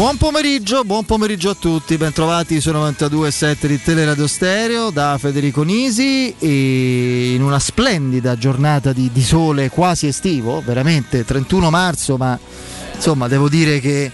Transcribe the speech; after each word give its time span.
Buon 0.00 0.16
pomeriggio, 0.16 0.82
buon 0.82 1.04
pomeriggio 1.04 1.50
a 1.50 1.54
tutti, 1.54 1.98
bentrovati 1.98 2.58
su 2.58 2.70
92.7 2.70 3.66
di 3.66 3.82
Teleradio 3.82 4.26
Stereo 4.26 4.88
da 4.88 5.18
Federico 5.18 5.62
Nisi 5.62 6.34
e 6.38 7.34
in 7.34 7.42
una 7.42 7.58
splendida 7.58 8.34
giornata 8.38 8.94
di, 8.94 9.10
di, 9.12 9.22
sole 9.22 9.68
quasi 9.68 10.06
estivo, 10.06 10.62
veramente 10.64 11.22
31 11.22 11.68
marzo, 11.68 12.16
ma 12.16 12.38
insomma 12.94 13.28
devo 13.28 13.50
dire 13.50 13.78
che 13.78 14.10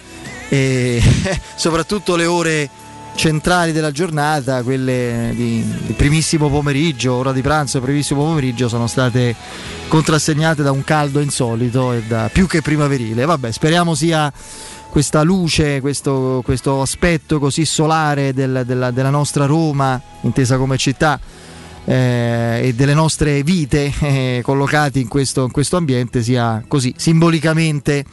eh, 0.49 1.01
soprattutto 1.55 2.17
le 2.17 2.25
ore 2.25 2.69
centrali 3.15 3.71
della 3.71 3.91
giornata, 3.91 4.63
quelle 4.63 5.31
di, 5.33 5.65
di, 5.85 5.93
primissimo 5.93 6.49
pomeriggio, 6.49 7.13
ora 7.13 7.31
di 7.31 7.41
pranzo 7.41 7.77
e 7.77 7.81
primissimo 7.81 8.25
pomeriggio, 8.25 8.67
sono 8.67 8.87
state 8.87 9.33
contrassegnate 9.87 10.63
da 10.63 10.71
un 10.71 10.83
caldo 10.83 11.21
insolito 11.21 11.93
e 11.93 12.03
da 12.03 12.29
più 12.31 12.45
che 12.45 12.61
primaverile. 12.61 13.23
Vabbè, 13.23 13.51
speriamo 13.51 13.95
sia 13.95 14.31
questa 14.89 15.21
luce, 15.21 15.81
questo, 15.81 16.41
questo 16.43 16.81
aspetto 16.81 17.39
così 17.39 17.65
solare 17.65 18.33
del, 18.33 18.63
della, 18.65 18.91
della, 18.91 19.09
nostra 19.09 19.45
Roma, 19.45 20.01
intesa 20.21 20.57
come 20.57 20.77
città, 20.77 21.19
eh, 21.85 22.59
e 22.63 22.73
delle 22.73 22.93
nostre 22.93 23.43
vite 23.43 23.91
eh, 24.01 24.41
collocati 24.43 24.99
in 24.99 25.07
questo, 25.07 25.43
in 25.43 25.51
questo, 25.51 25.77
ambiente 25.77 26.21
sia 26.21 26.63
così 26.67 26.93
simbolicamente 26.97 28.03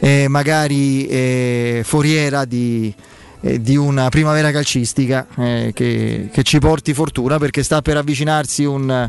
eh, 0.00 0.28
magari 0.28 1.06
eh, 1.06 1.80
foriera 1.82 2.44
di, 2.44 2.94
eh, 3.40 3.60
di, 3.60 3.76
una 3.76 4.10
primavera 4.10 4.50
calcistica 4.50 5.26
eh, 5.36 5.70
che, 5.74 6.28
che, 6.30 6.42
ci 6.42 6.58
porti 6.58 6.92
fortuna 6.92 7.38
perché 7.38 7.62
sta 7.62 7.80
per 7.80 7.96
avvicinarsi 7.96 8.64
un, 8.64 9.08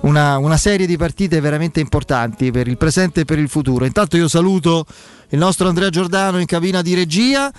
una, 0.00 0.38
una 0.38 0.56
serie 0.56 0.86
di 0.86 0.96
partite 0.96 1.40
veramente 1.40 1.80
importanti 1.80 2.50
per 2.50 2.68
il 2.68 2.78
presente 2.78 3.20
e 3.20 3.24
per 3.26 3.38
il 3.38 3.48
futuro. 3.48 3.84
Intanto 3.84 4.16
io 4.16 4.28
saluto 4.28 4.86
il 5.32 5.38
nostro 5.38 5.68
Andrea 5.68 5.90
Giordano 5.90 6.38
in 6.38 6.46
cabina 6.46 6.82
di 6.82 6.94
regia. 6.94 7.52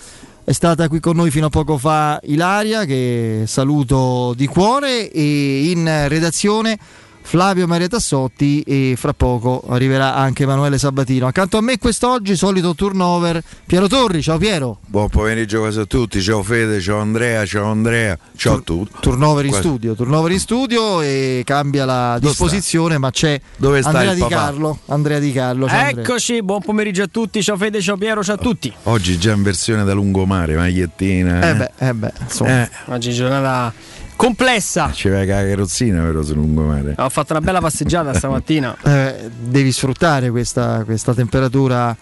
È 0.44 0.52
stata 0.52 0.88
qui 0.88 1.00
con 1.00 1.16
noi 1.16 1.32
fino 1.32 1.46
a 1.46 1.50
poco 1.50 1.78
fa 1.78 2.20
Ilaria, 2.24 2.84
che 2.84 3.44
saluto 3.46 4.34
di 4.36 4.48
cuore, 4.48 5.10
e 5.10 5.70
in 5.70 6.08
redazione 6.08 6.78
Flavio 7.22 7.66
Maria 7.68 7.88
Tassotti 7.88 8.62
e 8.62 8.96
fra 8.98 9.14
poco 9.14 9.64
arriverà 9.70 10.16
anche 10.16 10.44
Emanuele 10.44 10.78
Sabatino. 10.78 11.28
Accanto 11.28 11.58
a 11.58 11.62
me 11.62 11.78
quest'oggi 11.78 12.36
solito 12.36 12.76
turnover 12.76 13.42
Piero 13.66 13.88
Torri, 13.88 14.22
ciao 14.22 14.38
Piero. 14.38 14.80
Buon 14.86 15.08
pomeriggio 15.10 15.60
quasi 15.60 15.80
a 15.80 15.86
tutti, 15.86 16.22
ciao 16.22 16.44
Fede, 16.44 16.82
ciao 16.82 17.00
Andrea, 17.00 17.46
ciao 17.46 17.72
Andrea, 17.72 18.18
ciao 18.36 18.56
a 18.56 18.62
tutti. 18.62 18.92
Turnover 19.00 19.46
in 19.46 19.54
studio, 19.54 19.94
turnover 19.94 20.32
in 20.32 20.40
studio 20.40 21.02
e 21.02 21.44
cambia 21.46 21.86
la 21.86 22.18
Dove 22.20 22.28
disposizione, 22.30 22.92
sta? 22.92 23.00
ma 23.00 23.12
c'è 23.12 23.40
Dove 23.56 23.80
Andrea 23.80 24.14
Di 24.14 24.20
papà? 24.20 24.36
Carlo. 24.36 24.80
Andrea 24.88 25.20
Di 25.20 25.32
Carlo. 25.32 25.68
Eccoci, 25.68 26.32
Andrea. 26.32 26.44
buon 26.44 26.62
pomeriggio 26.62 27.04
a 27.04 27.08
tutti, 27.08 27.42
ciao 27.42 27.56
Fede, 27.56 27.82
ciao 27.82 27.96
Piero, 27.98 28.24
ciao 28.24 28.36
a 28.36 28.40
tutti. 28.40 28.74
Oggi 28.84 29.18
già 29.18 29.32
in 29.32 29.44
versione 29.44 29.84
da 29.86 29.94
lungomare, 29.94 30.56
magliettina. 30.56 31.42
Eh, 31.42 31.50
eh 31.50 31.56
beh, 31.56 31.72
eh 31.78 31.94
beh, 31.94 32.14
insomma. 32.24 32.64
Eh. 32.64 32.70
Oggi 32.88 33.14
giornata 33.14 33.74
complessa. 34.22 34.92
Ci 34.92 35.10
vai 35.10 35.26
la 35.26 35.34
carrozzina 35.34 36.04
però 36.04 36.22
sul 36.22 36.36
lungomare. 36.36 36.94
Ho 37.00 37.10
fatto 37.10 37.34
una 37.34 37.42
bella 37.42 37.60
passeggiata 37.60 38.14
stamattina. 38.14 38.78
Eh, 38.92 39.30
devi 39.40 39.72
sfruttare 39.72 40.30
questa, 40.32 40.84
questa, 40.84 41.14
temperatura 41.14 41.96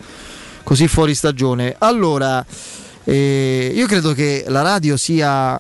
così 0.64 0.88
fuori 0.88 1.14
stagione. 1.14 1.76
Allora, 1.78 2.44
eh, 3.04 3.72
io 3.74 3.86
credo 3.86 4.14
che 4.14 4.46
la 4.48 4.62
radio 4.62 4.98
sia, 4.98 5.60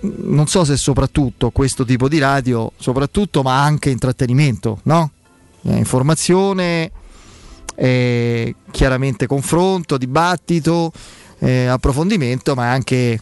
non 0.00 0.46
so 0.46 0.64
se 0.64 0.76
soprattutto 0.76 1.50
questo 1.50 1.84
tipo 1.84 2.08
di 2.08 2.18
radio, 2.18 2.70
soprattutto, 2.78 3.42
ma 3.42 3.62
anche 3.62 3.90
intrattenimento, 3.90 4.80
no? 4.84 5.10
Eh, 5.62 5.76
informazione, 5.76 6.90
eh, 7.74 8.54
chiaramente 8.70 9.26
confronto, 9.26 9.98
dibattito, 9.98 10.92
eh, 11.40 11.66
approfondimento, 11.66 12.54
ma 12.54 12.70
anche 12.70 13.20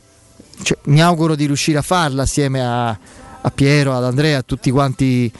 cioè, 0.63 0.79
mi 0.85 1.03
auguro 1.03 1.35
di 1.35 1.47
riuscire 1.47 1.79
a 1.79 1.83
farla 1.83 2.23
assieme 2.23 2.65
a, 2.65 2.89
a 2.89 3.51
Piero, 3.55 3.95
ad 3.95 4.05
Andrea, 4.05 4.39
a 4.39 4.43
tutti 4.43 4.71
quanti 4.71 5.31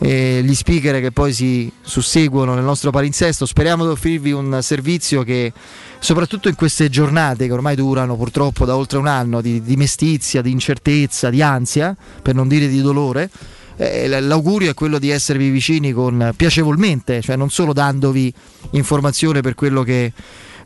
eh, 0.00 0.40
gli 0.44 0.54
speaker 0.54 1.00
che 1.00 1.10
poi 1.10 1.32
si 1.32 1.70
susseguono 1.80 2.54
nel 2.54 2.64
nostro 2.64 2.90
palinsesto. 2.90 3.46
Speriamo 3.46 3.84
di 3.84 3.90
offrirvi 3.90 4.32
un 4.32 4.58
servizio 4.62 5.22
che, 5.22 5.52
soprattutto 5.98 6.48
in 6.48 6.54
queste 6.54 6.88
giornate 6.88 7.46
che 7.46 7.52
ormai 7.52 7.74
durano 7.74 8.16
purtroppo 8.16 8.64
da 8.64 8.76
oltre 8.76 8.98
un 8.98 9.06
anno, 9.06 9.40
di, 9.40 9.62
di 9.62 9.76
mestizia, 9.76 10.42
di 10.42 10.50
incertezza, 10.50 11.30
di 11.30 11.42
ansia, 11.42 11.96
per 12.22 12.34
non 12.34 12.48
dire 12.48 12.68
di 12.68 12.80
dolore, 12.80 13.30
eh, 13.76 14.08
l'augurio 14.20 14.70
è 14.70 14.74
quello 14.74 14.98
di 14.98 15.10
esservi 15.10 15.50
vicini 15.50 15.92
con, 15.92 16.32
piacevolmente, 16.36 17.20
cioè 17.20 17.36
non 17.36 17.50
solo 17.50 17.72
dandovi 17.72 18.32
informazione 18.70 19.40
per 19.40 19.54
quello 19.54 19.82
che 19.82 20.12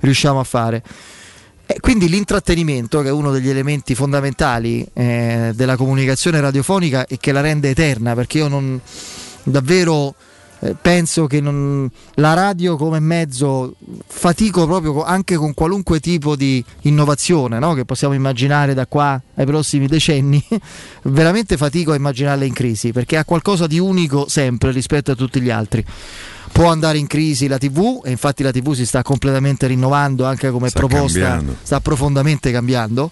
riusciamo 0.01 0.41
a 0.41 0.45
fare. 0.45 0.83
Eh, 1.73 1.81
quindi 1.81 2.09
l'intrattenimento, 2.09 3.01
che 3.01 3.09
è 3.09 3.13
uno 3.13 3.31
degli 3.31 3.49
elementi 3.49 3.95
fondamentali 3.95 4.87
eh, 4.93 5.53
della 5.55 5.77
comunicazione 5.77 6.41
radiofonica 6.41 7.07
e 7.07 7.17
che 7.19 7.33
la 7.33 7.41
rende 7.41 7.71
eterna, 7.71 8.15
perché 8.15 8.39
io 8.39 8.49
non 8.49 8.79
davvero 9.43 10.15
eh, 10.61 10.77
penso 10.81 11.27
che 11.27 11.41
non, 11.41 11.91
la 12.17 12.35
radio 12.35 12.77
come 12.77 13.01
mezzo 13.01 13.75
fatico 14.07 14.67
proprio 14.67 15.03
anche 15.03 15.37
con 15.37 15.55
qualunque 15.55 15.99
tipo 15.99 16.37
di 16.37 16.63
innovazione 16.83 17.59
no? 17.59 17.75
che 17.75 17.85
possiamo 17.85 18.15
immaginare 18.15 18.75
da 18.75 18.87
qua 18.87 19.21
ai 19.35 19.47
prossimi 19.47 19.87
decenni, 19.87 20.45
veramente 21.05 21.57
fatico 21.57 21.93
a 21.93 21.97
immaginarla 21.97 22.45
in 22.45 22.53
crisi 22.53 22.93
perché 22.93 23.17
ha 23.17 23.25
qualcosa 23.25 23.67
di 23.67 23.79
unico 23.79 24.29
sempre 24.29 24.73
rispetto 24.73 25.11
a 25.11 25.15
tutti 25.15 25.41
gli 25.41 25.51
altri 25.51 25.85
può 26.53 26.69
andare 26.71 26.99
in 26.99 27.07
crisi 27.07 27.49
la 27.49 27.59
TV 27.59 28.03
e 28.05 28.11
infatti 28.11 28.43
la 28.43 28.53
TV 28.53 28.75
si 28.75 28.87
sta 28.87 29.03
completamente 29.03 29.67
rinnovando 29.67 30.25
anche 30.25 30.51
come 30.51 30.69
sta 30.69 30.79
proposta, 30.79 31.21
cambiando. 31.21 31.57
sta 31.63 31.81
profondamente 31.81 32.53
cambiando. 32.53 33.11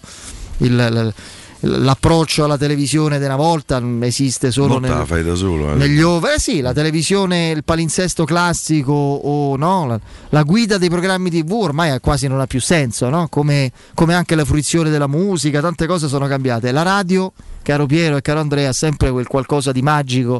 Il, 0.57 1.13
l'approccio 1.61 2.43
alla 2.43 2.57
televisione 2.57 3.17
una 3.17 3.35
volta 3.35 3.81
esiste 4.01 4.51
solo 4.51 4.79
nel, 4.79 5.03
fai 5.05 5.23
da 5.23 5.35
solo, 5.35 5.73
eh. 5.73 5.75
negli 5.75 6.01
over. 6.01 6.33
Eh 6.33 6.39
sì, 6.39 6.61
la 6.61 6.73
televisione, 6.73 7.49
il 7.49 7.63
palinsesto 7.63 8.25
classico 8.25 8.93
o 8.93 9.55
no, 9.57 9.85
la, 9.85 9.99
la, 10.29 10.43
guida 10.43 10.77
dei 10.77 10.89
programmi 10.89 11.29
TV 11.29 11.51
ormai 11.51 11.99
quasi 11.99 12.27
non 12.27 12.39
ha 12.39 12.47
più 12.47 12.59
senso, 12.59 13.09
no? 13.09 13.27
come, 13.29 13.71
come, 13.93 14.15
anche 14.15 14.35
la 14.35 14.45
fruizione 14.45 14.89
della 14.89 15.07
musica, 15.07 15.61
tante 15.61 15.85
cose 15.85 16.07
sono 16.07 16.27
cambiate. 16.27 16.71
La 16.71 16.83
radio, 16.83 17.31
caro 17.61 17.85
Piero 17.85 18.17
e 18.17 18.21
caro 18.21 18.39
Andrea, 18.39 18.69
ha 18.69 18.73
sempre 18.73 19.11
quel 19.11 19.27
qualcosa 19.27 19.71
di 19.71 19.81
magico 19.81 20.39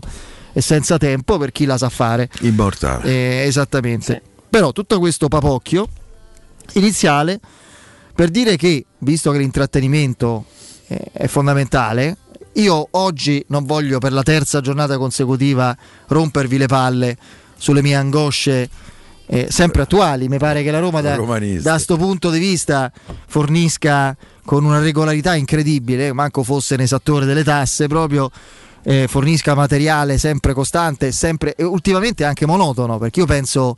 e 0.54 0.62
senza 0.62 0.98
tempo 0.98 1.38
per 1.38 1.52
chi 1.52 1.66
la 1.66 1.78
sa 1.78 1.90
fare. 1.90 2.30
Immortale. 2.42 3.04
Eh, 3.06 3.44
esattamente. 3.46 4.22
Sì. 4.24 4.30
Però 4.50 4.72
tutto 4.72 5.00
questo 5.00 5.28
papocchio 5.28 5.88
iniziale 6.74 7.40
per 8.14 8.30
dire 8.30 8.56
che, 8.56 8.86
visto 9.00 9.32
che 9.32 9.38
l'intrattenimento 9.38 10.46
eh, 10.88 11.12
è 11.14 11.28
fondamentale, 11.28 12.18
io 12.54 12.88
oggi 12.92 13.44
non 13.48 13.66
voglio 13.66 14.00
per 14.00 14.12
la 14.12 14.24
terza 14.24 14.60
giornata 14.60 14.98
consecutiva 14.98 15.76
rompervi 16.08 16.58
le 16.58 16.66
palle 16.68 17.18
sulle 17.56 17.82
mie 17.82 17.96
angosce 17.96 18.70
eh, 19.26 19.48
sempre 19.50 19.84
attuali. 19.84 20.28
Mi 20.28 20.38
pare 20.38 20.62
che 20.62 20.72
la 20.72 20.80
Roma 20.80 21.00
da 21.02 21.16
questo 21.16 21.96
punto 21.96 22.30
di 22.30 22.40
vista 22.40 22.92
fornisca 23.28 24.16
con 24.44 24.66
una 24.66 24.80
regolarità 24.80 25.36
incredibile, 25.36 26.12
manco 26.12 26.44
fosse 26.44 26.74
un 26.74 26.82
esattore 26.82 27.26
delle 27.26 27.44
tasse, 27.44 27.88
proprio 27.88 28.30
eh, 28.84 29.08
fornisca 29.08 29.54
materiale 29.56 30.18
sempre 30.18 30.54
costante 30.54 31.12
sempre, 31.12 31.56
e 31.56 31.64
ultimamente 31.64 32.26
anche 32.26 32.46
monotono, 32.46 32.98
perché 32.98 33.20
io 33.20 33.26
penso 33.26 33.78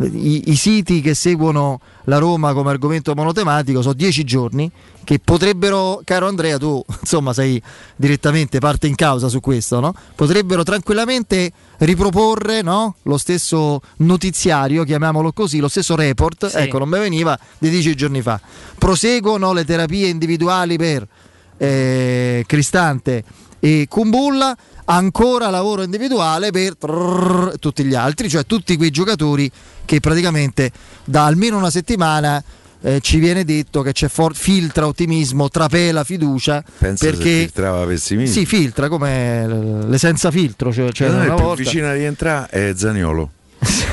i, 0.00 0.50
i, 0.50 0.54
siti 0.54 1.00
che 1.00 1.14
seguono 1.14 1.80
la 2.04 2.18
Roma 2.18 2.52
come 2.52 2.70
argomento 2.70 3.14
monotematico 3.14 3.82
sono 3.82 3.94
dieci 3.94 4.22
giorni 4.22 4.70
che 5.02 5.18
potrebbero, 5.18 6.00
caro 6.04 6.28
Andrea, 6.28 6.56
tu 6.56 6.82
insomma 7.00 7.32
sei 7.32 7.60
direttamente 7.96 8.60
parte 8.60 8.86
in 8.86 8.94
causa 8.94 9.28
su 9.28 9.40
questo, 9.40 9.80
no? 9.80 9.92
potrebbero 10.14 10.62
tranquillamente 10.62 11.50
riproporre 11.78 12.62
no? 12.62 12.96
lo 13.02 13.18
stesso 13.18 13.80
notiziario, 13.98 14.84
chiamiamolo 14.84 15.32
così, 15.32 15.58
lo 15.58 15.68
stesso 15.68 15.96
report, 15.96 16.46
sì. 16.46 16.58
ecco 16.58 16.78
non 16.78 16.88
mi 16.88 16.98
veniva, 16.98 17.36
di 17.58 17.68
dieci 17.68 17.94
giorni 17.96 18.22
fa. 18.22 18.40
Proseguono 18.78 19.52
le 19.52 19.64
terapie 19.64 20.06
individuali 20.06 20.76
per 20.76 21.08
eh, 21.56 22.44
Cristante 22.46 23.24
e 23.60 23.86
Kumbulla 23.88 24.56
ancora 24.86 25.50
lavoro 25.50 25.82
individuale 25.82 26.50
per 26.50 26.76
trrr, 26.76 27.58
tutti 27.58 27.84
gli 27.84 27.94
altri, 27.94 28.28
cioè 28.28 28.46
tutti 28.46 28.76
quei 28.76 28.90
giocatori 28.90 29.50
che 29.84 30.00
praticamente 30.00 30.70
da 31.04 31.24
almeno 31.24 31.58
una 31.58 31.70
settimana 31.70 32.42
eh, 32.80 33.00
ci 33.00 33.18
viene 33.18 33.44
detto 33.44 33.82
che 33.82 33.92
c'è 33.92 34.08
for- 34.08 34.36
filtra 34.36 34.86
ottimismo, 34.86 35.48
trapela 35.48 36.04
fiducia. 36.04 36.62
Pensa 36.78 37.04
perché 37.06 37.40
filtrava 37.40 37.84
pessimismo. 37.84 38.32
Sì, 38.32 38.46
filtra 38.46 38.88
come 38.88 39.84
le 39.86 39.98
senza 39.98 40.30
filtro. 40.30 40.72
Cioè, 40.72 40.92
cioè 40.92 41.08
una 41.08 41.34
più 41.34 41.44
volta. 41.44 41.62
vicino 41.62 41.88
a 41.88 41.92
rientrare 41.92 42.48
è 42.48 42.72
Zaniolo. 42.76 43.30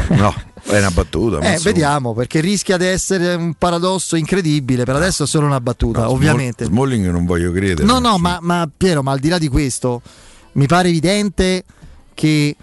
no, 0.09 0.33
è 0.65 0.79
una 0.79 0.91
battuta. 0.91 1.39
Eh, 1.39 1.59
vediamo 1.62 2.13
perché 2.13 2.39
rischia 2.39 2.77
di 2.77 2.85
essere 2.85 3.35
un 3.35 3.53
paradosso 3.53 4.15
incredibile. 4.15 4.83
Per 4.83 4.95
adesso 4.95 5.23
è 5.23 5.27
solo 5.27 5.45
una 5.45 5.62
battuta, 5.62 6.01
no, 6.01 6.12
ovviamente. 6.12 6.65
Smalling 6.65 7.09
non 7.09 7.25
voglio 7.25 7.51
credere. 7.51 7.85
No, 7.85 8.00
no, 8.00 8.17
ma, 8.17 8.39
ma, 8.41 8.69
Piero, 8.75 9.03
ma 9.03 9.12
al 9.12 9.19
di 9.19 9.29
là 9.29 9.38
di 9.38 9.47
questo, 9.47 10.01
mi 10.53 10.65
pare 10.65 10.89
evidente 10.89 11.63
che. 12.13 12.56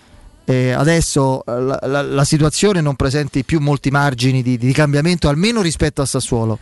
eh, 0.45 0.73
adesso 0.73 1.43
la, 1.47 1.79
la, 1.83 2.03
la, 2.03 2.25
situazione 2.25 2.81
non 2.81 2.97
presenti 2.97 3.45
più 3.45 3.61
molti 3.61 3.91
margini 3.91 4.43
di, 4.43 4.59
di 4.59 4.73
cambiamento, 4.73 5.29
almeno 5.29 5.63
rispetto 5.63 6.03
a 6.03 6.07
Sassuolo. 6.07 6.59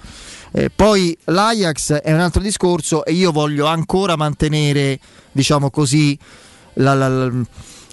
Eh, 0.53 0.69
poi 0.69 1.17
l'Ajax 1.25 1.95
è 1.95 2.13
un 2.13 2.21
altro 2.21 2.43
discorso 2.43 3.05
e 3.05 3.13
io 3.13 3.33
voglio 3.33 3.67
ancora 3.67 4.17
mantenere, 4.17 4.99
diciamo 5.33 5.71
così, 5.71 6.19
la, 6.75 7.31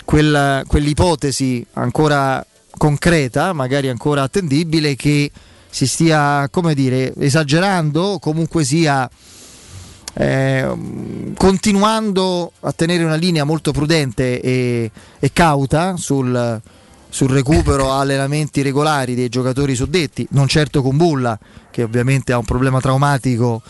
quella, 0.03 0.63
quell'ipotesi 0.67 1.65
ancora 1.73 2.45
concreta, 2.77 3.53
magari 3.53 3.89
ancora 3.89 4.24
attendibile, 4.24 4.95
che 4.95 5.31
si 5.69 5.88
stia, 5.88 6.47
come 6.50 6.74
dire, 6.74 7.13
esagerando, 7.18 8.18
comunque 8.19 8.63
sia 8.63 9.09
eh, 10.13 10.74
continuando 11.38 12.51
a 12.62 12.71
tenere 12.71 13.03
una 13.03 13.15
linea 13.15 13.44
molto 13.44 13.71
prudente 13.71 14.41
e, 14.41 14.91
e 15.19 15.31
cauta 15.31 15.95
sul, 15.97 16.59
sul 17.09 17.29
recupero 17.29 17.91
a 17.91 18.00
allenamenti 18.01 18.62
regolari 18.62 19.13
dei 19.13 19.30
giocatori 19.30 19.75
suddetti, 19.75 20.27
non 20.31 20.47
certo 20.47 20.81
con 20.81 20.97
Bulla, 20.97 21.38
che 21.69 21.83
ovviamente 21.83 22.33
ha 22.33 22.38
un 22.38 22.45
problema 22.45 22.80
traumatico 22.80 23.62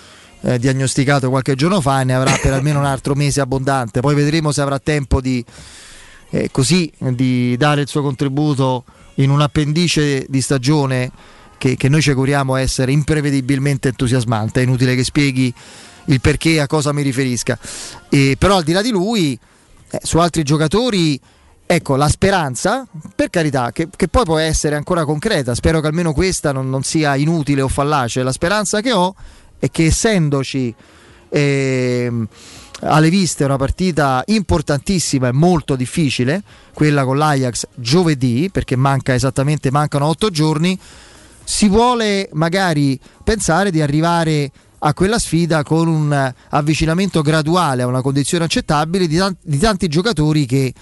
eh, 0.41 0.59
diagnosticato 0.59 1.29
qualche 1.29 1.55
giorno 1.55 1.81
fa 1.81 2.01
e 2.01 2.03
ne 2.05 2.15
avrà 2.15 2.37
per 2.41 2.53
almeno 2.53 2.79
un 2.79 2.85
altro 2.85 3.15
mese 3.15 3.41
abbondante. 3.41 3.99
Poi 3.99 4.15
vedremo 4.15 4.53
se 4.53 4.61
avrà 4.61 4.79
tempo 4.79 5.19
di, 5.19 5.43
eh, 6.29 6.49
così, 6.51 6.91
di 6.97 7.57
dare 7.57 7.81
il 7.81 7.87
suo 7.87 8.01
contributo 8.01 8.85
in 9.17 9.29
un 9.29 9.41
appendice 9.41 10.25
di 10.27 10.41
stagione 10.41 11.11
che, 11.57 11.75
che 11.75 11.89
noi 11.89 12.01
ci 12.01 12.09
auguriamo 12.09 12.55
essere 12.55 12.91
imprevedibilmente 12.91 13.89
entusiasmante. 13.89 14.59
È 14.59 14.63
inutile 14.63 14.95
che 14.95 15.03
spieghi 15.03 15.53
il 16.05 16.21
perché 16.21 16.59
a 16.59 16.67
cosa 16.67 16.93
mi 16.93 17.01
riferisca. 17.01 17.57
E, 18.09 18.35
però 18.37 18.57
al 18.57 18.63
di 18.63 18.71
là 18.71 18.81
di 18.81 18.89
lui, 18.89 19.37
eh, 19.89 19.99
su 20.03 20.17
altri 20.19 20.43
giocatori, 20.43 21.19
ecco 21.65 21.95
la 21.95 22.09
speranza, 22.09 22.87
per 23.15 23.29
carità, 23.29 23.71
che, 23.71 23.87
che, 23.93 24.07
poi 24.07 24.23
può 24.23 24.37
essere 24.37 24.75
ancora 24.75 25.03
concreta, 25.05 25.55
spero 25.55 25.81
che 25.81 25.87
almeno 25.87 26.13
questa 26.13 26.51
non, 26.51 26.69
non, 26.69 26.83
sia 26.83 27.15
inutile 27.15 27.61
o 27.61 27.67
fallace, 27.67 28.23
la 28.23 28.31
speranza 28.31 28.81
che 28.81 28.91
ho 28.91 29.15
è 29.59 29.69
che 29.69 29.85
essendoci... 29.85 30.73
Eh, 31.29 32.27
alle 32.81 33.09
viste 33.09 33.43
una 33.43 33.57
partita 33.57 34.23
importantissima 34.27 35.29
e 35.29 35.31
molto 35.31 35.75
difficile, 35.75 36.43
quella 36.73 37.03
con 37.03 37.17
l'Ajax 37.17 37.67
giovedì, 37.75 38.49
perché 38.51 38.75
manca 38.75 39.13
esattamente, 39.13 39.71
mancano 39.71 40.05
otto 40.05 40.29
giorni, 40.29 40.77
si 41.43 41.67
vuole 41.69 42.29
magari 42.33 42.99
pensare 43.23 43.71
di 43.71 43.81
arrivare 43.81 44.51
a 44.79 44.93
quella 44.93 45.17
sfida 45.17 45.63
con 45.63 45.87
un 45.87 46.33
avvicinamento 46.49 47.21
graduale 47.21 47.81
a 47.81 47.87
una 47.87 48.01
condizione 48.01 48.45
accettabile 48.45 49.07
di, 49.07 49.17
tanti, 49.17 49.39
di 49.41 49.57
tanti 49.57 49.87
giocatori 49.87 50.45
che 50.45 50.73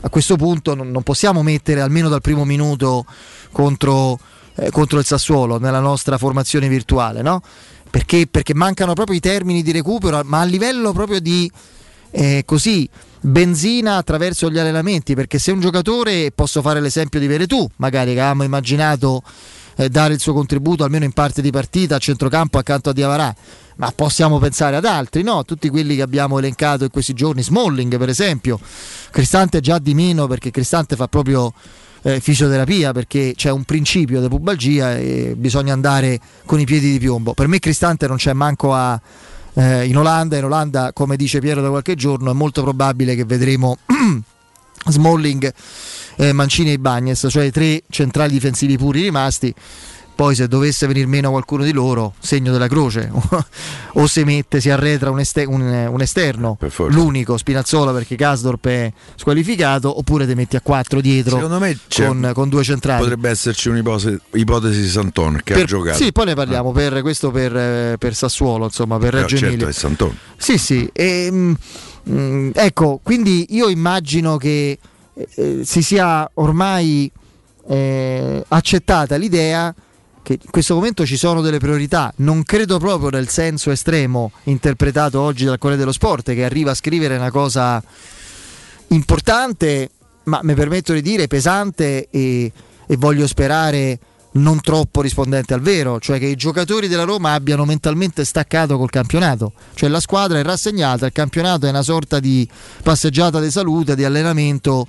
a 0.00 0.08
questo 0.08 0.36
punto 0.36 0.74
non, 0.74 0.90
non, 0.90 1.02
possiamo 1.02 1.42
mettere 1.42 1.80
almeno 1.80 2.08
dal 2.08 2.22
primo 2.22 2.44
minuto 2.44 3.04
contro, 3.50 4.18
eh, 4.54 4.70
contro 4.70 4.98
il 4.98 5.04
Sassuolo 5.04 5.58
nella 5.58 5.80
nostra 5.80 6.16
formazione 6.16 6.68
virtuale, 6.68 7.20
no? 7.20 7.42
Perché, 7.92 8.26
perché, 8.26 8.54
mancano 8.54 8.94
proprio 8.94 9.18
i 9.18 9.20
termini 9.20 9.62
di 9.62 9.70
recupero, 9.70 10.22
ma 10.24 10.40
a 10.40 10.44
livello 10.44 10.92
proprio 10.92 11.20
di 11.20 11.50
eh, 12.10 12.42
così 12.46 12.88
benzina 13.20 13.96
attraverso 13.96 14.50
gli 14.50 14.58
allenamenti, 14.58 15.14
perché 15.14 15.38
se 15.38 15.52
un 15.52 15.60
giocatore, 15.60 16.32
posso 16.34 16.62
fare 16.62 16.80
l'esempio 16.80 17.20
di 17.20 17.26
Veretù, 17.26 17.68
magari 17.76 18.14
che 18.14 18.20
avevamo 18.20 18.44
immaginato 18.44 19.22
eh, 19.76 19.90
dare 19.90 20.14
il 20.14 20.20
suo 20.20 20.32
contributo 20.32 20.84
almeno 20.84 21.04
in 21.04 21.12
parte 21.12 21.42
di 21.42 21.50
partita 21.50 21.96
a 21.96 21.98
centrocampo 21.98 22.56
accanto 22.56 22.88
a 22.88 22.92
Diavarà, 22.94 23.36
ma 23.76 23.92
possiamo 23.94 24.38
pensare 24.38 24.76
ad 24.76 24.86
altri, 24.86 25.22
no? 25.22 25.44
Tutti 25.44 25.68
quelli 25.68 25.94
che 25.94 26.02
abbiamo 26.02 26.38
elencato 26.38 26.84
in 26.84 26.90
questi 26.90 27.12
giorni, 27.12 27.42
Smalling 27.42 27.98
per 27.98 28.08
esempio, 28.08 28.58
Cristante 29.10 29.60
già 29.60 29.78
di 29.78 29.92
meno 29.92 30.26
perché 30.26 30.50
Cristante 30.50 30.96
fa 30.96 31.08
proprio 31.08 31.52
eh, 32.02 32.20
fisioterapia 32.20 32.92
perché 32.92 33.32
c'è 33.36 33.50
un 33.50 33.64
principio 33.64 34.20
di 34.20 34.28
pubalgia 34.28 34.96
e 34.96 35.34
bisogna 35.36 35.72
andare 35.72 36.20
con 36.44 36.60
i 36.60 36.64
piedi 36.64 36.90
di 36.90 36.98
piombo. 36.98 37.34
Per 37.34 37.46
me 37.46 37.58
Cristante 37.58 38.06
non 38.06 38.16
c'è 38.16 38.32
manco 38.32 38.74
a, 38.74 39.00
eh, 39.54 39.86
in 39.86 39.96
Olanda, 39.96 40.36
in 40.36 40.44
Olanda 40.44 40.92
come 40.92 41.16
dice 41.16 41.40
Piero 41.40 41.60
da 41.62 41.68
qualche 41.68 41.94
giorno 41.94 42.30
è 42.30 42.34
molto 42.34 42.62
probabile 42.62 43.14
che 43.14 43.24
vedremo 43.24 43.78
Smalling 44.86 45.52
eh, 46.16 46.32
Mancini 46.32 46.72
e 46.72 46.78
Bagnes, 46.78 47.26
cioè 47.30 47.50
tre 47.50 47.82
centrali 47.88 48.32
difensivi 48.32 48.76
puri 48.76 49.02
rimasti. 49.02 49.54
Poi 50.22 50.36
se 50.36 50.46
dovesse 50.46 50.86
venire 50.86 51.06
meno 51.06 51.30
qualcuno 51.30 51.64
di 51.64 51.72
loro, 51.72 52.14
segno 52.20 52.52
della 52.52 52.68
croce, 52.68 53.10
o 53.94 54.06
si 54.06 54.22
mette, 54.22 54.60
si 54.60 54.70
arretra 54.70 55.10
un, 55.10 55.18
ester- 55.18 55.48
un, 55.48 55.62
un 55.62 56.00
esterno, 56.00 56.56
l'unico 56.90 57.36
Spinazzola 57.36 57.90
perché 57.90 58.14
Casdorp 58.14 58.64
è 58.68 58.92
squalificato, 59.16 59.98
oppure 59.98 60.24
ti 60.24 60.36
metti 60.36 60.54
a 60.54 60.60
quattro 60.60 61.00
dietro 61.00 61.34
Secondo 61.34 61.58
me 61.58 61.76
con, 61.92 62.30
con, 62.34 62.48
due 62.48 62.62
centrali. 62.62 63.00
Potrebbe 63.00 63.30
esserci 63.30 63.68
un'ipotesi 63.68 64.80
di 64.80 64.88
Santon 64.88 65.40
che 65.42 65.54
per, 65.54 65.62
ha 65.64 65.66
giocato. 65.66 65.96
Sì, 65.96 66.12
poi 66.12 66.26
ne 66.26 66.34
parliamo, 66.34 66.70
ah. 66.70 66.72
per, 66.72 67.02
questo 67.02 67.32
per, 67.32 67.98
per, 67.98 68.14
Sassuolo, 68.14 68.66
insomma, 68.66 68.98
per 68.98 69.14
Reggio 69.14 69.36
certo, 69.36 69.46
Emilia. 69.46 69.66
è 69.66 69.72
Santon. 69.72 70.16
Sì, 70.36 70.56
sì. 70.56 70.88
E, 70.92 71.32
mh, 71.32 71.56
mh, 72.04 72.50
ecco, 72.54 73.00
quindi 73.02 73.46
io 73.56 73.68
immagino 73.68 74.36
che 74.36 74.78
eh, 75.14 75.62
si 75.64 75.82
sia 75.82 76.30
ormai 76.34 77.10
eh, 77.66 78.44
accettata 78.46 79.16
l'idea 79.16 79.74
che 80.22 80.34
in 80.34 80.50
questo 80.50 80.74
momento 80.74 81.04
ci 81.04 81.16
sono 81.16 81.40
delle 81.40 81.58
priorità, 81.58 82.12
non 82.16 82.44
credo 82.44 82.78
proprio 82.78 83.10
nel 83.10 83.28
senso 83.28 83.70
estremo 83.70 84.32
interpretato 84.44 85.20
oggi 85.20 85.44
dal 85.44 85.58
Corriere 85.58 85.82
dello 85.82 85.92
Sport 85.92 86.32
che 86.32 86.44
arriva 86.44 86.70
a 86.70 86.74
scrivere 86.74 87.16
una 87.16 87.30
cosa 87.30 87.82
importante, 88.88 89.90
ma 90.24 90.40
mi 90.42 90.54
permetto 90.54 90.92
di 90.92 91.02
dire 91.02 91.26
pesante 91.26 92.08
e, 92.10 92.52
e 92.86 92.96
voglio 92.96 93.26
sperare 93.26 93.98
non 94.34 94.60
troppo 94.60 95.02
rispondente 95.02 95.52
al 95.52 95.60
vero, 95.60 95.98
cioè 95.98 96.18
che 96.18 96.26
i 96.26 96.36
giocatori 96.36 96.88
della 96.88 97.02
Roma 97.02 97.32
abbiano 97.32 97.64
mentalmente 97.64 98.24
staccato 98.24 98.78
col 98.78 98.88
campionato, 98.88 99.52
cioè 99.74 99.90
la 99.90 100.00
squadra 100.00 100.38
è 100.38 100.42
rassegnata, 100.42 101.06
il 101.06 101.12
campionato 101.12 101.66
è 101.66 101.70
una 101.70 101.82
sorta 101.82 102.18
di 102.18 102.48
passeggiata 102.82 103.40
di 103.40 103.50
salute, 103.50 103.94
di 103.94 104.04
allenamento 104.04 104.86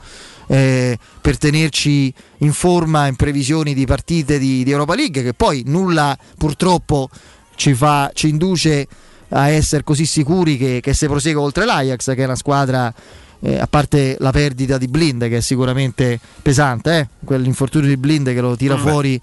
eh, 0.53 1.00
per 1.19 1.39
tenerci 1.39 2.13
in 2.39 2.53
forma 2.53 3.07
in 3.07 3.15
previsioni 3.15 3.73
di 3.73 3.88
partite 3.88 4.38
di, 4.38 4.63
di 4.63 4.69
Europa 4.69 4.94
League, 4.94 5.23
che 5.23 5.33
poi 5.33 5.63
nulla 5.65 6.15
purtroppo 6.38 7.09
ci, 7.55 7.73
fa, 7.73 8.11
ci 8.13 8.29
induce 8.29 8.88
a 9.29 9.50
essere 9.50 9.83
così 9.83 10.05
sicuri 10.05 10.57
che, 10.57 10.79
che 10.79 10.94
se 10.94 11.07
prosegue 11.07 11.41
oltre 11.41 11.65
l'Ajax, 11.65 12.13
che 12.13 12.21
è 12.21 12.25
una 12.25 12.35
squadra 12.35 12.94
eh, 13.39 13.57
a 13.57 13.65
parte 13.65 14.15
la 14.19 14.29
perdita 14.29 14.77
di 14.77 14.88
Blind 14.88 15.27
che 15.27 15.38
è 15.38 15.41
sicuramente 15.41 16.19
pesante, 16.44 17.00
eh? 17.00 17.07
quell'infortunio 17.25 17.88
di 17.88 17.97
Blind 17.97 18.31
che 18.31 18.39
lo 18.39 18.55
tira 18.55 18.77
mm. 18.77 18.79
fuori 18.79 19.19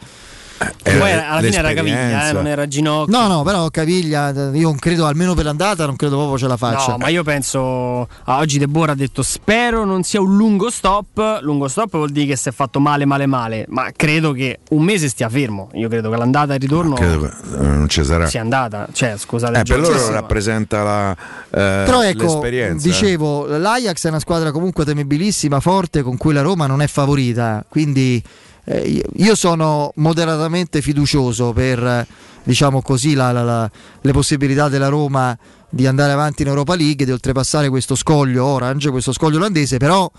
eh, 0.82 0.96
Poi 0.98 1.10
alla 1.12 1.40
fine 1.40 1.56
era 1.56 1.72
Caviglia, 1.72 2.28
eh, 2.28 2.32
non 2.32 2.46
era 2.46 2.68
Ginocchio. 2.68 3.16
No, 3.16 3.26
no, 3.28 3.42
però 3.42 3.68
Caviglia, 3.70 4.30
io 4.30 4.68
non 4.68 4.78
credo, 4.78 5.06
almeno 5.06 5.34
per 5.34 5.44
l'andata, 5.44 5.86
non 5.86 5.96
credo 5.96 6.16
proprio 6.16 6.36
ce 6.36 6.46
la 6.46 6.56
faccia. 6.58 6.92
No, 6.92 6.96
ma 6.98 7.08
io 7.08 7.22
penso, 7.22 8.08
ah, 8.24 8.38
oggi 8.38 8.58
De 8.58 8.66
Boer 8.66 8.90
ha 8.90 8.94
detto 8.94 9.22
spero 9.22 9.84
non 9.84 10.02
sia 10.02 10.20
un 10.20 10.36
lungo 10.36 10.70
stop, 10.70 11.38
lungo 11.40 11.66
stop 11.68 11.92
vuol 11.92 12.10
dire 12.10 12.26
che 12.26 12.36
si 12.36 12.50
è 12.50 12.52
fatto 12.52 12.78
male, 12.78 13.06
male, 13.06 13.26
male, 13.26 13.64
ma 13.68 13.90
credo 13.96 14.32
che 14.32 14.58
un 14.70 14.82
mese 14.82 15.08
stia 15.08 15.30
fermo, 15.30 15.70
io 15.72 15.88
credo 15.88 16.10
che 16.10 16.16
l'andata 16.16 16.52
e 16.52 16.56
il 16.56 16.62
ritorno 16.62 16.94
credo 16.94 17.20
che 17.20 17.26
eh, 17.26 17.66
non 17.66 17.88
ci 17.88 18.04
sarà. 18.04 18.26
Sia 18.26 18.42
andata, 18.42 18.86
cioè 18.92 19.14
scusate. 19.16 19.60
Eh, 19.60 19.62
per 19.62 19.80
loro 19.80 20.10
rappresenta 20.10 20.82
la, 20.82 21.12
eh, 21.12 21.84
però 21.84 22.02
ecco, 22.02 22.24
l'esperienza. 22.24 22.86
Dicevo, 22.86 23.46
l'Ajax 23.46 24.04
è 24.04 24.08
una 24.08 24.20
squadra 24.20 24.52
comunque 24.52 24.84
temibilissima, 24.84 25.58
forte, 25.60 26.02
con 26.02 26.16
cui 26.18 26.34
la 26.34 26.42
Roma 26.42 26.66
non 26.66 26.82
è 26.82 26.86
favorita, 26.86 27.64
quindi 27.68 28.22
eh, 28.64 29.02
io 29.14 29.34
sono 29.34 29.92
moderatamente 29.96 30.80
fiducioso 30.82 31.52
per 31.52 32.06
diciamo 32.42 32.82
così, 32.82 33.14
la, 33.14 33.32
la, 33.32 33.42
la, 33.42 33.70
le 34.00 34.12
possibilità 34.12 34.68
della 34.68 34.88
Roma 34.88 35.36
di 35.68 35.86
andare 35.86 36.12
avanti 36.12 36.42
in 36.42 36.48
Europa 36.48 36.74
League, 36.74 37.04
di 37.04 37.12
oltrepassare 37.12 37.68
questo 37.68 37.94
scoglio 37.94 38.44
orange, 38.44 38.90
questo 38.90 39.12
scoglio 39.12 39.36
olandese, 39.36 39.76
però 39.76 40.10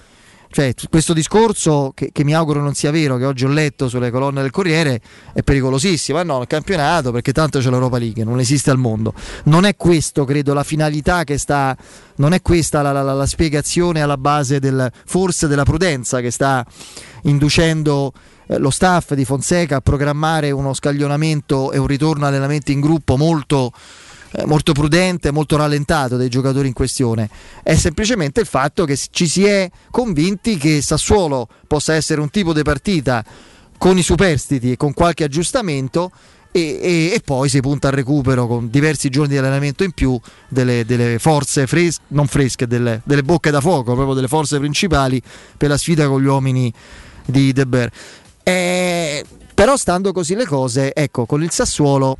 cioè, 0.51 0.73
questo 0.89 1.13
discorso 1.13 1.93
che, 1.95 2.09
che, 2.11 2.25
mi 2.25 2.33
auguro 2.33 2.61
non 2.61 2.73
sia 2.73 2.91
vero, 2.91 3.15
che 3.15 3.23
oggi 3.23 3.45
ho 3.45 3.47
letto 3.47 3.87
sulle 3.87 4.11
colonne 4.11 4.41
del 4.41 4.51
Corriere, 4.51 4.99
è 5.33 5.41
pericolosissimo. 5.43 6.17
Ma 6.17 6.23
no, 6.25 6.41
il 6.41 6.47
campionato 6.47 7.13
perché 7.13 7.31
tanto 7.31 7.59
c'è 7.59 7.69
l'Europa 7.69 7.97
League, 7.97 8.25
non 8.25 8.37
esiste 8.39 8.69
al 8.69 8.77
mondo. 8.77 9.13
Non 9.45 9.63
è 9.63 9.77
questo, 9.77 10.25
credo, 10.25 10.53
la 10.53 10.63
finalità 10.63 11.23
che 11.23 11.37
sta, 11.37 11.75
non 12.15 12.33
è 12.33 12.41
questa 12.41 12.81
la, 12.81 12.91
la, 12.91 13.13
la 13.13 13.25
spiegazione 13.25 14.01
alla 14.01 14.17
base 14.17 14.59
del, 14.59 14.91
forse 15.05 15.47
della 15.47 15.63
prudenza 15.63 16.19
che 16.19 16.31
sta 16.31 16.65
inducendo 17.23 18.11
eh, 18.47 18.57
lo 18.57 18.71
staff 18.71 19.13
di 19.13 19.23
Fonseca 19.23 19.77
a 19.77 19.81
programmare 19.81 20.51
uno 20.51 20.73
scaglionamento 20.73 21.71
e 21.71 21.77
un 21.77 21.87
ritorno 21.87 22.25
allenamenti 22.25 22.73
in 22.73 22.81
gruppo 22.81 23.15
molto 23.15 23.71
eh, 24.33 24.45
molto 24.45 24.71
prudente, 24.73 25.31
molto 25.31 25.57
rallentato 25.57 26.17
dei 26.17 26.29
giocatori 26.29 26.67
in 26.67 26.73
questione, 26.73 27.29
è 27.63 27.75
semplicemente 27.75 28.41
il 28.41 28.47
fatto 28.47 28.85
che 28.85 28.97
ci 29.11 29.27
si 29.27 29.45
è 29.45 29.69
convinti 29.89 30.57
che 30.57 30.81
Sassuolo 30.81 31.47
possa 31.67 31.93
essere 31.93 32.21
un 32.21 32.29
tipo 32.29 32.53
di 32.53 32.61
partita 32.61 33.23
con 33.77 33.97
i 33.97 34.03
superstiti 34.03 34.71
e 34.71 34.77
con 34.77 34.93
qualche 34.93 35.23
aggiustamento 35.23 36.11
e, 36.51 36.79
e, 36.81 37.11
e, 37.13 37.21
poi 37.23 37.47
si 37.47 37.61
punta 37.61 37.87
al 37.87 37.93
recupero 37.93 38.45
con 38.45 38.69
diversi 38.69 39.09
giorni 39.09 39.29
di 39.29 39.37
allenamento 39.37 39.83
in 39.83 39.93
più 39.93 40.19
delle, 40.49 40.85
delle 40.85 41.17
forze 41.17 41.65
fresche, 41.65 42.03
non 42.09 42.27
fresche, 42.27 42.67
delle, 42.67 43.01
delle, 43.05 43.23
bocche 43.23 43.51
da 43.51 43.61
fuoco, 43.61 43.93
proprio 43.93 44.13
delle 44.13 44.27
forze 44.27 44.59
principali 44.59 45.21
per 45.55 45.69
la 45.69 45.77
sfida 45.77 46.07
con 46.07 46.21
gli 46.21 46.25
uomini 46.25 46.71
di 47.25 47.53
De 47.53 47.65
Beer. 47.65 47.91
Eh, 48.43 49.23
però 49.53 49.77
stando 49.77 50.11
così 50.11 50.35
le 50.35 50.45
cose, 50.45 50.93
ecco, 50.93 51.25
con 51.25 51.41
il 51.41 51.51
Sassuolo 51.51 52.17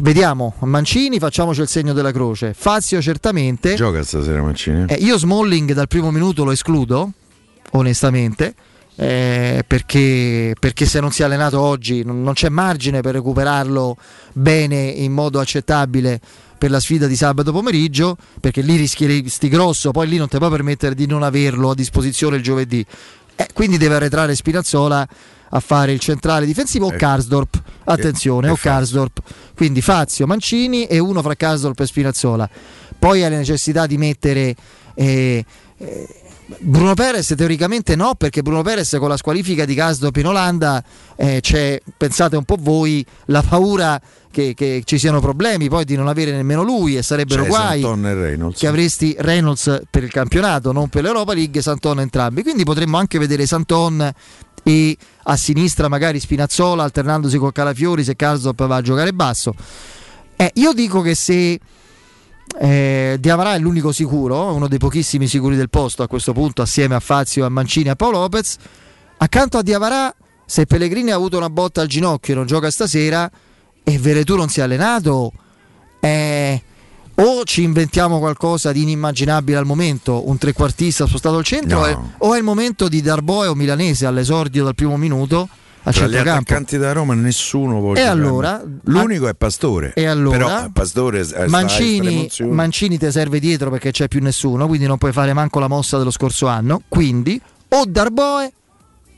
vediamo, 0.00 0.54
Mancini 0.60 1.18
facciamoci 1.18 1.60
il 1.60 1.68
segno 1.68 1.92
della 1.92 2.12
croce. 2.12 2.54
Fazio 2.54 3.00
certamente. 3.00 3.74
Gioca 3.74 4.02
stasera 4.02 4.42
Mancini. 4.42 4.84
Eh, 4.86 4.94
io 4.96 5.18
Smalling 5.18 5.72
dal 5.72 5.88
primo 5.88 6.10
minuto 6.10 6.44
lo 6.44 6.52
escludo, 6.52 7.12
onestamente. 7.72 8.54
Eh, 9.00 9.62
perché, 9.64 10.56
perché, 10.58 10.84
se 10.84 10.98
non 10.98 11.12
si 11.12 11.22
è 11.22 11.24
allenato 11.24 11.60
oggi 11.60 12.02
non, 12.02 12.20
non, 12.20 12.34
c'è 12.34 12.48
margine 12.48 13.00
per 13.00 13.14
recuperarlo 13.14 13.96
bene 14.32 14.76
in 14.76 15.12
modo 15.12 15.38
accettabile 15.38 16.20
per 16.58 16.70
la 16.70 16.80
sfida 16.80 17.06
di 17.06 17.14
sabato 17.14 17.52
pomeriggio 17.52 18.16
perché 18.40 18.60
lì 18.60 18.74
rischieresti 18.74 19.48
grosso 19.48 19.92
poi 19.92 20.08
lì 20.08 20.16
non 20.16 20.26
ti 20.26 20.38
puoi 20.38 20.50
permettere 20.50 20.96
di 20.96 21.06
non 21.06 21.22
averlo 21.22 21.70
a 21.70 21.74
disposizione 21.76 22.38
il 22.38 22.42
giovedì 22.42 22.84
eh, 23.36 23.46
quindi 23.52 23.76
deve 23.76 23.94
arretrare 23.94 24.34
Spinazzola 24.34 25.06
a 25.50 25.60
fare 25.60 25.92
il 25.92 26.00
centrale 26.00 26.46
difensivo 26.46 26.86
o 26.86 26.92
eh, 26.92 26.96
Karsdorp. 26.96 27.62
attenzione, 27.84 28.48
eh, 28.48 28.50
o 28.50 28.56
Karsdorp. 28.56 29.20
Quindi 29.54 29.80
Fazio, 29.80 30.26
Mancini 30.26 30.84
e 30.84 30.98
uno 30.98 31.22
fra 31.22 31.34
Karsdorp 31.34 31.80
e 31.80 31.86
Spinazzola. 31.86 32.48
Poi 32.98 33.24
ha 33.24 33.28
la 33.28 33.36
necessità 33.36 33.86
di 33.86 33.96
mettere 33.96 34.54
eh, 34.94 35.44
eh, 35.78 36.08
Bruno 36.60 36.94
Perez 36.94 37.34
teoricamente 37.36 37.94
no 37.94 38.14
perché 38.14 38.40
Bruno 38.42 38.62
Perez 38.62 38.96
con 38.98 39.08
la 39.08 39.18
squalifica 39.18 39.66
di 39.66 39.74
Gasdorp 39.74 40.16
in 40.16 40.26
Olanda 40.26 40.82
eh, 41.14 41.40
c'è, 41.42 41.78
pensate 41.96 42.36
un 42.36 42.44
po' 42.44 42.56
voi, 42.58 43.04
la 43.26 43.42
paura 43.42 44.00
che, 44.30 44.54
che, 44.54 44.82
ci 44.84 44.98
siano 44.98 45.20
problemi 45.20 45.68
poi 45.68 45.84
di 45.84 45.94
non 45.94 46.08
avere 46.08 46.32
nemmeno 46.32 46.62
lui 46.62 46.96
e 46.96 47.02
sarebbero 47.02 47.42
cioè, 47.42 47.50
guai 47.50 48.52
che 48.52 48.66
avresti 48.66 49.14
Reynolds 49.18 49.82
per 49.90 50.04
il 50.04 50.10
campionato 50.10 50.72
non 50.72 50.88
per 50.88 51.02
l'Europa 51.02 51.34
League 51.34 51.60
Santon 51.60 52.00
entrambi. 52.00 52.42
Quindi 52.42 52.64
potremmo 52.64 52.96
anche 52.96 53.18
vedere 53.18 53.44
Santon 53.46 54.10
e 54.62 54.96
a 55.24 55.36
sinistra 55.36 55.88
magari 55.88 56.20
Spinazzola 56.20 56.82
alternandosi 56.82 57.38
con 57.38 57.52
Calafiori 57.52 58.04
se 58.04 58.16
Karsdorp 58.16 58.66
va 58.66 58.76
a 58.76 58.82
giocare 58.82 59.12
basso 59.12 59.54
eh, 60.36 60.50
io 60.54 60.72
dico 60.72 61.00
che 61.00 61.14
se 61.14 61.58
eh, 62.60 63.16
Diavarà 63.18 63.54
è 63.54 63.58
l'unico 63.58 63.92
sicuro, 63.92 64.52
uno 64.54 64.68
dei 64.68 64.78
pochissimi 64.78 65.26
sicuri 65.26 65.56
del 65.56 65.68
posto 65.68 66.02
a 66.02 66.08
questo 66.08 66.32
punto, 66.32 66.62
assieme 66.62 66.94
a 66.94 67.00
Fazio, 67.00 67.44
a 67.44 67.48
Mancini 67.48 67.88
e 67.88 67.90
a 67.90 67.96
Paolo 67.96 68.20
Lopez. 68.20 68.56
Accanto 69.18 69.58
a 69.58 69.62
Diavarà, 69.62 70.14
se 70.44 70.66
Pellegrini 70.66 71.10
ha 71.10 71.16
avuto 71.16 71.36
una 71.36 71.50
botta 71.50 71.80
al 71.80 71.88
ginocchio 71.88 72.34
e 72.34 72.36
non 72.36 72.46
gioca 72.46 72.70
stasera, 72.70 73.30
e 73.82 73.98
Veretù 73.98 74.36
non 74.36 74.48
si 74.48 74.60
è 74.60 74.62
allenato, 74.62 75.32
eh, 76.00 76.62
o 77.20 77.44
ci 77.44 77.62
inventiamo 77.62 78.18
qualcosa 78.18 78.72
di 78.72 78.82
inimmaginabile 78.82 79.58
al 79.58 79.66
momento, 79.66 80.28
un 80.28 80.38
trequartista 80.38 81.06
spostato 81.06 81.36
al 81.36 81.44
centro, 81.44 81.80
no. 81.80 81.86
eh, 81.86 81.98
o 82.18 82.34
è 82.34 82.38
il 82.38 82.44
momento 82.44 82.88
di 82.88 83.00
Darboe 83.00 83.48
o 83.48 83.54
Milanese 83.54 84.06
all'esordio 84.06 84.64
dal 84.64 84.74
primo 84.74 84.96
minuto 84.96 85.48
a 85.82 85.92
Tra 85.92 86.06
gli 86.06 86.16
attaccanti 86.16 86.76
da 86.76 86.92
Roma 86.92 87.14
nessuno 87.14 87.78
può 87.78 87.94
E 87.94 88.02
allora, 88.02 88.62
l'unico 88.84 89.26
è 89.28 89.34
Pastore. 89.34 89.92
E 89.94 90.06
allora, 90.06 90.36
Però 90.36 90.68
Pastore 90.70 91.26
Mancini, 91.46 92.28
Mancini 92.40 92.98
ti 92.98 93.10
serve 93.10 93.38
dietro 93.40 93.70
perché 93.70 93.90
c'è 93.90 94.06
più 94.06 94.20
nessuno, 94.20 94.66
quindi 94.66 94.86
non 94.86 94.98
puoi 94.98 95.12
fare 95.12 95.32
manco 95.32 95.58
la 95.60 95.68
mossa 95.68 95.96
dello 95.96 96.10
scorso 96.10 96.46
anno. 96.46 96.82
Quindi 96.88 97.40
o 97.68 97.84
Darboe 97.86 98.52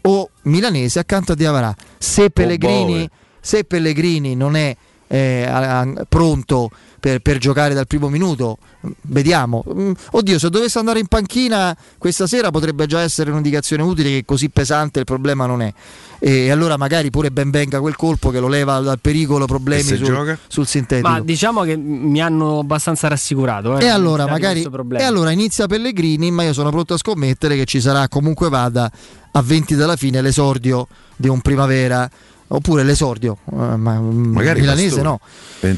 o 0.02 0.30
Milanese 0.42 0.98
accanto 1.00 1.32
a 1.32 1.34
Diavarà. 1.34 1.74
Se 1.98 2.30
Pellegrini, 2.30 3.08
se 3.40 3.64
Pellegrini 3.64 4.36
non 4.36 4.54
è 4.54 4.76
eh, 5.12 5.92
pronto 6.08 6.70
per, 7.00 7.18
per, 7.18 7.38
giocare 7.38 7.74
dal 7.74 7.88
primo 7.88 8.08
minuto. 8.08 8.58
Vediamo. 9.02 9.64
Mm, 9.68 9.92
oddio, 10.12 10.38
se 10.38 10.50
dovesse 10.50 10.78
andare 10.78 11.00
in 11.00 11.06
panchina 11.06 11.76
questa 11.98 12.28
sera 12.28 12.52
potrebbe 12.52 12.86
già 12.86 13.00
essere 13.00 13.30
un'indicazione 13.30 13.82
utile 13.82 14.10
che 14.10 14.24
così 14.24 14.50
pesante 14.50 15.00
il 15.00 15.04
problema 15.04 15.46
non 15.46 15.62
è. 15.62 15.72
E 16.20 16.50
allora 16.50 16.76
magari 16.76 17.10
pure 17.10 17.32
ben 17.32 17.50
venga 17.50 17.80
quel 17.80 17.96
colpo 17.96 18.30
che 18.30 18.38
lo 18.38 18.46
leva 18.46 18.78
dal 18.78 19.00
pericolo 19.00 19.46
problemi 19.46 19.82
sul, 19.82 20.38
sul, 20.46 20.66
sintetico. 20.66 21.08
Ma 21.08 21.20
diciamo 21.20 21.62
che 21.62 21.76
mi 21.76 22.20
hanno 22.20 22.60
abbastanza 22.60 23.08
rassicurato. 23.08 23.78
Eh, 23.78 23.86
e, 23.86 23.88
allora, 23.88 24.28
magari, 24.28 24.62
e 24.62 25.02
allora 25.02 25.32
inizia 25.32 25.66
Pellegrini, 25.66 26.30
ma 26.30 26.44
io 26.44 26.52
sono 26.52 26.70
pronto 26.70 26.94
a 26.94 26.98
scommettere 26.98 27.56
che 27.56 27.64
ci 27.64 27.80
sarà 27.80 28.06
comunque 28.06 28.48
vada 28.48 28.88
a 29.32 29.42
20 29.42 29.74
dalla 29.74 29.96
fine 29.96 30.20
l'esordio 30.20 30.86
di 31.16 31.28
un 31.28 31.40
primavera 31.40 32.08
oppure 32.52 32.82
l'esordio, 32.82 33.38
eh, 33.52 33.76
ma 33.76 34.00
Magari 34.00 34.60
milanese 34.60 35.02
no, 35.02 35.20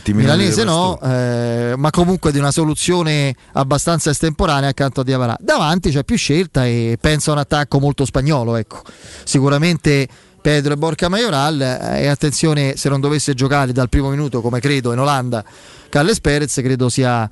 milanese 0.06 0.64
no 0.64 0.98
eh, 1.02 1.74
ma 1.76 1.90
comunque 1.90 2.32
di 2.32 2.38
una 2.38 2.50
soluzione 2.50 3.34
abbastanza 3.52 4.10
estemporanea 4.10 4.70
accanto 4.70 5.02
a 5.02 5.04
Diavarà. 5.04 5.36
Davanti 5.38 5.90
c'è 5.90 6.04
più 6.04 6.16
scelta 6.16 6.66
e 6.66 6.96
penso 7.00 7.30
a 7.30 7.34
un 7.34 7.40
attacco 7.40 7.78
molto 7.78 8.04
spagnolo, 8.04 8.56
ecco. 8.56 8.82
sicuramente 9.24 10.08
Pedro 10.40 10.72
e 10.72 10.76
Borca 10.76 11.08
Majoral 11.08 11.60
eh, 11.60 12.02
e 12.02 12.06
attenzione 12.08 12.76
se 12.76 12.88
non 12.88 13.00
dovesse 13.00 13.34
giocare 13.34 13.72
dal 13.72 13.88
primo 13.88 14.08
minuto 14.08 14.40
come 14.40 14.58
credo 14.58 14.92
in 14.92 14.98
Olanda 14.98 15.44
Carles 15.88 16.20
Perez 16.20 16.54
credo 16.56 16.88
sia 16.88 17.30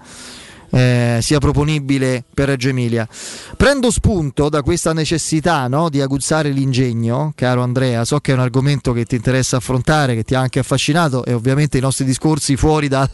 eh, 0.71 1.19
sia 1.21 1.39
proponibile 1.39 2.25
per 2.33 2.49
Reggio 2.49 2.69
Emilia. 2.69 3.09
Prendo 3.57 3.91
spunto 3.91 4.49
da 4.49 4.63
questa 4.63 4.93
necessità 4.93 5.67
no, 5.69 5.89
di 5.89 6.01
aguzzare 6.01 6.51
l'ingegno, 6.51 7.33
caro 7.35 7.63
Andrea, 7.63 8.05
so 8.05 8.21
che 8.21 8.33
è 8.33 8.35
un 8.35 8.41
argomento 8.41 8.93
che 8.93 9.05
ti 9.05 9.17
interessa 9.17 9.57
affrontare, 9.57 10.15
che 10.15 10.23
ti 10.23 10.35
ha 10.35 10.41
anche 10.41 10.61
affascinato 10.61 11.25
e 11.25 11.33
ovviamente 11.33 11.79
i 11.79 11.81
nostri 11.81 12.05
discorsi 12.05 12.57
fuori 12.57 12.89
dal 12.89 13.09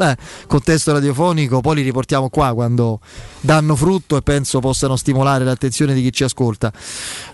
contesto 0.47 0.93
radiofonico 0.93 1.61
poi 1.61 1.77
li 1.77 1.83
riportiamo 1.83 2.29
qua 2.29 2.53
quando 2.55 3.01
danno 3.41 3.75
frutto 3.75 4.17
e 4.17 4.23
penso 4.23 4.61
possano 4.61 4.97
stimolare 4.97 5.45
l'attenzione 5.45 5.95
di 5.95 6.03
chi 6.03 6.13
ci 6.13 6.25
ascolta. 6.25 6.73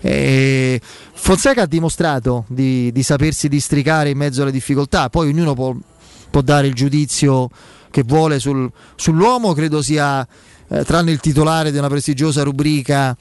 E 0.01 0.81
Fonseca 1.13 1.63
ha 1.63 1.65
dimostrato 1.67 2.45
di, 2.47 2.91
di 2.91 3.03
sapersi 3.03 3.47
districare 3.47 4.09
in 4.09 4.17
mezzo 4.17 4.41
alle 4.41 4.51
difficoltà, 4.51 5.09
poi 5.09 5.29
ognuno 5.29 5.53
può, 5.53 5.75
può 6.29 6.41
dare 6.41 6.67
il 6.67 6.73
giudizio 6.73 7.49
che 7.93 8.01
vuole 8.03 8.39
sul, 8.39 8.67
sull'uomo, 8.95 9.53
credo 9.53 9.83
sia, 9.83 10.27
eh, 10.67 10.83
tranne 10.83 11.11
il 11.11 11.19
titolare 11.19 11.71
di 11.71 11.77
una 11.77 11.89
prestigiosa 11.89 12.41
rubrica, 12.41 13.15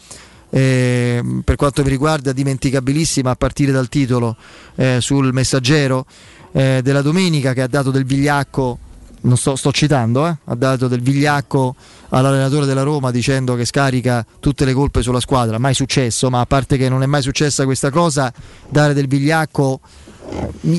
eh, 0.49 1.23
per 1.45 1.57
quanto 1.57 1.83
mi 1.83 1.91
riguarda 1.91 2.33
dimenticabilissima 2.33 3.31
a 3.31 3.35
partire 3.37 3.71
dal 3.71 3.91
titolo 3.91 4.35
eh, 4.77 4.97
sul 5.03 5.31
messaggero 5.35 6.07
eh, 6.53 6.81
della 6.83 7.03
domenica 7.03 7.53
che 7.53 7.61
ha 7.61 7.67
dato 7.67 7.91
del 7.91 8.07
vigliacco 8.07 8.79
non 9.23 9.37
sto, 9.37 9.57
sto 9.57 9.71
citando, 9.73 10.27
eh, 10.27 10.37
ha 10.43 10.55
dato 10.55 10.89
del 10.89 11.01
vigliacco 11.03 11.77
all'allenatore 12.09 12.65
della 12.65 12.83
Roma 12.83 13.11
dicendo 13.11 13.55
che 13.57 13.67
scarica 13.67 14.25
tutte 14.41 14.65
le 14.65 14.73
colpe 14.73 15.03
sulla 15.03 15.21
squadra, 15.21 15.59
mai 15.59 15.75
successo, 15.75 16.31
ma 16.31 16.41
a 16.41 16.47
parte 16.47 16.79
che 16.79 16.89
non 16.89 17.03
è 17.03 17.07
mai 17.07 17.21
successa 17.21 17.65
questa 17.65 17.91
cosa, 17.91 18.33
dare 18.69 18.95
del 18.95 19.07
vigliacco, 19.07 19.81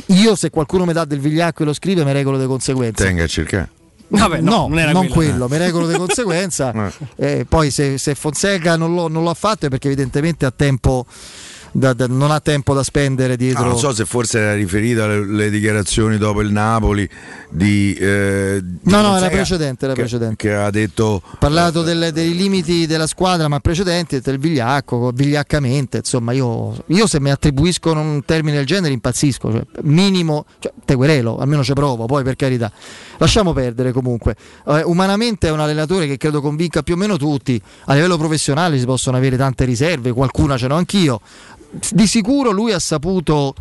io 0.07 0.35
se 0.35 0.49
qualcuno 0.49 0.83
mi 0.85 0.93
dà 0.93 1.05
del 1.05 1.19
vigliacco 1.19 1.61
e 1.61 1.65
lo 1.65 1.73
scrive 1.73 2.03
mi 2.03 2.11
regolo 2.11 2.37
le 2.37 2.47
conseguenze. 2.47 3.05
Tenga 3.05 3.23
a 3.23 3.27
cercare. 3.27 3.69
Vabbè, 4.17 4.41
no, 4.41 4.67
no, 4.69 4.75
non, 4.75 4.91
non 4.91 5.07
quello, 5.07 5.47
mi 5.47 5.57
regolo 5.57 5.87
di 5.87 5.95
conseguenza. 5.97 6.71
eh, 7.15 7.45
poi 7.47 7.71
se, 7.71 7.97
se 7.97 8.13
Fonseca 8.13 8.75
non, 8.75 8.93
lo, 8.93 9.07
non 9.07 9.23
l'ha 9.23 9.33
fatto 9.33 9.65
è 9.65 9.69
perché 9.69 9.87
evidentemente 9.87 10.45
ha 10.45 10.51
tempo 10.51 11.05
da, 11.73 11.93
da, 11.93 12.05
non 12.07 12.29
ha 12.29 12.39
tempo 12.39 12.73
da 12.73 12.83
spendere 12.83 13.35
dietro. 13.35 13.63
Ah, 13.63 13.67
non 13.67 13.77
so 13.77 13.93
se 13.93 14.05
forse 14.05 14.39
era 14.39 14.53
riferita 14.53 15.05
alle, 15.05 15.49
dichiarazioni 15.49 16.17
dopo 16.17 16.41
il 16.41 16.51
Napoli 16.51 17.09
di. 17.49 17.93
Eh, 17.95 18.59
di 18.61 18.91
no, 18.91 19.01
no, 19.01 19.17
era 19.17 19.27
precedente, 19.27 19.85
era 19.85 19.93
che, 19.95 20.01
precedente. 20.01 20.35
Che 20.35 20.53
ha 20.53 20.69
detto. 20.69 21.21
Ha 21.31 21.37
parlato 21.37 21.81
eh, 21.81 21.85
delle, 21.85 22.11
dei 22.11 22.35
limiti 22.35 22.85
della 22.85 23.07
squadra, 23.07 23.47
ma 23.47 23.59
precedenti, 23.59 24.19
del 24.19 24.37
vigliacco, 24.37 25.11
vigliaccamente. 25.13 25.97
Insomma, 25.97 26.31
io, 26.31 26.75
io, 26.87 27.07
se 27.07 27.19
mi 27.19 27.31
attribuiscono 27.31 27.99
un 27.99 28.23
termine 28.23 28.57
del 28.57 28.67
genere 28.67 28.93
impazzisco. 28.93 29.51
Cioè, 29.51 29.63
minimo, 29.81 30.45
cioè, 30.59 30.71
te 30.85 30.95
querelo, 30.95 31.37
almeno 31.37 31.63
ci 31.63 31.73
provo, 31.73 32.05
poi 32.05 32.23
per 32.23 32.35
carità. 32.35 32.71
Lasciamo 33.17 33.51
perdere 33.51 33.91
comunque. 33.91 34.35
Eh, 34.67 34.83
umanamente 34.83 35.47
è 35.47 35.51
un 35.51 35.59
allenatore 35.59 36.05
che 36.05 36.17
credo 36.17 36.39
convinca 36.39 36.83
più 36.83 36.93
o 36.93 36.97
meno 36.97 37.17
tutti. 37.17 37.59
A 37.85 37.95
livello 37.95 38.17
professionale 38.17 38.77
si 38.77 38.85
possono 38.85 39.17
avere 39.17 39.37
tante 39.37 39.65
riserve, 39.65 40.11
qualcuna 40.11 40.55
ce 40.55 40.67
l'ho 40.67 40.75
anch'io 40.75 41.19
di 41.91 42.07
sicuro 42.07 42.51
lui 42.51 42.71
ha 42.71 42.79
saputo 42.79 43.55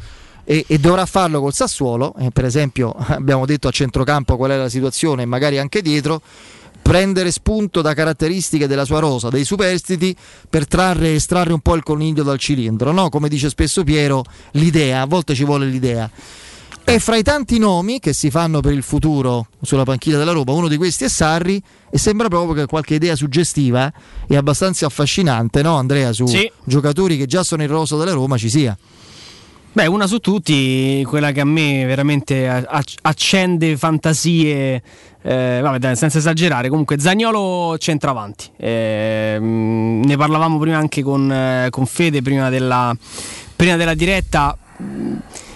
e, 0.44 0.64
e 0.66 0.78
dovrà 0.78 1.06
farlo 1.06 1.40
col 1.40 1.54
Sassuolo, 1.54 2.14
eh, 2.18 2.30
per 2.30 2.44
esempio 2.44 2.92
abbiamo 3.08 3.46
detto 3.46 3.68
a 3.68 3.70
centrocampo 3.70 4.36
qual 4.36 4.50
è 4.50 4.56
la 4.56 4.68
situazione, 4.68 5.24
magari 5.24 5.58
anche 5.58 5.82
dietro, 5.82 6.20
prendere 6.82 7.30
spunto 7.30 7.80
da 7.80 7.94
caratteristiche 7.94 8.66
della 8.66 8.84
sua 8.84 8.98
rosa, 8.98 9.28
dei 9.28 9.44
superstiti, 9.44 10.14
per 10.50 10.66
trarre, 10.66 11.14
estrarre 11.14 11.52
un 11.52 11.60
po' 11.60 11.74
il 11.74 11.82
coniglio 11.82 12.24
dal 12.24 12.38
cilindro, 12.38 12.90
no? 12.92 13.08
come 13.08 13.28
dice 13.28 13.48
spesso 13.48 13.84
Piero, 13.84 14.24
l'idea, 14.52 15.02
a 15.02 15.06
volte 15.06 15.34
ci 15.34 15.44
vuole 15.44 15.66
l'idea. 15.66 16.10
E 16.84 16.98
fra 16.98 17.16
i 17.16 17.22
tanti 17.22 17.58
nomi 17.58 18.00
che 18.00 18.12
si 18.12 18.30
fanno 18.30 18.60
per 18.60 18.72
il 18.72 18.82
futuro 18.82 19.46
sulla 19.62 19.84
panchina 19.84 20.18
della 20.18 20.32
Roma, 20.32 20.52
uno 20.52 20.68
di 20.68 20.76
questi 20.76 21.04
è 21.04 21.08
Sarri 21.08 21.62
e 21.90 21.96
sembra 21.96 22.28
proprio 22.28 22.54
che 22.54 22.66
qualche 22.66 22.94
idea 22.94 23.16
suggestiva 23.16 23.90
e 24.28 24.36
abbastanza 24.36 24.86
affascinante, 24.86 25.62
no 25.62 25.76
Andrea, 25.76 26.12
su 26.12 26.26
sì. 26.26 26.50
giocatori 26.64 27.16
che 27.16 27.26
già 27.26 27.44
sono 27.44 27.62
in 27.62 27.68
rosa 27.68 27.96
della 27.96 28.12
Roma 28.12 28.36
ci 28.36 28.50
sia. 28.50 28.76
Beh, 29.74 29.86
una 29.86 30.06
su 30.06 30.18
tutti, 30.18 31.02
quella 31.08 31.32
che 31.32 31.40
a 31.40 31.46
me 31.46 31.86
veramente 31.86 32.46
accende 33.00 33.74
fantasie, 33.78 34.82
eh, 35.22 35.60
vabbè, 35.62 35.78
dai, 35.78 35.96
senza 35.96 36.18
esagerare, 36.18 36.68
comunque 36.68 36.98
Zagnolo 36.98 37.78
centravanti. 37.78 38.50
Eh, 38.58 39.38
ne 39.40 40.16
parlavamo 40.18 40.58
prima 40.58 40.76
anche 40.76 41.02
con, 41.02 41.32
eh, 41.32 41.68
con 41.70 41.86
Fede, 41.86 42.20
prima 42.20 42.50
della, 42.50 42.94
prima 43.56 43.76
della, 43.76 43.94
diretta. 43.94 44.58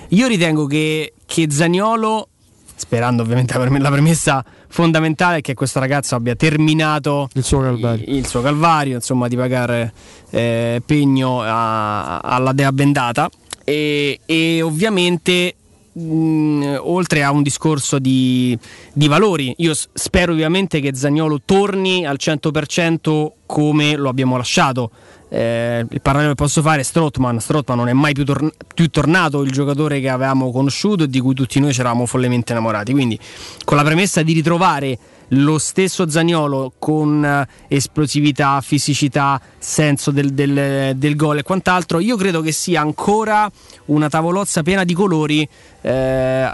Io 0.08 0.26
ritengo 0.26 0.64
che, 0.64 1.12
che 1.26 1.46
Zagnolo, 1.50 2.28
sperando 2.74 3.22
ovviamente 3.22 3.58
la 3.58 3.90
premessa 3.90 4.44
fondamentale 4.68 5.38
è 5.38 5.40
che 5.40 5.54
questo 5.54 5.78
ragazzo 5.80 6.14
abbia 6.14 6.34
terminato 6.34 7.28
il 7.34 7.44
suo 7.44 7.60
calvario, 7.60 8.04
il, 8.06 8.26
suo 8.26 8.42
calvario 8.42 8.94
insomma 8.94 9.28
di 9.28 9.36
pagare 9.36 9.92
eh, 10.30 10.82
pegno 10.84 11.40
a, 11.42 12.18
alla 12.18 12.52
dea 12.52 12.72
bendata 12.72 13.30
e, 13.64 14.20
e 14.24 14.62
ovviamente 14.62 15.54
mh, 15.96 16.76
oltre 16.80 17.22
a 17.22 17.30
un 17.30 17.42
discorso 17.42 17.98
di, 17.98 18.56
di, 18.92 19.08
valori, 19.08 19.54
io 19.58 19.72
spero 19.74 20.32
ovviamente 20.32 20.80
che 20.80 20.94
Zagnolo 20.94 21.40
torni 21.44 22.04
al 22.04 22.16
100% 22.20 23.28
come 23.46 23.96
lo 23.96 24.08
abbiamo 24.08 24.36
lasciato. 24.36 24.90
Eh, 25.28 25.84
il 25.88 26.00
parallelo 26.00 26.30
che 26.30 26.36
posso 26.36 26.62
fare 26.62 26.80
è 26.80 26.84
Strottman. 26.84 27.40
Strottman 27.40 27.78
non 27.78 27.88
è 27.88 27.92
mai 27.92 28.12
più, 28.12 28.24
tor- 28.24 28.52
più, 28.74 28.88
tornato 28.88 29.42
il 29.42 29.50
giocatore 29.50 30.00
che 30.00 30.08
avevamo 30.08 30.50
conosciuto 30.52 31.04
e 31.04 31.08
di 31.08 31.20
cui 31.20 31.34
tutti 31.34 31.58
noi 31.60 31.72
ci 31.72 31.80
eravamo 31.80 32.06
follemente 32.06 32.52
innamorati. 32.52 32.92
Quindi, 32.92 33.18
con 33.64 33.76
la 33.76 33.82
premessa 33.82 34.22
di 34.22 34.32
ritrovare 34.32 34.98
lo 35.28 35.58
stesso 35.58 36.08
Zagnolo 36.08 36.72
con 36.78 37.24
eh, 37.24 37.48
esplosività, 37.68 38.60
fisicità, 38.60 39.40
senso 39.58 40.10
del, 40.10 40.32
del, 40.32 40.96
del 40.96 41.16
gol 41.16 41.38
e 41.38 41.42
quant'altro, 41.42 41.98
io 41.98 42.16
credo 42.16 42.40
che 42.40 42.52
sia 42.52 42.80
ancora 42.80 43.50
una 43.86 44.08
tavolozza 44.08 44.62
piena 44.62 44.84
di 44.84 44.94
colori 44.94 45.48
eh, 45.80 46.50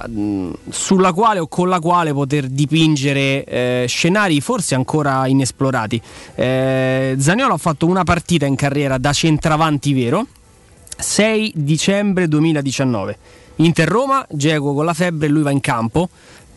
sulla 0.70 1.12
quale 1.12 1.40
o 1.40 1.46
con 1.48 1.68
la 1.68 1.80
quale 1.80 2.12
poter 2.12 2.48
dipingere 2.48 3.44
eh, 3.44 3.84
scenari 3.88 4.40
forse 4.40 4.74
ancora 4.74 5.26
inesplorati. 5.26 6.00
Eh, 6.34 7.16
Zagnolo 7.18 7.54
ha 7.54 7.58
fatto 7.58 7.86
una 7.86 8.04
partita 8.04 8.46
in 8.46 8.54
carriera 8.54 8.98
da 8.98 9.12
centravanti 9.12 9.92
vero, 9.92 10.26
6 10.96 11.52
dicembre 11.56 12.28
2019. 12.28 13.18
Inter 13.56 13.86
Roma, 13.86 14.26
Geco 14.30 14.74
con 14.74 14.84
la 14.84 14.94
febbre, 14.94 15.28
lui 15.28 15.42
va 15.42 15.50
in 15.50 15.60
campo. 15.60 16.08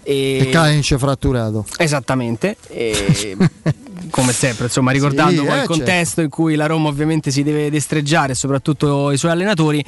E, 0.07 0.37
e 0.39 0.49
Kalinic 0.51 0.97
fratturato. 0.97 1.65
Esattamente. 1.77 2.55
E, 2.67 3.35
come 4.11 4.33
sempre, 4.33 4.65
insomma, 4.65 4.91
ricordando 4.91 5.41
sì, 5.41 5.47
poi 5.47 5.57
eh, 5.57 5.61
il 5.61 5.67
contesto 5.67 6.05
certo. 6.05 6.21
in 6.21 6.29
cui 6.29 6.55
la 6.55 6.67
Roma 6.67 6.89
ovviamente 6.89 7.31
si 7.31 7.43
deve 7.43 7.69
destreggiare, 7.69 8.35
soprattutto 8.35 9.11
i 9.11 9.17
suoi 9.17 9.31
allenatori, 9.31 9.83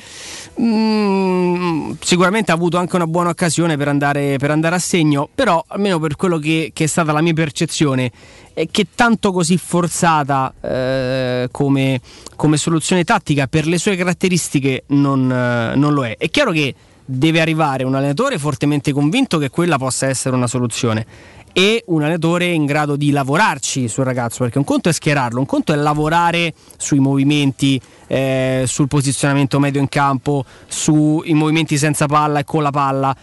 mm, 0.60 1.92
sicuramente 2.02 2.52
ha 2.52 2.56
avuto 2.56 2.78
anche 2.78 2.96
una 2.96 3.08
buona 3.08 3.30
occasione 3.30 3.78
per 3.78 3.88
andare, 3.88 4.38
per 4.38 4.52
andare 4.52 4.76
a 4.76 4.80
segno, 4.80 5.30
però 5.34 5.64
almeno 5.68 6.00
per 6.00 6.16
quello 6.16 6.40
che, 6.40 6.72
che, 6.74 6.86
è 6.86 6.88
stata 6.88 7.12
la 7.12 7.22
mia 7.22 7.34
percezione, 7.34 8.12
è 8.54 8.68
che 8.70 8.88
tanto 8.96 9.32
così 9.32 9.58
forzata 9.58 10.54
eh, 10.62 11.48
come, 11.52 12.02
come, 12.36 12.58
soluzione 12.58 13.04
tattica 13.04 13.46
per 13.46 13.68
le 13.68 13.78
sue 13.78 13.96
caratteristiche 13.96 14.86
non, 14.88 15.32
eh, 15.32 15.76
non 15.76 15.94
lo 15.94 16.06
è. 16.06 16.18
È 16.18 16.30
chiaro 16.30 16.52
che 16.52 16.74
deve 17.10 17.40
arrivare 17.40 17.86
un 17.86 17.96
allenatore 17.96 18.38
fortemente 18.38 18.92
convinto 18.92 19.38
che 19.38 19.50
quella 19.50 19.78
possa 19.78 20.08
essere 20.08 20.36
una 20.36 20.48
soluzione 20.48 21.06
e 21.54 21.84
un 21.88 22.04
allenatore 22.04 22.48
in 22.48 22.66
grado 22.66 22.96
di 22.96 23.10
lavorarci 23.10 23.88
sul 23.88 24.04
ragazzo, 24.04 24.44
perché 24.44 24.60
un 24.60 24.64
conto 24.64 24.90
è 24.90 24.92
schierarlo, 24.92 25.40
un 25.40 25.46
conto 25.46 25.74
è 25.74 25.76
lavorare 25.76 26.54
sui 26.76 27.00
movimenti, 27.00 27.82
eh, 28.06 28.66
sul 28.68 28.88
posizionamento 28.88 29.58
medio 29.58 29.82
in 29.82 29.90
campo, 29.90 30.46
sui 30.68 31.34
movimenti 31.34 31.78
senza 31.78 32.06
palla 32.06 32.40
e 32.40 32.44
con 32.44 32.62
la 32.62 32.70
palla. 32.70 33.16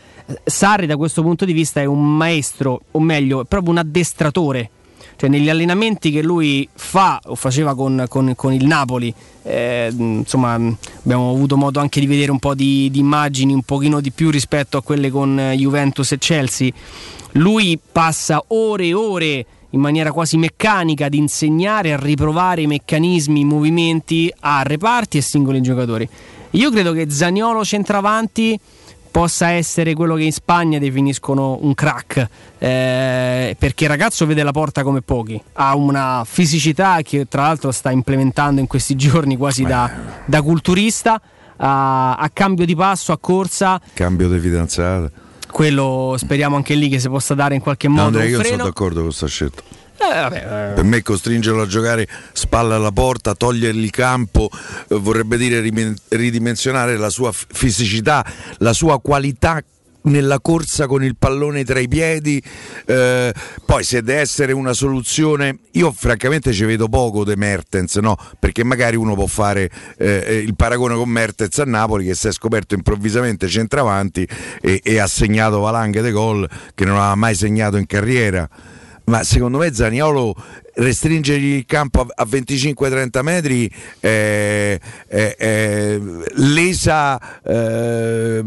Sarri 0.42 0.86
da 0.86 0.96
questo 0.96 1.22
punto 1.22 1.44
di 1.44 1.52
vista 1.52 1.80
è 1.80 1.84
un 1.84 2.16
maestro, 2.16 2.80
o 2.90 2.98
meglio, 2.98 3.42
è 3.42 3.44
proprio 3.44 3.70
un 3.70 3.78
addestratore 3.78 4.70
cioè 5.16 5.28
negli 5.28 5.48
allenamenti 5.48 6.10
che 6.10 6.22
lui 6.22 6.68
fa 6.72 7.20
o 7.26 7.34
faceva 7.34 7.74
con, 7.74 8.04
con, 8.08 8.34
con 8.34 8.52
il 8.52 8.66
Napoli, 8.66 9.12
eh, 9.42 9.92
insomma 9.96 10.54
abbiamo 10.54 11.30
avuto 11.30 11.56
modo 11.56 11.80
anche 11.80 12.00
di 12.00 12.06
vedere 12.06 12.30
un 12.30 12.38
po' 12.38 12.54
di, 12.54 12.90
di, 12.90 12.98
immagini 12.98 13.52
un 13.52 13.62
pochino 13.62 14.00
di 14.00 14.10
più 14.10 14.30
rispetto 14.30 14.76
a 14.76 14.82
quelle 14.82 15.10
con 15.10 15.52
Juventus 15.56 16.12
e 16.12 16.18
Chelsea, 16.18 16.70
lui 17.32 17.78
passa 17.92 18.42
ore 18.48 18.86
e 18.86 18.94
ore 18.94 19.46
in 19.70 19.80
maniera 19.80 20.12
quasi 20.12 20.36
meccanica 20.36 21.06
ad 21.06 21.14
insegnare 21.14 21.92
a 21.92 21.96
riprovare 21.96 22.62
i 22.62 22.66
meccanismi, 22.66 23.40
i 23.40 23.44
movimenti 23.44 24.32
a 24.40 24.62
reparti 24.62 25.18
e 25.18 25.20
singoli 25.20 25.60
giocatori. 25.60 26.08
Io 26.50 26.70
credo 26.70 26.92
che 26.92 27.10
Zagnolo 27.10 27.64
centravanti 27.64 28.58
possa 29.14 29.50
essere 29.50 29.94
quello 29.94 30.16
che 30.16 30.24
in 30.24 30.32
Spagna 30.32 30.80
definiscono 30.80 31.56
un 31.60 31.72
crack, 31.72 32.28
eh, 32.58 33.54
perché 33.56 33.84
il 33.84 33.90
ragazzo 33.90 34.26
vede 34.26 34.42
la 34.42 34.50
porta 34.50 34.82
come 34.82 35.02
pochi, 35.02 35.40
ha 35.52 35.76
una 35.76 36.24
fisicità 36.26 37.00
che 37.02 37.28
tra 37.28 37.42
l'altro 37.42 37.70
sta 37.70 37.92
implementando 37.92 38.60
in 38.60 38.66
questi 38.66 38.96
giorni 38.98 39.36
quasi 39.36 39.62
da, 39.62 39.88
da 40.24 40.42
culturista, 40.42 41.20
a, 41.58 42.16
a, 42.16 42.28
cambio 42.32 42.66
di 42.66 42.74
passo, 42.74 43.12
a 43.12 43.18
corsa. 43.18 43.80
Cambio 43.92 44.28
di 44.28 44.40
fidanzata. 44.40 45.08
Quello 45.48 46.16
speriamo 46.18 46.56
anche 46.56 46.74
lì 46.74 46.88
che 46.88 46.98
si 46.98 47.08
possa 47.08 47.34
dare 47.34 47.54
in 47.54 47.60
qualche 47.60 47.86
modo. 47.86 48.00
No, 48.00 48.06
Andrea, 48.18 48.26
io 48.26 48.42
sono 48.42 48.64
d'accordo 48.64 48.96
con 48.96 49.04
questa 49.04 49.28
scelta. 49.28 49.62
Eh, 49.96 50.20
vabbè, 50.20 50.70
eh. 50.70 50.74
Per 50.74 50.84
me 50.84 51.02
costringerlo 51.02 51.62
a 51.62 51.66
giocare 51.66 52.06
spalla 52.32 52.74
alla 52.74 52.92
porta, 52.92 53.34
togliergli 53.34 53.90
campo, 53.90 54.50
eh, 54.88 54.96
vorrebbe 54.96 55.36
dire 55.36 55.60
ridimensionare 56.08 56.96
la 56.96 57.10
sua 57.10 57.32
fisicità, 57.32 58.24
la 58.58 58.72
sua 58.72 59.00
qualità 59.00 59.62
nella 60.04 60.40
corsa 60.40 60.86
con 60.86 61.02
il 61.04 61.16
pallone 61.16 61.64
tra 61.64 61.78
i 61.78 61.88
piedi. 61.88 62.42
Eh, 62.86 63.32
poi 63.64 63.84
se 63.84 64.02
deve 64.02 64.20
essere 64.20 64.52
una 64.52 64.72
soluzione, 64.72 65.58
io 65.72 65.92
francamente 65.92 66.52
ci 66.52 66.64
vedo 66.64 66.88
poco 66.88 67.24
di 67.24 67.34
Mertens, 67.36 67.96
no? 67.96 68.16
perché 68.38 68.64
magari 68.64 68.96
uno 68.96 69.14
può 69.14 69.26
fare 69.26 69.70
eh, 69.96 70.42
il 70.44 70.54
paragone 70.56 70.94
con 70.94 71.08
Mertens 71.08 71.58
a 71.60 71.64
Napoli 71.64 72.04
che 72.04 72.14
si 72.14 72.28
è 72.28 72.32
scoperto 72.32 72.74
improvvisamente 72.74 73.48
centravanti 73.48 74.26
e, 74.60 74.80
e 74.82 74.98
ha 74.98 75.06
segnato 75.06 75.60
valanghe 75.60 76.02
di 76.02 76.10
gol 76.10 76.48
che 76.74 76.84
non 76.84 76.96
aveva 76.96 77.14
mai 77.14 77.34
segnato 77.34 77.76
in 77.76 77.86
carriera 77.86 78.48
ma 79.04 79.22
secondo 79.22 79.58
me 79.58 79.72
Zaniolo 79.72 80.34
restringergli 80.74 81.56
il 81.56 81.66
campo 81.66 82.06
a 82.12 82.24
25-30 82.24 83.22
metri 83.22 83.70
è, 84.00 84.78
è, 85.06 85.36
è 85.36 86.00
lesa 86.34 87.40
eh, 87.42 88.44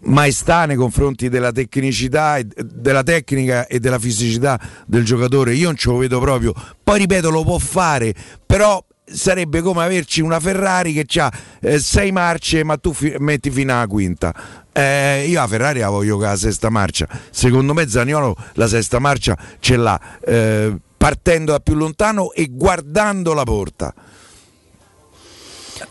maestà 0.00 0.66
nei 0.66 0.76
confronti 0.76 1.28
della 1.28 1.52
tecnicità 1.52 2.38
della 2.42 3.02
tecnica 3.02 3.66
e 3.66 3.78
della 3.78 3.98
fisicità 3.98 4.58
del 4.86 5.04
giocatore. 5.04 5.54
Io 5.54 5.66
non 5.66 5.76
ce 5.76 5.90
lo 5.90 5.98
vedo 5.98 6.18
proprio. 6.18 6.54
Poi 6.82 6.98
ripeto 6.98 7.30
lo 7.30 7.44
può 7.44 7.58
fare 7.58 8.14
però 8.44 8.82
sarebbe 9.06 9.60
come 9.60 9.84
averci 9.84 10.22
una 10.22 10.40
Ferrari 10.40 10.92
che 10.94 11.20
ha 11.20 11.30
eh, 11.60 11.78
sei 11.78 12.10
marce 12.10 12.64
ma 12.64 12.78
tu 12.78 12.94
fi- 12.94 13.14
metti 13.18 13.50
fino 13.50 13.74
alla 13.74 13.86
quinta 13.86 14.63
eh, 14.74 15.26
io 15.28 15.40
la 15.40 15.46
Ferrari 15.46 15.78
la 15.78 15.88
voglio 15.88 16.16
con 16.16 16.26
la 16.26 16.36
sesta 16.36 16.68
marcia. 16.68 17.08
Secondo 17.30 17.74
me 17.74 17.88
Zaniolo 17.88 18.36
la 18.54 18.66
sesta 18.66 18.98
marcia 18.98 19.38
ce 19.60 19.76
l'ha 19.76 20.00
eh, 20.26 20.76
partendo 20.96 21.52
da 21.52 21.60
più 21.60 21.74
lontano 21.74 22.32
e 22.32 22.48
guardando 22.50 23.34
la 23.34 23.44
porta 23.44 23.94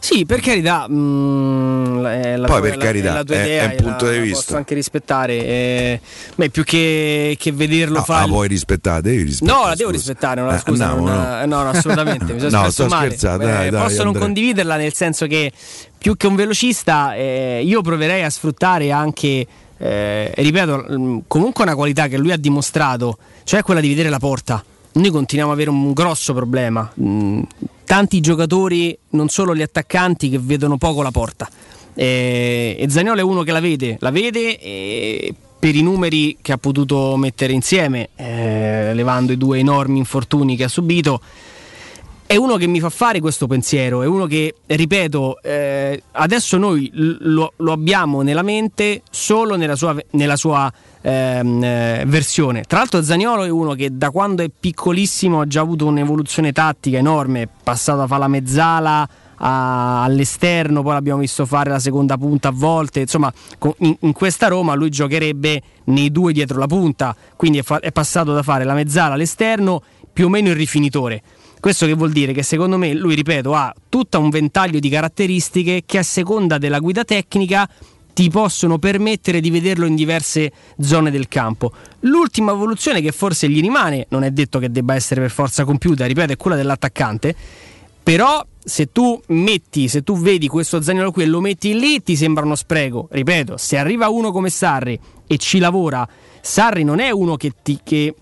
sì, 0.03 0.25
per 0.25 0.41
carità, 0.41 0.85
mh, 0.89 0.93
mm, 0.93 2.01
la, 2.35 2.47
poi 2.47 2.59
per 2.59 2.75
carità 2.75 3.13
la 3.13 3.23
tua 3.23 3.35
è, 3.35 3.41
idea, 3.41 3.71
è 3.71 3.75
un 3.77 3.83
punto 3.83 4.03
la, 4.03 4.11
di 4.11 4.19
vista. 4.19 4.43
Posso 4.43 4.57
anche 4.57 4.75
rispettare, 4.75 5.33
eh, 5.33 6.01
beh, 6.35 6.49
più 6.49 6.65
che, 6.65 7.37
che 7.39 7.53
vederlo 7.53 7.99
no, 7.99 8.03
fare. 8.03 8.25
La 8.25 8.27
vuoi 8.27 8.49
rispettare? 8.49 9.01
Devi 9.01 9.23
rispettare. 9.23 9.57
No, 9.57 9.65
la 9.65 9.75
devo 9.75 9.91
rispettare, 9.91 10.41
no, 10.41 10.53
eh, 10.53 10.59
scusa, 10.59 10.89
andiamo, 10.89 11.07
non, 11.07 11.21
no. 11.21 11.45
no, 11.45 11.63
no, 11.63 11.69
assolutamente. 11.69 12.33
Mi 12.33 12.41
no, 12.51 12.69
sto 12.69 12.89
scherzando. 12.89 13.45
Dai, 13.45 13.67
eh, 13.67 13.69
dai, 13.69 13.81
posso 13.81 14.03
non 14.03 14.13
condividerla 14.13 14.75
nel 14.75 14.93
senso 14.93 15.25
che 15.25 15.53
più 15.97 16.17
che 16.17 16.27
un 16.27 16.35
velocista, 16.35 17.15
eh, 17.15 17.61
io 17.63 17.81
proverei 17.81 18.23
a 18.23 18.29
sfruttare 18.29 18.91
anche. 18.91 19.47
Eh, 19.77 20.33
ripeto, 20.35 20.85
mm, 20.91 21.17
comunque 21.27 21.63
una 21.63 21.75
qualità 21.75 22.07
che 22.07 22.17
lui 22.17 22.33
ha 22.33 22.37
dimostrato, 22.37 23.19
cioè 23.45 23.61
quella 23.61 23.79
di 23.79 23.87
vedere 23.87 24.09
la 24.09 24.19
porta 24.19 24.61
noi 24.93 25.09
continuiamo 25.09 25.51
ad 25.51 25.57
avere 25.57 25.71
un 25.71 25.91
grosso 25.91 26.33
problema. 26.33 26.91
Tanti 27.85 28.19
giocatori, 28.19 28.97
non 29.11 29.29
solo 29.29 29.55
gli 29.55 29.61
attaccanti, 29.61 30.29
che 30.29 30.39
vedono 30.39 30.77
poco 30.77 31.01
la 31.01 31.11
porta. 31.11 31.49
E, 31.93 32.75
e 32.79 32.89
Zagnolo 32.89 33.19
è 33.19 33.23
uno 33.23 33.43
che 33.43 33.51
la 33.51 33.59
vede, 33.59 33.97
la 33.99 34.11
vede 34.11 34.59
e 34.59 35.33
per 35.63 35.75
i 35.75 35.81
numeri 35.81 36.37
che 36.41 36.51
ha 36.51 36.57
potuto 36.57 37.15
mettere 37.15 37.53
insieme, 37.53 38.09
eh, 38.15 38.93
levando 38.93 39.31
i 39.31 39.37
due 39.37 39.59
enormi 39.59 39.97
infortuni 39.97 40.57
che 40.57 40.65
ha 40.65 40.67
subito, 40.67 41.21
è 42.25 42.35
uno 42.35 42.55
che 42.55 42.67
mi 42.67 42.79
fa 42.79 42.89
fare 42.89 43.19
questo 43.19 43.47
pensiero, 43.47 44.01
è 44.01 44.07
uno 44.07 44.25
che, 44.25 44.55
ripeto, 44.65 45.41
eh, 45.41 46.03
adesso 46.11 46.57
noi 46.57 46.89
lo, 46.93 47.53
lo, 47.57 47.71
abbiamo 47.71 48.21
nella 48.21 48.41
mente 48.41 49.01
solo 49.09 49.55
nella 49.55 49.75
sua, 49.75 49.95
nella 50.11 50.35
sua 50.35 50.71
ehm, 51.01 51.63
eh, 51.63 52.03
versione. 52.07 52.63
Tra 52.63 52.79
l'altro 52.79 53.03
Zaniolo 53.03 53.43
è 53.43 53.49
uno 53.49 53.73
che 53.73 53.89
da 53.91 54.09
quando 54.09 54.41
è 54.41 54.49
piccolissimo 54.57 55.41
ha 55.41 55.47
già 55.47 55.61
avuto 55.61 55.85
un'evoluzione 55.85 56.51
tattica 56.51 56.97
enorme, 56.97 57.41
è 57.43 57.47
passato 57.63 58.01
a 58.01 58.07
fare 58.07 58.21
la 58.21 58.27
mezzala 58.27 59.09
a, 59.37 60.03
all'esterno, 60.03 60.81
poi 60.81 60.93
l'abbiamo 60.93 61.19
visto 61.19 61.45
fare 61.45 61.69
la 61.69 61.79
seconda 61.79 62.17
punta 62.17 62.47
a 62.47 62.53
volte, 62.53 63.01
insomma 63.01 63.31
in, 63.79 63.95
in, 63.99 64.13
questa 64.13 64.47
Roma 64.47 64.73
lui 64.73 64.89
giocherebbe 64.89 65.61
nei 65.85 66.11
due 66.11 66.33
dietro 66.33 66.57
la 66.57 66.67
punta, 66.67 67.15
quindi 67.35 67.59
è, 67.59 67.63
fa- 67.63 67.79
è 67.79 67.91
passato 67.91 68.33
da 68.33 68.41
fare 68.41 68.63
la 68.63 68.73
mezzala 68.73 69.15
all'esterno 69.15 69.81
più 70.11 70.25
o 70.25 70.29
meno 70.29 70.49
il 70.49 70.55
rifinitore. 70.55 71.21
Questo 71.63 71.85
che 71.85 71.93
vuol 71.93 72.11
dire 72.11 72.33
che 72.33 72.43
secondo 72.43 72.77
me 72.77 72.93
lui, 72.93 73.15
ripeto, 73.15 73.53
ha 73.53 73.73
tutto 73.87 74.19
un 74.19 74.29
ventaglio 74.29 74.79
di 74.79 74.89
caratteristiche 74.89 75.83
che 75.85 75.97
a 75.97 76.03
seconda 76.03 76.57
della 76.57 76.79
guida 76.79 77.05
tecnica 77.05 77.69
ti 78.13 78.29
possono 78.29 78.79
permettere 78.79 79.39
di 79.39 79.49
vederlo 79.49 79.85
in 79.85 79.95
diverse 79.95 80.51
zone 80.81 81.09
del 81.09 81.29
campo. 81.29 81.71
L'ultima 82.01 82.51
evoluzione 82.51 82.99
che 82.99 83.13
forse 83.13 83.47
gli 83.47 83.61
rimane, 83.61 84.07
non 84.09 84.25
è 84.25 84.31
detto 84.31 84.59
che 84.59 84.71
debba 84.71 84.93
essere 84.93 85.21
per 85.21 85.31
forza 85.31 85.63
compiuta, 85.63 86.05
ripeto, 86.05 86.33
è 86.33 86.35
quella 86.35 86.57
dell'attaccante, 86.57 87.33
però 88.03 88.45
se 88.61 88.91
tu 88.91 89.21
metti, 89.27 89.87
se 89.87 90.03
tu 90.03 90.17
vedi 90.17 90.49
questo 90.49 90.81
Zagnolo 90.81 91.13
qui 91.13 91.23
e 91.23 91.27
lo 91.27 91.39
metti 91.39 91.79
lì, 91.79 92.03
ti 92.03 92.17
sembra 92.17 92.43
uno 92.43 92.55
spreco. 92.55 93.07
Ripeto, 93.09 93.55
se 93.55 93.77
arriva 93.77 94.09
uno 94.09 94.33
come 94.33 94.49
Sarri 94.49 94.99
e 95.25 95.37
ci 95.37 95.59
lavora, 95.59 96.05
Sarri 96.41 96.83
non 96.83 96.99
è 96.99 97.09
uno 97.09 97.37
che, 97.37 97.53
ti, 97.63 97.79
che 97.81 98.15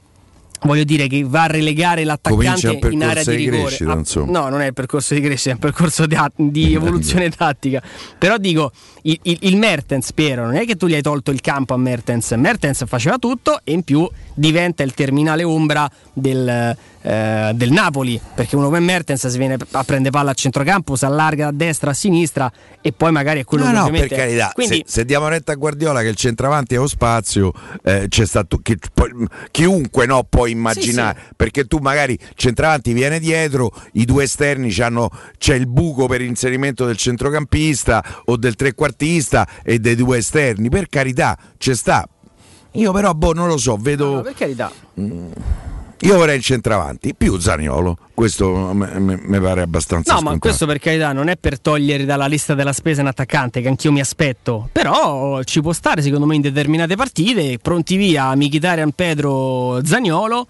voglio 0.63 0.84
dire 0.84 1.08
che 1.08 1.24
va 1.24 1.43
a 1.43 1.47
relegare 1.47 2.04
l'attaccante 2.04 2.80
in 2.89 3.04
area 3.04 3.24
di 3.24 3.36
rigore. 3.36 3.76
Crescita, 3.76 3.91
ah, 3.91 4.26
no, 4.26 4.50
non 4.50 4.62
è 4.62 4.67
il 4.67 4.74
percorso 4.74 5.13
di 5.13 5.21
crescita, 5.21 5.52
è 5.52 5.54
un 5.54 5.60
percorso 5.60 6.06
di, 6.06 6.17
di 6.36 6.74
evoluzione 6.74 7.30
tattica. 7.30 7.82
Però 8.17 8.38
dico, 8.38 8.71
il, 9.04 9.19
il, 9.24 9.38
il, 9.41 9.58
Mertens, 9.58 10.13
Piero, 10.13 10.45
non 10.45 10.56
è 10.56 10.65
che 10.65 10.76
tu 10.76 10.88
gli 10.88 10.93
hai 10.93 11.02
tolto 11.02 11.32
il 11.32 11.41
campo 11.41 11.74
a 11.74 11.78
Mertens. 11.78 12.32
Mertens 12.32 12.84
faceva 12.86 13.17
tutto 13.17 13.62
e 13.63 13.71
in 13.71 13.84
più 13.84 14.08
diventa 14.34 14.84
il 14.84 14.93
terminale 14.93 15.43
ombra 15.43 15.89
del, 16.13 16.76
eh, 17.02 17.52
del 17.54 17.71
Napoli, 17.71 18.19
perché 18.34 18.56
uno 18.56 18.65
come 18.65 18.80
Mertens 18.80 19.28
si 19.28 19.38
viene 19.38 19.58
a 19.71 19.84
prendere 19.84 20.12
palla 20.12 20.32
a 20.32 20.34
centrocampo, 20.34 20.95
si 20.95 21.06
allarga 21.06 21.45
da 21.45 21.52
destra 21.52 21.91
a 21.91 21.93
sinistra 21.93 22.52
e 22.82 22.91
poi 22.91 23.12
magari 23.12 23.41
è 23.41 23.43
quello 23.43 23.63
no, 23.63 23.69
che 23.69 23.76
no, 23.76 23.82
ovviamente... 23.86 24.15
per 24.15 24.17
carità, 24.17 24.52
Quindi... 24.54 24.76
se, 24.78 24.84
se, 24.86 25.06
diamo 25.06 25.28
retta 25.28 25.52
a 25.52 25.56
Guardiola 25.56 26.02
che 26.02 26.10
il 26.10 26.15
centravanti 26.15 26.76
è 26.76 26.78
lo 26.78 26.88
spazio, 26.88 27.52
eh, 27.84 28.06
c'è 28.08 28.26
stato 28.26 28.58
chi, 28.58 28.78
chiunque 29.52 30.06
no, 30.06 30.24
immaginare, 30.52 31.18
sì, 31.20 31.26
sì. 31.28 31.34
perché 31.36 31.66
tu 31.66 31.78
magari 31.80 32.18
centravanti 32.36 32.94
viene 32.94 33.20
dietro, 33.20 33.72
i 33.94 34.06
due 34.06 34.24
esterni 34.24 34.70
c'è 34.72 35.56
il 35.56 35.68
buco 35.68 36.08
per 36.08 36.22
inserimento 36.22 36.86
del 36.86 36.98
centrocampista 36.98 38.22
o 38.26 38.38
del 38.38 38.56
trequartista 38.56 39.48
e 39.64 39.80
dei 39.80 39.96
due 39.96 40.18
esterni, 40.18 40.70
per 40.70 40.88
carità, 40.88 41.38
c'è 41.58 41.76
sta. 41.76 42.08
Io 42.74 42.92
però 42.92 43.14
boh, 43.14 43.34
non 43.34 43.48
lo 43.48 43.58
so, 43.58 43.76
vedo... 43.78 44.16
No, 44.16 44.22
per 44.22 44.34
carità. 44.34 44.72
Mm 45.00 45.32
io 46.02 46.16
vorrei 46.18 46.38
il 46.38 46.44
centravanti, 46.44 47.14
più 47.16 47.38
Zaniolo, 47.40 47.98
questo 48.14 48.50
mi 48.74 49.40
pare 49.40 49.62
abbastanza 49.62 50.12
No, 50.14 50.18
scontato. 50.20 50.24
ma 50.24 50.38
questo 50.40 50.66
per 50.66 50.80
carità 50.80 51.14
non 51.14 51.28
è 51.28 51.38
per 51.38 51.60
togliere 51.60 52.06
dalla 52.06 52.28
lista 52.28 52.54
della 52.56 52.74
spesa 52.74 53.02
un 53.02 53.08
attaccante 53.08 53.62
che 53.62 53.68
anch'io 53.68 53.92
mi 53.92 54.00
aspetto, 54.00 54.70
però 54.72 55.42
ci 55.44 55.62
può 55.62 55.74
stare 55.74 56.02
secondo 56.02 56.26
me 56.26 56.36
in 56.36 56.42
determinate 56.42 56.96
partite, 56.96 57.60
pronti 57.62 57.96
via 57.98 58.34
Michitarian, 58.36 58.92
Pedro, 58.92 59.84
Zaniolo. 59.86 60.48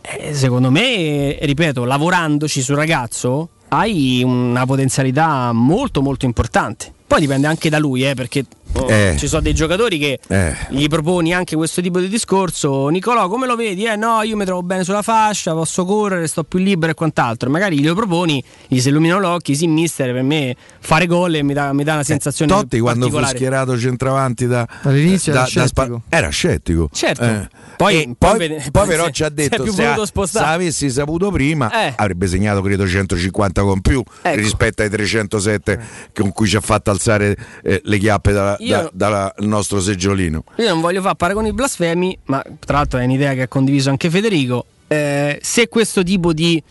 Eh, 0.00 0.32
secondo 0.32 0.70
me, 0.70 1.36
ripeto, 1.40 1.84
lavorandoci 1.84 2.62
sul 2.62 2.76
ragazzo 2.76 3.50
hai 3.68 4.22
una 4.24 4.64
potenzialità 4.64 5.52
molto 5.52 6.00
molto 6.00 6.24
importante. 6.24 6.90
Poi 7.06 7.20
dipende 7.20 7.46
anche 7.46 7.68
da 7.68 7.78
lui, 7.78 8.06
eh, 8.08 8.14
perché 8.14 8.44
oh, 8.72 8.90
eh. 8.90 9.16
ci 9.18 9.26
sono 9.26 9.42
dei 9.42 9.54
giocatori 9.54 9.98
che 9.98 10.18
eh. 10.26 10.56
gli 10.70 10.86
proponi 10.88 11.32
anche 11.32 11.56
questo 11.56 11.80
tipo 11.80 12.00
di 12.00 12.08
discorso. 12.08 12.88
Nicolò, 12.88 13.28
come 13.28 13.46
lo 13.46 13.56
vedi? 13.56 13.84
Eh 13.84 13.96
no, 13.96 14.22
io 14.22 14.36
mi 14.36 14.44
trovo 14.44 14.62
bene 14.62 14.84
sulla 14.84 15.02
fascia, 15.02 15.52
posso 15.52 15.84
correre, 15.84 16.26
sto 16.26 16.44
più 16.44 16.58
libero 16.58 16.92
e 16.92 16.94
quant'altro. 16.94 17.50
Magari 17.50 17.80
glielo 17.80 17.94
proponi, 17.94 18.42
gli 18.66 18.80
si 18.80 18.88
illuminano 18.88 19.20
l'occhio, 19.20 19.54
sì, 19.54 19.66
mister, 19.66 20.12
per 20.12 20.22
me 20.22 20.56
fare 20.80 21.06
gol 21.06 21.38
mi 21.42 21.52
dà, 21.52 21.72
mi 21.72 21.84
dà 21.84 21.92
una 21.92 22.00
eh, 22.02 22.04
sensazione 22.04 22.52
eh, 22.52 22.54
Totti 22.54 22.80
quando 22.80 23.10
fu 23.10 23.24
schierato 23.24 23.78
centravanti 23.78 24.46
da, 24.46 24.66
all'inizio 24.82 25.32
da, 25.32 25.40
era, 25.40 25.46
da 25.46 25.66
scettico. 25.66 26.02
Spa- 26.06 26.16
era 26.16 26.28
scettico. 26.28 26.88
Certo. 26.92 27.24
Eh. 27.24 27.48
Poi, 27.76 28.14
poi, 28.18 28.48
poi, 28.48 28.62
poi, 28.72 28.86
però 28.88 29.08
ci 29.10 29.22
ha 29.22 29.28
detto 29.28 29.64
se, 29.70 29.94
se, 29.96 30.26
se 30.26 30.38
avessi 30.40 30.90
saputo 30.90 31.30
prima 31.30 31.86
eh. 31.86 31.92
avrebbe 31.96 32.26
segnato 32.26 32.60
credo 32.60 32.86
150 32.86 33.62
con 33.62 33.80
più 33.80 34.02
ecco. 34.22 34.36
rispetto 34.36 34.82
ai 34.82 34.90
307 34.90 35.80
con 36.12 36.32
cui 36.32 36.48
ci 36.48 36.56
ha 36.56 36.60
fatto 36.60 36.90
alzare 36.90 37.36
eh, 37.62 37.80
le 37.84 37.98
chiappe 37.98 38.32
dal 38.32 38.56
da, 38.58 38.90
da, 38.92 39.34
nostro 39.38 39.80
seggiolino. 39.80 40.44
Io 40.56 40.68
non 40.68 40.80
voglio 40.80 41.00
fare 41.00 41.16
paragoni 41.16 41.52
blasfemi, 41.52 42.18
ma 42.24 42.42
tra 42.58 42.78
l'altro 42.78 42.98
è 42.98 43.04
un'idea 43.04 43.34
che 43.34 43.42
ha 43.42 43.48
condiviso 43.48 43.90
anche 43.90 44.10
Federico. 44.10 44.64
Eh, 44.86 45.38
se 45.42 45.68
questo 45.68 46.02
tipo 46.02 46.32
di 46.32 46.62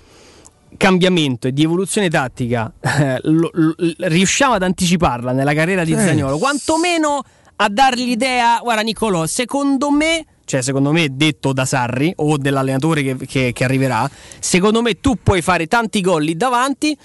cambiamento 0.76 1.48
e 1.48 1.54
di 1.54 1.64
evoluzione 1.64 2.10
tattica 2.10 2.72
eh, 2.82 3.20
lo, 3.24 3.50
lo, 3.54 3.76
riusciamo 3.98 4.54
ad 4.54 4.64
anticiparla 4.64 5.32
nella 5.32 5.54
carriera 5.54 5.84
di 5.84 5.94
eh. 5.94 5.98
Zagnolo, 5.98 6.38
quantomeno 6.38 7.24
a 7.58 7.70
dargli 7.70 8.06
l'idea, 8.06 8.60
guarda 8.62 8.82
Nicolò, 8.82 9.26
secondo 9.26 9.90
me 9.90 10.26
cioè 10.48 10.62
secondo 10.62 10.94
me 10.94 11.10
detto 11.12 11.52
da 11.52 11.66
Sarri 11.66 12.14
o 12.16 12.38
dell'allenatore 12.38 13.04
che, 13.04 13.18
che, 13.18 13.52
che, 13.54 13.64
arriverà, 13.66 14.10
secondo 14.40 14.82
me 14.82 15.02
tu 15.02 15.18
puoi 15.22 15.42
fare 15.42 15.68
tanti 15.68 16.00
gol 16.00 16.24
lì 16.24 16.38
davanti. 16.38 16.98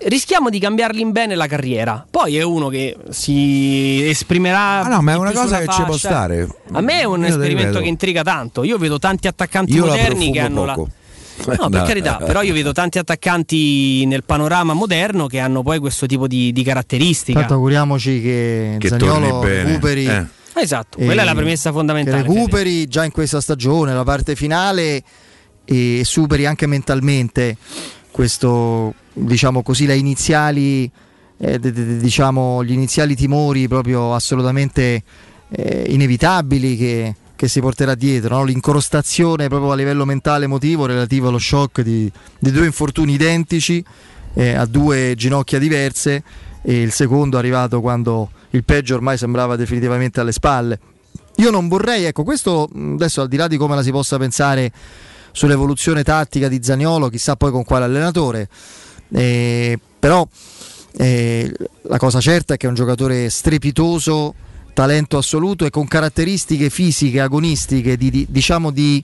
Rischiamo 0.00 0.48
di 0.48 0.58
cambiarli 0.60 1.00
in 1.00 1.10
bene 1.10 1.34
la 1.34 1.46
carriera. 1.46 2.06
Poi 2.08 2.36
è 2.36 2.42
uno 2.42 2.68
che 2.68 2.96
si 3.10 4.08
esprimerà. 4.08 4.82
Ah 4.82 4.88
no, 4.88 5.02
ma 5.02 5.12
è 5.12 5.16
una 5.16 5.32
cosa 5.32 5.58
che 5.58 5.64
fascia. 5.64 5.78
ci 5.78 5.84
può 5.84 5.96
stare. 5.96 6.48
A 6.72 6.80
me 6.80 7.00
è 7.00 7.04
un 7.04 7.20
Io 7.20 7.26
esperimento 7.26 7.80
che 7.80 7.88
intriga 7.88 8.22
tanto. 8.22 8.62
Io 8.62 8.78
vedo 8.78 8.98
tanti 8.98 9.26
attaccanti 9.26 9.72
Io 9.74 9.86
moderni 9.86 10.32
che 10.32 10.40
hanno 10.40 10.64
poco. 10.64 10.88
la. 11.44 11.56
No, 11.60 11.68
per 11.68 11.82
carità, 11.82 12.16
però 12.16 12.42
io 12.42 12.52
vedo 12.52 12.72
tanti 12.72 12.98
attaccanti 12.98 14.04
nel 14.06 14.24
panorama 14.24 14.72
moderno 14.72 15.28
che 15.28 15.38
hanno 15.38 15.62
poi 15.62 15.78
questo 15.78 16.06
tipo 16.06 16.26
di, 16.26 16.52
di 16.52 16.62
caratteristiche. 16.64 17.38
Tanto 17.38 17.54
auguriamoci 17.54 18.20
che, 18.20 18.76
che 18.78 18.88
Zaniolo 18.88 19.42
recuperi 19.44 20.06
eh. 20.06 20.26
Esatto, 20.54 20.98
quella 20.98 21.22
è 21.22 21.24
la 21.24 21.34
premessa 21.34 21.70
fondamentale. 21.70 22.22
Che 22.22 22.28
recuperi 22.28 22.88
già 22.88 23.04
in 23.04 23.12
questa 23.12 23.40
stagione 23.40 23.94
la 23.94 24.02
parte 24.02 24.34
finale 24.34 25.02
e 25.64 26.00
superi 26.04 26.46
anche 26.46 26.66
mentalmente 26.66 27.56
questo, 28.18 28.94
diciamo 29.12 29.62
così, 29.62 29.86
le 29.86 29.96
iniziali, 29.96 30.90
eh, 31.36 31.60
diciamo, 31.60 32.64
gli 32.64 32.72
iniziali 32.72 33.14
timori 33.14 33.68
proprio 33.68 34.12
assolutamente 34.12 35.04
eh, 35.50 35.84
inevitabili 35.86 36.76
che, 36.76 37.14
che, 37.36 37.46
si 37.46 37.60
porterà 37.60 37.94
dietro, 37.94 38.38
no? 38.38 38.42
l'incrostazione 38.42 39.46
proprio 39.46 39.70
a 39.70 39.76
livello 39.76 40.04
mentale 40.04 40.46
emotivo 40.46 40.84
relativo 40.84 41.28
allo 41.28 41.38
shock 41.38 41.82
di, 41.82 42.10
di 42.40 42.50
due 42.50 42.66
infortuni 42.66 43.12
identici 43.12 43.84
eh, 44.34 44.52
a 44.52 44.66
due 44.66 45.14
ginocchia 45.14 45.60
diverse 45.60 46.24
e 46.62 46.82
il 46.82 46.90
secondo 46.90 47.36
è 47.36 47.38
arrivato 47.38 47.80
quando 47.80 48.30
il 48.50 48.64
peggio 48.64 48.96
ormai 48.96 49.16
sembrava 49.16 49.54
definitivamente 49.54 50.18
alle 50.18 50.32
spalle. 50.32 50.80
Io 51.36 51.52
non 51.52 51.68
vorrei, 51.68 52.02
ecco, 52.02 52.24
questo 52.24 52.68
adesso 52.74 53.20
al 53.20 53.28
di 53.28 53.36
là 53.36 53.46
di 53.46 53.56
come 53.56 53.76
la 53.76 53.82
si 53.84 53.92
possa 53.92 54.18
pensare 54.18 54.72
sull'evoluzione 55.38 56.02
tattica 56.02 56.48
di 56.48 56.58
Zaniolo, 56.60 57.08
chissà 57.08 57.36
poi 57.36 57.52
con 57.52 57.62
quale 57.62 57.84
allenatore, 57.84 58.48
eh, 59.12 59.78
però 59.96 60.26
eh, 60.96 61.54
la 61.82 61.96
cosa 61.96 62.20
certa 62.20 62.54
è 62.54 62.56
che 62.56 62.66
è 62.66 62.68
un 62.68 62.74
giocatore 62.74 63.30
strepitoso, 63.30 64.34
talento 64.72 65.16
assoluto 65.16 65.64
e 65.64 65.70
con 65.70 65.86
caratteristiche 65.86 66.70
fisiche, 66.70 67.20
agonistiche, 67.20 67.96
di, 67.96 68.10
di, 68.10 68.26
diciamo 68.28 68.72
di 68.72 69.00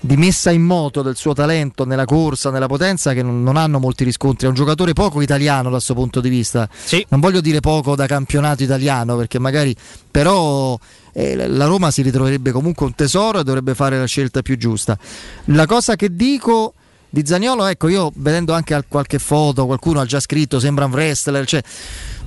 di 0.00 0.16
messa 0.16 0.50
in 0.50 0.62
moto 0.62 1.02
del 1.02 1.16
suo 1.16 1.34
talento 1.34 1.84
nella 1.84 2.06
corsa, 2.06 2.50
nella 2.50 2.66
potenza 2.66 3.12
che 3.12 3.22
non, 3.22 3.42
non 3.42 3.56
hanno 3.56 3.78
molti 3.78 4.04
riscontri. 4.04 4.46
È 4.46 4.48
un 4.48 4.54
giocatore 4.54 4.94
poco 4.94 5.20
italiano 5.20 5.70
dal 5.70 5.82
suo 5.82 5.94
punto 5.94 6.20
di 6.20 6.28
vista. 6.28 6.68
Sì. 6.72 7.04
Non 7.08 7.20
voglio 7.20 7.40
dire 7.40 7.60
poco 7.60 7.94
da 7.94 8.06
campionato 8.06 8.62
italiano 8.62 9.16
perché 9.16 9.38
magari 9.38 9.76
però 10.10 10.78
eh, 11.12 11.46
la 11.46 11.66
Roma 11.66 11.90
si 11.90 12.02
ritroverebbe 12.02 12.50
comunque 12.50 12.86
un 12.86 12.94
tesoro 12.94 13.40
e 13.40 13.44
dovrebbe 13.44 13.74
fare 13.74 13.98
la 13.98 14.06
scelta 14.06 14.40
più 14.42 14.56
giusta. 14.56 14.98
La 15.46 15.66
cosa 15.66 15.96
che 15.96 16.14
dico 16.14 16.74
di 17.10 17.26
Zagnolo, 17.26 17.66
ecco, 17.66 17.88
io 17.88 18.12
vedendo 18.14 18.54
anche 18.54 18.82
qualche 18.88 19.18
foto, 19.18 19.66
qualcuno 19.66 20.00
ha 20.00 20.06
già 20.06 20.20
scritto, 20.20 20.60
sembra 20.60 20.86
un 20.86 20.92
wrestler, 20.92 21.44
cioè 21.44 21.60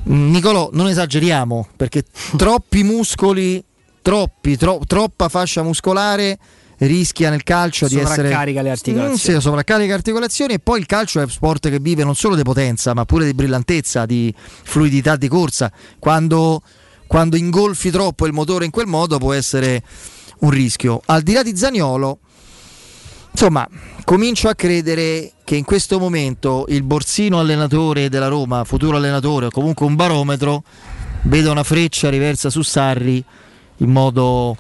mm, 0.10 0.32
Nicolò, 0.32 0.70
non 0.74 0.88
esageriamo 0.88 1.70
perché 1.76 2.04
troppi 2.38 2.84
muscoli, 2.84 3.64
troppi, 4.02 4.58
tro- 4.58 4.82
troppa 4.86 5.30
fascia 5.30 5.64
muscolare 5.64 6.38
rischia 6.80 7.30
nel 7.30 7.44
calcio 7.44 7.88
di 7.88 7.98
essere 7.98 8.30
sovraccarica 8.30 8.62
le 8.62 8.70
articolazioni. 8.72 9.14
Mm, 9.14 9.36
sì, 9.36 9.42
sovraccarica 9.42 9.88
le 9.88 9.94
articolazioni 9.94 10.54
e 10.54 10.60
poi 10.60 10.80
il 10.80 10.86
calcio 10.86 11.20
è 11.20 11.24
un 11.24 11.30
sport 11.30 11.70
che 11.70 11.80
vive 11.80 12.04
non 12.04 12.16
solo 12.16 12.36
di 12.36 12.44
potenza, 12.44 12.94
ma 12.94 13.06
pure 13.06 13.26
di 13.26 13.34
brillantezza, 13.34 14.06
di 14.06 14.34
fluidità 14.38 15.16
di 15.16 15.28
corsa. 15.28 15.72
Quando, 16.00 16.62
quando 17.08 17.36
ingolfi 17.36 17.92
troppo 17.92 18.26
il 18.26 18.34
motore 18.34 18.66
in 18.66 18.72
quel 18.72 18.88
modo 18.88 19.18
può 19.18 19.34
essere 19.34 19.84
un 20.40 20.50
rischio. 20.50 21.02
Al 21.06 21.22
di 21.22 21.34
là 21.34 21.44
di 21.44 21.56
Zaniolo, 21.56 22.20
insomma, 23.32 23.68
comincio 24.04 24.50
a 24.50 24.56
credere 24.56 25.34
che 25.44 25.56
in 25.56 25.64
questo 25.64 26.00
momento 26.00 26.66
il 26.70 26.84
borsino 26.84 27.40
allenatore 27.40 28.10
della 28.10 28.28
Roma, 28.28 28.64
futuro 28.64 28.98
allenatore 28.98 29.48
o 29.48 29.52
comunque 29.52 29.86
un 29.86 29.96
barometro, 29.96 30.64
veda 31.24 31.52
una 31.52 31.64
freccia 31.64 32.10
riversa 32.10 32.50
su 32.50 32.62
Sarri 32.62 33.24
in 33.78 33.90
modo 33.90 34.58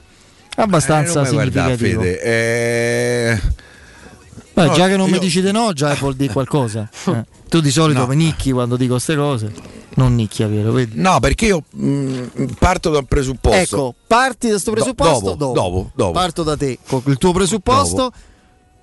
abbastanza 0.55 1.21
eh, 1.21 1.25
significativo. 1.25 2.01
Fede, 2.01 2.21
eh... 2.21 3.41
Beh, 4.53 4.67
no, 4.67 4.73
già 4.73 4.87
che 4.87 4.95
non 4.95 5.07
io... 5.07 5.13
mi 5.13 5.19
dici 5.19 5.41
di 5.41 5.51
no, 5.51 5.73
già 5.73 5.93
vuol 5.95 6.15
dire 6.15 6.31
qualcosa. 6.31 6.89
Eh. 7.05 7.25
Tu 7.49 7.59
di 7.59 7.69
solito 7.69 7.99
no. 7.99 8.07
mi 8.07 8.15
nicchi 8.15 8.51
quando 8.51 8.75
dico 8.77 8.93
queste 8.93 9.15
cose. 9.15 9.51
Non 9.95 10.15
nicchia, 10.15 10.47
vero? 10.47 10.71
Vedi? 10.71 10.99
No, 10.99 11.19
perché 11.19 11.45
io 11.45 11.63
mh, 11.69 11.85
mm, 11.85 12.45
parto 12.57 12.89
da 12.89 12.97
un 12.97 13.05
presupposto. 13.05 13.75
Ecco, 13.75 13.95
parti 14.07 14.47
da 14.47 14.53
questo 14.53 14.71
presupposto? 14.71 15.29
Do, 15.35 15.35
dopo, 15.35 15.53
dopo, 15.53 15.91
dopo, 15.93 16.11
Parto 16.11 16.41
da 16.41 16.57
te 16.57 16.79
con 16.87 17.03
il 17.05 17.17
tuo 17.17 17.31
presupposto. 17.31 17.95
Dopo. 17.95 18.17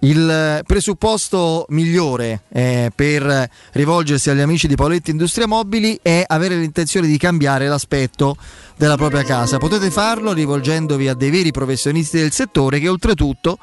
Il 0.03 0.63
presupposto 0.67 1.67
migliore 1.69 2.45
eh, 2.49 2.91
per 2.95 3.51
rivolgersi 3.73 4.31
agli 4.31 4.41
amici 4.41 4.67
di 4.67 4.75
Paoletti 4.75 5.11
Industria 5.11 5.47
Mobili 5.47 5.99
è 6.01 6.25
avere 6.27 6.57
l'intenzione 6.57 7.07
di 7.07 7.19
cambiare 7.19 7.69
l'aspetto 7.69 8.35
della 8.77 8.97
propria 8.97 9.25
casa. 9.25 9.59
Potete 9.59 9.91
farlo 9.91 10.33
rivolgendovi 10.33 11.07
a 11.07 11.13
dei 11.13 11.29
veri 11.29 11.51
professionisti 11.51 12.17
del 12.17 12.33
settore 12.33 12.81
che 12.81 12.89
oltretutto 12.89 13.59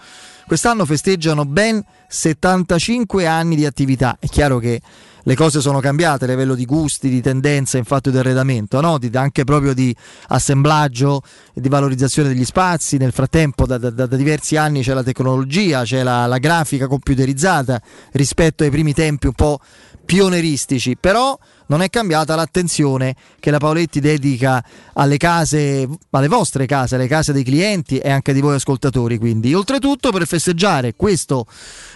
quest'anno 0.46 0.86
festeggiano 0.86 1.44
ben 1.44 1.84
75 2.08 3.26
anni 3.26 3.56
di 3.56 3.66
attività. 3.66 4.18
È 4.20 4.28
chiaro 4.28 4.60
che 4.60 4.80
le 5.28 5.36
cose 5.36 5.60
sono 5.60 5.82
cambiate 5.82 6.24
a 6.24 6.28
livello 6.30 6.56
di 6.56 6.64
gusti, 6.64 7.10
di 7.10 7.20
tendenza 7.20 7.78
in 7.78 7.84
fatto 7.84 8.10
di 8.10 8.18
arredamento, 8.18 8.80
no? 8.80 8.98
di, 8.98 9.10
anche 9.14 9.44
proprio 9.44 9.74
di 9.74 9.94
assemblaggio 10.30 11.22
e 11.54 11.60
di 11.60 11.68
valorizzazione 11.68 12.30
degli 12.30 12.46
spazi. 12.46 12.96
Nel 12.96 13.12
frattempo 13.12 13.66
da, 13.66 13.78
da, 13.78 13.90
da 13.90 14.06
diversi 14.06 14.56
anni 14.56 14.84
c'è 14.84 14.94
la 14.94 15.04
tecnologia, 15.04 15.84
c'è 15.84 16.02
la, 16.02 16.28
la 16.28 16.38
grafica 16.38 16.88
computerizzata 16.88 17.82
rispetto 18.14 18.64
ai 18.64 18.70
primi 18.70 18.94
tempi 18.94 19.28
un 19.28 19.34
po' 19.34 19.60
pioneristici, 20.06 20.96
però 20.96 21.38
non 21.68 21.82
è 21.82 21.90
cambiata 21.90 22.36
l'attenzione 22.36 23.16
che 23.40 23.52
la 23.52 23.58
Paoletti 23.58 24.00
dedica 24.00 24.64
alle 24.94 25.18
case, 25.18 25.88
alle 26.12 26.28
vostre 26.28 26.66
case, 26.66 26.96
alle 26.96 27.08
case 27.08 27.34
dei 27.34 27.44
clienti 27.44 27.98
e 27.98 28.10
anche 28.10 28.34
di 28.34 28.42
voi 28.42 28.56
ascoltatori. 28.56 29.18
Quindi, 29.18 29.54
oltretutto, 29.54 30.12
per 30.12 30.26
festeggiare 30.28 30.96
questo 30.96 31.46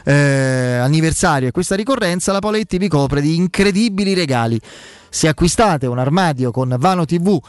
eh, 0.05 0.77
anniversario 0.81 1.47
e 1.47 1.51
questa 1.51 1.75
ricorrenza, 1.75 2.31
la 2.31 2.39
Paoletti 2.39 2.77
vi 2.77 2.87
copre 2.87 3.21
di 3.21 3.35
incredibili 3.35 4.13
regali. 4.13 4.59
Se 5.09 5.27
acquistate 5.27 5.87
un 5.87 5.99
armadio 5.99 6.51
con 6.51 6.73
Vano 6.79 7.05
TV 7.05 7.39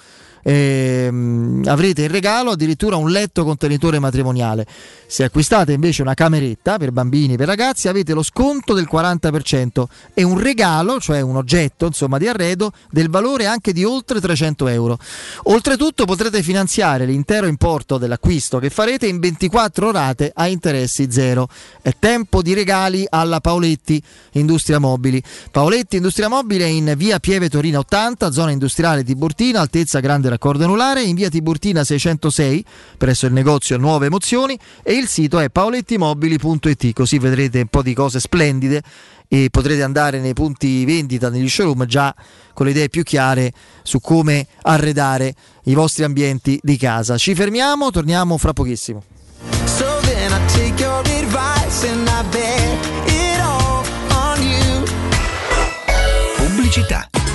ehm, 0.42 1.62
avrete 1.66 2.02
in 2.02 2.10
regalo 2.10 2.50
addirittura 2.50 2.96
un 2.96 3.10
letto 3.10 3.44
contenitore 3.44 3.98
matrimoniale. 3.98 4.66
Se 5.06 5.24
acquistate 5.24 5.72
invece 5.72 6.02
una 6.02 6.14
cameretta 6.14 6.78
per 6.78 6.90
bambini 6.90 7.34
e 7.34 7.36
per 7.36 7.46
ragazzi 7.46 7.88
avete 7.88 8.14
lo 8.14 8.22
sconto 8.22 8.74
del 8.74 8.88
40% 8.90 9.84
e 10.14 10.22
un 10.22 10.38
regalo, 10.38 10.98
cioè 11.00 11.20
un 11.20 11.36
oggetto 11.36 11.86
insomma, 11.86 12.18
di 12.18 12.28
arredo 12.28 12.72
del 12.90 13.10
valore 13.10 13.46
anche 13.46 13.72
di 13.72 13.84
oltre 13.84 14.20
300 14.20 14.68
euro. 14.68 14.98
Oltretutto 15.44 16.04
potrete 16.04 16.42
finanziare 16.42 17.04
l'intero 17.04 17.46
importo 17.46 17.98
dell'acquisto 17.98 18.58
che 18.58 18.70
farete 18.70 19.06
in 19.06 19.20
24 19.20 19.90
rate 19.90 20.32
a 20.34 20.46
interessi 20.46 21.10
zero. 21.10 21.48
È 21.80 21.94
tempo 21.98 22.42
di 22.42 22.54
regali 22.54 23.06
alla 23.08 23.40
Paoletti 23.40 24.02
Industria 24.32 24.78
Mobili. 24.78 25.22
Paoletti 25.50 25.96
Industria 25.96 26.28
Mobile 26.28 26.66
in 26.66 26.94
via 26.96 27.18
Pieve 27.18 27.48
Torina 27.48 27.78
80, 27.80 28.30
zona 28.30 28.50
industriale 28.50 29.02
di 29.02 29.14
Bortina, 29.14 29.60
altezza 29.60 30.00
grande 30.00 30.28
raccordo 30.32 30.64
anulare 30.64 31.02
in 31.02 31.14
via 31.14 31.28
Tiburtina 31.28 31.84
606 31.84 32.64
presso 32.96 33.26
il 33.26 33.32
negozio 33.32 33.76
Nuove 33.76 34.06
Emozioni 34.06 34.58
e 34.82 34.94
il 34.94 35.06
sito 35.06 35.38
è 35.38 35.50
paolettimobili.it 35.50 36.92
così 36.92 37.18
vedrete 37.18 37.60
un 37.60 37.66
po' 37.68 37.82
di 37.82 37.94
cose 37.94 38.18
splendide 38.18 38.82
e 39.28 39.48
potrete 39.50 39.82
andare 39.82 40.20
nei 40.20 40.34
punti 40.34 40.84
vendita, 40.84 41.30
negli 41.30 41.48
showroom 41.48 41.86
già 41.86 42.14
con 42.52 42.66
le 42.66 42.72
idee 42.72 42.88
più 42.88 43.02
chiare 43.02 43.52
su 43.82 44.00
come 44.00 44.46
arredare 44.62 45.34
i 45.64 45.74
vostri 45.74 46.04
ambienti 46.04 46.58
di 46.62 46.76
casa. 46.76 47.16
Ci 47.16 47.34
fermiamo, 47.34 47.90
torniamo 47.90 48.36
fra 48.36 48.52
pochissimo. 48.52 49.02
So 49.64 50.00
Pubblicità 56.36 57.21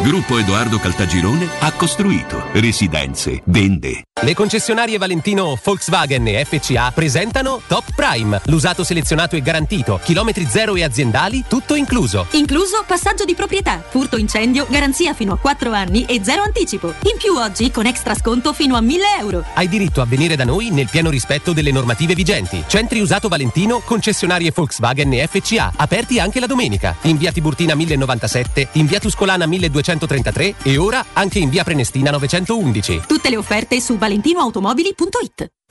Gruppo 0.00 0.38
Edoardo 0.38 0.78
Caltagirone 0.78 1.48
ha 1.60 1.72
costruito 1.72 2.44
residenze, 2.52 3.42
vende. 3.46 4.02
Le 4.20 4.34
concessionarie 4.34 4.96
Valentino 4.96 5.58
Volkswagen 5.62 6.26
e 6.28 6.44
FCA 6.44 6.92
presentano 6.92 7.60
Top 7.66 7.84
Prime, 7.94 8.40
l'usato 8.44 8.84
selezionato 8.84 9.34
e 9.36 9.42
garantito, 9.42 10.00
chilometri 10.02 10.46
zero 10.48 10.76
e 10.76 10.84
aziendali, 10.84 11.44
tutto 11.48 11.74
incluso. 11.74 12.26
Incluso 12.30 12.84
passaggio 12.86 13.24
di 13.24 13.34
proprietà, 13.34 13.82
furto 13.86 14.16
incendio, 14.16 14.66
garanzia 14.70 15.14
fino 15.14 15.32
a 15.32 15.38
4 15.38 15.72
anni 15.72 16.04
e 16.04 16.20
zero 16.22 16.42
anticipo. 16.42 16.94
In 17.02 17.16
più 17.18 17.34
oggi 17.34 17.70
con 17.70 17.86
extra 17.86 18.14
sconto 18.14 18.52
fino 18.52 18.76
a 18.76 18.80
1000 18.80 19.04
euro. 19.18 19.44
Hai 19.54 19.68
diritto 19.68 20.00
a 20.00 20.06
venire 20.06 20.36
da 20.36 20.44
noi 20.44 20.70
nel 20.70 20.88
pieno 20.88 21.10
rispetto 21.10 21.52
delle 21.52 21.72
normative 21.72 22.14
vigenti. 22.14 22.62
Centri 22.66 23.00
usato 23.00 23.28
Valentino, 23.28 23.80
concessionarie 23.80 24.52
Volkswagen 24.54 25.12
e 25.12 25.26
FCA, 25.26 25.72
aperti 25.76 26.20
anche 26.20 26.40
la 26.40 26.46
domenica. 26.46 26.94
In 27.02 27.16
via 27.16 27.32
Tiburtina 27.32 27.74
1097, 27.74 28.68
in 28.72 28.86
via 28.86 29.00
Tuscolana 29.00 29.46
1233 29.68 30.54
e 30.62 30.76
ora 30.76 31.04
anche 31.12 31.38
in 31.38 31.48
via 31.48 31.64
Prenestina 31.64 32.10
911. 32.10 33.02
Tutte 33.06 33.30
le 33.30 33.36
offerte 33.36 33.80
su 33.80 33.96
valentinoautomobili.it. 33.96 35.48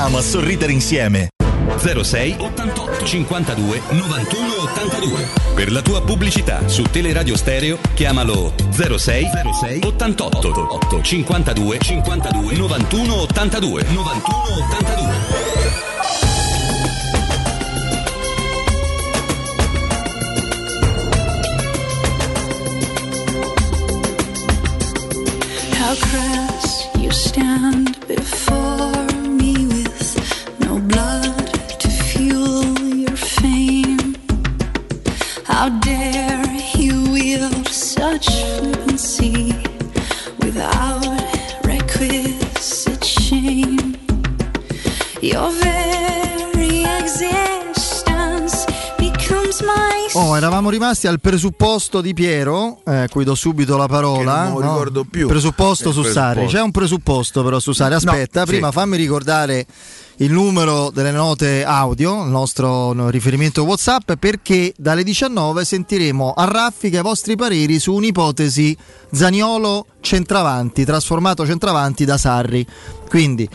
a 0.00 0.22
sorridere 0.22 0.72
insieme. 0.72 1.30
06 1.76 2.36
88 2.38 3.04
52 3.04 3.82
91 3.90 4.54
82. 4.62 5.28
Per 5.54 5.72
la 5.72 5.82
tua 5.82 6.00
pubblicità 6.02 6.68
su 6.68 6.82
Teleradio 6.84 7.36
Stereo 7.36 7.78
chiamalo 7.94 8.54
06 8.70 8.96
06 8.96 9.80
88 9.82 11.02
52 11.02 11.78
52 11.80 12.56
91 12.56 13.14
82 13.22 13.82
91 13.88 14.36
82. 14.70 15.06
How 25.74 25.94
crass 25.96 26.27
rimasti 50.78 51.08
al 51.08 51.20
presupposto 51.20 52.00
di 52.00 52.14
Piero, 52.14 52.80
eh, 52.86 53.08
cui 53.10 53.24
do 53.24 53.34
subito 53.34 53.76
la 53.76 53.88
parola. 53.88 54.44
Che 54.44 54.48
non 54.48 54.52
lo 54.52 54.60
ricordo 54.60 55.04
più. 55.04 55.26
Presupposto 55.26 55.90
su 55.90 56.02
Sarri. 56.02 56.12
presupposto. 56.34 56.56
C'è 56.56 56.62
un 56.62 56.70
presupposto 56.70 57.42
però 57.42 57.58
su 57.58 57.72
Sarri. 57.72 57.94
Aspetta, 57.94 58.40
No, 58.40 58.46
prima 58.46 58.68
sì. 58.68 58.72
fammi 58.74 58.96
ricordare 58.96 59.66
il 60.18 60.32
numero 60.32 60.90
delle 60.90 61.10
note 61.10 61.64
audio, 61.64 62.22
il 62.22 62.30
nostro 62.30 62.92
no, 62.92 63.10
riferimento 63.10 63.64
WhatsApp, 63.64 64.12
perché 64.12 64.72
dalle 64.76 65.02
19 65.02 65.64
sentiremo 65.64 66.32
a 66.32 66.44
raffica 66.44 67.00
i 67.00 67.02
vostri 67.02 67.34
pareri 67.34 67.80
su 67.80 67.92
un'ipotesi 67.94 68.76
Zaniolo 69.12 69.86
centravanti, 70.00 70.84
trasformato 70.84 71.44
centravanti 71.44 72.04
da 72.04 72.16
Sarri. 72.16 72.64
Quindi 73.08 73.48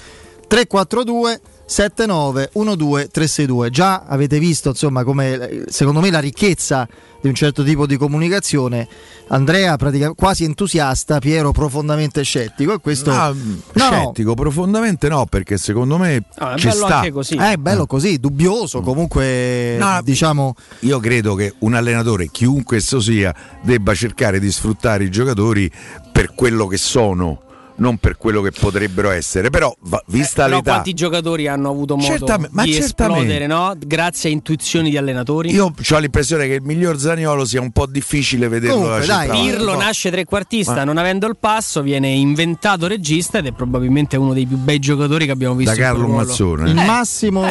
342 0.48 1.40
79 1.40 1.42
12 1.42 1.53
362. 1.66 3.70
Già 3.70 4.04
avete 4.08 4.40
visto, 4.40 4.70
insomma, 4.70 5.04
come 5.04 5.64
secondo 5.68 6.00
me 6.00 6.10
la 6.12 6.20
ricchezza 6.20 6.88
di 7.22 7.28
un 7.30 7.36
certo 7.36 7.64
tipo 7.64 7.86
di 7.86 7.96
comunicazione. 7.98 8.88
Andrea 9.30 9.78
pratica- 9.78 10.12
quasi 10.14 10.44
entusiasta, 10.44 11.20
Piero 11.20 11.52
profondamente 11.54 12.22
scettico 12.24 12.74
e 12.74 12.80
questo 12.80 13.12
No, 13.12 13.28
No, 13.34 13.62
no. 13.74 13.84
scettico, 13.86 14.34
profondamente 14.34 15.08
no, 15.08 15.26
perché 15.26 15.58
secondo 15.58 15.98
me 15.98 16.24
Ah, 16.40 16.56
è 16.56 16.58
ci 16.58 16.68
bello 16.68 16.86
sta. 16.86 16.98
anche 16.98 17.12
così. 17.12 17.36
Eh, 17.36 17.54
è 17.54 17.58
bello 17.58 17.86
così, 17.88 18.20
dubbioso, 18.20 18.82
comunque 18.82 19.78
No, 19.80 20.02
diciamo 20.04 20.56
Io 20.82 21.00
credo 21.00 21.36
che 21.36 21.54
un 21.60 21.74
allenatore, 21.74 22.28
chiunque 22.30 22.78
esso 22.78 23.00
sia, 23.00 23.34
debba 23.62 23.96
cercare 23.96 24.40
di 24.40 24.52
sfruttare 24.52 25.06
i 25.06 25.10
giocatori 25.10 25.72
per 26.12 26.36
quello 26.36 26.68
che 26.68 26.78
sono, 26.78 27.42
non 27.76 27.98
per 27.98 28.18
quello 28.18 28.42
che 28.42 28.52
potrebbero 28.52 29.10
essere. 29.10 29.50
Però, 29.50 29.74
va- 29.82 30.04
vista 30.08 30.44
Eh, 30.44 30.46
Però 30.46 30.58
l'età, 30.58 30.72
quanti 30.72 30.94
giocatori 30.94 31.48
hanno 31.48 31.70
avuto 31.70 31.96
modo 31.96 32.08
Certamente, 32.08 32.50
ma 32.54 32.64
di 32.64 32.74
certamente. 32.74 33.22
esplodere, 33.22 33.48
no? 33.48 33.74
Grazie 33.78 34.30
a 34.30 34.34
intuizioni 34.34 34.90
di 34.90 34.98
allenatori. 34.98 35.52
io 35.52 35.66
ho 35.90 35.98
l'impressione 35.98 36.48
che 36.48 36.54
il 36.56 36.62
miglior 36.62 37.00
Zaniolo 37.00 37.46
sia 37.46 37.62
un 37.62 37.72
po' 37.72 37.86
difficile 37.86 38.48
vederlo 38.48 38.76
Comunque, 38.82 39.06
da 39.06 39.16
dai, 39.16 39.28
centrale. 39.28 39.50
Pirlo 39.50 39.78
nasce 39.78 40.12
trequartista, 40.12 40.74
Ma- 40.76 40.84
non 40.84 40.98
avendo 40.98 41.28
il 41.28 41.38
passo, 41.40 41.82
viene 41.82 42.10
inventato 42.10 42.88
regista 42.88 43.40
ed 43.40 43.48
è 43.48 43.52
probabilmente 43.52 44.18
uno 44.18 44.34
dei 44.34 44.46
più 44.46 44.58
bei 44.58 44.80
giocatori 44.80 45.26
che 45.26 45.32
abbiamo 45.32 45.56
visto. 45.56 45.74
Da 45.76 45.82
Carlo. 45.82 46.08
Mazzone. 46.08 46.70
il 46.70 46.78
Eh. 46.78 46.86
massimo 46.86 47.46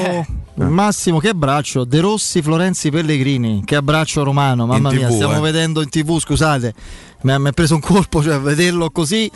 il 0.55 0.67
massimo 0.67 1.19
che 1.19 1.29
abbraccio 1.31 1.85
De 1.85 1.99
Rossi 2.01 2.43
Florenzi 2.43 2.91
Pellegrini 2.91 3.63
che 3.65 3.75
abbraccio 3.75 4.23
romano 4.23 4.67
mamma 4.67 4.91
In 4.91 4.97
mia 4.99 5.09
TV, 5.09 5.15
stiamo 5.15 5.37
eh. 5.39 5.41
vedendo 5.41 5.81
in 5.81 5.89
tv 5.89 6.19
scusate 6.19 6.75
mi 7.23 7.33
ha 7.33 7.53
preso 7.53 7.75
un 7.75 7.81
colpo 7.81 8.23
cioè 8.23 8.39
vederlo 8.39 8.91
così 8.91 9.31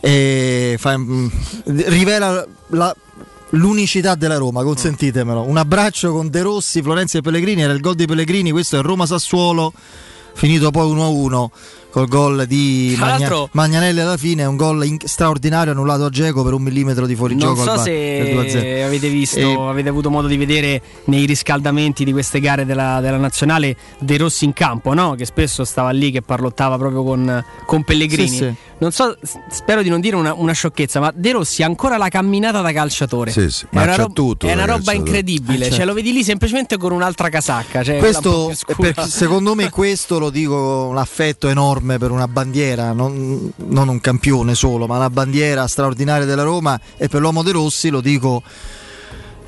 e 0.00 0.76
fa- 0.78 0.96
mm, 0.96 1.26
rivela 1.86 2.46
la- 2.68 2.94
l'unicità 3.50 4.14
della 4.14 4.36
Roma 4.36 4.62
consentitemelo 4.62 5.42
un 5.42 5.56
abbraccio 5.56 6.12
con 6.12 6.28
De 6.28 6.42
Rossi 6.42 6.82
Florenzi 6.82 7.16
e 7.16 7.20
Pellegrini 7.22 7.62
era 7.62 7.72
il 7.72 7.80
gol 7.80 7.94
di 7.94 8.04
Pellegrini 8.06 8.50
questo 8.50 8.78
è 8.78 8.82
Roma 8.82 9.06
Sassuolo 9.06 9.72
finito 10.34 10.70
poi 10.70 10.90
1-1 10.92 11.50
col 11.90 12.06
gol 12.06 12.44
di 12.46 12.94
Magna- 12.98 13.48
Magnanelli 13.52 13.98
alla 14.00 14.18
fine 14.18 14.44
un 14.44 14.56
gol 14.56 14.84
in- 14.84 14.98
straordinario 15.02 15.72
annullato 15.72 16.04
a 16.04 16.10
Geco 16.10 16.44
per 16.44 16.52
un 16.52 16.60
millimetro 16.62 17.06
di 17.06 17.16
fuorigioco 17.16 17.64
Non 17.64 17.78
so 17.78 17.82
2-0. 17.82 18.48
se 18.50 18.82
avete 18.82 19.08
visto, 19.08 19.38
E- 19.38 19.68
avete 19.68 19.88
avuto 19.88 20.10
modo 20.10 20.28
di 20.28 20.36
vedere 20.36 20.82
nei 21.06 21.24
riscaldamenti 21.24 22.04
di 22.04 22.12
queste 22.12 22.38
gare 22.40 22.66
della, 22.66 23.00
della 23.00 23.16
nazionale 23.16 23.74
De 23.98 24.16
Rossi 24.18 24.44
in 24.44 24.52
campo, 24.52 24.92
no? 24.92 25.14
che 25.14 25.24
spesso 25.24 25.64
stava 25.64 25.88
lì 25.90 26.10
che 26.10 26.20
parlottava 26.20 26.76
proprio 26.76 27.02
con, 27.02 27.44
con 27.64 27.82
Pellegrini. 27.82 28.28
Sì, 28.28 28.36
sì. 28.36 28.54
Non 28.80 28.92
so, 28.92 29.16
spero 29.50 29.82
di 29.82 29.88
non 29.88 30.00
dire 30.00 30.14
una, 30.14 30.32
una 30.34 30.52
sciocchezza, 30.52 31.00
ma 31.00 31.12
De 31.12 31.32
Rossi 31.32 31.64
ha 31.64 31.66
ancora 31.66 31.96
la 31.96 32.08
camminata 32.08 32.60
da 32.60 32.72
calciatore. 32.72 33.32
Sì, 33.32 33.50
sì, 33.50 33.64
È 33.64 33.68
ma 33.72 33.82
una 33.82 33.90
c'ha 33.90 33.96
rob- 34.02 34.12
tutto 34.14 34.46
È 34.46 34.52
una 34.52 34.66
roba 34.66 34.74
calciatore. 34.76 34.96
incredibile. 34.98 35.54
Eh, 35.56 35.60
certo. 35.62 35.76
Cioè, 35.76 35.84
lo 35.84 35.94
vedi 35.94 36.12
lì 36.12 36.22
semplicemente 36.22 36.76
con 36.76 36.92
un'altra 36.92 37.28
casacca. 37.28 37.82
Cioè 37.82 37.98
questo 37.98 38.52
perché 38.76 39.06
secondo 39.08 39.54
me 39.56 39.68
questo 39.70 40.18
lo 40.20 40.30
dico 40.30 40.86
un 40.88 40.96
affetto 40.96 41.48
enorme 41.48 41.98
per 41.98 42.10
una 42.12 42.28
bandiera 42.28 42.92
non, 42.92 43.50
non 43.56 43.88
un 43.88 44.00
campione 44.00 44.54
solo 44.54 44.86
ma 44.86 44.96
una 44.96 45.10
bandiera 45.10 45.66
straordinaria 45.66 46.24
della 46.26 46.42
Roma 46.44 46.78
e 46.96 47.08
per 47.08 47.20
l'uomo 47.20 47.42
De 47.42 47.52
Rossi 47.52 47.88
lo 47.88 48.00
dico 48.00 48.42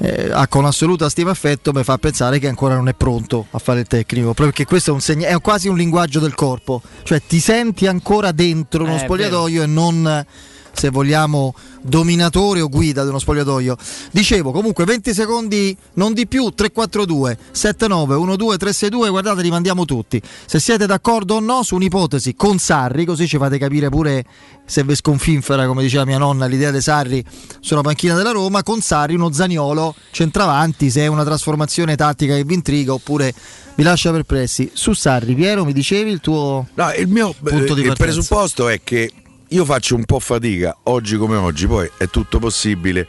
eh, 0.03 0.31
ah, 0.33 0.49
con 0.49 0.65
assoluta 0.65 1.09
stima 1.11 1.29
e 1.29 1.33
affetto 1.33 1.73
mi 1.73 1.85
fa 1.85 1.99
pensare 1.99 2.39
che 2.39 2.49
ancora 2.49 2.75
non 2.75 2.89
è 2.89 2.95
pronto 2.95 3.47
a 3.51 3.59
fare 3.59 3.81
il 3.81 3.87
tecnico 3.87 4.27
proprio 4.27 4.47
perché 4.47 4.65
questo 4.65 4.91
è, 4.91 4.95
un 4.95 5.01
segna- 5.01 5.29
è 5.29 5.39
quasi 5.41 5.69
un 5.69 5.77
linguaggio 5.77 6.21
del 6.21 6.35
corpo. 6.35 6.81
Cioè 7.03 7.21
ti 7.27 7.39
senti 7.39 7.87
ancora 7.87 8.33
dentro 8.33 8.85
uno 8.85 8.97
Eh, 8.97 9.01
spogliatoio 9.01 9.63
e 9.63 9.67
non 9.67 10.27
se 10.73 10.91
vogliamo, 10.91 11.55
dominatore 11.83 12.61
o 12.61 12.69
guida 12.69 13.03
di 13.03 13.09
uno 13.09 13.19
spogliatoio. 13.19 13.77
Dicevo, 14.11 14.51
comunque 14.53 14.85
20 14.85 15.15
secondi, 15.15 15.77
non 15.95 16.13
di 16.13 16.27
più, 16.27 16.51
342 16.51 17.39
79 17.51 18.15
12 18.15 18.59
362, 18.59 19.11
guardate, 19.11 19.43
li 19.43 19.51
mandiamo 19.51 19.85
tutti. 19.85 20.21
Se 20.47 20.59
siete 20.59 20.87
d'accordo 20.87 21.37
o 21.37 21.41
no 21.41 21.63
su 21.63 21.75
un'ipotesi 21.75 22.35
con 22.35 22.59
Sarri, 22.59 23.05
così 23.05 23.27
ci 23.27 23.39
fate 23.39 23.59
capire 23.59 23.89
pure 23.89 24.25
se 24.65 24.85
vi 24.85 24.95
sconfinfera, 24.95 25.67
come 25.67 25.83
diceva 25.83 26.05
mia 26.05 26.19
nonna, 26.19 26.47
l'idea 26.47 26.71
di 26.71 26.81
Sarri 26.81 27.25
sulla 27.59 27.81
panchina 27.81 28.15
della 28.15 28.31
Roma, 28.31 28.63
con 28.63 28.81
Sarri 28.81 29.15
uno 29.15 29.33
Zaniolo 29.33 29.95
centravanti, 30.13 30.91
se 30.91 31.03
è 31.03 31.07
una 31.09 31.25
trasformazione 31.25 31.97
tattica 31.97 32.37
che 32.37 32.45
vi 32.45 32.55
intriga 32.55 32.93
oppure 32.93 33.35
mi 33.75 33.83
lascia 33.85 34.13
perplessi. 34.13 34.71
Su 34.73 34.93
Sarri, 34.93 35.35
Piero, 35.35 35.65
mi 35.65 35.73
dicevi 35.73 36.11
il 36.11 36.21
tuo 36.21 36.69
no, 36.75 36.93
il 36.93 37.09
mio 37.09 37.35
punto 37.43 37.75
di 37.75 37.81
il 37.81 37.87
partenza. 37.89 37.95
presupposto 37.95 38.69
è 38.69 38.81
che 38.85 39.13
io 39.53 39.65
faccio 39.65 39.97
un 39.97 40.05
po' 40.05 40.21
fatica 40.21 40.77
oggi 40.85 41.17
come 41.17 41.37
oggi, 41.37 41.67
poi 41.67 41.91
è 41.97 42.09
tutto 42.09 42.39
possibile 42.39 43.07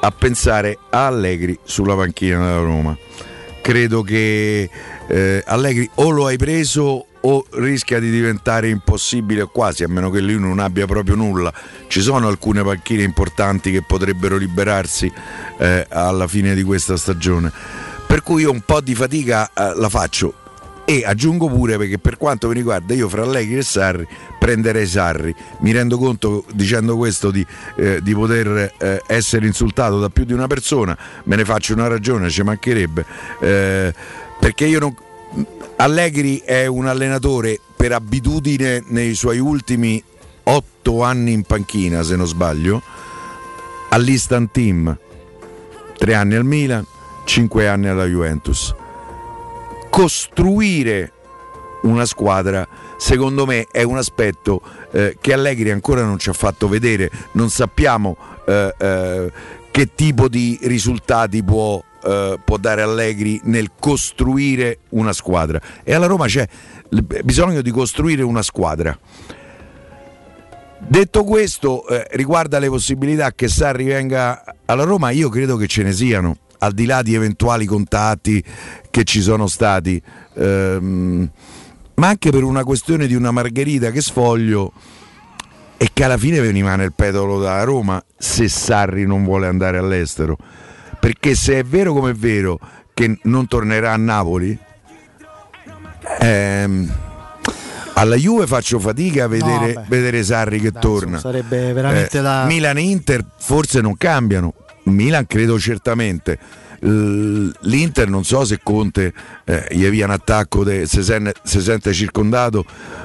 a 0.00 0.10
pensare 0.12 0.78
a 0.90 1.06
Allegri 1.06 1.58
sulla 1.64 1.96
panchina 1.96 2.38
della 2.38 2.60
Roma. 2.60 2.96
Credo 3.60 4.02
che 4.02 4.70
eh, 5.08 5.42
Allegri 5.46 5.90
o 5.96 6.10
lo 6.10 6.26
hai 6.26 6.36
preso 6.36 7.06
o 7.22 7.44
rischia 7.50 7.98
di 7.98 8.10
diventare 8.10 8.68
impossibile 8.68 9.44
quasi, 9.46 9.82
a 9.82 9.88
meno 9.88 10.10
che 10.10 10.20
lui 10.20 10.38
non 10.38 10.60
abbia 10.60 10.86
proprio 10.86 11.16
nulla. 11.16 11.52
Ci 11.88 12.00
sono 12.00 12.28
alcune 12.28 12.62
panchine 12.62 13.02
importanti 13.02 13.72
che 13.72 13.82
potrebbero 13.82 14.36
liberarsi 14.36 15.12
eh, 15.58 15.86
alla 15.90 16.28
fine 16.28 16.54
di 16.54 16.62
questa 16.62 16.96
stagione. 16.96 17.52
Per 18.06 18.22
cui 18.22 18.42
io 18.42 18.52
un 18.52 18.62
po' 18.64 18.80
di 18.80 18.94
fatica 18.94 19.50
eh, 19.52 19.74
la 19.74 19.88
faccio. 19.88 20.34
E 20.90 21.04
aggiungo 21.06 21.46
pure 21.46 21.76
perché 21.76 21.98
per 22.00 22.16
quanto 22.16 22.48
mi 22.48 22.54
riguarda 22.54 22.94
io 22.94 23.08
fra 23.08 23.22
Allegri 23.22 23.58
e 23.58 23.62
Sarri 23.62 24.04
prenderei 24.40 24.88
Sarri. 24.88 25.32
Mi 25.60 25.70
rendo 25.70 25.96
conto 25.96 26.44
dicendo 26.52 26.96
questo 26.96 27.30
di, 27.30 27.46
eh, 27.76 28.00
di 28.02 28.12
poter 28.12 28.74
eh, 28.76 29.00
essere 29.06 29.46
insultato 29.46 30.00
da 30.00 30.08
più 30.08 30.24
di 30.24 30.32
una 30.32 30.48
persona, 30.48 30.98
me 31.26 31.36
ne 31.36 31.44
faccio 31.44 31.74
una 31.74 31.86
ragione, 31.86 32.28
ci 32.28 32.42
mancherebbe. 32.42 33.04
Eh, 33.38 33.94
perché 34.40 34.64
io 34.66 34.80
non, 34.80 34.96
Allegri 35.76 36.38
è 36.38 36.66
un 36.66 36.88
allenatore 36.88 37.60
per 37.76 37.92
abitudine 37.92 38.82
nei 38.88 39.14
suoi 39.14 39.38
ultimi 39.38 40.02
otto 40.42 41.04
anni 41.04 41.30
in 41.30 41.42
panchina, 41.44 42.02
se 42.02 42.16
non 42.16 42.26
sbaglio, 42.26 42.82
all'Instant 43.90 44.50
Team, 44.50 44.98
tre 45.96 46.14
anni 46.14 46.34
al 46.34 46.44
Milan, 46.44 46.84
cinque 47.26 47.68
anni 47.68 47.86
alla 47.86 48.06
Juventus. 48.06 48.74
Costruire 49.90 51.12
una 51.82 52.04
squadra, 52.06 52.66
secondo 52.96 53.46
me, 53.46 53.66
è 53.70 53.82
un 53.82 53.98
aspetto 53.98 54.62
eh, 54.92 55.16
che 55.20 55.32
Allegri 55.32 55.70
ancora 55.70 56.04
non 56.04 56.18
ci 56.18 56.28
ha 56.28 56.32
fatto 56.32 56.68
vedere. 56.68 57.10
Non 57.32 57.50
sappiamo 57.50 58.16
eh, 58.46 58.74
eh, 58.78 59.32
che 59.70 59.94
tipo 59.94 60.28
di 60.28 60.58
risultati 60.62 61.42
può 61.42 61.82
eh, 62.02 62.38
può 62.42 62.56
dare 62.56 62.82
Allegri 62.82 63.40
nel 63.44 63.72
costruire 63.78 64.78
una 64.90 65.12
squadra. 65.12 65.60
E 65.82 65.94
alla 65.94 66.06
Roma 66.06 66.26
c'è 66.26 66.46
bisogno 67.24 67.60
di 67.60 67.70
costruire 67.70 68.22
una 68.22 68.42
squadra. 68.42 68.98
Detto 70.78 71.24
questo 71.24 71.86
eh, 71.86 72.06
riguarda 72.12 72.58
le 72.58 72.68
possibilità 72.68 73.32
che 73.32 73.48
Sarri 73.48 73.84
venga 73.84 74.42
alla 74.64 74.84
Roma 74.84 75.10
io 75.10 75.28
credo 75.28 75.56
che 75.56 75.66
ce 75.66 75.82
ne 75.82 75.92
siano 75.92 76.38
al 76.60 76.72
di 76.72 76.86
là 76.86 77.02
di 77.02 77.14
eventuali 77.14 77.66
contatti 77.66 78.42
che 78.90 79.04
ci 79.04 79.20
sono 79.20 79.46
stati 79.46 80.00
ehm, 80.34 81.30
ma 81.94 82.08
anche 82.08 82.30
per 82.30 82.44
una 82.44 82.64
questione 82.64 83.06
di 83.06 83.14
una 83.14 83.30
margherita 83.30 83.90
che 83.90 84.00
sfoglio 84.00 84.72
e 85.76 85.90
che 85.92 86.04
alla 86.04 86.16
fine 86.18 86.40
veniva 86.40 86.74
nel 86.76 86.92
petolo 86.94 87.38
da 87.40 87.62
Roma 87.64 88.02
se 88.16 88.48
Sarri 88.48 89.06
non 89.06 89.24
vuole 89.24 89.46
andare 89.46 89.78
all'estero. 89.78 90.36
Perché 90.98 91.34
se 91.34 91.58
è 91.58 91.62
vero 91.64 91.92
come 91.94 92.10
è 92.10 92.14
vero 92.14 92.58
che 92.94 93.18
non 93.24 93.46
tornerà 93.46 93.92
a 93.92 93.96
Napoli, 93.96 94.58
ehm, 96.20 96.92
alla 97.94 98.16
Juve 98.16 98.46
faccio 98.46 98.78
fatica 98.78 99.24
a 99.24 99.28
vedere, 99.28 99.72
No, 99.74 99.84
vedere 99.88 100.22
Sarri 100.22 100.60
che 100.60 100.70
Dai, 100.70 100.80
torna. 100.82 101.18
sarebbe 101.18 101.72
veramente 101.72 102.18
Eh, 102.18 102.22
da- 102.22 102.44
Milan 102.44 102.78
e 102.78 102.82
Inter 102.82 103.24
forse 103.38 103.80
non 103.80 103.96
cambiano, 103.96 104.54
Milan 104.90 105.26
credo 105.26 105.58
certamente. 105.58 106.38
L'Inter 106.82 108.08
non 108.08 108.24
so 108.24 108.44
se 108.44 108.58
Conte 108.62 109.12
eh, 109.44 109.66
gli 109.70 109.86
via 109.88 110.06
un 110.06 110.12
attacco, 110.12 110.64
de- 110.64 110.86
se, 110.86 111.02
sen- 111.02 111.30
se 111.42 111.60
sente 111.60 111.92
circondato, 111.92 112.64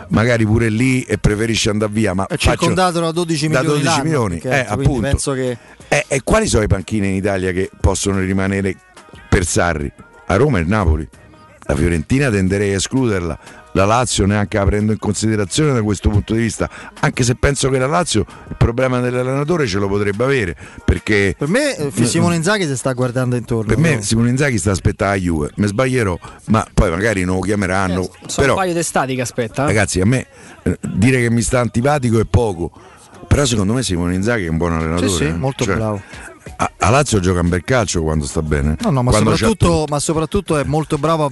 magari 0.10 0.46
pure 0.46 0.70
lì 0.70 1.02
e 1.04 1.18
preferisce 1.18 1.70
andare 1.72 1.92
via. 1.92 2.14
Ma 2.14 2.26
È 2.26 2.38
circondato 2.38 3.00
da 3.02 3.12
12 3.12 3.48
da 3.50 3.60
milioni 3.60 3.68
12 3.82 3.86
l'anno, 3.86 4.04
milioni, 4.04 4.38
perché, 4.38 4.58
eh, 4.62 4.66
appunto. 4.72 5.02
penso 5.02 5.34
che 5.34 5.58
Eh, 5.90 6.06
e 6.08 6.22
quali 6.24 6.48
sono 6.48 6.62
le 6.62 6.68
panchine 6.68 7.08
in 7.08 7.16
Italia 7.16 7.52
che 7.52 7.70
possono 7.80 8.20
rimanere 8.20 8.76
per 9.30 9.46
Sarri? 9.46 9.92
A 10.28 10.36
Roma 10.38 10.60
e 10.60 10.64
Napoli. 10.64 11.08
La 11.68 11.76
Fiorentina 11.76 12.30
tenderei 12.30 12.74
a 12.74 12.78
escluderla, 12.78 13.38
la 13.76 13.84
Lazio 13.86 14.26
neanche 14.26 14.58
la 14.58 14.64
prendo 14.66 14.94
in 14.94 14.98
considerazione 15.00 15.74
da 15.74 15.82
questo 15.84 16.10
punto 16.10 16.34
di 16.34 16.40
vista, 16.40 16.70
anche 17.02 17.24
se 17.24 17.36
penso 17.36 17.70
che 17.70 17.78
la 17.78 17.88
Lazio 17.88 18.26
il 18.50 18.56
problema 18.58 19.02
dell'allenatore 19.02 19.68
ce 19.68 19.78
lo 19.80 19.88
potrebbe 19.90 20.24
avere, 20.24 20.56
perché 20.86 21.36
per 21.38 21.50
me 21.50 21.76
eh, 21.76 22.06
Simone 22.06 22.36
Inzaghi 22.38 22.66
si 22.66 22.76
sta 22.78 22.94
guardando 22.94 23.36
intorno. 23.36 23.68
per 23.68 23.78
me 23.78 23.96
no? 23.96 24.02
Simone 24.02 24.30
Inzaghi 24.30 24.58
sta 24.58 24.72
aspettando 24.72 25.14
la 25.16 25.20
Juve, 25.20 25.52
mi 25.56 25.68
sbaglierò, 25.68 26.18
ma 26.46 26.66
poi 26.74 26.90
magari 26.90 27.24
non 27.26 27.36
lo 27.36 27.42
chiameranno, 27.42 28.04
Sono 28.04 28.14
però 28.36 28.54
un 28.54 28.60
paio 28.60 28.74
d'estati 28.74 29.14
che 29.16 29.22
aspetta. 29.22 29.64
eh. 29.64 29.68
ragazzi 29.68 30.00
a 30.00 30.06
me 30.06 30.26
eh, 30.64 30.78
dire 30.82 31.20
che 31.22 31.30
mi 31.30 31.42
sta 31.42 31.60
antipatico 31.60 32.20
è 32.20 32.26
poco, 32.26 32.72
però 33.28 33.44
secondo 33.46 33.74
me 33.74 33.84
Simone 33.84 34.16
Inzaghi 34.16 34.46
è 34.46 34.50
un 34.50 34.58
buon 34.58 34.72
allenatore. 34.72 35.10
Sì, 35.10 35.16
sì, 35.16 35.24
eh. 35.26 35.34
molto 35.34 35.66
Cioè, 35.66 35.76
bravo. 35.76 36.02
A, 36.58 36.72
a 36.78 36.90
Lazio 36.90 37.20
gioca 37.20 37.40
un 37.42 37.50
bel 37.50 37.64
calcio 37.64 38.02
quando 38.04 38.26
sta 38.26 38.42
bene. 38.42 38.76
No, 38.82 38.90
no, 38.92 39.02
ma 39.04 39.12
soprattutto, 39.12 39.86
ma 39.90 40.00
soprattutto 40.00 40.58
è 40.58 40.64
molto 40.64 40.98
bravo 40.98 41.26
a, 41.26 41.32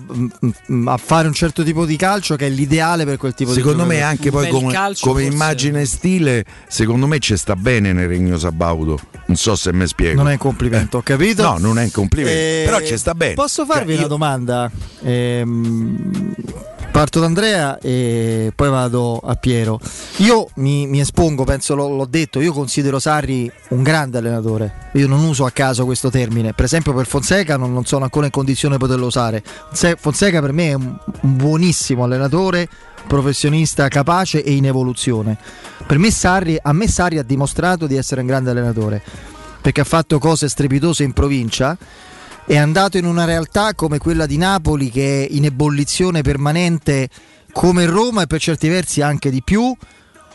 mm, 0.74 0.88
a 0.88 0.98
fare 0.98 1.28
un 1.28 1.34
certo 1.34 1.64
tipo 1.64 1.86
di 1.86 1.96
calcio 1.96 2.36
che 2.36 2.48
è 2.48 2.50
l'ideale 2.50 3.06
per 3.06 3.18
quel 3.18 3.34
tipo 3.34 3.52
Secondo 3.54 3.84
di 3.84 3.90
me 3.90 3.96
giocatore. 4.00 4.18
anche 4.18 4.32
poi 4.32 4.50
come, 4.50 4.94
come 5.00 5.24
immagine 5.24 5.82
e 5.82 5.86
stile, 5.86 6.44
secondo 6.68 7.06
me 7.08 7.20
ci 7.20 7.38
sta 7.38 7.56
bene 7.56 7.94
nel 7.94 8.08
Regno 8.08 8.38
Sabaudo. 8.38 9.00
Non 9.28 9.38
so 9.38 9.56
se 9.56 9.72
mi 9.72 9.88
spiego. 9.88 10.16
Non 10.22 10.30
è 10.30 10.34
un 10.34 10.38
complimento, 10.40 10.98
ho 10.98 11.02
capito? 11.02 11.44
No, 11.44 11.58
non 11.58 11.80
è 11.80 11.84
un 11.84 11.92
complimento, 11.92 12.38
Eh, 12.38 12.64
però 12.66 12.82
ci 12.86 12.98
sta 12.98 13.14
bene. 13.14 13.36
Posso 13.36 13.66
farvi 13.66 13.86
Cioè, 13.86 13.94
una 13.94 14.02
io- 14.02 14.08
domanda? 14.08 14.72
Ehm, 15.04 16.34
parto 16.94 17.20
da 17.20 17.26
Andrea 17.26 17.80
e 17.80 18.54
poi 18.56 18.70
vado 18.70 19.18
a 19.18 19.34
Piero. 19.34 19.80
Io 20.18 20.48
mi, 20.58 20.86
mi 20.86 21.00
espongo, 21.00 21.44
penso 21.44 21.74
l'ho, 21.74 21.88
l'ho 21.90 22.06
detto, 22.06 22.40
io 22.40 22.54
considero 22.54 23.00
Sarri 23.00 23.52
un 23.70 23.82
grande 23.82 24.20
allenatore. 24.20 24.92
Io 24.94 25.08
non 25.08 25.24
uso 25.24 25.44
a 25.44 25.50
caso 25.50 25.86
questo 25.86 26.12
termine. 26.12 26.54
Per 26.54 26.66
esempio 26.66 26.94
per 26.94 27.08
Fonseca 27.08 27.58
non, 27.58 27.74
non 27.74 27.86
sono 27.86 28.04
ancora 28.04 28.28
in 28.28 28.32
condizione 28.32 28.76
di 28.76 28.80
poterlo 28.80 29.08
usare. 29.08 29.42
Fonse- 29.44 29.96
Fonseca 30.00 30.40
per 30.40 30.52
me 30.52 30.70
è 30.70 30.74
un, 30.74 30.96
un 31.22 31.36
buonissimo 31.36 32.04
allenatore, 32.04 32.70
professionista 33.08 33.88
capace 33.88 34.44
e 34.44 34.54
in 34.54 34.68
evoluzione. 34.68 35.36
Per 35.88 35.98
me 35.98 36.12
Sarri, 36.12 36.60
a 36.62 36.74
me 36.74 36.88
Sarri 36.88 37.18
ha 37.18 37.24
dimostrato 37.24 37.88
di 37.88 37.96
essere 37.96 38.22
un 38.22 38.28
grande 38.28 38.52
allenatore 38.52 39.02
perché 39.62 39.82
ha 39.82 39.86
fatto 39.86 40.20
cose 40.20 40.48
strepitose 40.48 41.04
in 41.04 41.14
provincia 41.14 41.76
è 42.46 42.58
andato 42.58 42.98
in 42.98 43.06
una 43.06 43.26
realtà 43.26 43.74
come 43.74 43.98
quella 43.98 44.26
di 44.26 44.38
Napoli 44.38 44.90
che 44.90 45.26
è 45.26 45.34
in 45.34 45.46
ebollizione 45.46 46.22
permanente 46.22 47.10
come 47.52 47.86
Roma 47.86 48.24
e 48.24 48.28
per 48.28 48.42
certi 48.42 48.68
versi 48.68 49.02
anche 49.02 49.30
di 49.30 49.42
più, 49.44 49.76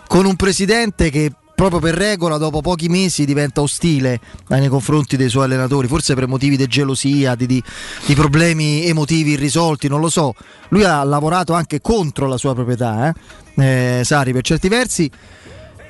con 0.07 0.25
un 0.25 0.37
presidente 0.37 1.11
che 1.11 1.33
proprio 1.55 1.81
per 1.81 1.95
regola 1.95 2.39
dopo 2.39 2.61
pochi 2.61 2.89
mesi 2.89 3.25
diventa 3.25 3.61
ostile 3.61 4.21
nei 4.47 4.69
confronti 4.69 5.17
dei 5.17 5.29
suoi 5.29 5.45
allenatori, 5.45 5.89
forse 5.89 6.15
per 6.15 6.29
motivi 6.29 6.57
di 6.57 6.69
gelosia, 6.69 7.35
di, 7.35 7.47
di- 7.47 7.63
di 8.07 8.15
problemi 8.15 8.87
emotivi 8.87 9.33
irrisolti, 9.33 9.89
non 9.89 10.01
lo 10.01 10.09
so. 10.09 10.35
Lui 10.69 10.85
ha 10.85 11.03
lavorato 11.03 11.55
anche 11.55 11.81
contro 11.81 12.29
la 12.29 12.37
sua 12.37 12.55
proprietà, 12.55 13.13
eh? 13.57 13.99
Eh, 13.99 14.05
Sari 14.05 14.33
per 14.33 14.43
certi 14.43 14.69
versi. 14.69 15.11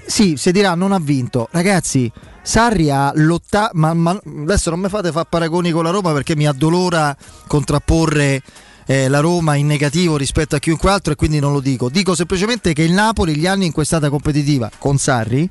Sì, 0.07 0.37
si 0.39 0.53
dirà 0.53 0.75
non 0.75 0.93
ha 0.93 0.99
vinto. 0.99 1.49
Ragazzi, 1.51 2.11
Sarri 2.49 2.89
ha 2.89 3.13
lottato, 3.15 3.73
ma, 3.75 3.93
ma 3.93 4.19
adesso 4.41 4.71
non 4.71 4.81
mi 4.81 4.89
fate 4.89 5.13
fare 5.13 5.27
paragoni 5.29 5.71
con 5.71 5.85
la 5.85 5.91
Roma 5.91 6.15
perché 6.15 6.35
mi 6.35 6.47
addolora 6.47 7.15
contrapporre 7.47 8.41
eh, 8.87 9.09
la 9.09 9.21
Roma 9.21 9.55
in 9.57 9.67
negativo 9.67 10.17
rispetto 10.17 10.57
a 10.57 10.59
chiunque 10.59 10.91
altro 10.91 11.13
e 11.13 11.15
quindi 11.17 11.41
non 11.41 11.53
lo 11.53 11.61
dico. 11.61 11.91
Dico 11.91 12.15
semplicemente 12.15 12.73
che 12.73 12.85
il 12.85 12.93
Napoli 12.93 13.37
gli 13.37 13.47
anni 13.47 13.67
in 13.67 13.73
cui 13.73 13.83
è 13.83 13.85
stata 13.85 14.09
competitiva 14.09 14.71
con 14.79 14.97
Sarri 14.97 15.47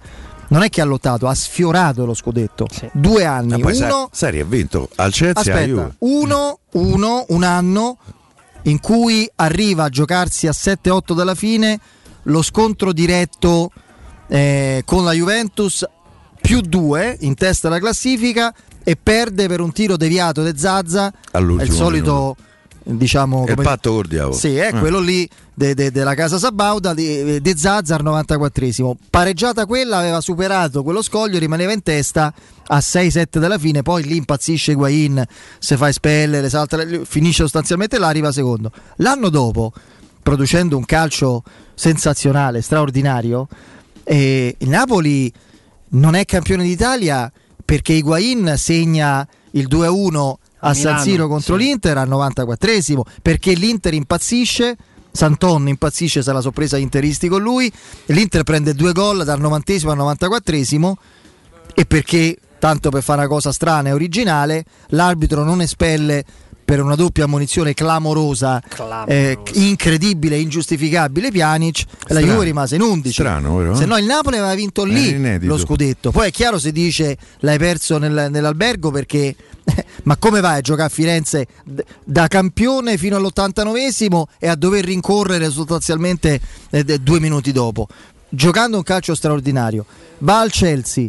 non 0.47 0.63
è 0.63 0.69
che 0.69 0.81
ha 0.81 0.85
lottato, 0.85 1.27
ha 1.27 1.35
sfiorato 1.35 2.03
lo 2.03 2.15
scudetto. 2.15 2.65
Due 2.93 3.25
anni, 3.25 3.49
Ma 3.49 3.59
poi 3.59 3.75
Sa- 3.75 3.85
uno 3.85 4.09
Sarri 4.11 4.39
ha 4.39 4.45
vinto 4.45 4.89
al 4.95 5.11
Chelsea 5.11 5.53
e 5.53 5.61
Aspetta, 5.61 5.95
uno, 5.99 6.59
uno, 6.71 7.25
un 7.27 7.43
anno 7.43 7.97
in 8.63 8.79
cui 8.79 9.29
arriva 9.35 9.83
a 9.83 9.89
giocarsi 9.89 10.47
a 10.47 10.51
7-8 10.51 11.13
dalla 11.13 11.35
fine 11.35 11.79
lo 12.23 12.41
scontro 12.41 12.91
diretto 12.91 13.71
eh, 14.29 14.81
con 14.83 15.03
la 15.03 15.11
Juventus 15.11 15.85
più 16.47 16.61
2 16.61 17.17
in 17.21 17.35
testa 17.35 17.67
alla 17.67 17.79
classifica 17.79 18.53
e 18.83 18.95
perde 19.01 19.47
per 19.47 19.59
un 19.59 19.73
tiro 19.73 19.97
deviato 19.97 20.43
de 20.43 20.53
Zazza 20.57 21.11
All'ultimo 21.31 21.61
è 21.61 21.65
il 21.65 21.71
solito 21.73 22.37
diciamo 22.83 23.45
il 23.45 23.55
patto 23.55 23.95
col 23.95 24.07
diavolo. 24.07 24.33
Sì, 24.33 24.55
è 24.55 24.69
eh. 24.73 24.79
quello 24.79 24.99
lì 24.99 25.29
della 25.53 25.73
de, 25.73 25.91
de 25.91 26.15
casa 26.15 26.37
Sabauda 26.37 26.93
di, 26.93 27.41
di 27.41 27.57
Zazzar 27.57 28.01
94esimo. 28.01 28.93
Pareggiata 29.09 29.65
quella 29.65 29.97
aveva 29.97 30.21
superato 30.21 30.83
quello 30.83 31.01
scoglio, 31.01 31.37
rimaneva 31.37 31.73
in 31.73 31.83
testa 31.83 32.33
a 32.67 32.77
6-7 32.77 33.39
dalla 33.39 33.57
fine, 33.57 33.81
poi 33.81 34.03
lì 34.03 34.15
impazzisce 34.15 34.73
Guain, 34.73 35.21
se 35.59 35.75
fa 35.75 35.89
espellere, 35.89 36.47
salta, 36.47 36.77
finisce 37.03 37.41
sostanzialmente 37.41 37.99
là, 37.99 38.07
arriva 38.07 38.31
secondo. 38.31 38.71
L'anno 38.97 39.27
dopo, 39.27 39.73
producendo 40.23 40.77
un 40.77 40.85
calcio 40.85 41.43
sensazionale, 41.73 42.61
straordinario, 42.61 43.49
eh, 44.05 44.55
il 44.57 44.69
Napoli 44.69 45.31
non 45.89 46.15
è 46.15 46.25
campione 46.25 46.63
d'Italia 46.63 47.31
perché 47.63 47.93
Higuain 47.93 48.55
segna 48.57 49.27
il 49.51 49.67
2-1 49.69 50.33
a, 50.59 50.73
San 50.73 50.99
Siro 50.99 51.27
contro 51.27 51.57
sì. 51.57 51.63
l'Inter 51.63 51.97
al 51.97 52.09
94esimo 52.09 53.01
perché 53.21 53.53
l'Inter 53.53 53.93
impazzisce 53.93 54.75
Santon 55.11 55.67
impazzisce 55.67 56.21
se 56.21 56.31
la 56.31 56.41
sorpresa 56.41 56.77
interisti 56.77 57.27
con 57.27 57.41
lui 57.41 57.71
l'Inter 58.07 58.43
prende 58.43 58.73
due 58.73 58.91
gol 58.91 59.23
dal 59.23 59.39
90 59.39 59.73
al 59.89 59.97
94esimo 59.97 60.93
e 61.73 61.85
perché 61.85 62.37
tanto 62.59 62.89
per 62.89 63.03
fare 63.03 63.19
una 63.19 63.29
cosa 63.29 63.51
strana 63.51 63.89
e 63.89 63.91
originale 63.91 64.65
l'arbitro 64.89 65.43
non 65.43 65.61
espelle 65.61 66.23
per 66.67 66.81
una 66.81 66.95
doppia 66.95 67.23
ammonizione 67.23 67.73
clamorosa, 67.73 68.61
eh, 69.07 69.39
incredibile, 69.53 70.37
ingiustificabile 70.37 71.31
Pjanic, 71.31 71.77
Strano. 71.77 72.19
la 72.19 72.19
Juve 72.19 72.43
rimase 72.43 72.75
in 72.75 72.81
11. 72.81 73.13
Strano, 73.13 73.55
vero? 73.55 73.73
Se 73.73 73.85
no 73.85 73.95
il 73.95 74.03
Napoli 74.03 74.35
aveva 74.35 74.53
vinto 74.53 74.83
lì 74.83 75.45
lo 75.45 75.57
scudetto. 75.57 76.11
Poi 76.11 76.27
è 76.27 76.31
chiaro 76.31 76.59
se 76.59 76.73
dice 76.73 77.17
l'hai 77.39 77.57
perso 77.57 77.97
nel, 77.97 78.27
nell'albergo 78.29 78.91
perché 78.91 79.33
ma 80.03 80.17
come 80.17 80.41
vai 80.41 80.57
a 80.57 80.61
giocare 80.61 80.89
a 80.89 80.91
Firenze 80.91 81.47
da 82.03 82.27
campione 82.27 82.97
fino 82.97 83.15
all'89esimo 83.15 84.23
e 84.37 84.49
a 84.49 84.55
dover 84.55 84.83
rincorrere 84.83 85.49
sostanzialmente 85.49 86.37
eh, 86.69 86.83
due 86.99 87.21
minuti 87.21 87.53
dopo? 87.53 87.87
Giocando 88.27 88.75
un 88.75 88.83
calcio 88.83 89.15
straordinario. 89.15 89.85
Va 90.17 90.41
al 90.41 90.51
Chelsea 90.51 91.07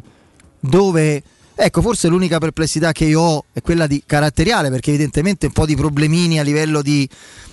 dove 0.60 1.20
Ecco, 1.60 1.82
forse 1.82 2.06
l'unica 2.06 2.38
perplessità 2.38 2.92
che 2.92 3.04
io 3.04 3.20
ho 3.20 3.44
è 3.52 3.60
quella 3.62 3.88
di 3.88 4.00
caratteriale, 4.06 4.70
perché 4.70 4.90
evidentemente 4.90 5.46
un 5.46 5.52
po' 5.52 5.66
di 5.66 5.74
problemini 5.74 6.38
a 6.38 6.44
livello 6.44 6.82
di, 6.82 7.08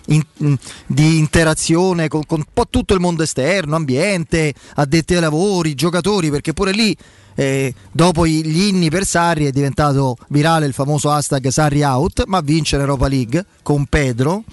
in, 0.10 0.22
di 0.86 1.18
interazione 1.18 2.08
con, 2.08 2.24
con, 2.28 2.38
un 2.38 2.54
po' 2.54 2.68
tutto 2.70 2.94
il 2.94 3.00
mondo 3.00 3.24
esterno, 3.24 3.76
ambiente, 3.76 4.54
addetti 4.76 5.16
ai 5.16 5.22
lavori, 5.22 5.74
giocatori, 5.74 6.30
perché 6.30 6.54
pure 6.54 6.72
lì 6.72 6.96
eh, 7.34 7.74
dopo 7.92 8.28
gli 8.28 8.68
inni 8.68 8.92
per 8.92 9.06
Sarri 9.06 9.48
è 9.48 9.52
diventato 9.52 10.18
virale 10.28 10.68
il 10.68 10.74
famoso 10.74 11.10
hashtag 11.10 11.48
Sarri 11.48 11.82
out, 11.82 12.26
ma 12.28 12.42
vince 12.42 12.78
l'Europa 12.78 13.08
League 13.08 13.44
con 13.64 13.88
Pedro 13.88 14.44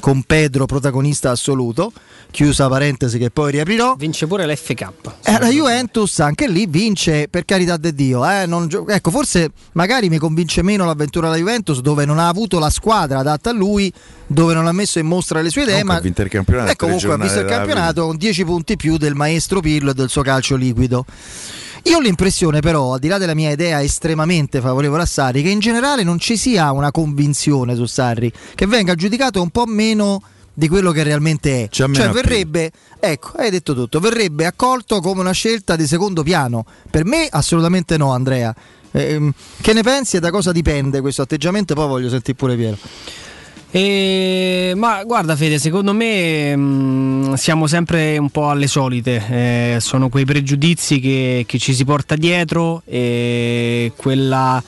con 0.00 0.22
Pedro 0.22 0.66
protagonista 0.66 1.30
assoluto, 1.30 1.92
chiusa 2.30 2.68
parentesi 2.68 3.18
che 3.18 3.30
poi 3.30 3.52
riaprirò. 3.52 3.94
Vince 3.96 4.26
pure 4.26 4.46
l'FK. 4.46 4.92
Eh, 5.24 5.38
la 5.38 5.48
Juventus 5.48 6.18
anche 6.20 6.48
lì 6.48 6.66
vince 6.66 7.28
per 7.28 7.44
carità 7.44 7.76
di 7.76 7.94
Dio. 7.94 8.28
Eh, 8.28 8.48
gio- 8.66 8.86
ecco, 8.88 9.10
forse 9.10 9.50
magari 9.72 10.08
mi 10.08 10.18
convince 10.18 10.62
meno 10.62 10.84
l'avventura 10.84 11.28
della 11.28 11.38
Juventus 11.38 11.80
dove 11.80 12.04
non 12.04 12.18
ha 12.18 12.28
avuto 12.28 12.58
la 12.58 12.70
squadra 12.70 13.18
adatta 13.18 13.50
a 13.50 13.52
lui, 13.52 13.92
dove 14.26 14.54
non 14.54 14.66
ha 14.66 14.72
messo 14.72 14.98
in 14.98 15.06
mostra 15.06 15.40
le 15.40 15.50
sue 15.50 15.62
idee. 15.62 15.80
Comunque 15.80 15.94
ma 15.94 16.00
ha 16.00 16.02
vinto 16.02 16.22
il 16.22 16.28
campionato. 16.28 16.70
Ecco, 16.70 16.86
comunque 16.86 17.12
ha 17.12 17.16
visto 17.16 17.40
il 17.40 17.46
campionato 17.46 18.06
con 18.06 18.16
10 18.16 18.44
punti 18.44 18.76
più 18.76 18.96
del 18.96 19.14
maestro 19.14 19.60
Pirlo 19.60 19.90
e 19.90 19.94
del 19.94 20.08
suo 20.08 20.22
calcio 20.22 20.56
liquido. 20.56 21.04
Io 21.84 21.96
ho 21.96 22.00
l'impressione 22.00 22.60
però, 22.60 22.94
al 22.94 22.98
di 22.98 23.08
là 23.08 23.18
della 23.18 23.34
mia 23.34 23.50
idea 23.50 23.82
estremamente 23.82 24.60
favorevole 24.60 25.02
a 25.02 25.06
Sarri, 25.06 25.42
che 25.42 25.48
in 25.48 25.58
generale 25.58 26.02
non 26.02 26.18
ci 26.18 26.36
sia 26.36 26.72
una 26.72 26.90
convinzione 26.90 27.74
su 27.74 27.86
Sarri, 27.86 28.32
che 28.54 28.66
venga 28.66 28.94
giudicato 28.94 29.40
un 29.40 29.50
po' 29.50 29.66
meno 29.66 30.22
di 30.52 30.68
quello 30.68 30.90
che 30.90 31.04
realmente 31.04 31.64
è. 31.64 31.68
C'è 31.68 31.88
cioè 31.90 32.08
verrebbe, 32.08 32.72
ecco, 32.98 33.36
hai 33.36 33.48
detto 33.48 33.74
tutto, 33.74 34.00
verrebbe 34.00 34.44
accolto 34.44 35.00
come 35.00 35.20
una 35.20 35.30
scelta 35.30 35.76
di 35.76 35.86
secondo 35.86 36.24
piano. 36.24 36.64
Per 36.90 37.04
me 37.04 37.28
assolutamente 37.30 37.96
no, 37.96 38.12
Andrea. 38.12 38.52
Eh, 38.90 39.32
che 39.60 39.72
ne 39.72 39.82
pensi 39.82 40.16
e 40.16 40.20
da 40.20 40.30
cosa 40.30 40.50
dipende 40.50 41.00
questo 41.00 41.22
atteggiamento? 41.22 41.74
Poi 41.74 41.86
voglio 41.86 42.08
sentire 42.08 42.36
pure 42.36 42.56
Piero. 42.56 42.76
E, 43.70 44.72
ma 44.76 45.04
guarda 45.04 45.36
Fede, 45.36 45.58
secondo 45.58 45.92
me 45.92 46.56
mh, 46.56 46.60
mm, 46.60 47.32
siamo 47.34 47.66
sempre 47.66 48.16
un 48.16 48.30
po' 48.30 48.48
alle 48.48 48.66
solite, 48.66 49.22
eh, 49.28 49.76
sono 49.80 50.08
quei 50.08 50.24
pregiudizi 50.24 51.00
che, 51.00 51.44
che, 51.46 51.58
ci 51.58 51.74
si 51.74 51.84
porta 51.84 52.16
dietro 52.16 52.80
e 52.86 53.92
quella 53.94 54.62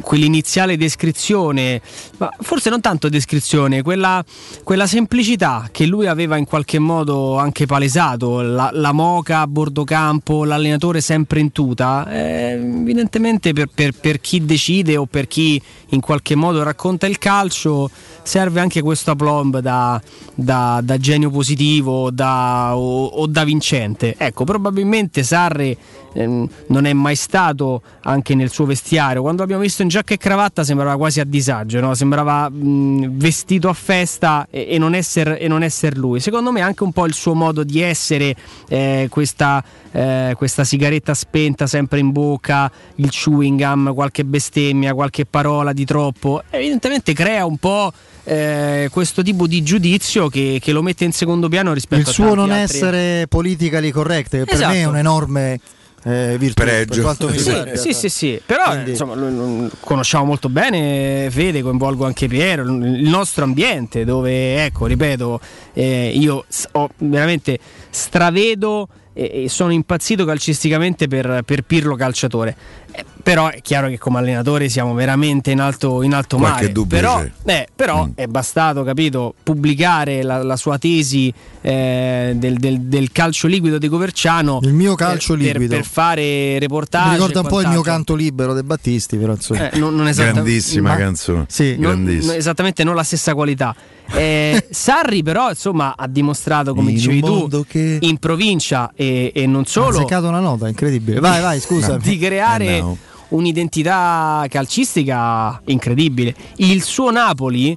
quell'iniziale 0.00 0.76
descrizione, 0.76 1.80
ma 2.18 2.30
forse 2.40 2.70
non 2.70 2.80
tanto 2.80 3.08
descrizione, 3.08 3.82
quella, 3.82 4.24
quella, 4.62 4.86
semplicità 4.86 5.68
che 5.70 5.86
lui 5.86 6.06
aveva 6.06 6.36
in 6.36 6.44
qualche 6.44 6.78
modo 6.78 7.38
anche 7.38 7.66
palesato, 7.66 8.40
la, 8.40 8.70
la 8.72 8.92
moca 8.92 9.40
a 9.40 9.46
bordo 9.46 9.84
campo, 9.84 10.44
l'allenatore 10.44 11.00
sempre 11.00 11.40
in 11.40 11.52
tuta, 11.52 12.10
eh, 12.10 12.52
evidentemente 12.52 13.52
per, 13.52 13.68
per, 13.72 13.92
per 13.92 14.20
chi 14.20 14.44
decide 14.44 14.96
o 14.96 15.06
per 15.06 15.26
chi 15.26 15.60
in 15.90 16.00
qualche 16.00 16.34
modo 16.34 16.62
racconta 16.62 17.06
il 17.06 17.18
calcio 17.18 17.90
serve 18.22 18.60
anche 18.60 18.80
questo 18.82 19.12
aplomb 19.12 19.58
da, 19.58 20.00
da, 20.34 20.80
da 20.82 20.98
genio 20.98 21.30
positivo 21.30 22.10
da, 22.10 22.76
o, 22.76 23.06
o, 23.06 23.26
da 23.26 23.44
vincente. 23.44 24.14
Ecco, 24.16 24.44
probabilmente 24.44 25.22
Sarri 25.22 25.76
ehm, 26.12 26.48
non 26.68 26.84
è 26.84 26.92
mai 26.92 27.16
stato 27.16 27.82
anche 28.02 28.34
nel 28.34 28.50
suo 28.50 28.64
vestiario. 28.64 29.22
Quando 29.22 29.42
l'abbiamo 29.42 29.62
visto 29.62 29.82
in 29.82 29.88
giacca 29.88 30.14
e 30.14 30.18
cravatta 30.18 30.64
sembrava 30.64 30.96
quasi 30.96 31.20
a 31.20 31.24
disagio, 31.24 31.80
no? 31.80 31.94
sembrava 31.94 32.48
mh, 32.48 33.16
vestito 33.16 33.68
a 33.68 33.72
festa 33.72 34.46
e, 34.50 34.66
e, 34.70 34.78
non 34.78 34.94
essere 34.94 35.38
esser 35.62 35.96
lui. 35.96 36.20
Secondo 36.20 36.52
me 36.52 36.60
anche 36.60 36.82
un 36.82 36.92
po' 36.92 37.06
il 37.06 37.14
suo 37.14 37.34
modo 37.34 37.64
di 37.64 37.80
essere, 37.80 38.34
eh, 38.68 39.06
questa, 39.10 39.62
eh, 39.90 40.34
questa 40.36 40.64
sigaretta 40.64 41.14
spenta 41.14 41.66
sempre 41.66 41.98
in 41.98 42.12
bocca, 42.12 42.70
il 42.96 43.10
chewing 43.10 43.58
gum, 43.58 43.94
qualche 43.94 44.24
bestemmia, 44.24 44.94
qualche 44.94 45.24
parola 45.24 45.72
di 45.72 45.84
troppo, 45.84 46.42
evidentemente 46.50 47.12
crea 47.12 47.44
un 47.44 47.56
po' 47.56 47.92
eh, 48.24 48.88
questo 48.92 49.22
tipo 49.22 49.46
di 49.46 49.62
giudizio 49.62 50.28
che, 50.28 50.58
che, 50.60 50.72
lo 50.72 50.82
mette 50.82 51.04
in 51.04 51.12
secondo 51.12 51.48
piano 51.48 51.72
rispetto 51.72 52.02
il 52.02 52.08
a 52.08 52.12
suo 52.12 52.34
non 52.34 52.50
altri... 52.50 52.76
essere 52.76 53.26
politically 53.28 53.90
correct, 53.90 54.30
che 54.30 54.42
esatto. 54.46 54.58
per 54.58 54.68
me 54.68 54.80
è 54.80 54.84
un 54.84 54.96
enorme 54.96 55.60
eh, 56.04 56.36
virtù 56.38 56.62
Pregio. 56.62 57.14
sì, 57.30 57.76
sì, 57.76 57.92
sì, 57.92 58.08
sì, 58.08 58.42
però 58.44 58.70
Quindi... 58.70 58.90
insomma, 58.90 59.14
lo, 59.14 59.70
conosciamo 59.80 60.24
molto 60.24 60.48
bene 60.48 61.28
Fede, 61.30 61.62
coinvolgo 61.62 62.04
anche 62.04 62.26
Piero, 62.26 62.62
il 62.62 63.08
nostro 63.08 63.44
ambiente 63.44 64.04
dove, 64.04 64.64
ecco, 64.64 64.86
ripeto, 64.86 65.40
eh, 65.72 66.12
io 66.14 66.44
ho 66.72 66.90
veramente 66.98 67.58
stravedo 67.90 68.88
e, 69.12 69.48
sono 69.48 69.72
impazzito 69.72 70.24
calcisticamente 70.24 71.06
per, 71.06 71.42
per 71.44 71.62
Pirlo 71.62 71.94
calciatore. 71.94 72.56
Eh, 72.92 73.04
però 73.22 73.48
è 73.48 73.62
chiaro 73.62 73.88
che 73.88 73.98
come 73.98 74.18
allenatore 74.18 74.68
siamo 74.68 74.94
veramente 74.94 75.52
in 75.52 75.60
alto, 75.60 76.02
in 76.02 76.12
alto 76.12 76.38
mare. 76.38 76.72
Però, 76.88 77.24
eh, 77.44 77.68
però 77.74 78.06
mm. 78.06 78.10
è 78.14 78.26
bastato, 78.26 78.82
capito, 78.82 79.34
pubblicare 79.42 80.22
la, 80.22 80.42
la 80.42 80.56
sua 80.56 80.76
tesi 80.76 81.32
eh, 81.60 82.32
del, 82.34 82.56
del, 82.56 82.80
del, 82.80 83.12
calcio 83.12 83.46
liquido 83.46 83.78
di 83.78 83.88
Coverciano. 83.88 84.58
Il 84.62 84.72
mio 84.72 84.96
calcio 84.96 85.34
per, 85.34 85.42
liquido. 85.42 85.68
Per, 85.68 85.82
per, 85.82 85.86
fare 85.86 86.58
reportage. 86.58 87.08
Mi 87.08 87.14
ricorda 87.14 87.40
un 87.40 87.46
po' 87.46 87.60
il 87.60 87.68
mio 87.68 87.82
canto 87.82 88.14
libero 88.14 88.54
dei 88.54 88.64
Battisti, 88.64 89.16
però 89.16 89.32
insomma. 89.32 89.70
Eh, 89.70 89.78
non, 89.78 89.94
non 89.94 90.10
Grandissima 90.12 90.90
ma, 90.90 90.96
canzone. 90.96 91.44
Sì. 91.48 91.76
Non, 91.78 92.08
esattamente 92.08 92.82
non 92.82 92.96
la 92.96 93.04
stessa 93.04 93.34
qualità. 93.34 93.74
Eh, 94.14 94.66
Sarri 94.70 95.22
però 95.22 95.48
insomma 95.48 95.94
ha 95.96 96.06
dimostrato 96.06 96.74
come 96.74 96.90
in 96.90 96.96
dicevi 96.96 97.20
tu 97.20 97.64
che... 97.66 97.98
in 98.00 98.18
provincia 98.18 98.90
e, 98.94 99.32
e 99.34 99.46
non 99.46 99.64
solo 99.64 99.96
ha 99.96 100.00
seccato 100.00 100.28
una 100.28 100.40
nota 100.40 100.68
incredibile 100.68 101.18
vai 101.18 101.40
vai 101.40 101.60
scusa 101.60 101.96
di 102.02 102.18
creare 102.18 102.76
eh 102.76 102.80
no. 102.80 102.98
Un'identità 103.32 104.46
calcistica 104.48 105.60
incredibile 105.66 106.34
il 106.56 106.82
suo 106.82 107.10
Napoli 107.10 107.76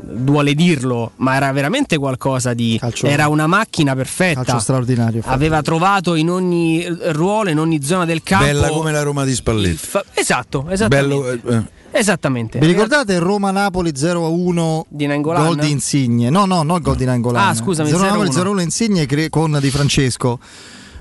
duole 0.00 0.54
dirlo, 0.54 1.12
ma 1.16 1.36
era 1.36 1.52
veramente 1.52 1.98
qualcosa 1.98 2.54
di. 2.54 2.76
Calcio, 2.80 3.06
era 3.06 3.28
una 3.28 3.46
macchina 3.46 3.94
perfetta. 3.94 4.42
Calcio 4.42 4.60
straordinario. 4.60 5.22
Aveva 5.26 5.62
trovato 5.62 6.14
in 6.14 6.30
ogni 6.30 6.84
ruolo, 7.12 7.50
in 7.50 7.58
ogni 7.58 7.82
zona 7.82 8.04
del 8.04 8.22
campo. 8.22 8.46
Bella 8.46 8.68
come 8.68 8.92
la 8.92 9.02
Roma 9.02 9.24
di 9.24 9.34
Spalletti. 9.34 9.76
Fa... 9.76 10.04
Esatto, 10.14 10.66
esattamente. 10.68 11.38
Bello, 11.42 11.58
eh. 11.58 11.82
Esattamente. 11.96 12.58
Vi 12.58 12.66
ricordate 12.66 13.18
Roma-Napoli 13.20 13.92
0-1 13.92 14.82
di 14.88 15.06
Nangolan? 15.06 15.46
Gol 15.46 15.56
di 15.58 15.70
Insigne. 15.70 16.28
No, 16.28 16.44
no, 16.44 16.64
non 16.64 16.80
gol 16.80 16.96
di 16.96 17.04
Nangolan. 17.04 17.48
Ah, 17.48 17.54
scusami, 17.54 17.88
0-1 17.88 18.30
0-1 18.30 18.60
Insigne 18.60 19.06
con 19.28 19.58
Di 19.60 19.70
Francesco 19.70 20.40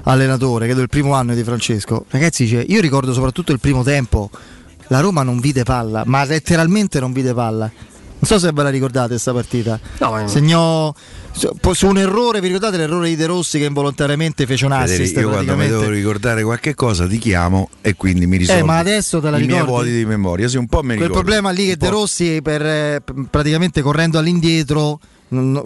allenatore, 0.04 0.66
credo 0.66 0.82
il 0.82 0.90
primo 0.90 1.14
anno 1.14 1.34
di 1.34 1.44
Francesco. 1.44 2.06
Ragazzi, 2.10 2.48
cioè, 2.48 2.64
io 2.68 2.82
ricordo 2.82 3.14
soprattutto 3.14 3.52
il 3.52 3.60
primo 3.60 3.84
tempo. 3.84 4.30
La 4.88 5.00
Roma 5.00 5.24
non 5.24 5.40
vide 5.40 5.64
palla, 5.64 6.04
ma 6.06 6.24
letteralmente 6.26 7.00
non 7.00 7.14
vide 7.14 7.34
palla. 7.34 7.72
Non 8.24 8.40
so 8.40 8.40
se 8.40 8.54
ve 8.54 8.64
la 8.64 8.70
ricordate 8.70 9.10
questa 9.10 9.34
partita. 9.34 9.78
No, 10.00 10.12
ma... 10.12 10.28
Segnò 10.28 10.94
su 11.34 11.88
un 11.88 11.98
errore, 11.98 12.40
vi 12.40 12.48
ricordate 12.48 12.78
l'errore 12.78 13.10
di 13.10 13.18
De 13.18 13.26
Rossi 13.26 13.60
che 13.60 13.66
involontariamente 13.66 14.46
fece 14.46 14.66
un 14.66 14.72
assist? 14.72 15.18
io 15.18 15.30
quando 15.30 15.58
mi 15.58 15.68
devo 15.68 15.90
ricordare 15.90 16.44
qualche 16.44 16.74
cosa 16.74 17.06
ti 17.06 17.18
chiamo 17.18 17.70
e 17.82 17.96
quindi 17.96 18.26
mi 18.26 18.38
risolvo. 18.38 18.62
Eh, 18.62 18.64
ma 18.64 18.78
adesso 18.78 19.20
te 19.20 19.30
la 19.30 19.38
I 19.38 19.42
ricordi? 19.42 19.62
miei 19.62 19.66
vuoti 19.66 19.92
di 19.92 20.06
memoria, 20.06 20.48
sì, 20.48 20.56
un 20.58 20.68
po' 20.68 20.84
mi 20.84 20.96
Quel 20.96 21.12
problema 21.12 21.50
lì 21.50 21.66
che 21.66 21.76
De 21.76 21.90
Rossi 21.90 22.40
per, 22.42 22.66
eh, 22.66 23.02
praticamente 23.30 23.82
correndo 23.82 24.20
all'indietro 24.20 25.00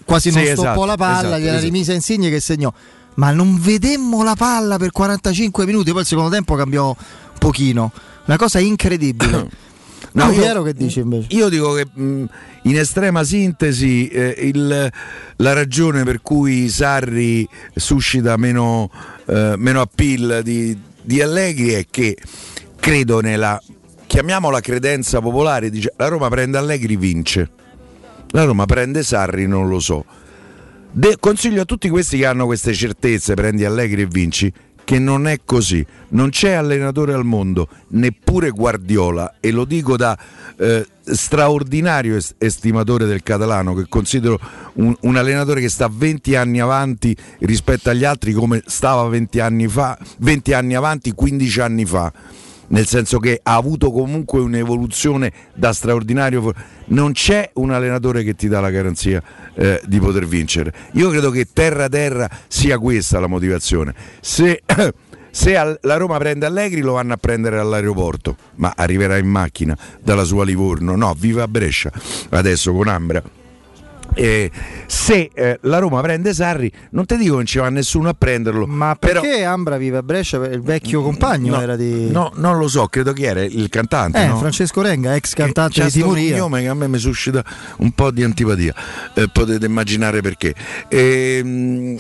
quasi 0.06 0.32
non 0.32 0.44
Sì, 0.44 0.52
stoppò 0.54 0.72
esatto, 0.72 0.86
la 0.86 0.96
palla, 0.96 1.18
esatto, 1.18 1.38
gliela 1.40 1.52
esatto. 1.58 1.64
rimise 1.66 1.94
Insigne 1.94 2.30
che 2.30 2.40
segnò. 2.40 2.74
Ma 3.18 3.32
non 3.32 3.60
vedemmo 3.60 4.24
la 4.24 4.36
palla 4.36 4.78
per 4.78 4.92
45 4.92 5.66
minuti, 5.66 5.92
poi 5.92 6.02
il 6.02 6.08
secondo 6.08 6.30
tempo 6.30 6.56
cambiò 6.56 6.88
un 6.90 6.96
pochino. 7.40 7.92
Una 8.26 8.38
cosa 8.38 8.60
incredibile. 8.60 9.50
No, 10.12 10.26
No, 10.26 10.32
io- 10.32 10.40
Piero 10.42 10.64
che 10.64 10.74
dici 10.74 11.00
invece? 11.00 11.28
Io 11.32 11.50
dico 11.50 11.74
che 11.74 11.86
mh, 11.92 12.26
in 12.64 12.78
estrema 12.78 13.24
sintesi 13.24 14.08
eh, 14.08 14.36
il- 14.40 14.92
la 15.36 15.54
ragione 15.54 16.04
per 16.04 16.22
cui 16.22 16.70
Sarri 16.70 17.48
suscita 17.76 18.36
meno, 18.38 18.90
eh, 19.26 19.56
meno 19.58 19.82
appeal 19.82 20.42
di, 20.44 20.76
di 21.02 21.22
Allegri 21.22 21.70
è 21.72 21.86
che 21.90 22.16
credo 22.80 23.20
nella 23.22 23.62
chiamiamola 24.08 24.60
credenza 24.60 25.20
popolare, 25.20 25.70
dice 25.70 25.94
la 25.98 26.08
Roma 26.08 26.30
prende 26.30 26.58
Allegri 26.58 26.96
vince. 26.96 27.50
La 28.30 28.44
Roma 28.44 28.66
prende 28.66 29.04
Sarri, 29.04 29.46
non 29.48 29.68
lo 29.68 29.80
so. 29.80 30.06
De- 30.98 31.18
consiglio 31.20 31.62
a 31.62 31.66
tutti 31.66 31.90
questi 31.90 32.18
che 32.18 32.26
hanno 32.26 32.48
queste 32.48 32.74
certezze, 32.74 33.36
prendi 33.36 33.64
Allegri 33.64 34.02
e 34.02 34.08
vinci, 34.08 34.52
che 34.84 34.98
non 34.98 35.28
è 35.28 35.42
così. 35.46 35.86
Non 36.10 36.32
c'è 36.32 36.54
allenatore 36.54 37.14
al 37.14 37.24
mondo, 37.24 37.68
neppure 37.90 38.50
Guardiola, 38.50 39.36
e 39.40 39.52
lo 39.52 39.64
dico 39.64 39.96
da 39.96 40.18
eh, 40.58 40.84
straordinario 41.04 42.16
est- 42.16 42.34
estimatore 42.40 43.06
del 43.06 43.22
catalano, 43.22 43.76
che 43.76 43.86
considero 43.88 44.40
un, 44.74 44.92
un 45.02 45.16
allenatore 45.16 45.62
che 45.62 45.70
sta 45.70 45.88
20 45.88 46.36
anni 46.36 46.60
avanti 46.60 47.16
rispetto 47.42 47.92
agli 47.92 48.04
altri 48.04 48.34
come 48.34 48.64
stava 48.66 49.08
20 49.08 49.40
anni 49.40 49.68
fa, 49.68 49.96
20 50.18 50.54
anni 50.54 50.74
avanti, 50.74 51.12
15 51.12 51.60
anni 51.60 51.86
fa 51.86 52.12
nel 52.68 52.88
senso 52.88 53.20
che 53.20 53.40
ha 53.42 53.56
avuto 53.56 53.92
comunque 53.92 54.40
un'evoluzione 54.40 55.32
da 55.54 55.74
straordinario. 55.74 56.54
Non 56.88 57.12
c'è 57.12 57.52
un 57.56 57.72
allenatore 57.72 58.24
che 58.24 58.36
ti 58.36 58.48
dà 58.48 58.60
la 58.60 58.70
garanzia 58.70 59.22
eh, 59.54 59.82
di 59.86 60.00
poter 60.00 60.26
vincere. 60.26 60.74
Io 60.94 61.10
credo 61.10 61.30
che 61.30 61.48
terra 61.52 61.88
terra 61.90 62.30
sia 62.48 62.78
questa 62.78 63.20
la 63.20 63.28
motivazione. 63.28 63.94
Se, 64.22 64.62
se 65.30 65.78
la 65.82 65.98
Roma 65.98 66.18
prende 66.18 66.46
Allegri 66.46 66.82
lo 66.82 66.94
vanno 66.94 67.14
a 67.14 67.18
prendere 67.18 67.60
all'aeroporto, 67.60 68.36
ma 68.56 68.74
arriverà 68.76 69.18
in 69.18 69.28
macchina 69.28 69.78
dalla 70.02 70.24
sua 70.24 70.44
Livorno. 70.44 70.96
No, 70.96 71.14
viva 71.18 71.48
Brescia 71.48 71.92
adesso 72.30 72.74
con 72.74 72.88
Ambra. 72.88 73.37
Eh, 74.20 74.50
se 74.88 75.30
eh, 75.32 75.60
la 75.62 75.78
Roma 75.78 76.02
prende 76.02 76.34
Sarri, 76.34 76.72
non 76.92 77.06
ti 77.06 77.16
dico 77.18 77.32
che 77.32 77.36
non 77.36 77.46
ci 77.46 77.60
va 77.60 77.70
nessuno 77.70 78.10
a 78.10 78.16
prenderlo. 78.18 78.66
Ma 78.66 78.96
però- 78.96 79.22
perché 79.22 79.44
Ambra 79.44 79.78
vive 79.78 79.98
a 79.98 80.04
Brescia? 80.04 80.44
Il 80.48 80.62
vecchio 80.62 81.04
compagno 81.04 81.56
No, 81.56 81.62
era 81.62 81.76
di. 81.76 82.10
No, 82.10 82.32
non 82.36 82.58
lo 82.58 82.68
so, 82.68 82.88
credo 82.88 83.14
chi 83.14 83.24
era 83.26 83.44
il 83.44 83.70
cantante. 83.70 84.20
Eh, 84.22 84.28
no? 84.28 84.38
Francesco 84.38 84.82
Renga, 84.82 85.16
ex 85.16 85.34
cantante 85.34 85.82
C'è 85.82 85.86
di 85.86 85.92
Timoria. 86.02 86.32
cognome 86.32 86.62
che 86.62 86.68
a 86.68 86.74
me 86.74 86.88
mi 86.88 86.98
suscita 86.98 87.44
un 87.78 87.92
po' 87.92 88.10
di 88.12 88.24
antipatia, 88.24 88.74
Eh, 89.14 89.30
potete 89.32 89.66
immaginare 89.68 90.22
perché. 90.22 90.56
Ehm, 90.90 91.96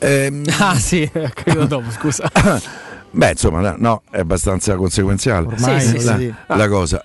ehm, 0.00 0.42
Ah 0.58 0.74
sì, 0.74 1.08
credo 1.34 1.66
dopo, 1.66 1.88
scusa. 1.92 2.28
Beh, 3.12 3.30
insomma, 3.30 3.60
no, 3.60 3.74
no, 3.78 4.02
è 4.10 4.20
abbastanza 4.20 4.76
conseguenziale 4.76 5.46
Ormai 5.48 5.80
Sì, 5.80 5.98
sì, 5.98 6.04
la, 6.04 6.16
sì. 6.16 6.34
la 6.46 6.68
cosa. 6.68 7.04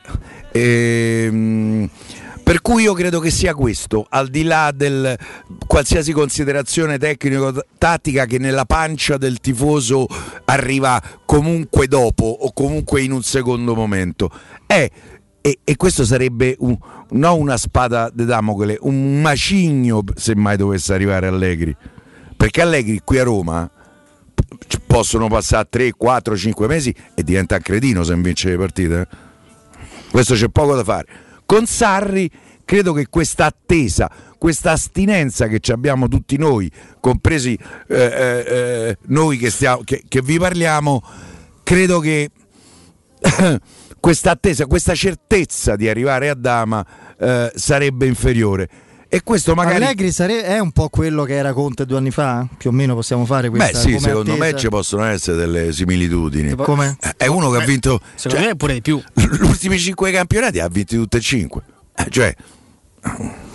Ehm, 0.52 1.90
per 2.46 2.62
cui 2.62 2.84
io 2.84 2.94
credo 2.94 3.20
che 3.20 3.32
sia 3.32 3.56
questo, 3.56 4.06
al 4.08 4.28
di 4.28 4.44
là 4.44 4.72
del 4.72 5.18
qualsiasi 5.66 6.12
considerazione 6.12 7.00
tecnico-tattica 7.00 8.26
che 8.28 8.38
nella 8.38 8.66
pancia 8.66 9.18
del 9.18 9.40
tifoso 9.40 10.06
arriva 10.46 11.02
comunque 11.26 11.88
dopo 11.88 12.24
o 12.26 12.54
comunque 12.54 13.02
in 13.02 13.14
un 13.14 13.24
secondo 13.24 13.74
momento. 13.74 14.30
È, 14.68 14.88
e, 15.42 15.60
e 15.64 15.76
questo 15.76 16.06
sarebbe 16.06 16.56
un- 16.60 16.78
non 17.10 17.40
una 17.40 17.58
spada 17.58 18.12
di 18.14 18.26
Damocle, 18.26 18.78
un 18.82 19.22
macigno 19.22 20.04
se 20.14 20.36
mai 20.36 20.56
dovesse 20.56 20.94
arrivare 20.94 21.26
Allegri. 21.26 21.76
Perché 22.38 22.62
Allegri 22.62 23.02
qui 23.04 23.18
a 23.18 23.24
Roma 23.24 23.68
possono 24.86 25.28
passare 25.30 25.68
3, 25.68 25.94
4, 25.94 26.38
5 26.38 26.68
mesi 26.68 26.94
e 27.16 27.24
diventa 27.24 27.56
un 27.56 27.62
cretino 27.62 28.04
se 28.04 28.16
vince 28.16 28.50
le 28.50 28.58
partite. 28.58 29.02
eh. 29.02 29.08
Questo 30.12 30.36
c'è 30.36 30.48
poco 30.50 30.76
da 30.76 30.84
fare. 30.84 31.08
Con 31.46 31.66
Sarri 31.66 32.30
credo 32.66 32.94
che 32.94 33.08
questa 33.08 33.46
attesa, 33.46 34.12
questa 34.38 34.72
astinenza 34.72 35.48
che 35.48 35.60
abbiamo 35.72 36.08
tutti 36.08 36.38
noi, 36.38 36.70
compresi 37.00 37.58
eh, 37.88 37.96
eh, 37.96 38.46
eh, 38.48 38.98
noi 39.08 39.38
che, 39.38 39.50
stiamo, 39.50 39.82
che, 39.84 40.04
che 40.08 40.22
vi 40.22 40.40
parliamo, 40.40 41.02
credo 41.64 42.00
che 42.00 42.30
questa 44.00 44.32
attesa, 44.32 44.66
questa 44.66 44.96
certezza 44.96 45.76
di 45.76 45.88
arrivare 45.88 46.30
a 46.30 46.36
Dama 46.36 46.86
eh, 47.18 47.52
sarebbe 47.56 48.06
inferiore. 48.08 48.70
E 49.16 49.22
questo 49.24 49.56
magari... 49.56 49.76
Allegri 49.82 50.12
sare- 50.12 50.44
è 50.44 50.60
un 50.60 50.72
po' 50.72 50.90
quello 50.90 51.24
che 51.24 51.36
era 51.36 51.54
Conte 51.54 51.86
due 51.86 51.98
anni 51.98 52.12
fa? 52.12 52.46
Più 52.58 52.70
o 52.70 52.74
meno 52.74 52.96
possiamo 52.96 53.26
fare 53.26 53.50
questa 53.50 53.72
Beh 53.72 53.78
sì, 53.78 53.86
come 53.94 54.00
secondo 54.00 54.32
me 54.36 54.48
attesa? 54.48 54.58
ci 54.58 54.68
possono 54.68 55.06
essere 55.06 55.38
delle 55.38 55.72
similitudini. 55.72 56.54
Come? 56.56 56.98
Eh, 57.02 57.14
È 57.16 57.28
uno 57.28 57.50
che 57.50 57.62
ha 57.62 57.66
vinto... 57.66 58.02
Secondo 58.16 58.44
cioè, 58.44 58.52
me 58.52 58.58
pure 58.58 58.74
di 58.74 58.82
più. 58.82 59.02
Gli 59.14 59.24
ultimi 59.42 59.80
cinque 59.80 60.12
campionati 60.12 60.60
ha 60.60 60.68
vinti 60.68 60.98
tutti 60.98 61.16
e 61.16 61.22
cinque. 61.22 61.62
Eh, 61.96 62.08
cioè, 62.10 62.36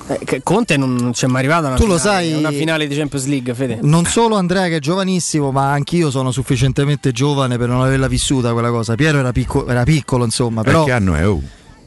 Eh, 0.06 0.40
Conte 0.42 0.78
non 0.78 0.94
non 0.94 1.12
c'è 1.12 1.26
mai 1.26 1.40
arrivato 1.40 1.66
a 1.66 1.68
una, 1.68 1.76
Tu 1.76 1.84
lo 1.86 1.98
sai- 1.98 2.32
una 2.32 2.50
finale 2.52 2.86
di 2.86 2.96
Champions 2.96 3.26
League, 3.26 3.52
Fede. 3.52 3.80
Non 3.82 4.06
solo 4.06 4.36
Andrea 4.36 4.66
che 4.68 4.76
è 4.76 4.80
giovanissimo, 4.80 5.50
ma 5.52 5.72
anch'io 5.72 6.10
sono 6.10 6.30
sufficientemente 6.32 7.12
giovane 7.12 7.58
per 7.58 7.68
non 7.68 7.82
averla 7.82 8.08
vissuta 8.08 8.52
quella 8.54 8.70
cosa. 8.70 8.94
Piero 8.94 9.18
era, 9.18 9.30
picco- 9.30 9.66
era 9.68 9.82
piccolo, 9.84 10.24
insomma, 10.24 10.62
però 10.62 10.84
che 10.84 10.92
anno 10.92 11.14
è? 11.14 11.28
Oh. 11.28 11.42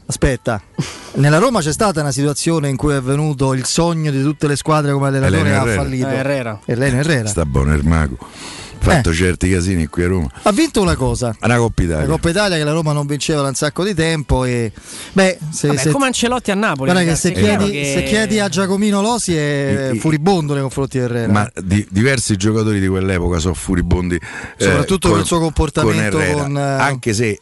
Aspetta. 0.06 0.60
Nella 1.16 1.38
Roma 1.38 1.60
c'è 1.60 1.72
stata 1.72 2.00
una 2.00 2.10
situazione 2.10 2.68
in 2.68 2.76
cui 2.76 2.92
è 2.94 3.00
venuto 3.00 3.52
il 3.54 3.64
sogno 3.64 4.10
di 4.10 4.22
tutte 4.22 4.48
le 4.48 4.56
squadre 4.56 4.92
come 4.92 5.08
allenatore 5.08 5.54
ha 5.54 5.64
fallito. 5.64 6.08
Eh, 6.08 6.14
Herrera. 6.14 6.60
Elena 6.64 6.98
Herrera. 6.98 7.28
Sta 7.28 7.44
buono 7.46 7.72
il 7.74 7.84
mago. 7.86 8.18
Fatto 8.84 9.10
Eh. 9.10 9.14
certi 9.14 9.48
casini 9.48 9.86
qui 9.86 10.02
a 10.02 10.08
Roma. 10.08 10.28
Ha 10.42 10.52
vinto 10.52 10.82
una 10.82 10.94
cosa. 10.96 11.34
Una 11.40 11.56
Coppa 11.56 11.82
La 11.82 11.88
Italia. 11.88 12.06
Coppa 12.06 12.28
Italia 12.28 12.56
che 12.58 12.64
la 12.64 12.72
Roma 12.72 12.92
non 12.92 13.06
vinceva 13.06 13.40
da 13.40 13.48
un 13.48 13.54
sacco 13.54 13.82
di 13.82 13.94
tempo 13.94 14.44
e 14.44 14.72
beh, 15.12 15.38
se, 15.50 15.68
Vabbè, 15.68 15.78
se- 15.80 15.90
come 15.90 16.06
Ancelotti 16.06 16.50
a 16.50 16.54
Napoli. 16.54 16.90
guarda 16.90 17.08
che 17.10 17.16
se 17.16 17.32
chiedi, 17.32 17.70
che- 17.70 17.92
se 17.94 18.02
chiedi 18.02 18.40
a 18.40 18.48
Giacomino 18.50 19.00
Losi 19.00 19.34
è 19.36 19.92
I- 19.94 19.98
furibondo 19.98 20.52
nei 20.52 20.60
confronti 20.62 20.98
di 20.98 21.04
Herrera. 21.04 21.32
Ma 21.32 21.50
di- 21.62 21.86
diversi 21.88 22.36
giocatori 22.36 22.78
di 22.78 22.86
quell'epoca 22.88 23.38
sono 23.38 23.54
furibondi. 23.54 24.16
eh, 24.16 24.20
Soprattutto 24.64 25.08
per 25.12 25.20
il 25.20 25.24
suo 25.26 25.38
comportamento 25.38 26.18
con, 26.18 26.54
eh, 26.58 26.60
Anche 26.60 27.14
se 27.14 27.38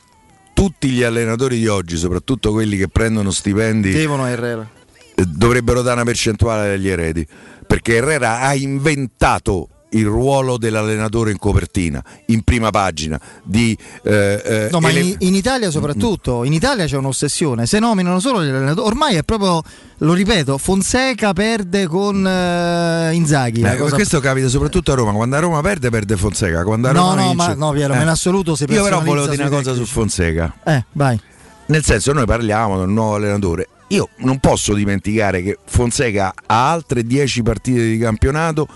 tutti 0.53 0.89
gli 0.91 1.03
allenatori 1.03 1.59
di 1.59 1.67
oggi, 1.67 1.97
soprattutto 1.97 2.53
quelli 2.53 2.77
che 2.77 2.89
prendono 2.89 3.31
stipendi, 3.31 3.93
Devono 3.93 4.27
Herrera. 4.27 4.69
eh, 5.15 5.25
dovrebbero 5.25 5.83
dare 5.83 5.97
una 5.97 6.05
percentuale 6.05 6.75
agli 6.75 6.89
eredi. 6.89 7.27
Perché 7.67 7.97
Herrera 7.97 8.41
ha 8.41 8.55
inventato 8.55 9.69
il 9.93 10.07
ruolo 10.07 10.57
dell'allenatore 10.59 11.31
in 11.31 11.39
copertina, 11.39 12.03
in 12.27 12.43
prima 12.43 12.71
pagina. 12.71 13.21
Di, 13.43 13.77
eh, 14.05 14.43
eh, 14.45 14.69
No, 14.71 14.81
ma 14.81 14.91
ele- 14.91 15.01
in, 15.01 15.17
in 15.21 15.35
Italia 15.35 15.71
soprattutto, 15.71 16.45
in 16.45 16.53
Italia 16.53 16.87
c'è 16.87 16.97
un'ossessione, 16.97 17.67
se 17.67 17.79
nominano 17.79 18.21
solo 18.21 18.43
gli 18.45 18.49
allenatori, 18.49 18.87
ormai 18.87 19.17
è 19.17 19.23
proprio, 19.23 19.63
lo 19.99 20.13
ripeto, 20.13 20.57
Fonseca 20.59 21.33
perde 21.33 21.87
con 21.87 22.27
eh, 22.27 23.11
Inzaghi. 23.15 23.61
Eh, 23.63 23.77
cosa- 23.77 23.95
Questo 23.95 24.21
capita 24.21 24.49
soprattutto 24.49 24.93
a 24.93 24.95
Roma, 24.95 25.13
quando 25.13 25.37
a 25.37 25.41
Roma 25.41 25.61
perde 25.61 25.91
perde 25.91 26.17
Fonseca, 26.17 26.63
quando 26.65 26.89
a 26.89 26.93
No, 26.93 27.01
Roma 27.11 27.15
no, 27.15 27.29
vince- 27.31 27.37
ma- 27.49 27.55
no, 27.55 27.71
Piero, 27.73 27.95
ma 27.95 28.03
in 28.03 28.09
assoluto 28.09 28.55
si 28.57 28.65
Io 28.69 28.83
però 28.83 29.01
volevo 29.03 29.27
dire 29.27 29.43
una 29.45 29.51
cosa 29.57 29.75
su. 29.75 29.85
Fonseca. 29.85 30.55
Eh, 30.65 30.85
vai. 30.93 31.21
Nel 31.67 31.85
senso, 31.85 32.13
noi 32.13 32.27
parliamo 32.27 32.79
del 32.79 32.89
nuovo 32.89 33.15
allenatore. 33.15 33.69
Io 33.89 34.09
non 34.19 34.39
posso 34.39 34.73
dimenticare 34.75 35.43
che 35.43 35.59
Fonseca 35.67 36.33
ha 36.47 36.71
altre 36.71 37.05
10 37.05 37.43
partite 37.43 37.83
di 37.85 37.99
campionato, 37.99 38.67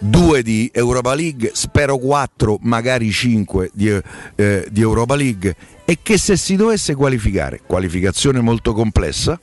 due 0.00 0.42
di 0.42 0.70
Europa 0.72 1.14
League, 1.14 1.52
spero 1.54 1.98
4, 1.98 2.58
magari 2.62 3.10
5 3.10 3.70
di, 3.72 4.00
eh, 4.34 4.66
di 4.70 4.80
Europa 4.80 5.14
League 5.14 5.54
e 5.84 5.98
che 6.02 6.18
se 6.18 6.36
si 6.36 6.56
dovesse 6.56 6.94
qualificare, 6.94 7.60
qualificazione 7.66 8.40
molto 8.40 8.72
complessa, 8.72 9.38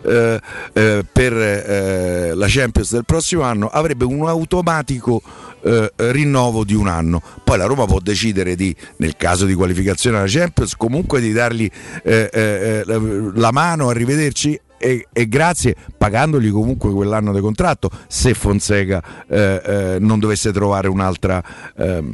eh, 0.00 0.40
eh, 0.74 1.04
per 1.10 1.32
eh, 1.32 2.32
la 2.34 2.46
Champions 2.48 2.92
del 2.92 3.04
prossimo 3.04 3.42
anno 3.42 3.66
avrebbe 3.66 4.04
un 4.04 4.26
automatico 4.28 5.20
eh, 5.62 5.92
rinnovo 5.96 6.64
di 6.64 6.74
un 6.74 6.86
anno. 6.86 7.20
Poi 7.42 7.58
la 7.58 7.66
Roma 7.66 7.84
può 7.84 7.98
decidere 7.98 8.54
di, 8.54 8.74
nel 8.98 9.16
caso 9.16 9.44
di 9.44 9.54
qualificazione 9.54 10.18
alla 10.18 10.28
Champions, 10.28 10.76
comunque 10.76 11.20
di 11.20 11.32
dargli 11.32 11.68
eh, 12.04 12.30
eh, 12.32 12.84
la 12.86 13.50
mano, 13.50 13.88
arrivederci. 13.88 14.60
E, 14.78 15.08
e 15.12 15.28
grazie 15.28 15.74
pagandogli 15.96 16.50
comunque 16.50 16.92
quell'anno 16.92 17.32
di 17.32 17.40
contratto 17.40 17.90
se 18.06 18.32
Fonseca 18.32 19.02
eh, 19.28 19.62
eh, 19.64 19.96
non 19.98 20.20
dovesse 20.20 20.52
trovare 20.52 20.86
un'altra, 20.86 21.42
ehm, 21.76 22.12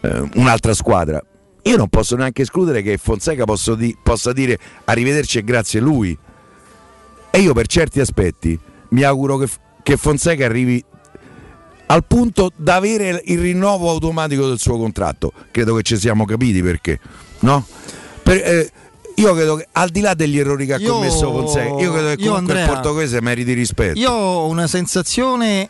eh, 0.00 0.28
un'altra 0.34 0.74
squadra 0.74 1.20
io 1.66 1.76
non 1.76 1.88
posso 1.88 2.14
neanche 2.14 2.42
escludere 2.42 2.82
che 2.82 2.98
Fonseca 2.98 3.44
di- 3.76 3.96
possa 4.02 4.32
dire 4.32 4.58
arrivederci 4.84 5.38
e 5.38 5.44
grazie 5.44 5.80
a 5.80 5.82
lui 5.82 6.16
e 7.30 7.38
io 7.40 7.52
per 7.52 7.66
certi 7.66 8.00
aspetti 8.00 8.58
mi 8.90 9.02
auguro 9.02 9.38
che, 9.38 9.48
che 9.82 9.96
Fonseca 9.96 10.44
arrivi 10.44 10.84
al 11.86 12.04
punto 12.04 12.50
da 12.54 12.76
avere 12.76 13.22
il 13.24 13.38
rinnovo 13.40 13.90
automatico 13.90 14.46
del 14.46 14.58
suo 14.58 14.78
contratto. 14.78 15.32
Credo 15.50 15.74
che 15.74 15.82
ci 15.82 15.96
siamo 15.96 16.24
capiti 16.24 16.62
perché, 16.62 16.98
no? 17.40 17.66
Per, 18.22 18.36
eh, 18.36 18.70
io 19.16 19.34
credo 19.34 19.56
che 19.56 19.68
al 19.72 19.90
di 19.90 20.00
là 20.00 20.14
degli 20.14 20.38
errori 20.38 20.66
che 20.66 20.74
ha 20.74 20.78
Io- 20.78 20.92
commesso 20.92 21.30
Fonseca, 21.30 21.80
io 21.80 21.92
credo 21.92 22.08
che 22.08 22.16
comunque 22.16 22.36
Andrea, 22.36 22.64
il 22.64 22.70
portoghese 22.70 23.20
meriti 23.20 23.52
rispetto. 23.52 23.98
Io 23.98 24.10
ho 24.10 24.46
una 24.48 24.66
sensazione 24.66 25.68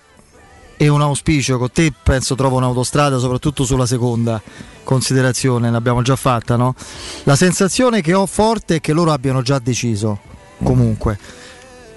e 0.77 0.89
un 0.89 1.01
auspicio 1.01 1.59
con 1.59 1.71
te 1.73 1.93
penso 2.03 2.35
trovo 2.35 2.57
un'autostrada 2.57 3.19
soprattutto 3.19 3.65
sulla 3.65 3.87
seconda 3.87 4.43
considerazione 4.83 5.71
l'abbiamo 5.71 6.03
già 6.03 6.17
fatta 6.17 6.57
no? 6.57 6.75
la 7.23 7.37
sensazione 7.37 8.01
che 8.01 8.13
ho 8.13 8.27
forte 8.27 8.77
è 8.77 8.81
che 8.81 8.93
loro 8.93 9.13
abbiano 9.13 9.41
già 9.41 9.61
deciso 9.61 10.19
comunque 10.63 11.17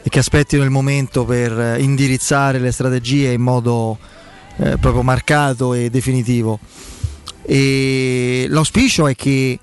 e 0.03 0.09
che 0.09 0.19
aspettino 0.19 0.63
il 0.63 0.69
momento 0.69 1.25
per 1.25 1.59
eh, 1.59 1.81
indirizzare 1.81 2.59
le 2.59 2.71
strategie 2.71 3.31
in 3.31 3.41
modo 3.41 3.97
eh, 4.57 4.77
proprio 4.77 5.01
marcato 5.01 5.73
e 5.73 5.89
definitivo 5.89 6.59
e 7.41 8.45
l'auspicio 8.47 9.07
è 9.07 9.15
che 9.15 9.59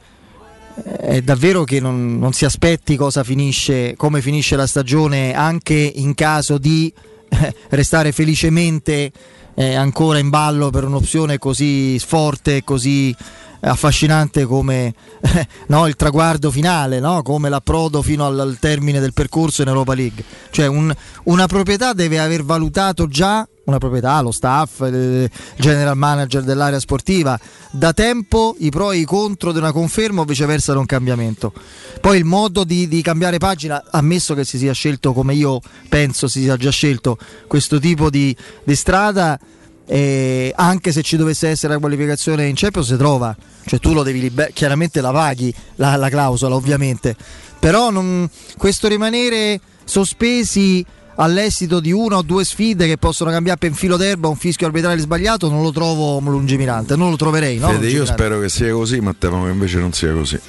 è 0.83 1.21
davvero 1.23 1.65
che 1.65 1.81
non, 1.81 2.19
non 2.19 2.33
si 2.33 2.45
aspetti 2.45 2.99
finisce, 3.23 3.95
come 3.97 4.21
finisce 4.21 4.57
la 4.57 4.67
stagione 4.67 5.35
anche 5.35 5.75
in 5.75 6.15
caso 6.15 6.59
di 6.59 6.93
eh, 7.29 7.55
restare 7.71 8.13
felicemente 8.13 9.13
eh, 9.55 9.75
ancora 9.75 10.19
in 10.19 10.31
ballo 10.31 10.71
per 10.71 10.85
un'opzione 10.85 11.39
così 11.39 11.99
forte 12.01 12.65
così 12.65 13.15
affascinante 13.61 14.45
come 14.45 14.95
eh, 15.23 15.47
no, 15.69 15.87
il 15.87 15.97
traguardo 15.97 16.51
finale, 16.51 17.01
no? 17.01 17.23
come 17.23 17.49
l'approdo 17.49 18.03
fino 18.03 18.27
al, 18.27 18.39
al 18.39 18.59
termine 18.59 19.01
del 19.01 19.13
percorso 19.13 19.63
in 19.63 19.69
Europa 19.69 19.95
League. 19.95 20.23
Cioè 20.51 20.67
un- 20.67 20.95
una 21.25 21.47
proprietà 21.47 21.93
deve 21.93 22.19
aver 22.19 22.45
valutato 22.45 23.07
già, 23.09 23.47
una 23.65 23.79
proprietà, 23.79 24.21
lo 24.21 24.31
staff, 24.31 24.81
il 24.81 25.31
general 25.57 25.97
manager 25.97 26.43
dell'area 26.43 26.79
sportiva, 26.79 27.39
da 27.71 27.93
tempo 27.93 28.55
i 28.59 28.71
pro 28.71 28.93
e 28.93 28.99
i 28.99 29.05
contro 29.05 29.53
di 29.53 29.59
una 29.59 29.73
conferma 29.73 30.21
o 30.21 30.25
viceversa 30.25 30.73
di 30.73 30.79
un 30.79 30.87
cambiamento. 30.87 31.53
Poi 32.01 32.19
il 32.19 32.25
modo 32.25 32.65
di, 32.65 32.87
di 32.89 33.03
cambiare 33.03 33.39
pagina, 33.39 33.83
ammesso 33.91 34.35
che 34.35 34.45
si 34.45 34.59
sia 34.59 34.73
scelto 34.73 35.13
come 35.13 35.35
io 35.35 35.61
penso 35.89 36.29
si 36.29 36.41
sia 36.43 36.57
già 36.57 36.71
scelto 36.71 37.17
questo 37.47 37.79
tipo 37.79 38.11
di, 38.11 38.37
di 38.65 38.75
strada, 38.75 39.39
eh, 39.87 40.53
anche 40.57 40.93
se 40.93 41.03
ci 41.03 41.17
dovesse 41.17 41.49
essere 41.49 41.75
la 41.75 41.79
qualificazione 41.79 42.47
in 42.47 42.55
Champions 42.55 42.89
si 42.89 42.97
trova, 42.97 43.37
cioè 43.67 43.79
tu 43.79 43.93
lo 43.93 44.03
devi 44.03 44.21
liber- 44.21 44.53
chiaramente 44.53 45.01
la 45.01 45.11
paghi 45.13 45.55
la, 45.77 45.97
la 45.97 46.09
clausola 46.09 46.55
ovviamente, 46.55 47.17
però 47.59 47.91
non- 47.91 48.29
questo 48.57 48.89
rimanere 48.89 49.61
sospesi 49.85 50.85
all'esito 51.17 51.81
di 51.81 51.93
una 51.93 52.19
o 52.19 52.23
due 52.23 52.45
sfide 52.45 52.87
che 52.87 52.97
possono 52.97 53.31
cambiare 53.31 53.59
per 53.59 53.71
un 53.71 53.77
filo 53.77 53.97
d'erba 53.97 54.29
un 54.29 54.37
fischio 54.37 54.67
arbitrale 54.67 54.99
sbagliato 54.99 55.49
non 55.49 55.63
lo 55.63 55.73
trovo 55.73 56.19
lungimirante, 56.21 56.97
non 56.97 57.11
lo 57.11 57.17
troverei. 57.17 57.59
No? 57.59 57.69
Fede, 57.69 57.89
io 57.89 58.05
spero 58.05 58.41
che 58.41 58.49
sia 58.49 58.73
così, 58.73 59.01
ma 59.01 59.15
temo 59.17 59.45
che 59.45 59.51
invece 59.51 59.79
non 59.79 59.93
sia 59.93 60.13
così. 60.13 60.41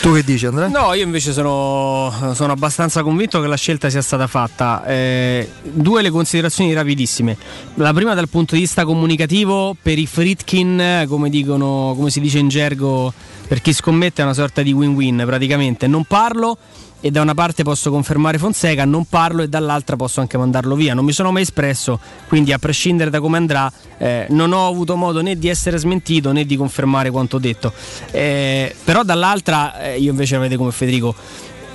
Tu 0.00 0.12
che 0.14 0.24
dici 0.24 0.46
Andrea? 0.46 0.68
No, 0.68 0.94
io 0.94 1.04
invece 1.04 1.32
sono, 1.32 2.12
sono 2.34 2.52
abbastanza 2.52 3.02
convinto 3.02 3.40
che 3.40 3.46
la 3.46 3.56
scelta 3.56 3.90
sia 3.90 4.02
stata 4.02 4.26
fatta. 4.26 4.84
Eh, 4.84 5.48
due 5.62 6.02
le 6.02 6.10
considerazioni 6.10 6.72
rapidissime. 6.72 7.36
La 7.74 7.92
prima 7.92 8.14
dal 8.14 8.28
punto 8.28 8.54
di 8.54 8.62
vista 8.62 8.84
comunicativo, 8.84 9.76
per 9.80 9.98
i 9.98 10.06
Fritkin, 10.06 11.04
come, 11.06 11.28
dicono, 11.28 11.92
come 11.96 12.10
si 12.10 12.20
dice 12.20 12.38
in 12.38 12.48
gergo, 12.48 13.12
per 13.46 13.60
chi 13.60 13.72
scommette 13.72 14.22
è 14.22 14.24
una 14.24 14.34
sorta 14.34 14.62
di 14.62 14.72
win-win 14.72 15.22
praticamente. 15.24 15.86
Non 15.86 16.04
parlo 16.04 16.56
e 17.04 17.10
da 17.10 17.20
una 17.20 17.34
parte 17.34 17.64
posso 17.64 17.90
confermare 17.90 18.38
Fonseca, 18.38 18.84
non 18.84 19.06
parlo 19.06 19.42
e 19.42 19.48
dall'altra 19.48 19.96
posso 19.96 20.20
anche 20.20 20.38
mandarlo 20.38 20.76
via. 20.76 20.94
Non 20.94 21.04
mi 21.04 21.12
sono 21.12 21.32
mai 21.32 21.42
espresso, 21.42 21.98
quindi 22.28 22.52
a 22.52 22.58
prescindere 22.58 23.10
da 23.10 23.20
come 23.20 23.38
andrà, 23.38 23.70
eh, 23.98 24.26
non 24.30 24.52
ho 24.52 24.68
avuto 24.68 24.94
modo 24.94 25.20
né 25.20 25.36
di 25.36 25.48
essere 25.48 25.78
smentito 25.78 26.30
né 26.30 26.46
di 26.46 26.56
confermare 26.56 27.10
quanto 27.10 27.38
detto. 27.38 27.72
Eh, 28.12 28.72
però 28.84 29.02
dall'altra, 29.02 29.80
eh, 29.80 29.98
io 29.98 30.12
invece 30.12 30.36
la 30.36 30.42
vedo 30.42 30.56
come 30.56 30.70
Federico. 30.70 31.14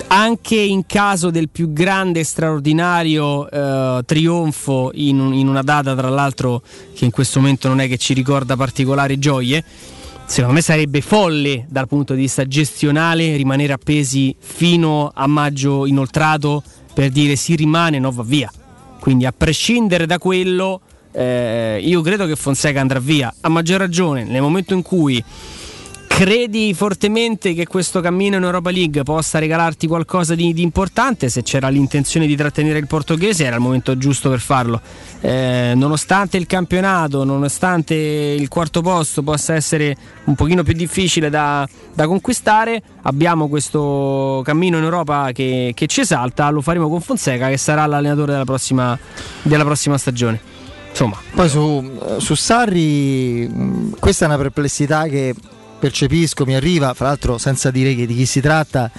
Anche 0.10 0.56
in 0.56 0.86
caso 0.86 1.30
del 1.30 1.50
più 1.50 1.74
grande 1.74 2.22
e 2.22 2.24
straordinario 2.24 3.50
eh, 3.50 4.04
trionfo 4.06 4.92
in, 4.94 5.34
in 5.34 5.50
una 5.50 5.64
data, 5.64 5.94
tra 5.94 6.08
l'altro, 6.08 6.62
che 6.96 7.04
in 7.04 7.12
questo 7.12 7.42
momento 7.42 7.68
non 7.68 7.82
è 7.82 7.90
che 7.90 7.98
ci 7.98 8.14
ricorda 8.14 8.56
particolari 8.56 9.20
gioie, 9.20 9.62
secondo 10.28 10.54
me 10.54 10.62
sarebbe 10.62 11.02
folle 11.02 11.66
dal 11.70 11.88
punto 11.88 12.14
di 12.14 12.22
vista 12.22 12.46
gestionale 12.46 13.36
rimanere 13.38 13.74
appesi 13.74 14.36
fino 14.38 15.10
a 15.14 15.26
maggio 15.26 15.86
inoltrato 15.86 16.62
per 16.94 17.10
dire 17.10 17.36
si 17.36 17.56
rimane, 17.56 17.98
no 17.98 18.12
va 18.12 18.24
via. 18.24 18.52
Quindi 19.00 19.26
a 19.26 19.32
prescindere 19.32 20.06
da 20.06 20.18
quello, 20.18 20.82
eh, 21.14 21.80
io 21.82 22.02
credo 22.02 22.26
che 22.26 22.36
Fonseca 22.36 22.82
andrà 22.82 23.00
via. 23.00 23.34
A 23.42 23.50
maggior 23.50 23.80
ragione 23.80 24.26
nel 24.26 24.42
momento 24.42 24.74
in 24.74 24.82
cui 24.82 25.24
credi 26.18 26.74
fortemente 26.74 27.54
che 27.54 27.68
questo 27.68 28.02
cammino 28.02 28.38
in 28.38 28.44
Europa 28.44 28.72
League 28.72 29.04
possa 29.04 29.38
regalarti 29.38 29.86
qualcosa 29.86 30.34
di, 30.34 30.52
di 30.52 30.64
importante, 30.64 31.30
se 31.30 31.44
c'era 31.44 31.70
l'intenzione 31.70 32.26
di 32.26 32.36
trattenere 32.36 32.80
il 32.80 32.88
portoghese 32.88 33.46
era 33.46 33.58
il 33.58 33.62
momento 33.62 33.96
giusto 34.00 34.28
per 34.32 34.40
farlo. 34.40 34.82
Eh, 35.22 35.74
nonostante 35.76 36.38
il 36.38 36.48
campionato, 36.48 37.24
nonostante 37.24 37.94
il 37.94 38.48
quarto 38.48 38.82
posto 38.82 39.22
possa 39.22 39.54
essere 39.54 39.96
un 40.24 40.34
pochino 40.34 40.64
più 40.64 40.74
difficile 40.74 41.30
da, 41.30 41.70
da 41.94 42.08
conquistare, 42.08 42.82
abbiamo 43.04 43.48
questo 43.48 44.42
cammino 44.44 44.80
in 44.80 44.86
Europa 44.86 45.30
che, 45.34 45.74
che 45.76 45.86
ci 45.86 46.02
esalta, 46.02 46.50
lo 46.50 46.62
faremo 46.62 46.90
con 46.90 47.00
Fonseca 47.00 47.48
che 47.48 47.58
sarà 47.58 47.86
l'allenatore 47.86 48.32
della 48.32 48.44
prossima, 48.44 48.98
della 49.44 49.64
prossima 49.64 50.00
stagione. 50.00 50.42
Insomma, 50.90 51.22
Poi 51.36 51.48
su, 51.48 51.92
su 52.18 52.34
Sarri, 52.34 53.94
questa 54.00 54.26
è 54.26 54.28
una 54.28 54.38
perplessità 54.38 55.04
che 55.04 55.36
percepisco, 55.80 56.46
mi 56.46 56.56
arriva, 56.56 56.94
fra 56.94 57.08
l'altro 57.08 57.38
senza 57.38 57.72
dire 57.72 57.94
di 57.94 58.16
chi 58.16 58.26
si 58.26 58.42
tratta. 58.42 58.90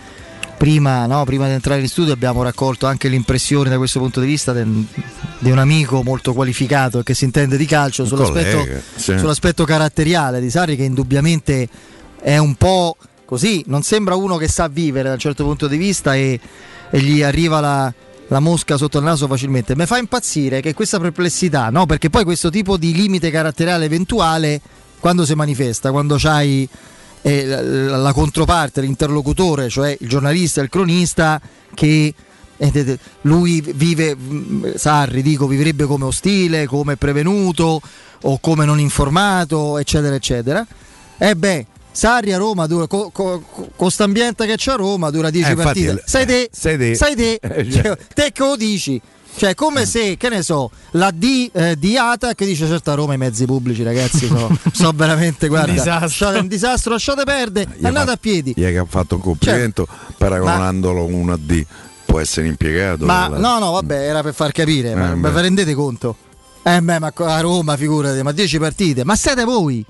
Prima, 0.57 1.07
no, 1.07 1.25
prima 1.25 1.47
di 1.47 1.53
entrare 1.53 1.81
in 1.81 1.89
studio 1.89 2.13
abbiamo 2.13 2.43
raccolto 2.43 2.87
anche 2.87 3.07
l'impressione 3.07 3.71
da 3.71 3.77
questo 3.77 4.01
punto 4.01 4.19
di 4.19 4.27
vista 4.27 4.53
di 4.53 5.51
un 5.51 5.59
amico 5.59 6.03
molto 6.03 6.33
qualificato 6.33 7.05
che 7.05 7.15
si 7.15 7.25
intende 7.25 7.57
di 7.57 7.65
calcio 7.65 8.05
sull'aspetto, 8.05 8.67
sì. 8.97 9.17
sull'aspetto 9.17 9.65
caratteriale 9.65 10.41
di 10.41 10.51
Sarri 10.51 10.75
che 10.75 10.83
indubbiamente 10.83 11.69
è 12.21 12.39
un 12.39 12.57
po' 12.57 12.97
così, 13.25 13.63
non 13.67 13.83
sembra 13.83 14.17
uno 14.17 14.37
che 14.37 14.49
sa 14.49 14.67
vivere 14.67 15.09
da 15.09 15.15
un 15.15 15.21
certo 15.21 15.45
punto 15.45 15.69
di 15.69 15.77
vista 15.77 16.17
e, 16.17 16.41
e 16.91 17.01
gli 17.01 17.23
arriva 17.23 17.61
la, 17.61 17.95
la 18.29 18.41
mosca 18.41 18.77
sotto 18.77 18.99
il 18.99 19.05
naso 19.05 19.27
facilmente. 19.27 19.77
Mi 19.77 19.87
fa 19.87 19.99
impazzire 19.99 20.61
che 20.61 20.75
questa 20.75 20.99
perplessità, 20.99 21.71
no? 21.71 21.87
perché 21.87 22.11
poi 22.11 22.25
questo 22.25 22.51
tipo 22.51 22.77
di 22.77 22.95
limite 22.95 23.31
caratteriale 23.31 23.85
eventuale, 23.85 24.61
quando 25.01 25.25
si 25.25 25.35
manifesta, 25.35 25.91
quando 25.91 26.17
c'hai 26.19 26.69
eh, 27.23 27.45
la, 27.47 27.97
la 27.97 28.13
controparte, 28.13 28.81
l'interlocutore, 28.81 29.69
cioè 29.69 29.97
il 30.01 30.09
giornalista, 30.09 30.61
il 30.61 30.69
cronista, 30.69 31.41
che 31.75 32.15
eh, 32.57 32.99
lui 33.23 33.61
vive, 33.61 34.15
mh, 34.17 34.75
Sarri 34.77 35.23
dico, 35.23 35.47
vivrebbe 35.47 35.85
come 35.85 36.05
ostile, 36.07 36.67
come 36.67 36.97
prevenuto 36.97 37.81
o 38.23 38.39
come 38.41 38.65
non 38.65 38.81
informato, 38.81 39.79
eccetera, 39.79 40.15
eccetera. 40.15 40.67
E 41.19 41.35
beh, 41.37 41.67
Sarri 41.91 42.33
a 42.33 42.37
Roma 42.39 42.67
dura, 42.67 42.87
co, 42.87 43.11
co, 43.13 43.43
co- 43.51 43.69
con 43.75 43.91
st'ambiente 43.91 44.47
che 44.47 44.57
c'è 44.57 44.73
a 44.73 44.77
Roma 44.77 45.11
dura 45.11 45.31
10 45.31 45.49
Eh, 45.49 45.53
infatti, 45.53 45.85
partite. 45.85 46.01
eh, 46.01 46.03
Sai 46.09 46.27
te, 46.27 46.49
sai 46.53 46.77
te. 46.79 46.95
sai 46.95 47.15
te, 47.17 47.39
Eh, 47.43 47.71
cioè. 47.71 47.83
Cioè, 47.83 47.99
te 48.15 48.31
che 48.33 48.43
lo 48.43 48.57
dici? 48.57 49.01
Cioè, 49.39 49.55
come 49.55 49.87
se, 49.87 50.17
che 50.17 50.29
ne 50.29 50.43
so, 50.43 50.71
la 50.93 51.11
D 51.13 51.51
eh, 51.53 51.77
di 51.79 51.97
Atac 51.97 52.45
dice 52.45 52.67
certo 52.67 52.91
a 52.91 52.95
Roma 52.95 53.15
i 53.15 53.19
mezzi 53.19 53.45
pubblici, 53.47 53.83
ragazzi, 53.85 54.27
sono, 54.27 54.49
sono 54.73 54.93
veramente, 54.95 55.47
guarda, 55.49 55.71
disastro. 55.73 56.01
lasciate- 56.01 56.39
un 56.41 56.49
disastro, 56.49 56.93
lasciate 56.93 57.23
perdere, 57.25 57.71
andate 57.77 57.95
fatto- 57.99 58.11
a 58.11 58.17
piedi. 58.17 58.53
Gli 58.57 58.65
ha 58.65 58.85
fatto 58.85 59.15
un 59.15 59.21
complimento 59.21 59.87
paragonandolo 60.17 61.05
con 61.05 61.13
una 61.15 61.37
D. 61.37 61.65
Può 62.05 62.21
essere 62.21 62.47
impiegato. 62.49 63.05
Ma 63.05 63.29
nella- 63.29 63.39
no, 63.39 63.59
no, 63.65 63.71
vabbè, 63.73 64.09
era 64.09 64.23
per 64.23 64.35
far 64.35 64.51
capire, 64.53 64.95
ma, 64.95 65.13
Eh, 65.13 65.15
ma 65.15 65.29
vi 65.29 65.41
rendete 65.41 65.75
conto? 65.75 66.17
Eh 66.63 66.81
beh, 66.83 66.99
ma 66.99 67.13
a 67.15 67.41
Roma, 67.41 67.77
figurati, 67.77 68.23
ma 68.23 68.33
10 68.33 68.59
partite, 68.59 69.05
ma 69.05 69.15
siete 69.15 69.45
voi? 69.45 69.85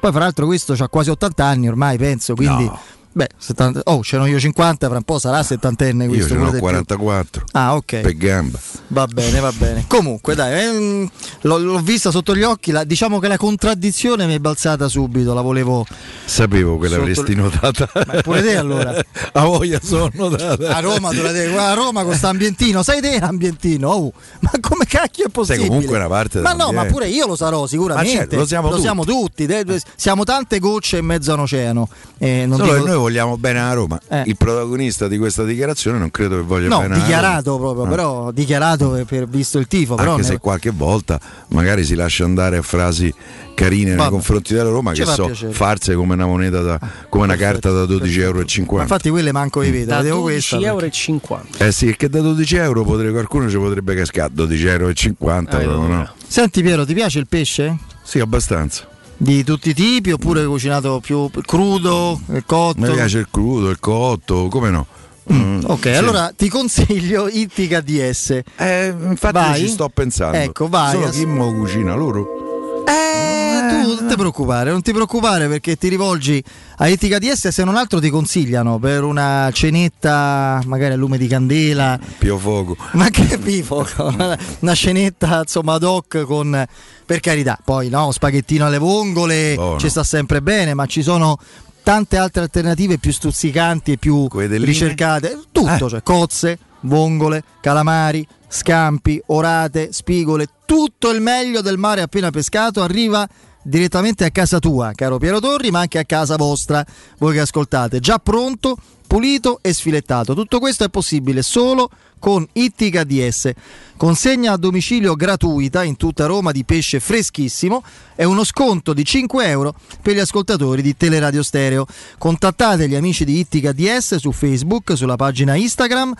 Poi 0.00 0.10
fra 0.12 0.20
l'altro 0.20 0.46
questo 0.46 0.74
ha 0.78 0.88
quasi 0.88 1.10
80 1.10 1.44
anni 1.44 1.66
ormai, 1.68 1.96
penso, 1.98 2.34
quindi... 2.34 2.64
No. 2.64 2.78
Beh, 3.16 3.28
70 3.38 3.82
oh, 3.84 4.02
ce 4.02 4.16
n'ho 4.16 4.26
io 4.26 4.40
50, 4.40 4.88
fra 4.88 4.96
un 4.96 5.02
po' 5.04 5.20
sarà 5.20 5.40
settantenne 5.44 6.02
Io 6.04 6.10
questo. 6.10 6.28
ce 6.28 6.34
pure 6.34 6.44
n'ho 6.46 6.50
di 6.50 6.58
più. 6.58 6.66
44. 6.66 7.44
Ah, 7.52 7.76
ok. 7.76 8.00
Per 8.00 8.16
gamba. 8.16 8.58
Va 8.88 9.06
bene, 9.06 9.38
va 9.38 9.52
bene. 9.56 9.84
Comunque, 9.86 10.34
dai, 10.34 10.64
ehm, 10.64 11.08
l'ho, 11.42 11.58
l'ho 11.58 11.78
vista 11.78 12.10
sotto 12.10 12.34
gli 12.34 12.42
occhi. 12.42 12.72
la- 12.72 12.82
diciamo 12.82 13.20
che 13.20 13.28
la 13.28 13.36
contraddizione 13.36 14.26
mi 14.26 14.34
è 14.34 14.38
balzata 14.40 14.88
subito. 14.88 15.32
La 15.32 15.42
volevo. 15.42 15.86
Sapevo 16.24 16.76
che 16.78 16.88
Sotto- 16.88 16.98
l'avresti 16.98 17.34
notata. 17.36 17.88
Ma 17.94 18.20
pure 18.22 18.42
te 18.42 18.56
allora? 18.56 18.92
A 19.34 19.44
voglia 19.44 19.78
sono 19.80 20.10
notata. 20.14 20.74
A 20.76 20.80
Roma, 20.80 21.10
tu 21.10 21.22
la 21.22 21.30
guarda, 21.32 21.68
a 21.70 21.74
Roma 21.74 22.00
con 22.00 22.08
questo 22.08 22.26
ambientino, 22.26 22.82
sai 22.82 23.00
te 23.00 23.18
l'ambientino? 23.20 23.88
Oh, 23.90 24.12
ma 24.40 24.50
come 24.60 24.86
cacchio 24.86 25.26
è 25.26 25.28
possibile? 25.28 25.68
comunque 25.68 25.96
una 25.96 26.08
parte 26.08 26.40
Ma 26.40 26.52
no, 26.52 26.72
ma 26.72 26.84
pure 26.86 27.06
io 27.08 27.26
lo 27.26 27.36
sarò 27.36 27.66
sicuramente. 27.68 28.10
Certo, 28.10 28.36
lo 28.36 28.46
siamo 28.78 29.04
tutti. 29.04 29.46
tutti. 29.46 29.46
De- 29.46 29.82
Siamo 29.96 30.24
tante 30.24 30.58
gocce 30.58 30.96
in 30.98 31.04
mezzo 31.06 31.30
a 31.30 31.34
un 31.34 31.40
oceano. 31.40 31.88
Eh, 32.18 32.44
non 32.46 32.58
Solo 32.58 32.74
dico- 32.74 32.86
noi 32.86 32.96
vogliamo 33.04 33.36
bene 33.36 33.60
a 33.60 33.72
Roma. 33.72 34.00
Eh. 34.08 34.22
Il 34.26 34.36
protagonista 34.36 35.08
di 35.08 35.18
questa 35.18 35.44
dichiarazione 35.44 35.98
non 35.98 36.10
credo 36.10 36.36
che 36.36 36.42
voglia 36.42 36.68
No, 36.68 36.80
bene 36.80 36.94
a 36.94 36.98
dichiarato 36.98 37.56
Roma. 37.56 37.62
proprio, 37.72 37.84
Ah. 37.84 37.88
però 37.88 38.30
dichiarato 38.32 38.90
per, 38.90 39.04
per 39.04 39.28
visto 39.28 39.58
il 39.58 39.66
tifo. 39.66 39.94
Però 39.94 40.12
Anche 40.12 40.22
ne- 40.22 40.28
se 40.28 40.38
qualche 40.38 40.70
volta 40.70 41.20
magari 41.48 41.84
si 41.84 41.94
lascia 41.94 42.24
andare 42.24 42.56
a 42.56 42.62
frasi 42.62 43.12
carine 43.54 43.90
nei 43.90 43.96
Vabbè. 43.96 44.10
confronti 44.10 44.52
della 44.54 44.70
Roma 44.70 44.92
Ci 44.94 45.02
che 45.04 45.10
so 45.10 45.26
piacere. 45.26 45.52
farse 45.52 45.94
come 45.94 46.14
una 46.14 46.26
moneta 46.26 46.60
da, 46.60 46.80
come 47.08 47.24
una 47.24 47.36
carta 47.36 47.70
da 47.70 47.84
12,50 47.84 48.20
euro. 48.22 48.44
Ma 48.76 48.82
infatti 48.82 49.10
quelle 49.10 49.32
manco 49.32 49.60
vi 49.60 49.70
vedo, 49.70 49.90
Da 49.90 49.96
vedevo 49.98 50.20
12 50.22 50.48
questa. 50.56 50.66
euro 50.66 50.86
e 50.86 50.90
50. 50.90 51.64
Eh 51.64 51.72
sì, 51.72 51.94
che 51.96 52.08
da 52.08 52.20
12 52.20 52.56
euro 52.56 52.82
potrebbe, 52.84 53.12
qualcuno 53.12 53.48
ci 53.48 53.56
potrebbe 53.58 53.94
cascare 53.94 54.32
12,50 54.34 55.60
euro, 55.60 55.78
però, 55.80 55.86
no? 55.86 56.08
Senti 56.26 56.62
Piero, 56.62 56.84
ti 56.84 56.94
piace 56.94 57.18
il 57.20 57.26
pesce? 57.28 57.76
Sì, 58.02 58.18
abbastanza. 58.18 58.88
Di 59.16 59.44
tutti 59.44 59.70
i 59.70 59.74
tipi 59.74 60.10
oppure 60.12 60.44
cucinato 60.44 61.00
più 61.00 61.30
crudo, 61.46 62.20
cotto? 62.46 62.80
Mi 62.80 62.92
piace 62.92 63.18
il 63.18 63.28
crudo, 63.30 63.70
il 63.70 63.78
cotto, 63.80 64.48
come 64.48 64.70
no? 64.70 64.86
Mm, 65.32 65.60
Ok, 65.66 65.82
sì. 65.84 65.88
allora 65.90 66.32
ti 66.36 66.48
consiglio 66.50 67.28
Ittica 67.28 67.80
DS. 67.80 68.40
Eh, 68.56 68.94
infatti 69.08 69.32
Vai? 69.34 69.60
ci 69.60 69.68
sto 69.68 69.88
pensando. 69.88 70.36
Ecco, 70.36 70.68
vai. 70.68 70.92
Solo 71.12 71.28
mo 71.28 71.54
cucina 71.54 71.94
loro? 71.94 72.84
Eh, 72.86 73.43
tu 73.82 73.94
non 73.94 74.06
ti 74.08 74.14
preoccupare, 74.16 74.70
non 74.70 74.82
ti 74.82 74.92
preoccupare 74.92 75.48
perché 75.48 75.76
ti 75.76 75.88
rivolgi 75.88 76.42
a 76.78 76.88
Etica 76.88 77.18
DS 77.18 77.48
se 77.48 77.64
non 77.64 77.76
altro 77.76 78.00
ti 78.00 78.10
consigliano 78.10 78.78
per 78.78 79.02
una 79.04 79.50
cenetta 79.52 80.60
magari 80.66 80.94
a 80.94 80.96
lume 80.96 81.18
di 81.18 81.26
candela, 81.26 81.98
Pio 82.18 82.38
Fuoco. 82.38 82.76
ma 82.92 83.08
che 83.10 83.38
pifo, 83.38 83.86
una 84.60 84.74
cenetta 84.74 85.40
insomma 85.40 85.74
ad 85.74 85.82
hoc 85.82 86.22
con 86.22 86.64
per 87.06 87.20
carità, 87.20 87.58
poi 87.62 87.88
no, 87.88 88.10
spaghettino 88.12 88.66
alle 88.66 88.78
vongole 88.78 89.54
Buono. 89.54 89.78
ci 89.78 89.88
sta 89.88 90.02
sempre 90.02 90.40
bene, 90.40 90.74
ma 90.74 90.86
ci 90.86 91.02
sono 91.02 91.38
tante 91.82 92.16
altre 92.16 92.42
alternative 92.42 92.98
più 92.98 93.12
stuzzicanti 93.12 93.92
e 93.92 93.96
più 93.98 94.26
ricercate, 94.32 95.38
tutto, 95.52 95.86
Eh. 95.86 95.88
cioè 95.90 96.02
cozze, 96.02 96.58
vongole, 96.80 97.42
calamari, 97.60 98.26
scampi, 98.48 99.20
orate, 99.26 99.92
spigole, 99.92 100.46
tutto 100.64 101.10
il 101.10 101.20
meglio 101.20 101.60
del 101.60 101.76
mare 101.76 102.00
appena 102.00 102.30
pescato 102.30 102.82
arriva 102.82 103.28
direttamente 103.64 104.24
a 104.24 104.30
casa 104.30 104.58
tua, 104.58 104.92
caro 104.94 105.18
Piero 105.18 105.40
Torri, 105.40 105.70
ma 105.70 105.80
anche 105.80 105.98
a 105.98 106.04
casa 106.04 106.36
vostra, 106.36 106.84
voi 107.18 107.32
che 107.32 107.40
ascoltate, 107.40 107.98
già 107.98 108.18
pronto, 108.18 108.76
pulito 109.06 109.58
e 109.62 109.72
sfilettato. 109.72 110.34
Tutto 110.34 110.58
questo 110.58 110.84
è 110.84 110.88
possibile 110.88 111.42
solo 111.42 111.90
con 112.18 112.46
Ittica 112.52 113.04
DS. 113.04 113.52
Consegna 113.96 114.52
a 114.52 114.56
domicilio 114.56 115.14
gratuita 115.14 115.82
in 115.82 115.96
tutta 115.96 116.26
Roma 116.26 116.52
di 116.52 116.64
pesce 116.64 117.00
freschissimo 117.00 117.82
e 118.14 118.24
uno 118.24 118.44
sconto 118.44 118.92
di 118.92 119.04
5 119.04 119.46
euro 119.46 119.74
per 120.00 120.14
gli 120.14 120.20
ascoltatori 120.20 120.82
di 120.82 120.96
Teleradio 120.96 121.42
Stereo. 121.42 121.86
Contattate 122.18 122.88
gli 122.88 122.94
amici 122.94 123.24
di 123.24 123.38
Ittica 123.38 123.72
DS 123.72 124.16
su 124.16 124.32
Facebook, 124.32 124.96
sulla 124.96 125.16
pagina 125.16 125.54
Instagram 125.54 126.14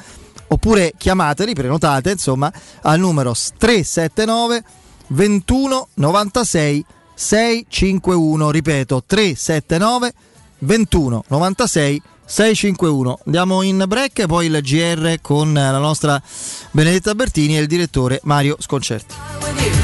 oppure 0.48 0.92
chiamateli, 0.96 1.54
prenotate 1.54 2.10
insomma 2.12 2.52
al 2.82 2.98
numero 2.98 3.34
379 3.34 4.62
21 5.08 5.88
96 5.94 6.84
651 7.14 8.50
ripeto 8.50 9.02
379 9.06 10.12
21 10.58 11.24
96 11.28 12.02
651 12.26 13.18
andiamo 13.26 13.62
in 13.62 13.84
break 13.86 14.26
poi 14.26 14.46
il 14.46 14.60
GR 14.62 15.20
con 15.20 15.52
la 15.52 15.78
nostra 15.78 16.20
Benedetta 16.70 17.14
Bertini 17.14 17.56
e 17.56 17.60
il 17.60 17.66
direttore 17.66 18.20
Mario 18.24 18.56
Sconcerti 18.58 19.83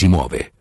muove. 0.07 0.53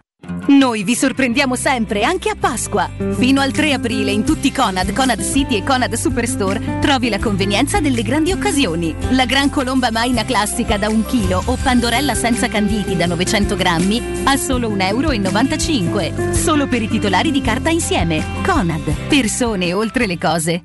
Noi 0.48 0.84
vi 0.84 0.94
sorprendiamo 0.94 1.54
sempre, 1.56 2.02
anche 2.02 2.28
a 2.28 2.36
Pasqua. 2.38 2.88
Fino 3.16 3.40
al 3.40 3.52
3 3.52 3.72
aprile 3.72 4.10
in 4.10 4.24
tutti 4.24 4.52
Conad, 4.52 4.92
Conad 4.92 5.22
City 5.22 5.56
e 5.56 5.64
Conad 5.64 5.94
Superstore 5.94 6.78
trovi 6.80 7.08
la 7.08 7.18
convenienza 7.18 7.80
delle 7.80 8.02
grandi 8.02 8.32
occasioni. 8.32 8.94
La 9.10 9.24
gran 9.24 9.50
colomba 9.50 9.90
maina 9.90 10.24
classica 10.24 10.76
da 10.76 10.88
un 10.88 11.04
chilo 11.06 11.42
o 11.44 11.56
pandorella 11.62 12.14
senza 12.14 12.48
canditi 12.48 12.96
da 12.96 13.06
900 13.06 13.56
grammi 13.56 14.22
a 14.24 14.36
solo 14.36 14.70
1,95 14.70 16.02
euro. 16.02 16.34
Solo 16.34 16.66
per 16.66 16.82
i 16.82 16.88
titolari 16.88 17.30
di 17.30 17.40
carta 17.40 17.70
insieme. 17.70 18.24
Conad, 18.44 19.08
persone 19.08 19.72
oltre 19.72 20.06
le 20.06 20.18
cose. 20.18 20.64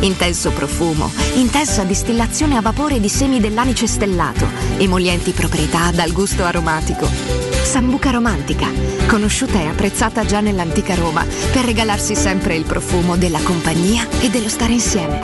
Intenso 0.00 0.50
profumo, 0.52 1.12
intensa 1.34 1.84
distillazione 1.84 2.56
a 2.56 2.62
vapore 2.62 3.00
di 3.00 3.08
semi 3.10 3.38
dell'anice 3.38 3.86
stellato, 3.86 4.46
emolienti 4.78 5.32
proprietà 5.32 5.90
dal 5.90 6.12
gusto 6.12 6.42
aromatico. 6.44 7.06
Sambuca 7.06 8.10
romantica, 8.10 8.66
conosciuta 9.06 9.60
e 9.60 9.66
apprezzata 9.66 10.24
già 10.24 10.40
nell'antica 10.40 10.94
Roma 10.94 11.22
per 11.52 11.66
regalarsi 11.66 12.14
sempre 12.14 12.56
il 12.56 12.64
profumo 12.64 13.16
della 13.18 13.40
compagnia 13.42 14.08
e 14.20 14.30
dello 14.30 14.48
stare 14.48 14.72
insieme. 14.72 15.20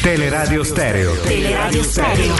Teleradio 0.00 0.64
Stereo. 0.64 1.14
Teleradio 1.20 1.82
Stereo. 1.82 2.34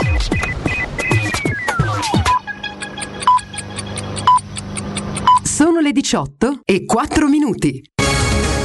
Sono 5.43 5.79
le 5.79 5.91
18 5.91 6.61
e 6.65 6.85
4 6.85 7.27
minuti. 7.27 7.81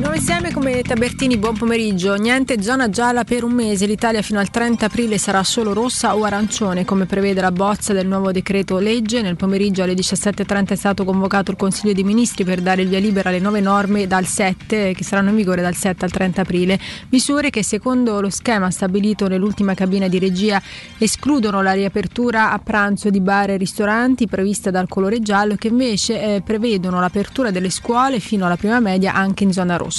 Nuovo 0.00 0.16
insieme 0.16 0.50
come 0.50 0.80
Tabertini, 0.80 1.36
buon 1.36 1.58
pomeriggio. 1.58 2.14
Niente 2.14 2.62
zona 2.62 2.88
gialla 2.88 3.24
per 3.24 3.44
un 3.44 3.52
mese. 3.52 3.84
L'Italia 3.84 4.22
fino 4.22 4.38
al 4.38 4.48
30 4.48 4.86
aprile 4.86 5.18
sarà 5.18 5.44
solo 5.44 5.74
rossa 5.74 6.16
o 6.16 6.24
arancione, 6.24 6.86
come 6.86 7.04
prevede 7.04 7.42
la 7.42 7.52
bozza 7.52 7.92
del 7.92 8.06
nuovo 8.06 8.32
decreto 8.32 8.78
legge. 8.78 9.20
Nel 9.20 9.36
pomeriggio 9.36 9.82
alle 9.82 9.92
17.30 9.92 10.68
è 10.68 10.74
stato 10.74 11.04
convocato 11.04 11.50
il 11.50 11.58
Consiglio 11.58 11.92
dei 11.92 12.02
Ministri 12.02 12.44
per 12.44 12.62
dare 12.62 12.80
il 12.80 12.88
via 12.88 12.98
libera 12.98 13.28
alle 13.28 13.40
nuove 13.40 13.60
norme 13.60 14.06
dal 14.06 14.24
7, 14.24 14.94
che 14.94 15.04
saranno 15.04 15.28
in 15.28 15.36
vigore 15.36 15.60
dal 15.60 15.74
7 15.74 16.06
al 16.06 16.10
30 16.10 16.40
aprile. 16.40 16.80
Misure 17.10 17.50
che 17.50 17.62
secondo 17.62 18.22
lo 18.22 18.30
schema 18.30 18.70
stabilito 18.70 19.28
nell'ultima 19.28 19.74
cabina 19.74 20.08
di 20.08 20.18
regia 20.18 20.62
escludono 20.96 21.60
la 21.60 21.72
riapertura 21.72 22.52
a 22.52 22.58
pranzo 22.58 23.10
di 23.10 23.20
bar 23.20 23.50
e 23.50 23.58
ristoranti 23.58 24.26
prevista 24.26 24.70
dal 24.70 24.88
colore 24.88 25.20
giallo, 25.20 25.56
che 25.56 25.68
invece 25.68 26.36
eh, 26.36 26.40
prevedono 26.40 27.00
l'apertura 27.00 27.50
delle 27.50 27.68
scuole 27.68 28.18
fino 28.18 28.46
alla 28.46 28.56
prima 28.56 28.80
media 28.80 29.12
anche 29.12 29.44
in 29.44 29.52
zona 29.52 29.76
rossa. 29.76 29.89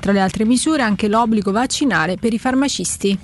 Tra 0.00 0.12
le 0.12 0.20
altre 0.20 0.44
misure 0.44 0.82
anche 0.82 1.08
l'obbligo 1.08 1.52
vaccinale 1.52 2.16
per 2.16 2.32
i 2.32 2.38
farmacisti. 2.38 3.18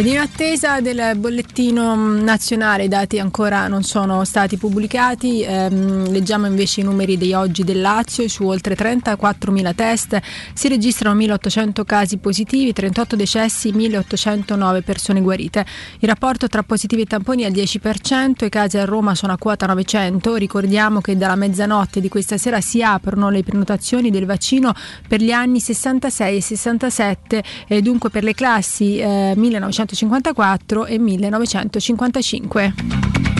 Ed 0.00 0.06
in 0.06 0.16
attesa 0.16 0.80
del 0.80 1.12
bollettino 1.18 1.94
nazionale 1.94 2.84
i 2.84 2.88
dati 2.88 3.18
ancora 3.18 3.68
non 3.68 3.82
sono 3.82 4.24
stati 4.24 4.56
pubblicati, 4.56 5.42
ehm, 5.42 6.10
leggiamo 6.10 6.46
invece 6.46 6.80
i 6.80 6.84
numeri 6.84 7.18
di 7.18 7.34
oggi 7.34 7.64
del 7.64 7.82
Lazio, 7.82 8.26
su 8.26 8.46
oltre 8.46 8.74
34.000 8.74 9.74
test 9.74 10.18
si 10.54 10.68
registrano 10.68 11.20
1.800 11.20 11.84
casi 11.84 12.16
positivi, 12.16 12.72
38 12.72 13.14
decessi, 13.14 13.72
1.809 13.72 14.80
persone 14.80 15.20
guarite. 15.20 15.66
Il 15.98 16.08
rapporto 16.08 16.48
tra 16.48 16.62
positivi 16.62 17.02
e 17.02 17.04
tamponi 17.04 17.42
è 17.42 17.44
al 17.44 17.52
10%, 17.52 18.46
i 18.46 18.48
casi 18.48 18.78
a 18.78 18.86
Roma 18.86 19.14
sono 19.14 19.34
a 19.34 19.36
quota 19.36 19.66
900, 19.66 20.34
ricordiamo 20.36 21.02
che 21.02 21.18
dalla 21.18 21.36
mezzanotte 21.36 22.00
di 22.00 22.08
questa 22.08 22.38
sera 22.38 22.62
si 22.62 22.82
aprono 22.82 23.28
le 23.28 23.42
prenotazioni 23.42 24.08
del 24.08 24.24
vaccino 24.24 24.72
per 25.06 25.20
gli 25.20 25.30
anni 25.30 25.60
66 25.60 26.36
e 26.38 26.40
67 26.40 27.44
e 27.68 27.82
dunque 27.82 28.08
per 28.08 28.24
le 28.24 28.32
classi 28.32 28.96
eh, 28.96 29.34
1900 29.36 29.88
1954 29.90 30.86
e 30.86 30.98
1955. 30.98 33.39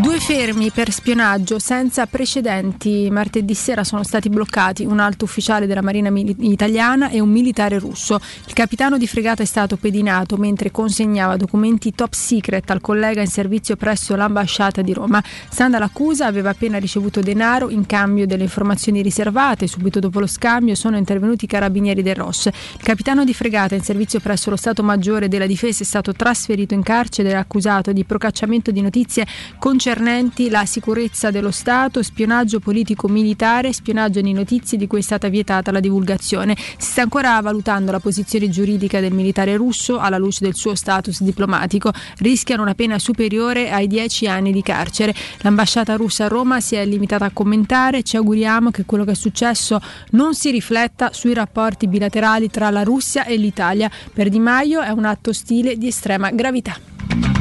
Due 0.00 0.20
fermi 0.20 0.70
per 0.70 0.92
spionaggio 0.92 1.58
senza 1.58 2.06
precedenti. 2.06 3.08
Martedì 3.10 3.52
sera 3.54 3.82
sono 3.82 4.04
stati 4.04 4.28
bloccati 4.28 4.84
un 4.84 5.00
alto 5.00 5.24
ufficiale 5.24 5.66
della 5.66 5.82
Marina 5.82 6.08
italiana 6.38 7.10
e 7.10 7.18
un 7.18 7.28
militare 7.28 7.80
russo. 7.80 8.20
Il 8.46 8.52
capitano 8.52 8.96
di 8.96 9.08
fregata 9.08 9.42
è 9.42 9.46
stato 9.46 9.76
pedinato 9.76 10.36
mentre 10.36 10.70
consegnava 10.70 11.36
documenti 11.36 11.92
top 11.96 12.12
secret 12.12 12.70
al 12.70 12.80
collega 12.80 13.22
in 13.22 13.26
servizio 13.26 13.74
presso 13.74 14.14
l'ambasciata 14.14 14.82
di 14.82 14.92
Roma. 14.92 15.20
Stando 15.48 15.78
all'accusa 15.78 16.26
aveva 16.26 16.50
appena 16.50 16.78
ricevuto 16.78 17.20
denaro 17.20 17.68
in 17.68 17.84
cambio 17.84 18.24
delle 18.24 18.44
informazioni 18.44 19.02
riservate. 19.02 19.66
Subito 19.66 19.98
dopo 19.98 20.20
lo 20.20 20.28
scambio 20.28 20.76
sono 20.76 20.96
intervenuti 20.96 21.46
i 21.46 21.48
carabinieri 21.48 22.02
del 22.02 22.14
ROS. 22.14 22.46
Il 22.46 22.82
capitano 22.82 23.24
di 23.24 23.34
fregata 23.34 23.74
in 23.74 23.82
servizio 23.82 24.20
presso 24.20 24.48
lo 24.48 24.56
Stato 24.56 24.84
Maggiore 24.84 25.26
della 25.26 25.46
Difesa 25.46 25.82
è 25.82 25.86
stato 25.86 26.12
trasferito 26.12 26.72
in 26.72 26.84
carcere 26.84 27.34
accusato 27.34 27.92
di 27.92 28.04
procacciamento 28.04 28.70
di 28.70 28.80
notizie 28.80 29.26
concernenti 29.58 29.86
concernenti 29.88 30.50
la 30.50 30.66
sicurezza 30.66 31.30
dello 31.30 31.50
Stato, 31.50 32.02
spionaggio 32.02 32.60
politico-militare, 32.60 33.72
spionaggio 33.72 34.20
di 34.20 34.34
notizie 34.34 34.76
di 34.76 34.86
cui 34.86 34.98
è 34.98 35.02
stata 35.02 35.28
vietata 35.28 35.72
la 35.72 35.80
divulgazione. 35.80 36.54
Si 36.76 36.90
sta 36.90 37.00
ancora 37.00 37.40
valutando 37.40 37.90
la 37.90 37.98
posizione 37.98 38.50
giuridica 38.50 39.00
del 39.00 39.14
militare 39.14 39.56
russo 39.56 39.98
alla 39.98 40.18
luce 40.18 40.44
del 40.44 40.54
suo 40.54 40.74
status 40.74 41.22
diplomatico. 41.22 41.90
Rischiano 42.18 42.60
una 42.60 42.74
pena 42.74 42.98
superiore 42.98 43.70
ai 43.70 43.86
dieci 43.86 44.28
anni 44.28 44.52
di 44.52 44.60
carcere. 44.60 45.14
L'ambasciata 45.38 45.96
russa 45.96 46.26
a 46.26 46.28
Roma 46.28 46.60
si 46.60 46.74
è 46.74 46.84
limitata 46.84 47.24
a 47.24 47.30
commentare. 47.32 48.02
Ci 48.02 48.16
auguriamo 48.16 48.70
che 48.70 48.84
quello 48.84 49.04
che 49.04 49.12
è 49.12 49.14
successo 49.14 49.80
non 50.10 50.34
si 50.34 50.50
rifletta 50.50 51.14
sui 51.14 51.32
rapporti 51.32 51.88
bilaterali 51.88 52.50
tra 52.50 52.68
la 52.68 52.82
Russia 52.82 53.24
e 53.24 53.36
l'Italia. 53.36 53.90
Per 54.12 54.28
Di 54.28 54.38
Maio 54.38 54.82
è 54.82 54.90
un 54.90 55.06
atto 55.06 55.30
ostile 55.30 55.78
di 55.78 55.86
estrema 55.86 56.30
gravità. 56.30 57.37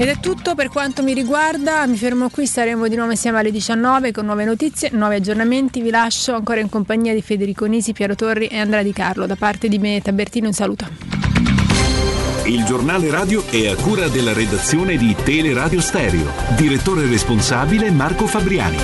Ed 0.00 0.06
è 0.06 0.20
tutto 0.20 0.54
per 0.54 0.68
quanto 0.68 1.02
mi 1.02 1.12
riguarda, 1.12 1.84
mi 1.88 1.96
fermo 1.96 2.28
qui, 2.28 2.46
saremo 2.46 2.86
di 2.86 2.94
nuovo 2.94 3.10
insieme 3.10 3.40
alle 3.40 3.50
19 3.50 4.12
con 4.12 4.26
nuove 4.26 4.44
notizie, 4.44 4.90
nuovi 4.92 5.16
aggiornamenti, 5.16 5.80
vi 5.82 5.90
lascio 5.90 6.36
ancora 6.36 6.60
in 6.60 6.68
compagnia 6.68 7.12
di 7.12 7.20
Federico 7.20 7.64
Nisi, 7.64 7.92
Piero 7.92 8.14
Torri 8.14 8.46
e 8.46 8.58
Andrea 8.58 8.84
Di 8.84 8.92
Carlo. 8.92 9.26
Da 9.26 9.34
parte 9.34 9.66
di 9.66 9.80
me 9.80 10.00
Tabertino 10.00 10.46
un 10.46 10.52
saluto. 10.52 10.86
Il 12.44 12.64
giornale 12.64 13.10
radio 13.10 13.44
è 13.50 13.66
a 13.66 13.74
cura 13.74 14.06
della 14.06 14.32
redazione 14.32 14.96
di 14.96 15.16
Teleradio 15.20 15.80
Stereo. 15.80 16.30
Direttore 16.56 17.04
responsabile 17.08 17.90
Marco 17.90 18.28
Fabriani. 18.28 18.78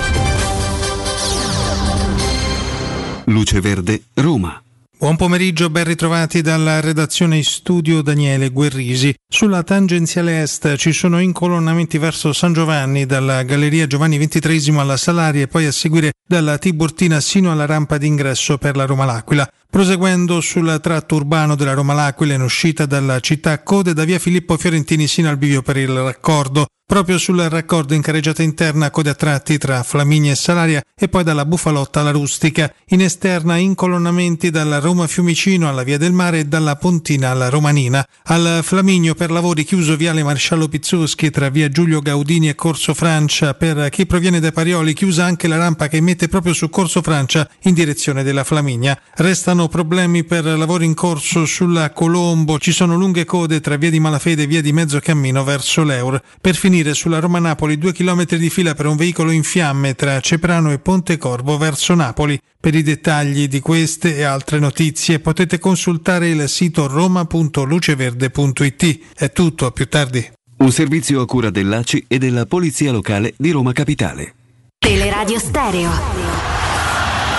Luce 3.23 3.61
Verde, 3.61 4.03
Roma. 4.15 4.64
Buon 4.97 5.17
pomeriggio, 5.17 5.69
ben 5.69 5.83
ritrovati 5.83 6.41
dalla 6.41 6.79
redazione 6.79 7.35
in 7.35 7.43
studio 7.43 8.01
Daniele 8.01 8.49
Guerrisi. 8.49 9.13
Sulla 9.27 9.61
tangenziale 9.61 10.41
est 10.41 10.77
ci 10.77 10.93
sono 10.93 11.19
incolonnamenti 11.19 11.97
verso 11.97 12.31
San 12.31 12.53
Giovanni, 12.53 13.05
dalla 13.05 13.43
Galleria 13.43 13.87
Giovanni 13.87 14.17
XXIII 14.17 14.77
alla 14.79 14.95
Salaria 14.95 15.43
e 15.43 15.47
poi 15.47 15.65
a 15.65 15.73
seguire 15.73 16.13
dalla 16.25 16.57
Tiburtina 16.57 17.19
sino 17.19 17.51
alla 17.51 17.65
rampa 17.65 17.97
d'ingresso 17.97 18.57
per 18.57 18.77
la 18.77 18.85
Roma 18.85 19.03
L'Aquila. 19.03 19.45
Proseguendo 19.75 20.39
sul 20.39 20.79
tratto 20.81 21.15
urbano 21.15 21.55
della 21.55 21.73
Roma 21.73 21.93
L'Aquila 21.93 22.33
in 22.33 22.41
uscita 22.43 22.85
dalla 22.85 23.19
città 23.19 23.61
code 23.61 23.91
da 23.91 24.05
via 24.05 24.19
Filippo 24.19 24.55
Fiorentini 24.55 25.05
sino 25.05 25.27
al 25.27 25.35
bivio 25.35 25.63
per 25.63 25.75
il 25.75 25.89
raccordo. 25.89 26.67
Proprio 26.87 27.17
sul 27.17 27.39
raccordo 27.39 27.95
in 27.95 28.01
carreggiata 28.03 28.43
interna 28.43 28.91
code 28.91 29.09
a 29.09 29.15
tratti 29.15 29.57
tra 29.57 29.81
Flaminia 29.81 30.33
e 30.33 30.35
Salaria 30.35 30.83
e 30.95 31.09
poi 31.09 31.23
dalla 31.23 31.43
Bufalotta 31.43 31.99
alla 31.99 32.11
Rustica. 32.11 32.71
In 32.89 33.01
esterna 33.01 33.57
incolonnamenti 33.57 34.51
dalla 34.51 34.77
Roma 34.77 35.07
Fiumicino 35.07 35.67
alla 35.67 35.81
Via 35.81 35.97
del 35.97 36.11
Mare 36.13 36.41
e 36.41 36.45
dalla 36.45 36.75
Pontina 36.75 37.31
alla 37.31 37.49
Romanina. 37.49 38.05
Al 38.25 38.59
Flaminio 38.61 39.15
per 39.15 39.31
lavori 39.31 39.63
chiuso 39.63 39.95
viale 39.95 40.21
Marsciallo 40.21 40.67
Pizzuschi 40.67 41.31
tra 41.31 41.49
via 41.49 41.69
Giulio 41.69 42.01
Gaudini 42.01 42.49
e 42.49 42.55
Corso 42.55 42.93
Francia. 42.93 43.55
Per 43.55 43.89
chi 43.89 44.05
proviene 44.05 44.39
da 44.39 44.51
Parioli 44.51 44.93
chiusa 44.93 45.25
anche 45.25 45.47
la 45.47 45.57
rampa 45.57 45.87
che 45.87 45.99
mette 46.01 46.27
proprio 46.27 46.53
su 46.53 46.69
Corso 46.69 47.01
Francia 47.01 47.49
in 47.63 47.73
direzione 47.73 48.21
della 48.21 48.43
Flaminia. 48.43 48.95
Restano 49.15 49.64
sono 49.65 49.83
problemi 49.83 50.23
per 50.23 50.45
lavori 50.45 50.85
in 50.85 50.93
corso 50.93 51.45
sulla 51.45 51.91
Colombo, 51.91 52.59
ci 52.59 52.71
sono 52.71 52.95
lunghe 52.95 53.25
code 53.25 53.59
tra 53.61 53.77
via 53.77 53.89
di 53.89 53.99
Malafede 53.99 54.43
e 54.43 54.47
via 54.47 54.61
di 54.61 54.71
Mezzo 54.71 54.99
Cammino 54.99 55.43
verso 55.43 55.81
l'Eur. 55.83 56.21
Per 56.39 56.53
finire 56.55 56.93
sulla 56.93 57.17
Roma 57.19 57.39
Napoli, 57.39 57.79
due 57.79 57.91
chilometri 57.91 58.37
di 58.37 58.51
fila 58.51 58.75
per 58.75 58.85
un 58.85 58.95
veicolo 58.95 59.31
in 59.31 59.41
fiamme 59.43 59.95
tra 59.95 60.19
Ceprano 60.19 60.71
e 60.71 60.77
Ponte 60.79 61.17
Corvo 61.17 61.57
verso 61.57 61.95
Napoli. 61.95 62.39
Per 62.59 62.75
i 62.75 62.83
dettagli 62.83 63.47
di 63.47 63.59
queste 63.59 64.17
e 64.17 64.23
altre 64.23 64.59
notizie 64.59 65.19
potete 65.19 65.57
consultare 65.57 66.29
il 66.29 66.47
sito 66.47 66.85
roma.luceverde.it. 66.87 68.99
È 69.15 69.31
tutto, 69.31 69.65
a 69.65 69.71
più 69.71 69.87
tardi. 69.87 70.29
Un 70.57 70.71
servizio 70.71 71.21
a 71.21 71.25
cura 71.25 71.49
dell'ACI 71.49 72.05
e 72.07 72.17
della 72.17 72.45
Polizia 72.45 72.91
Locale 72.91 73.33
di 73.37 73.51
Roma 73.51 73.71
Capitale. 73.71 74.33
Teleradio 74.77 75.39
Stereo 75.39 75.89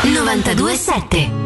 927 0.03 1.46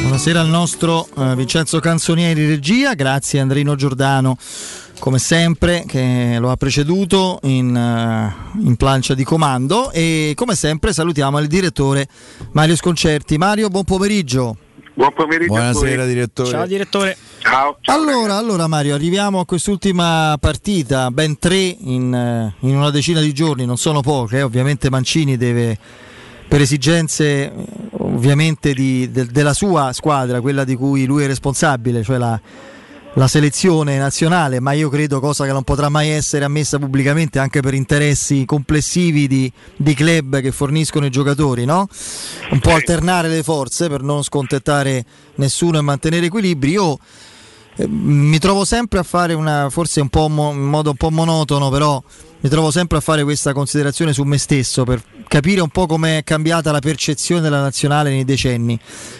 Buonasera 0.00 0.40
al 0.40 0.48
nostro 0.48 1.08
eh, 1.16 1.34
Vincenzo 1.36 1.78
Canzonieri 1.80 2.46
regia, 2.46 2.94
grazie 2.94 3.40
Andrino 3.40 3.74
Giordano 3.74 4.36
come 5.00 5.18
sempre 5.18 5.84
che 5.86 6.36
lo 6.38 6.50
ha 6.50 6.56
preceduto 6.56 7.40
in, 7.44 7.74
uh, 7.74 8.58
in, 8.64 8.76
plancia 8.76 9.14
di 9.14 9.24
comando 9.24 9.90
e 9.90 10.32
come 10.36 10.54
sempre 10.54 10.92
salutiamo 10.92 11.38
il 11.40 11.48
direttore 11.48 12.06
Mario 12.52 12.76
Sconcerti. 12.76 13.38
Mario, 13.38 13.68
buon 13.68 13.84
pomeriggio. 13.84 14.56
Buon 14.92 15.12
pomeriggio. 15.14 15.54
Buonasera 15.54 16.04
direttore. 16.04 16.50
Ciao 16.50 16.66
direttore. 16.66 17.16
Ciao. 17.38 17.78
ciao 17.80 17.96
allora, 17.96 18.36
allora, 18.36 18.66
Mario, 18.66 18.94
arriviamo 18.94 19.40
a 19.40 19.46
quest'ultima 19.46 20.36
partita, 20.38 21.10
ben 21.10 21.38
tre 21.38 21.56
in, 21.56 22.52
in 22.58 22.76
una 22.76 22.90
decina 22.90 23.20
di 23.20 23.32
giorni, 23.32 23.64
non 23.64 23.78
sono 23.78 24.02
poche, 24.02 24.38
eh? 24.38 24.42
ovviamente 24.42 24.90
Mancini 24.90 25.38
deve 25.38 25.78
per 26.46 26.60
esigenze 26.60 27.52
ovviamente 28.12 28.72
di, 28.72 29.10
de, 29.10 29.26
della 29.26 29.54
sua 29.54 29.92
squadra, 29.92 30.40
quella 30.40 30.64
di 30.64 30.74
cui 30.74 31.04
lui 31.06 31.24
è 31.24 31.26
responsabile, 31.26 32.02
cioè 32.02 32.18
la, 32.18 32.40
la, 33.14 33.28
selezione 33.28 33.98
nazionale, 33.98 34.60
ma 34.60 34.72
io 34.72 34.88
credo 34.88 35.20
cosa 35.20 35.44
che 35.44 35.52
non 35.52 35.62
potrà 35.62 35.88
mai 35.88 36.08
essere 36.08 36.44
ammessa 36.44 36.78
pubblicamente 36.78 37.38
anche 37.38 37.60
per 37.60 37.74
interessi 37.74 38.44
complessivi 38.44 39.26
di, 39.26 39.50
di 39.76 39.94
club 39.94 40.40
che 40.40 40.52
forniscono 40.52 41.06
i 41.06 41.10
giocatori, 41.10 41.64
no? 41.64 41.88
Un 42.50 42.60
po' 42.60 42.72
alternare 42.72 43.28
le 43.28 43.42
forze 43.42 43.88
per 43.88 44.02
non 44.02 44.22
scontentare 44.22 45.04
nessuno 45.36 45.78
e 45.78 45.82
mantenere 45.82 46.26
equilibri. 46.26 46.70
Io 46.70 46.98
eh, 47.76 47.86
mi 47.86 48.38
trovo 48.38 48.64
sempre 48.64 48.98
a 48.98 49.04
fare 49.04 49.34
una, 49.34 49.68
forse 49.70 50.00
un 50.00 50.08
in 50.12 50.68
modo 50.68 50.90
un 50.90 50.96
po' 50.96 51.10
monotono, 51.10 51.70
però 51.70 52.02
mi 52.42 52.48
trovo 52.48 52.70
sempre 52.70 52.98
a 52.98 53.00
fare 53.00 53.22
questa 53.22 53.52
considerazione 53.52 54.12
su 54.12 54.22
me 54.22 54.38
stesso 54.38 54.84
per 54.84 55.02
capire 55.28 55.60
un 55.60 55.68
po' 55.68 55.86
come 55.86 56.18
è 56.18 56.24
cambiata 56.24 56.72
la 56.72 56.78
percezione 56.80 57.42
della 57.42 57.60
nazionale 57.60 58.10
nei 58.10 58.24
decenni. 58.24 58.78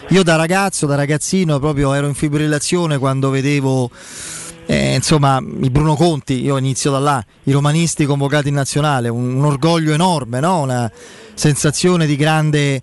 Io 0.09 0.23
da 0.23 0.35
ragazzo, 0.35 0.87
da 0.87 0.95
ragazzino, 0.95 1.59
proprio 1.59 1.93
ero 1.93 2.07
in 2.07 2.15
fibrillazione 2.15 2.97
quando 2.97 3.29
vedevo 3.29 3.89
eh, 4.65 4.95
insomma, 4.95 5.39
i 5.61 5.69
Bruno 5.69 5.95
Conti, 5.95 6.41
io 6.41 6.57
inizio 6.57 6.91
da 6.91 6.99
là, 6.99 7.25
i 7.43 7.51
romanisti 7.51 8.05
convocati 8.05 8.47
in 8.47 8.55
nazionale, 8.55 9.09
un, 9.09 9.35
un 9.35 9.45
orgoglio 9.45 9.93
enorme, 9.93 10.39
no? 10.39 10.61
una 10.61 10.91
sensazione 11.33 12.05
di 12.05 12.15
grande 12.15 12.81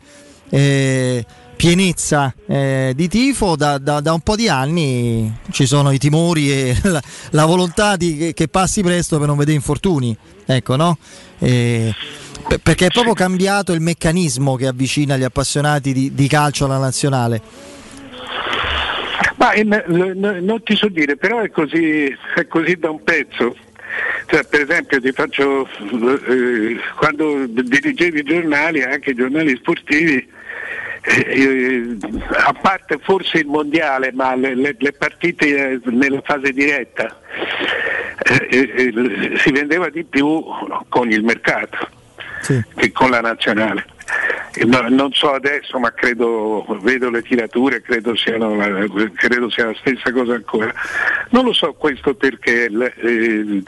eh, 0.50 1.24
pienezza 1.58 2.32
eh, 2.46 2.92
di 2.94 3.08
tifo, 3.08 3.56
da, 3.56 3.78
da, 3.78 3.98
da, 4.00 4.12
un 4.12 4.20
po' 4.20 4.36
di 4.36 4.48
anni 4.48 5.40
ci 5.50 5.66
sono 5.66 5.90
i 5.90 5.98
timori 5.98 6.52
e 6.52 6.76
la, 6.84 7.02
la 7.30 7.44
volontà 7.46 7.96
di, 7.96 8.16
che, 8.16 8.32
che, 8.32 8.46
passi 8.46 8.80
presto 8.80 9.18
per 9.18 9.26
non 9.26 9.36
vedere 9.36 9.56
infortuni, 9.56 10.16
ecco, 10.46 10.76
no? 10.76 10.96
E, 11.40 11.92
perché 12.62 12.86
è 12.86 12.90
proprio 12.90 13.12
cambiato 13.12 13.72
il 13.72 13.80
meccanismo 13.80 14.54
che 14.54 14.68
avvicina 14.68 15.16
gli 15.16 15.24
appassionati 15.24 15.92
di, 15.92 16.14
di 16.14 16.28
calcio 16.28 16.64
alla 16.64 16.78
nazionale. 16.78 17.42
Ma 19.34 19.54
in, 19.54 19.82
non 19.88 20.62
ti 20.62 20.76
so 20.76 20.88
dire, 20.88 21.16
però 21.16 21.40
è 21.40 21.50
così, 21.50 22.16
è 22.36 22.46
così 22.46 22.76
da 22.76 22.90
un 22.90 23.02
pezzo. 23.02 23.56
Cioè, 24.26 24.44
per 24.44 24.60
esempio 24.60 25.00
ti 25.00 25.10
faccio 25.10 25.66
eh, 25.66 26.76
quando 26.96 27.46
dirigevi 27.46 28.20
i 28.20 28.22
giornali, 28.22 28.82
anche 28.82 29.10
i 29.10 29.14
giornali 29.14 29.56
sportivi, 29.56 30.36
eh, 31.08 31.96
a 32.30 32.52
parte 32.52 32.98
forse 33.00 33.38
il 33.38 33.46
mondiale, 33.46 34.12
ma 34.12 34.34
le, 34.34 34.54
le, 34.54 34.76
le 34.78 34.92
partite 34.92 35.80
nella 35.84 36.20
fase 36.22 36.52
diretta 36.52 37.20
eh, 38.22 38.48
eh, 38.50 39.38
si 39.38 39.50
vendeva 39.50 39.88
di 39.88 40.04
più 40.04 40.44
con 40.88 41.10
il 41.10 41.22
mercato 41.22 41.88
sì. 42.40 42.62
che 42.76 42.92
con 42.92 43.10
la 43.10 43.20
nazionale. 43.20 43.86
No, 44.64 44.88
non 44.88 45.12
so 45.12 45.32
adesso, 45.32 45.78
ma 45.78 45.92
credo, 45.92 46.64
vedo 46.80 47.10
le 47.10 47.22
tirature, 47.22 47.80
credo, 47.80 48.16
siano, 48.16 48.56
credo 49.14 49.50
sia 49.50 49.66
la 49.66 49.74
stessa 49.78 50.10
cosa 50.10 50.34
ancora. 50.34 50.72
Non 51.30 51.44
lo 51.44 51.52
so 51.52 51.74
questo 51.74 52.14
perché 52.14 52.64
eh, 52.64 53.62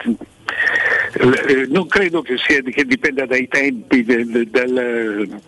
eh, 1.12 1.66
non 1.68 1.86
credo 1.86 2.22
che, 2.22 2.36
sia, 2.38 2.60
che 2.62 2.84
dipenda 2.84 3.24
dai 3.26 3.46
tempi 3.46 4.02
del, 4.02 4.48
del 4.48 5.40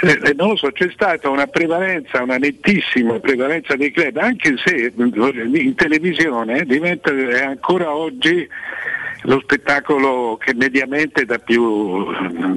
eh, 0.00 0.18
eh, 0.22 0.34
non 0.34 0.50
lo 0.50 0.56
so, 0.56 0.72
c'è 0.72 0.90
stata 0.92 1.28
una 1.28 1.46
prevalenza, 1.46 2.22
una 2.22 2.36
nettissima 2.36 3.20
prevalenza 3.20 3.76
dei 3.76 3.92
club, 3.92 4.16
anche 4.16 4.54
se 4.64 4.92
in 4.96 5.74
televisione 5.76 6.64
diventa 6.64 7.10
ancora 7.44 7.94
oggi 7.94 8.48
lo 9.24 9.40
spettacolo 9.40 10.36
che 10.36 10.54
mediamente 10.54 11.24
dà 11.24 11.38
più, 11.38 12.04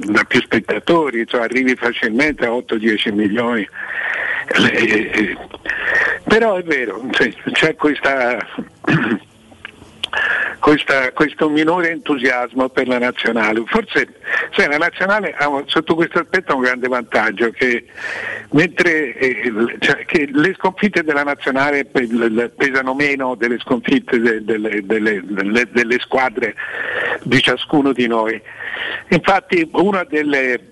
dà 0.00 0.24
più 0.24 0.40
spettatori, 0.40 1.24
cioè 1.26 1.42
arrivi 1.42 1.76
facilmente 1.76 2.44
a 2.44 2.50
8-10 2.50 3.14
milioni. 3.14 3.68
Eh, 4.72 5.36
però 6.24 6.56
è 6.56 6.62
vero, 6.64 7.04
c'è 7.10 7.76
questa 7.76 8.44
questa, 10.58 11.12
questo 11.12 11.48
minore 11.48 11.90
entusiasmo 11.90 12.68
per 12.68 12.88
la 12.88 12.98
nazionale. 12.98 13.62
Forse 13.66 14.14
cioè, 14.50 14.68
la 14.68 14.78
nazionale 14.78 15.34
ha 15.36 15.62
sotto 15.66 15.94
questo 15.94 16.20
aspetto 16.20 16.54
un 16.54 16.62
grande 16.62 16.88
vantaggio 16.88 17.50
che 17.50 17.84
mentre 18.50 19.14
eh, 19.14 19.52
cioè, 19.78 20.04
che 20.04 20.28
le 20.32 20.54
sconfitte 20.58 21.02
della 21.02 21.22
nazionale 21.22 21.84
pesano 21.84 22.94
meno 22.94 23.34
delle 23.34 23.58
sconfitte 23.58 24.18
de, 24.18 24.44
delle, 24.44 24.84
delle, 24.84 25.22
delle, 25.24 25.68
delle 25.70 25.98
squadre 26.00 26.54
di 27.22 27.40
ciascuno 27.40 27.92
di 27.92 28.06
noi. 28.06 28.40
Infatti 29.08 29.68
una 29.72 30.04
delle, 30.04 30.68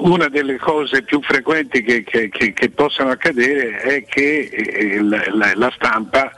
una 0.00 0.28
delle 0.28 0.56
cose 0.58 1.02
più 1.02 1.20
frequenti 1.22 1.82
che, 1.82 2.02
che, 2.02 2.28
che, 2.28 2.52
che 2.52 2.70
possono 2.70 3.10
accadere 3.10 3.76
è 3.78 4.04
che 4.04 4.48
eh, 4.50 5.02
la, 5.02 5.22
la, 5.32 5.52
la 5.54 5.72
stampa 5.74 6.32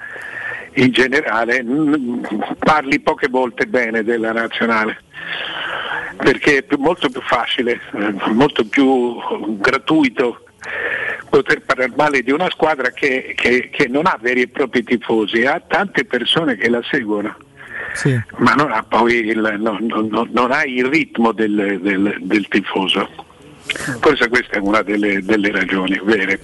in 0.76 0.90
generale 0.90 1.64
parli 2.58 3.00
poche 3.00 3.28
volte 3.28 3.66
bene 3.66 4.02
della 4.02 4.32
nazionale 4.32 5.02
perché 6.16 6.58
è 6.58 6.76
molto 6.78 7.08
più 7.10 7.20
facile, 7.20 7.80
eh, 7.92 8.14
molto 8.32 8.64
più 8.66 9.16
gratuito 9.58 10.44
poter 11.28 11.62
parlare 11.62 11.92
male 11.94 12.22
di 12.22 12.30
una 12.30 12.48
squadra 12.50 12.90
che, 12.90 13.34
che, 13.36 13.68
che, 13.70 13.88
non 13.88 14.06
ha 14.06 14.18
veri 14.20 14.42
e 14.42 14.48
propri 14.48 14.82
tifosi, 14.82 15.44
ha 15.44 15.60
tante 15.60 16.04
persone 16.04 16.56
che 16.56 16.68
la 16.68 16.80
seguono, 16.90 17.36
sì. 17.92 18.18
ma 18.38 18.54
non 18.54 18.72
ha 18.72 18.82
poi 18.82 19.26
il, 19.26 19.56
no, 19.58 19.78
no, 19.80 20.26
non 20.30 20.52
ha 20.52 20.64
il 20.64 20.86
ritmo 20.86 21.32
del, 21.32 21.78
del, 21.80 22.16
del 22.20 22.48
tifoso. 22.48 23.08
Forse 24.00 24.28
questa 24.28 24.56
è 24.56 24.60
una 24.60 24.82
delle, 24.82 25.22
delle 25.22 25.50
ragioni 25.50 26.00
vere. 26.02 26.40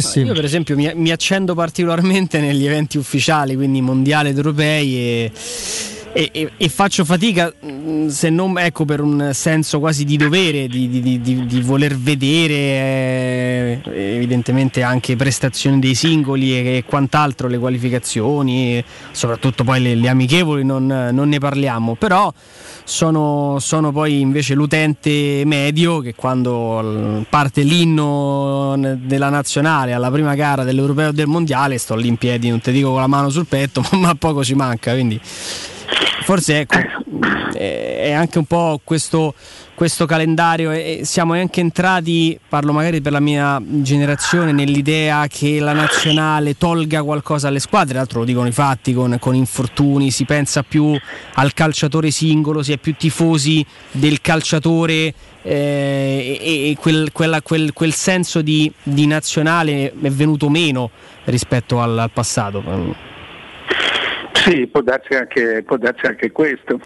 sì. 0.00 0.20
Io 0.20 0.32
per 0.32 0.44
esempio 0.44 0.76
mi, 0.76 0.90
mi, 0.94 1.10
accendo 1.10 1.54
particolarmente 1.54 2.38
negli 2.40 2.66
eventi 2.66 2.98
ufficiali, 2.98 3.54
quindi 3.56 3.80
mondiali 3.80 4.30
ed 4.30 4.36
europei 4.36 4.96
e 4.96 5.32
e, 6.12 6.28
e, 6.32 6.50
e, 6.56 6.68
faccio 6.68 7.04
fatica 7.04 7.52
mm, 7.64 8.08
se 8.08 8.28
non 8.28 8.58
ecco 8.58 8.84
per 8.84 9.00
un 9.00 9.30
senso 9.32 9.78
quasi 9.78 10.04
di 10.04 10.16
dovere 10.16 10.68
di, 10.68 10.88
di, 10.88 11.20
di, 11.20 11.46
di 11.46 11.60
voler 11.62 11.96
vedere 11.96 12.54
eh, 12.54 13.80
evidentemente 14.14 14.82
anche 14.82 15.16
prestazioni 15.16 15.78
dei 15.78 15.94
singoli 15.94 16.52
e, 16.52 16.76
e, 16.76 16.84
quant'altro 16.84 17.48
le 17.48 17.58
qualificazioni 17.58 18.84
soprattutto 19.12 19.64
poi 19.64 19.80
le, 19.80 19.94
le 19.94 20.08
amichevoli 20.08 20.64
non, 20.64 20.86
non, 20.86 21.28
ne 21.28 21.38
parliamo. 21.38 21.94
Però 21.94 22.32
sono, 22.84 23.58
sono, 23.60 23.92
poi 23.92 24.20
invece 24.20 24.54
l'utente 24.54 25.42
medio 25.44 26.00
che 26.00 26.14
quando 26.14 27.24
parte 27.28 27.62
l'inno 27.62 28.96
della 28.98 29.28
nazionale 29.28 29.92
alla 29.92 30.10
prima 30.10 30.34
gara 30.34 30.64
dell'europeo 30.64 31.12
del 31.12 31.26
mondiale 31.26 31.78
sto 31.78 31.94
lì 31.94 32.08
in 32.08 32.16
piedi 32.16 32.48
non 32.48 32.60
ti 32.60 32.72
dico 32.72 32.90
con 32.90 33.00
la 33.00 33.06
mano 33.06 33.30
sul 33.30 33.46
petto 33.46 33.82
ma 33.98 34.14
poco 34.14 34.44
ci 34.44 34.54
manca 34.54 34.92
quindi 34.92 35.20
forse 36.22 36.60
ecco, 36.60 36.78
è 37.52 38.12
anche 38.12 38.38
un 38.38 38.44
po' 38.44 38.80
questo, 38.82 39.34
questo 39.74 40.06
calendario 40.06 40.70
e 40.70 41.00
siamo 41.04 41.34
anche 41.34 41.60
entrati, 41.60 42.38
parlo 42.48 42.72
magari 42.72 43.00
per 43.00 43.12
la 43.12 43.20
mia 43.20 43.60
generazione, 43.64 44.52
nell'idea 44.52 45.26
che 45.26 45.60
la 45.60 45.72
nazionale 45.72 46.56
tolga 46.56 47.02
qualcosa 47.02 47.48
alle 47.48 47.60
squadre, 47.60 47.94
l'altro 47.94 48.20
lo 48.20 48.24
dicono 48.24 48.48
i 48.48 48.52
fatti 48.52 48.92
con, 48.92 49.16
con 49.20 49.34
infortuni, 49.34 50.10
si 50.10 50.24
pensa 50.24 50.62
più 50.62 50.98
al 51.34 51.52
calciatore 51.52 52.10
singolo, 52.10 52.62
si 52.62 52.72
è 52.72 52.78
più 52.78 52.94
tifosi 52.96 53.64
del 53.90 54.20
calciatore 54.20 55.14
eh, 55.42 56.38
e, 56.40 56.70
e 56.70 56.76
quel, 56.78 57.10
quella, 57.12 57.42
quel, 57.42 57.72
quel, 57.72 57.92
senso 57.92 58.42
di, 58.42 58.72
di, 58.82 59.06
nazionale 59.06 59.92
è 60.00 60.10
venuto 60.10 60.48
meno 60.48 60.90
rispetto 61.24 61.80
al, 61.80 61.98
al 61.98 62.10
passato. 62.10 63.10
Sì, 64.32 64.66
può 64.66 64.80
darsi 64.80 65.14
anche, 65.14 65.62
può 65.64 65.76
darsi 65.76 66.06
anche 66.06 66.30
questo. 66.30 66.80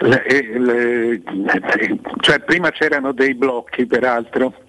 Le, 0.00 0.22
le, 0.58 1.20
cioè, 2.20 2.40
prima 2.40 2.70
c'erano 2.70 3.12
dei 3.12 3.34
blocchi 3.34 3.86
peraltro, 3.86 4.64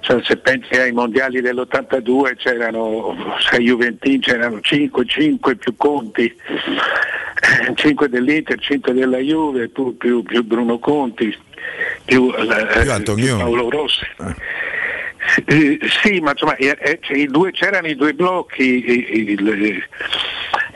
cioè, 0.00 0.22
se 0.22 0.36
pensi 0.36 0.74
ai 0.74 0.92
mondiali 0.92 1.40
dell'82 1.40 2.36
c'erano 2.36 3.36
6 3.50 3.64
Juventini, 3.64 4.20
c'erano 4.20 4.60
5, 4.60 5.04
5 5.06 5.56
più 5.56 5.76
Conti, 5.76 6.34
5 7.74 8.06
eh, 8.06 8.08
dell'Inter, 8.08 8.58
5 8.58 8.92
della 8.92 9.18
Juve, 9.18 9.68
più, 9.68 9.96
più, 9.96 10.22
più 10.22 10.44
Bruno 10.44 10.78
Conti, 10.78 11.36
più, 12.04 12.32
eh, 12.36 13.02
più 13.02 13.36
Paolo 13.36 13.70
Rossi. 13.70 14.06
Eh. 14.20 14.66
Eh, 15.44 15.78
sì, 16.02 16.20
ma 16.20 16.30
insomma 16.30 16.56
eh, 16.56 16.98
eh, 17.08 17.26
due, 17.26 17.52
c'erano 17.52 17.86
i 17.86 17.94
due 17.94 18.14
blocchi, 18.14 18.62
il, 19.28 19.82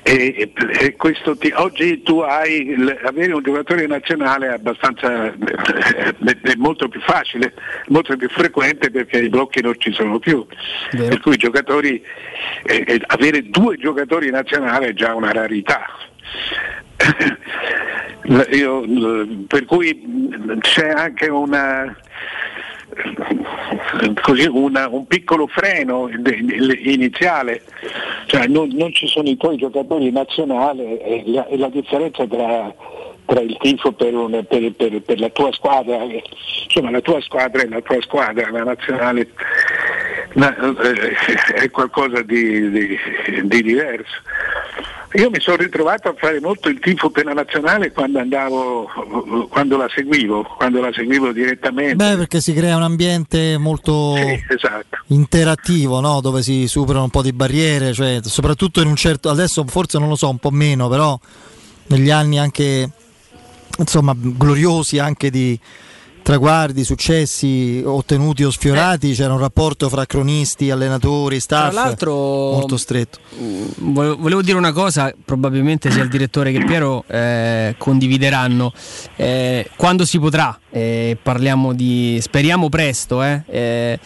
e, 0.04 0.52
e 0.80 0.96
questo 0.96 1.36
ti, 1.36 1.52
oggi 1.54 2.02
tu 2.02 2.18
hai 2.18 2.74
avere 3.04 3.32
un 3.32 3.42
giocatore 3.42 3.86
nazionale 3.86 4.48
è 4.48 4.54
abbastanza 4.54 5.26
è, 5.26 5.34
molto 6.56 6.88
più 6.88 7.00
facile, 7.00 7.54
molto 7.86 8.16
più 8.16 8.28
frequente 8.28 8.90
perché 8.90 9.18
i 9.20 9.28
blocchi 9.28 9.60
non 9.60 9.74
ci 9.78 9.92
sono 9.92 10.18
più. 10.18 10.44
Vero. 10.90 11.08
Per 11.08 11.20
cui 11.20 11.36
giocatori, 11.36 12.02
eh, 12.64 13.00
avere 13.06 13.48
due 13.48 13.76
giocatori 13.76 14.30
nazionali 14.30 14.86
è 14.86 14.92
già 14.92 15.14
una 15.14 15.30
rarità. 15.30 15.86
Io, 18.52 18.84
per 19.46 19.64
cui 19.64 20.28
c'è 20.60 20.88
anche 20.88 21.28
una 21.28 21.96
così 24.20 24.46
una, 24.46 24.88
un 24.88 25.06
piccolo 25.06 25.46
freno 25.46 26.08
iniziale, 26.08 27.62
cioè 28.26 28.46
non, 28.46 28.68
non, 28.72 28.92
ci 28.92 29.06
sono 29.06 29.28
i 29.28 29.36
tuoi 29.36 29.56
giocatori 29.56 30.10
nazionali 30.10 30.98
e 30.98 31.22
la, 31.26 31.46
e 31.46 31.56
la 31.56 31.68
differenza 31.68 32.26
tra, 32.26 32.74
tra, 33.24 33.40
il 33.40 33.56
tifo 33.60 33.92
per, 33.92 34.14
un, 34.14 34.44
per, 34.46 34.72
per, 34.72 35.00
per, 35.00 35.20
la 35.20 35.30
tua 35.30 35.52
squadra, 35.52 36.02
insomma 36.64 36.90
la 36.90 37.00
tua 37.00 37.20
squadra 37.20 37.62
è 37.62 37.68
la 37.68 37.80
tua 37.80 38.00
squadra, 38.00 38.50
la 38.50 38.64
nazionale 38.64 39.28
eh, 40.34 41.54
è 41.54 41.70
qualcosa 41.70 42.22
di, 42.22 42.70
di, 42.70 42.98
di 43.42 43.62
diverso. 43.62 44.20
Io 45.14 45.28
mi 45.30 45.40
sono 45.40 45.56
ritrovato 45.56 46.08
a 46.08 46.14
fare 46.16 46.40
molto 46.40 46.68
il 46.68 46.78
tifo 46.78 47.10
per 47.10 47.26
la 47.26 47.34
nazionale 47.34 47.92
quando 47.92 48.18
andavo, 48.18 48.88
quando 49.50 49.76
la 49.76 49.88
seguivo, 49.94 50.42
quando 50.56 50.80
la 50.80 50.90
seguivo 50.92 51.32
direttamente. 51.32 51.94
Beh, 51.96 52.16
perché 52.16 52.40
si 52.40 52.54
crea 52.54 52.76
un 52.76 52.82
ambiente 52.82 53.58
molto 53.58 54.14
sì, 54.16 54.42
esatto. 54.48 54.98
interattivo, 55.08 56.00
no? 56.00 56.20
dove 56.20 56.42
si 56.42 56.66
superano 56.66 57.04
un 57.04 57.10
po' 57.10 57.22
di 57.22 57.32
barriere, 57.32 57.92
cioè, 57.92 58.20
soprattutto 58.22 58.80
in 58.80 58.88
un 58.88 58.96
certo, 58.96 59.28
adesso 59.28 59.64
forse 59.66 59.98
non 59.98 60.08
lo 60.08 60.16
so, 60.16 60.30
un 60.30 60.38
po' 60.38 60.50
meno, 60.50 60.88
però 60.88 61.18
negli 61.88 62.10
anni 62.10 62.38
anche 62.38 62.90
insomma 63.78 64.14
gloriosi 64.16 64.98
anche 64.98 65.30
di 65.30 65.58
traguardi, 66.22 66.84
successi 66.84 67.82
ottenuti 67.84 68.44
o 68.44 68.50
sfiorati, 68.50 69.10
eh. 69.10 69.14
c'era 69.14 69.32
un 69.32 69.38
rapporto 69.38 69.88
fra 69.88 70.06
cronisti, 70.06 70.70
allenatori, 70.70 71.40
staff 71.40 71.72
Tra 71.72 71.82
l'altro, 71.82 72.12
molto 72.14 72.76
stretto. 72.76 73.18
Mm, 73.40 73.92
volevo 74.18 74.42
dire 74.42 74.56
una 74.56 74.72
cosa, 74.72 75.12
probabilmente 75.24 75.90
sia 75.90 76.02
il 76.02 76.08
direttore 76.08 76.52
che 76.52 76.64
Piero 76.64 77.04
eh, 77.08 77.74
condivideranno. 77.76 78.72
Eh, 79.16 79.68
quando 79.76 80.04
si 80.04 80.18
potrà, 80.18 80.58
eh, 80.70 81.16
parliamo 81.20 81.72
di 81.72 82.18
speriamo 82.20 82.68
presto, 82.68 83.22
eh, 83.22 83.42
eh, 83.46 83.98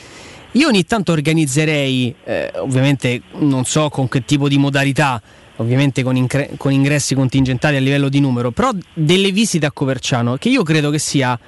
io 0.53 0.69
ogni 0.69 0.85
tanto 0.85 1.13
organizzerei, 1.13 2.15
ovviamente 2.61 3.21
non 3.41 3.67
so 3.67 3.91
con 3.91 4.09
che 4.09 4.25
tipo 4.25 4.49
di 4.49 4.57
modalità, 4.57 5.21
ovviamente 5.57 6.03
con, 6.03 6.17
incre- 6.17 6.53
con 6.57 6.73
ingressi 6.73 7.15
contingentati 7.15 7.77
a 7.77 7.81
livello 7.81 8.09
di 8.09 8.21
numero, 8.21 8.51
però 8.53 8.71
delle 8.95 9.33
visite 9.33 9.67
a 9.67 9.71
Coverciano, 9.71 10.37
che 10.37 10.49
io 10.49 10.63
credo 10.63 10.89
che 10.89 10.99
sia 10.99 11.39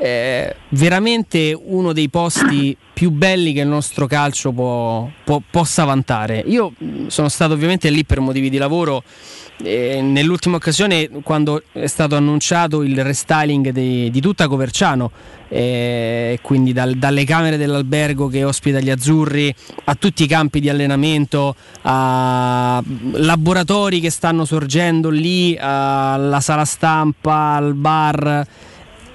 eh, 0.00 0.56
veramente 0.70 1.54
uno 1.62 1.92
dei 1.92 2.08
posti 2.08 2.74
più 2.94 3.10
belli 3.10 3.52
che 3.52 3.60
il 3.60 3.68
nostro 3.68 4.06
calcio 4.06 4.50
può, 4.50 5.08
può, 5.24 5.42
possa 5.50 5.84
vantare. 5.84 6.42
Io 6.46 6.72
sono 7.08 7.28
stato 7.28 7.52
ovviamente 7.52 7.90
lì 7.90 8.04
per 8.04 8.20
motivi 8.20 8.48
di 8.48 8.56
lavoro. 8.56 9.02
Eh, 9.62 10.00
nell'ultima 10.00 10.56
occasione, 10.56 11.10
quando 11.22 11.62
è 11.72 11.86
stato 11.86 12.16
annunciato 12.16 12.82
il 12.82 13.04
restyling 13.04 13.70
di, 13.70 14.10
di 14.10 14.20
tutta 14.22 14.48
Coverciano, 14.48 15.10
eh, 15.48 16.38
quindi 16.40 16.72
dal, 16.72 16.94
dalle 16.94 17.24
camere 17.24 17.58
dell'albergo 17.58 18.28
che 18.28 18.42
ospita 18.42 18.80
gli 18.80 18.88
azzurri 18.88 19.54
a 19.84 19.94
tutti 19.96 20.22
i 20.22 20.26
campi 20.26 20.60
di 20.60 20.70
allenamento, 20.70 21.54
a 21.82 22.82
laboratori 23.12 24.00
che 24.00 24.08
stanno 24.08 24.46
sorgendo 24.46 25.10
lì, 25.10 25.58
alla 25.60 26.40
sala 26.40 26.64
stampa, 26.64 27.54
al 27.56 27.74
bar 27.74 28.46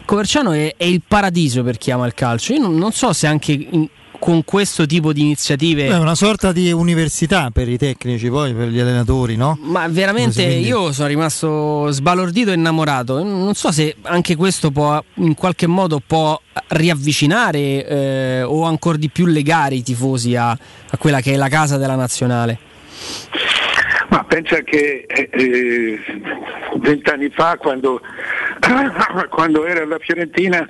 Coverciano 0.05 0.51
è, 0.51 0.75
è, 0.77 0.83
il 0.85 1.01
paradiso 1.05 1.63
per 1.63 1.77
chi 1.77 1.91
ama 1.91 2.05
il 2.05 2.13
calcio. 2.13 2.53
Io 2.53 2.61
non, 2.61 2.77
non 2.77 2.91
so 2.91 3.11
se 3.11 3.27
anche 3.27 3.51
in, 3.51 3.87
con 4.19 4.43
questo 4.43 4.85
tipo 4.85 5.13
di 5.13 5.21
iniziative. 5.21 5.87
È 5.87 5.97
una 5.97 6.15
sorta 6.15 6.51
di 6.51 6.71
università 6.71 7.51
per 7.51 7.69
i 7.69 7.77
tecnici, 7.77 8.29
poi 8.29 8.53
per 8.53 8.69
gli 8.69 8.79
allenatori, 8.79 9.35
no? 9.35 9.57
Ma 9.61 9.87
veramente 9.87 10.43
io 10.43 10.91
sono 10.91 11.07
rimasto 11.07 11.91
sbalordito 11.91 12.51
e 12.51 12.55
innamorato. 12.55 13.23
Non 13.23 13.53
so 13.53 13.71
se 13.71 13.95
anche 14.01 14.35
questo 14.35 14.71
può 14.71 15.01
in 15.15 15.35
qualche 15.35 15.67
modo 15.67 16.01
può 16.05 16.39
riavvicinare 16.69 17.87
eh, 17.87 18.41
o 18.43 18.63
ancora 18.63 18.97
di 18.97 19.09
più 19.09 19.25
legare 19.25 19.75
i 19.75 19.83
tifosi 19.83 20.35
a, 20.35 20.49
a, 20.49 20.97
quella 20.97 21.21
che 21.21 21.33
è 21.33 21.35
la 21.35 21.49
casa 21.49 21.77
della 21.77 21.95
nazionale. 21.95 22.57
Ma 24.15 24.23
pensa 24.23 24.61
che 24.61 25.03
eh, 25.09 25.29
eh, 25.29 25.99
vent'anni 26.77 27.25
eh, 27.25 27.31
fa 27.31 27.57
quando 27.57 27.99
quando 29.27 29.65
era 29.65 29.85
la 29.85 29.99
Fiorentina 29.99 30.69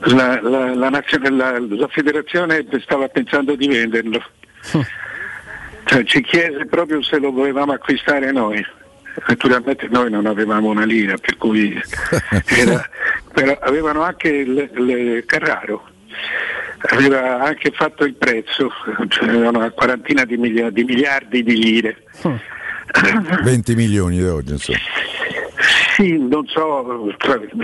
la, 0.00 0.42
la, 0.42 0.74
la, 0.74 0.90
la, 0.90 1.88
federazione 1.88 2.66
stava 2.82 3.08
pensando 3.08 3.56
di 3.56 3.66
venderlo. 3.66 4.22
Cioè, 5.88 6.04
ci 6.04 6.20
chiese 6.20 6.66
proprio 6.66 7.00
se 7.00 7.18
lo 7.18 7.32
volevamo 7.32 7.72
acquistare 7.72 8.30
noi. 8.30 8.62
Naturalmente 9.26 9.88
noi 9.88 10.10
non 10.10 10.26
avevamo 10.26 10.68
una 10.68 10.84
lira, 10.84 11.16
per 11.16 11.38
cui 11.38 11.72
era, 12.44 12.86
però 13.32 13.56
avevano 13.62 14.02
anche 14.02 14.28
il, 14.28 14.70
il 14.74 15.24
Carraro, 15.24 15.88
aveva 16.80 17.42
anche 17.42 17.70
fatto 17.72 18.04
il 18.04 18.14
prezzo, 18.14 18.70
cioè 19.08 19.48
una 19.48 19.70
quarantina 19.70 20.24
di 20.24 20.36
miliardi 20.36 20.84
di, 20.84 20.92
miliardi 20.92 21.42
di 21.42 21.56
lire. 21.56 21.96
20 23.42 23.74
milioni 23.74 24.16
di 24.16 24.24
oggi 24.24 24.52
insomma. 24.52 24.78
Sì, 25.96 26.16
non 26.16 26.46
so, 26.46 27.12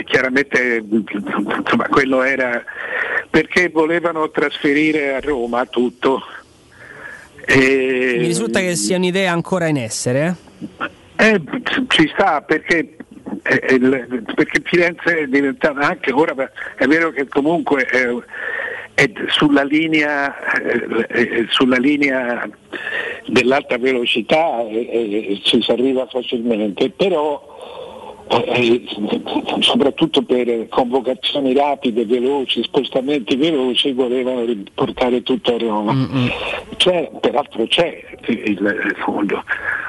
chiaramente 0.05 0.85
insomma, 0.89 1.86
quello 1.89 2.23
era 2.23 2.62
perché 3.31 3.69
volevano 3.69 4.31
trasferire 4.31 5.15
a 5.15 5.20
Roma 5.20 5.65
tutto. 5.66 6.23
E... 7.47 8.16
Mi 8.19 8.27
risulta 8.27 8.61
che 8.61 8.74
sia 8.74 8.97
un'idea 8.97 9.32
ancora 9.32 9.66
in 9.66 9.77
essere. 9.77 10.35
Eh, 11.16 11.27
eh 11.27 11.43
ci 11.89 12.11
sta 12.12 12.43
perché, 12.43 12.97
eh, 13.43 13.78
perché 14.35 14.62
Firenze 14.65 15.19
è 15.19 15.27
diventata 15.27 15.81
anche 15.81 16.11
ora, 16.11 16.35
è 16.77 16.86
vero 16.86 17.11
che 17.11 17.28
comunque 17.28 17.85
è, 17.85 18.07
è 18.07 18.09
sulla 19.29 19.65
linea, 19.65 20.35
eh, 21.09 21.47
sulla 21.49 21.77
linea 21.77 22.49
dell'alta 23.27 23.77
velocità 23.79 24.66
e, 24.66 25.31
e 25.31 25.41
ci 25.43 25.61
si 25.61 25.71
arriva 25.71 26.07
facilmente, 26.07 26.91
però 26.91 27.53
eh, 28.29 28.85
soprattutto 29.61 30.23
per 30.23 30.69
convocazioni 30.69 31.55
rapide, 31.55 32.07
veloci, 32.07 32.62
spostamenti 32.62 33.37
veloci, 33.37 33.93
volevano 33.93 34.45
riportare 34.45 35.23
tutto 35.23 35.55
a 35.55 35.59
Roma. 35.59 36.09
C'è, 36.77 37.11
peraltro 37.21 37.66
c'è 37.66 38.03
il, 38.27 38.95
fondo, 39.05 39.45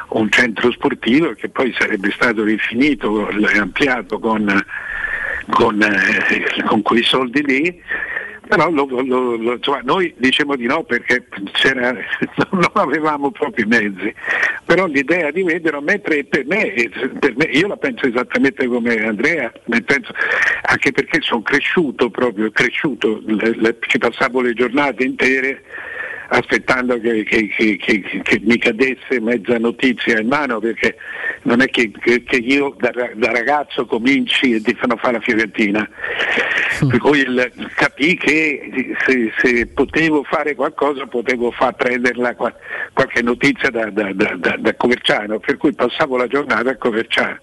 un 0.10 0.30
centro 0.32 0.72
sportivo 0.72 1.34
che 1.34 1.49
poi 1.49 1.73
sarebbe 1.77 2.11
stato 2.11 2.44
rifinito 2.44 3.30
e 3.30 3.57
ampliato 3.57 4.19
con, 4.19 4.64
con, 5.52 5.82
eh, 5.82 6.64
con 6.65 6.82
quei 6.82 7.03
soldi 7.03 7.44
lì 7.44 7.82
però 8.47 8.69
lo, 8.69 8.85
lo, 8.85 9.35
lo, 9.35 9.53
insomma, 9.53 9.81
noi 9.84 10.13
diciamo 10.17 10.55
di 10.55 10.65
no 10.65 10.84
perché 10.84 11.26
non 12.51 12.69
avevamo 12.73 13.31
proprio 13.31 13.65
i 13.65 13.67
mezzi, 13.67 14.13
però 14.65 14.85
l'idea 14.85 15.31
di 15.31 15.43
vederlo, 15.43 15.81
mentre 15.81 16.23
per 16.23 16.45
me, 16.45 16.73
per 17.19 17.35
me, 17.35 17.45
io 17.45 17.67
la 17.67 17.77
penso 17.77 18.05
esattamente 18.05 18.67
come 18.67 18.95
Andrea, 19.03 19.51
penso, 19.85 20.13
anche 20.63 20.91
perché 20.91 21.22
sono 21.22 21.41
cresciuto 21.41 22.09
proprio, 22.09 22.51
cresciuto, 22.51 23.22
le, 23.26 23.55
le, 23.55 23.77
ci 23.81 23.97
passavo 23.97 24.41
le 24.41 24.53
giornate 24.53 25.03
intere 25.03 25.63
aspettando 26.30 26.99
che, 26.99 27.23
che, 27.23 27.47
che, 27.56 27.77
che, 28.02 28.39
mi 28.43 28.57
cadesse 28.57 29.19
mezza 29.19 29.57
notizia 29.57 30.19
in 30.19 30.27
mano 30.27 30.60
perché 30.60 30.97
non 31.43 31.61
è 31.61 31.68
che, 31.68 31.91
io 32.38 32.76
da, 32.80 32.91
da, 33.14 33.31
ragazzo 33.31 33.85
cominci 33.85 34.53
e 34.53 34.61
ti 34.61 34.73
fanno 34.73 34.97
fare 34.97 35.14
la 35.14 35.19
Fiorentina. 35.19 35.88
Mm. 36.84 36.89
Per 36.89 36.99
cui 36.99 37.19
il, 37.19 37.69
capì 37.76 38.18
che 38.18 38.95
se, 39.06 39.31
se, 39.38 39.68
potevo 39.68 40.23
fare 40.23 40.56
qualcosa 40.56 41.06
potevo 41.06 41.52
far 41.52 41.76
prenderla 41.76 42.35
qualche 42.35 43.22
notizia 43.22 43.69
da, 43.69 43.89
da, 43.89 44.11
da, 44.14 44.56
da, 44.57 44.76
Coverciano, 44.76 45.39
per 45.39 45.57
cui 45.57 45.73
passavo 45.73 46.18
la 46.18 46.27
giornata 46.27 46.72
a 46.72 46.77
Coverciano 46.77 47.39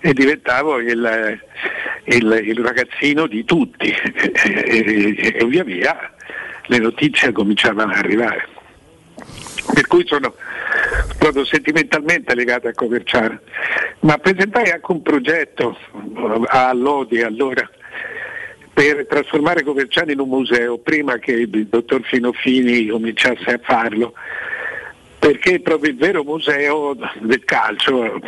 e 0.00 0.12
diventavo 0.12 0.80
il, 0.80 1.40
il, 2.04 2.40
il 2.44 2.58
ragazzino 2.58 3.26
di 3.26 3.44
tutti 3.44 3.88
e, 3.88 5.16
e, 5.16 5.36
e 5.38 5.44
via 5.46 5.64
via 5.64 6.12
le 6.68 6.78
notizie 6.78 7.32
cominciavano 7.32 7.92
ad 7.92 7.98
arrivare. 7.98 8.48
Per 9.74 9.86
cui 9.86 10.06
sono 10.06 10.34
proprio 11.18 11.44
sentimentalmente 11.44 12.34
legato 12.34 12.68
a 12.68 12.72
Coverciano. 12.72 13.40
Ma 14.00 14.16
presentai 14.18 14.70
anche 14.70 14.92
un 14.92 15.02
progetto 15.02 15.76
a 16.46 16.72
Lodi 16.72 17.20
allora 17.20 17.68
per 18.72 19.06
trasformare 19.08 19.64
Coverciano 19.64 20.12
in 20.12 20.20
un 20.20 20.28
museo 20.28 20.78
prima 20.78 21.18
che 21.18 21.32
il 21.32 21.66
dottor 21.66 22.02
Finofini 22.04 22.86
cominciasse 22.86 23.50
a 23.50 23.60
farlo 23.62 24.14
perché 25.18 25.60
proprio 25.60 25.90
il 25.90 25.96
vero 25.96 26.22
museo 26.22 26.96
del 27.20 27.44
calcio 27.44 28.20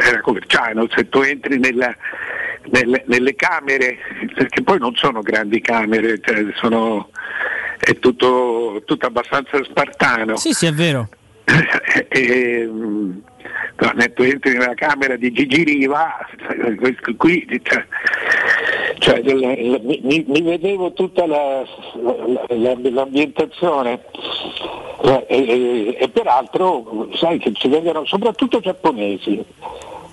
era 0.00 0.20
Coverciano, 0.22 0.88
se 0.88 1.08
tu 1.08 1.20
entri 1.20 1.58
nella, 1.58 1.94
nelle, 2.70 3.04
nelle, 3.06 3.34
camere, 3.34 3.98
perché 4.34 4.62
poi 4.62 4.78
non 4.78 4.94
sono 4.94 5.20
grandi 5.20 5.60
camere, 5.60 6.18
cioè 6.22 6.46
sono 6.54 7.10
è 7.84 7.98
tutto, 7.98 8.82
tutto 8.84 9.06
abbastanza 9.06 9.62
spartano. 9.62 10.36
Sì, 10.36 10.52
sì, 10.52 10.66
è 10.66 10.72
vero. 10.72 11.08
e, 12.08 12.70
tu 14.14 14.22
entri 14.22 14.52
nella 14.56 14.74
camera 14.74 15.16
di 15.16 15.32
Gigi 15.32 15.64
Riva, 15.64 16.16
qui 17.16 17.46
cioè, 17.62 17.86
cioè, 18.98 19.20
mi, 19.22 20.24
mi, 20.26 20.42
vedevo 20.42 20.92
tutta 20.92 21.26
la, 21.26 21.62
la, 22.48 22.76
l'ambientazione 22.80 24.00
e, 25.02 25.24
e, 25.28 25.96
e, 26.00 26.08
peraltro 26.08 27.08
sai 27.14 27.38
che 27.38 27.52
ci 27.52 27.68
vengono 27.68 28.06
soprattutto 28.06 28.60
giapponesi, 28.60 29.44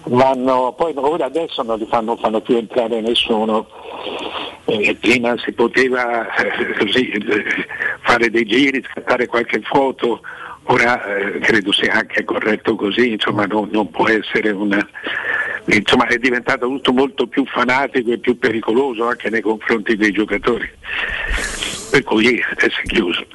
vanno, 0.06 0.73
poi 0.78 0.94
ora 0.95 1.26
adesso 1.26 1.61
non 1.64 1.78
li 1.78 1.86
fanno, 1.86 2.15
fanno 2.15 2.41
più 2.41 2.56
entrare 2.56 3.02
nessuno 3.02 3.68
eh, 4.65 4.95
prima 4.99 5.36
si 5.38 5.52
poteva 5.52 6.34
eh, 6.36 6.73
così, 6.78 7.10
eh, 7.10 7.44
fare 8.02 8.30
dei 8.30 8.45
giri, 8.45 8.84
scattare 8.84 9.28
qualche 9.28 9.61
foto, 9.61 10.22
ora 10.64 11.03
eh, 11.03 11.40
credo 11.40 11.72
sia 11.72 11.94
anche 11.94 12.23
corretto 12.23 12.76
così, 12.76 13.14
insomma 13.14 13.45
non, 13.45 13.69
non 13.72 13.90
può 13.90 14.07
essere 14.07 14.52
una... 14.52 14.86
Insomma 15.65 16.07
è 16.07 16.18
diventato 16.18 16.65
tutto 16.68 16.91
molto 16.91 17.28
più 17.28 17.45
fanatico 17.45 18.11
e 18.11 18.18
più 18.18 18.38
pericoloso 18.38 19.07
anche 19.07 19.30
nei 19.30 19.41
confronti 19.41 19.95
dei 19.95 20.11
giocatori. 20.11 20.68
Per 21.91 22.03
cui 22.03 22.36
è 22.38 22.68
chiuso. 22.88 23.26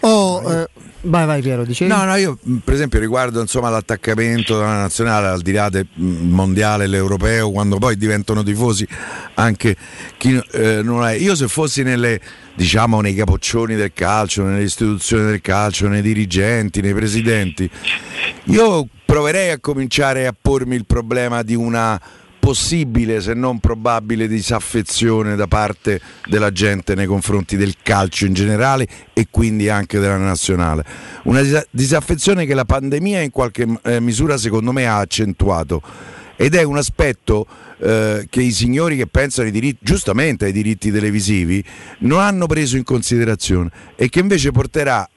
Oh, 0.00 0.40
eh, 0.50 0.66
Vai, 1.02 1.24
vai, 1.24 1.40
Piero, 1.40 1.64
dicevi? 1.64 1.90
No, 1.90 2.04
no, 2.04 2.14
io 2.16 2.38
per 2.62 2.74
esempio 2.74 2.98
riguardo 2.98 3.40
insomma, 3.40 3.70
l'attaccamento 3.70 4.58
della 4.58 4.80
nazionale, 4.80 5.28
al 5.28 5.40
di 5.40 5.52
là 5.52 5.70
del 5.70 5.86
mondiale, 5.94 6.86
l'europeo, 6.86 7.50
quando 7.50 7.78
poi 7.78 7.96
diventano 7.96 8.42
tifosi 8.42 8.86
anche 9.34 9.76
chi 10.18 10.38
eh, 10.52 10.82
non 10.82 11.06
è. 11.06 11.12
Io 11.12 11.34
se 11.34 11.48
fossi 11.48 11.82
nelle, 11.82 12.20
diciamo, 12.54 13.00
nei 13.00 13.14
capoccioni 13.14 13.76
del 13.76 13.92
calcio, 13.94 14.42
nelle 14.42 14.62
istituzioni 14.62 15.24
del 15.24 15.40
calcio, 15.40 15.88
nei 15.88 16.02
dirigenti, 16.02 16.82
nei 16.82 16.92
presidenti, 16.92 17.70
io 18.44 18.86
proverei 19.06 19.52
a 19.52 19.58
cominciare 19.58 20.26
a 20.26 20.34
pormi 20.38 20.76
il 20.76 20.84
problema 20.84 21.42
di 21.42 21.54
una 21.54 21.98
possibile 22.40 23.20
se 23.20 23.34
non 23.34 23.60
probabile 23.60 24.26
disaffezione 24.26 25.36
da 25.36 25.46
parte 25.46 26.00
della 26.26 26.50
gente 26.50 26.96
nei 26.96 27.06
confronti 27.06 27.56
del 27.56 27.76
calcio 27.82 28.24
in 28.24 28.32
generale 28.32 28.88
e 29.12 29.28
quindi 29.30 29.68
anche 29.68 30.00
della 30.00 30.16
nazionale. 30.16 30.84
Una 31.24 31.42
disaffezione 31.70 32.46
che 32.46 32.54
la 32.54 32.64
pandemia 32.64 33.20
in 33.20 33.30
qualche 33.30 33.68
eh, 33.82 34.00
misura 34.00 34.36
secondo 34.36 34.72
me 34.72 34.86
ha 34.86 34.98
accentuato 34.98 35.80
ed 36.34 36.54
è 36.54 36.62
un 36.62 36.78
aspetto 36.78 37.46
eh, 37.78 38.26
che 38.30 38.40
i 38.40 38.50
signori 38.50 38.96
che 38.96 39.06
pensano 39.06 39.46
ai 39.46 39.52
diritti, 39.52 39.78
giustamente 39.82 40.46
ai 40.46 40.52
diritti 40.52 40.90
televisivi 40.90 41.62
non 42.00 42.20
hanno 42.20 42.46
preso 42.46 42.78
in 42.78 42.82
considerazione 42.82 43.70
e 43.94 44.08
che 44.08 44.20
invece 44.20 44.50
porterà, 44.50 45.08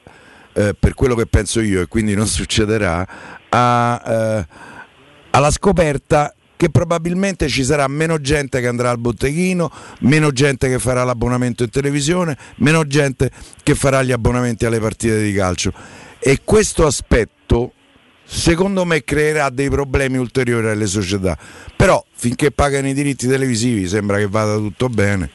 eh, 0.52 0.76
per 0.78 0.94
quello 0.94 1.16
che 1.16 1.26
penso 1.26 1.62
io 1.62 1.82
e 1.82 1.88
quindi 1.88 2.14
non 2.14 2.28
succederà, 2.28 3.08
a, 3.50 4.02
eh, 4.06 4.48
alla 5.32 5.52
scoperta 5.52 6.36
che 6.64 6.70
probabilmente 6.70 7.50
ci 7.50 7.66
sarà 7.66 7.86
meno 7.90 8.22
gente 8.22 8.62
che 8.62 8.68
andrà 8.68 8.90
al 8.90 8.98
botteghino, 8.98 9.70
meno 10.00 10.32
gente 10.32 10.70
che 10.70 10.80
farà 10.80 11.04
l'abbonamento 11.04 11.64
in 11.64 11.70
televisione, 11.70 12.38
meno 12.60 12.88
gente 12.88 13.30
che 13.62 13.76
farà 13.76 14.02
gli 14.02 14.14
abbonamenti 14.14 14.66
alle 14.66 14.80
partite 14.80 15.22
di 15.22 15.34
calcio. 15.34 15.74
E 16.20 16.40
questo 16.46 16.86
aspetto 16.86 17.74
secondo 18.24 18.86
me 18.86 19.04
creerà 19.04 19.50
dei 19.50 19.70
problemi 19.70 20.16
ulteriori 20.16 20.70
alle 20.70 20.86
società. 20.86 21.38
Però 21.76 22.02
finché 22.14 22.52
pagano 22.52 22.88
i 22.88 22.94
diritti 22.94 23.28
televisivi 23.28 23.86
sembra 23.86 24.16
che 24.16 24.28
vada 24.30 24.56
tutto 24.56 24.88
bene. 24.88 25.32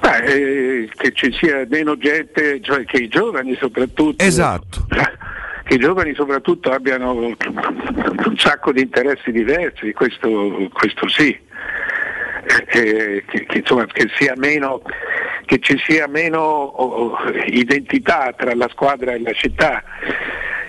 Beh, 0.00 0.24
eh, 0.26 0.90
che 0.94 1.12
ci 1.12 1.32
sia 1.32 1.66
meno 1.68 1.96
gente, 1.96 2.60
cioè 2.62 2.84
che 2.84 2.98
i 2.98 3.08
giovani 3.08 3.56
soprattutto. 3.58 4.22
Esatto. 4.22 4.86
che 5.70 5.76
i 5.76 5.78
giovani 5.78 6.12
soprattutto 6.14 6.72
abbiano 6.72 7.12
un 7.12 7.36
sacco 8.36 8.72
di 8.72 8.80
interessi 8.80 9.30
diversi, 9.30 9.92
questo, 9.92 10.68
questo 10.72 11.08
sì. 11.08 11.38
Eh, 12.66 13.22
che, 13.24 13.44
che, 13.46 13.58
insomma, 13.58 13.86
che, 13.86 14.08
meno, 14.34 14.82
che, 15.44 15.60
ci 15.60 15.80
sia 15.86 16.08
meno 16.08 16.40
oh, 16.40 17.16
identità 17.46 18.34
tra 18.36 18.52
la 18.56 18.66
squadra 18.70 19.12
e 19.12 19.20
la 19.20 19.32
città 19.32 19.84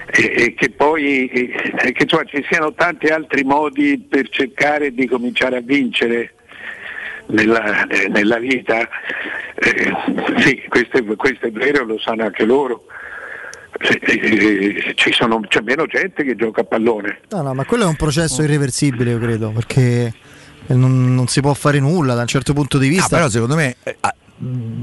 e, 0.05 0.33
e 0.35 0.53
che 0.53 0.69
poi 0.69 1.27
e, 1.29 1.47
che, 1.93 2.03
insomma, 2.03 2.25
ci 2.25 2.45
siano 2.47 2.71
tanti 2.73 3.07
altri 3.07 3.43
modi 3.43 3.97
per 4.07 4.29
cercare 4.29 4.93
di 4.93 5.07
cominciare 5.07 5.57
a 5.57 5.61
vincere 5.61 6.33
nella, 7.27 7.87
eh, 7.87 8.07
nella 8.07 8.37
vita. 8.37 8.87
Eh, 9.55 9.93
sì, 10.37 10.63
questo 10.67 10.97
è, 10.97 11.03
questo 11.15 11.47
è 11.47 11.51
vero, 11.51 11.85
lo 11.85 11.97
sanno 11.97 12.25
anche 12.25 12.45
loro. 12.45 12.85
Eh, 13.81 14.93
ci 14.95 15.11
sono, 15.11 15.39
c'è 15.47 15.61
meno 15.61 15.85
gente 15.85 16.23
che 16.23 16.35
gioca 16.35 16.61
a 16.61 16.63
pallone. 16.63 17.21
No, 17.29 17.41
no, 17.41 17.53
ma 17.53 17.65
quello 17.65 17.85
è 17.85 17.87
un 17.87 17.95
processo 17.95 18.43
irreversibile, 18.43 19.11
io 19.11 19.19
credo, 19.19 19.49
perché 19.49 20.13
non, 20.67 21.13
non 21.15 21.27
si 21.27 21.41
può 21.41 21.53
fare 21.53 21.79
nulla 21.79 22.13
da 22.13 22.21
un 22.21 22.27
certo 22.27 22.53
punto 22.53 22.77
di 22.77 22.87
vista. 22.87 23.15
No, 23.15 23.17
però 23.17 23.29
secondo 23.29 23.55
me 23.55 23.75
eh, 23.83 23.97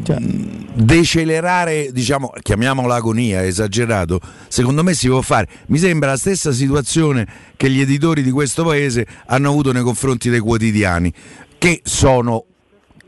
cioè. 0.04 0.16
decelerare, 0.18 1.90
diciamo, 1.92 2.32
chiamiamola 2.40 2.94
agonia, 2.94 3.44
esagerato, 3.44 4.20
secondo 4.48 4.82
me 4.82 4.94
si 4.94 5.08
può 5.08 5.20
fare. 5.20 5.48
Mi 5.66 5.78
sembra 5.78 6.10
la 6.10 6.16
stessa 6.16 6.52
situazione 6.52 7.26
che 7.56 7.68
gli 7.68 7.80
editori 7.80 8.22
di 8.22 8.30
questo 8.30 8.64
paese 8.64 9.06
hanno 9.26 9.48
avuto 9.48 9.72
nei 9.72 9.82
confronti 9.82 10.30
dei 10.30 10.40
quotidiani, 10.40 11.12
che 11.58 11.80
sono 11.82 12.44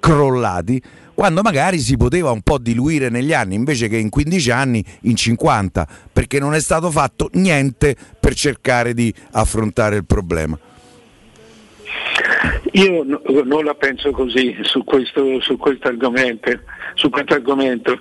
crollati 0.01 0.83
quando 1.15 1.43
magari 1.43 1.79
si 1.79 1.97
poteva 1.97 2.31
un 2.31 2.43
po' 2.43 2.59
diluire 2.59 3.09
negli 3.09 3.33
anni 3.33 3.55
invece 3.55 3.89
che 3.89 3.97
in 3.97 4.09
15 4.09 4.51
anni 4.51 4.85
in 5.03 5.17
50 5.17 5.87
perché 6.13 6.39
non 6.39 6.55
è 6.55 6.61
stato 6.61 6.91
fatto 6.91 7.29
niente 7.35 7.97
per 8.19 8.35
cercare 8.35 8.95
di 8.95 9.13
affrontare 9.33 9.97
il 9.97 10.05
problema. 10.05 10.59
Io 12.73 13.03
no- 13.03 13.21
non 13.45 13.65
la 13.65 13.75
penso 13.75 14.13
così 14.13 14.57
su 14.63 14.85
questo, 14.85 15.41
su 15.41 15.59
argomento, 15.83 16.51
su 16.95 17.11
argomento. 17.13 18.01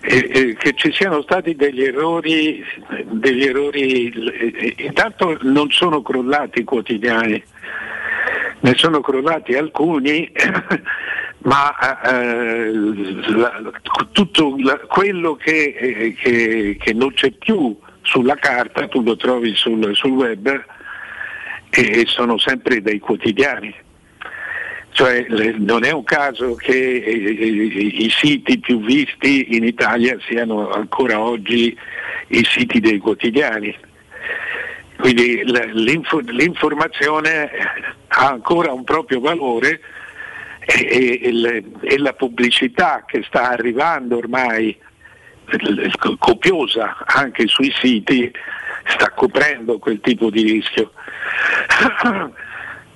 Eh, 0.00 0.30
eh, 0.32 0.56
che 0.56 0.72
ci 0.74 0.90
siano 0.92 1.20
stati 1.22 1.54
degli 1.54 1.82
errori, 1.82 2.64
degli 3.10 3.44
errori 3.44 4.08
eh, 4.08 4.74
intanto 4.78 5.36
non 5.42 5.70
sono 5.70 6.00
crollati 6.00 6.60
i 6.60 6.64
quotidiani, 6.64 7.42
ne 8.60 8.74
sono 8.76 9.00
crollati 9.00 9.54
alcuni, 9.54 10.30
ma 11.42 11.74
eh, 12.02 12.70
la- 12.72 13.60
tutto 14.12 14.56
la- 14.58 14.78
quello 14.86 15.34
che, 15.36 15.74
eh, 15.78 16.14
che- 16.14 16.76
che 16.78 16.92
non 16.92 17.12
c'è 17.14 17.30
più 17.32 17.76
sulla 18.02 18.34
carta 18.34 18.88
tu 18.88 19.02
lo 19.02 19.16
trovi 19.16 19.54
sul, 19.54 19.94
sul 19.94 20.10
web 20.10 20.64
e 21.70 22.04
sono 22.06 22.36
sempre 22.38 22.82
dei 22.82 22.98
quotidiani. 22.98 23.74
Cioè, 24.92 25.24
le- 25.28 25.54
non 25.56 25.84
è 25.84 25.92
un 25.92 26.02
caso 26.04 26.54
che 26.56 26.96
eh, 26.96 27.10
i 27.12 28.04
i 28.06 28.10
siti 28.10 28.58
più 28.58 28.80
visti 28.80 29.54
in 29.56 29.64
Italia 29.64 30.18
siano 30.26 30.68
ancora 30.70 31.20
oggi 31.20 31.74
i 32.28 32.44
siti 32.44 32.80
dei 32.80 32.98
quotidiani. 32.98 33.74
Quindi 34.98 35.42
l'info- 35.44 36.18
l'informazione 36.18 37.50
ha 38.08 38.28
ancora 38.28 38.72
un 38.72 38.84
proprio 38.84 39.20
valore 39.20 39.80
e, 40.72 41.20
e- 41.22 41.32
le- 41.32 41.64
e 41.82 41.98
la 41.98 42.12
pubblicità 42.12 43.04
che 43.06 43.22
sta 43.26 43.50
arrivando 43.50 44.16
ormai 44.16 44.76
co- 45.98 46.16
copiosa 46.18 46.96
anche 47.06 47.46
sui 47.48 47.72
siti 47.80 48.30
sta 48.86 49.10
coprendo 49.10 49.78
quel 49.78 50.00
tipo 50.00 50.30
di 50.30 50.42
rischio. 50.42 50.92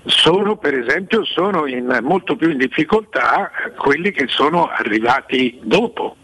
Sono 0.06 0.56
per 0.58 0.74
esempio 0.74 1.24
sono 1.24 1.64
in, 1.66 1.98
molto 2.02 2.36
più 2.36 2.50
in 2.50 2.58
difficoltà 2.58 3.50
quelli 3.78 4.10
che 4.10 4.26
sono 4.28 4.68
arrivati 4.68 5.58
dopo 5.62 6.14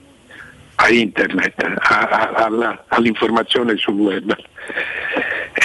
a 0.75 0.91
internet, 0.91 1.63
a- 1.79 2.09
a- 2.09 2.45
alla- 2.45 2.85
all'informazione 2.89 3.77
sul 3.79 3.95
web. 3.95 4.37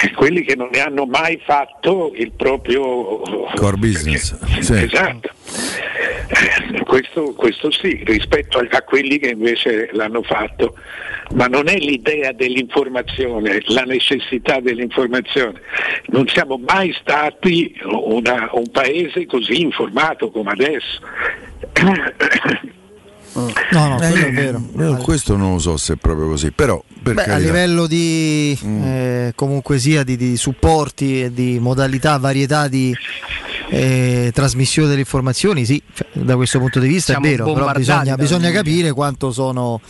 E 0.02 0.12
quelli 0.14 0.42
che 0.42 0.54
non 0.56 0.68
ne 0.72 0.80
hanno 0.80 1.06
mai 1.06 1.40
fatto 1.44 2.12
il 2.14 2.32
proprio 2.32 3.20
Core 3.54 3.76
business. 3.76 4.34
Sì. 4.60 4.74
Esatto. 4.74 5.30
Eh, 6.28 6.82
Questo, 6.84 7.32
questo 7.34 7.70
sì, 7.70 8.02
rispetto 8.04 8.58
a, 8.58 8.66
a 8.70 8.82
quelli 8.82 9.18
che 9.18 9.30
invece 9.30 9.88
l'hanno 9.92 10.22
fatto, 10.22 10.74
ma 11.34 11.46
non 11.46 11.68
è 11.68 11.76
l'idea 11.76 12.32
dell'informazione, 12.32 13.60
la 13.66 13.82
necessità 13.82 14.60
dell'informazione. 14.60 15.60
Non 16.06 16.26
siamo 16.28 16.58
mai 16.58 16.94
stati 17.00 17.74
una- 17.84 18.48
un 18.52 18.70
paese 18.70 19.26
così 19.26 19.60
informato 19.62 20.30
come 20.30 20.50
adesso. 20.52 21.00
No, 23.72 23.88
no, 23.88 23.96
quello 23.96 24.14
è 24.14 24.28
Eh, 24.28 24.30
vero. 24.30 24.62
io 24.78 24.96
questo 24.96 25.36
non 25.36 25.52
lo 25.52 25.58
so 25.58 25.76
se 25.76 25.92
è 25.92 25.96
proprio 25.96 26.28
così, 26.28 26.50
però 26.52 26.82
per 27.02 27.14
Beh, 27.14 27.24
a 27.24 27.36
livello 27.36 27.86
di 27.86 28.58
eh, 28.62 29.32
comunque 29.34 29.78
sia 29.78 30.02
di, 30.04 30.16
di 30.16 30.36
supporti 30.38 31.22
e 31.24 31.32
di 31.32 31.58
modalità, 31.60 32.16
varietà 32.16 32.66
di 32.68 32.94
eh, 33.68 34.30
trasmissione 34.32 34.88
delle 34.88 35.00
informazioni, 35.00 35.64
sì, 35.66 35.82
cioè, 35.92 36.06
da 36.12 36.34
questo 36.36 36.58
punto 36.58 36.78
di 36.80 36.88
vista 36.88 37.12
Siamo 37.12 37.26
è 37.26 37.30
vero, 37.30 37.52
però 37.52 37.70
bisogna, 37.72 38.14
bisogna 38.16 38.50
capire 38.50 38.92
quanto 38.92 39.30
sono 39.32 39.80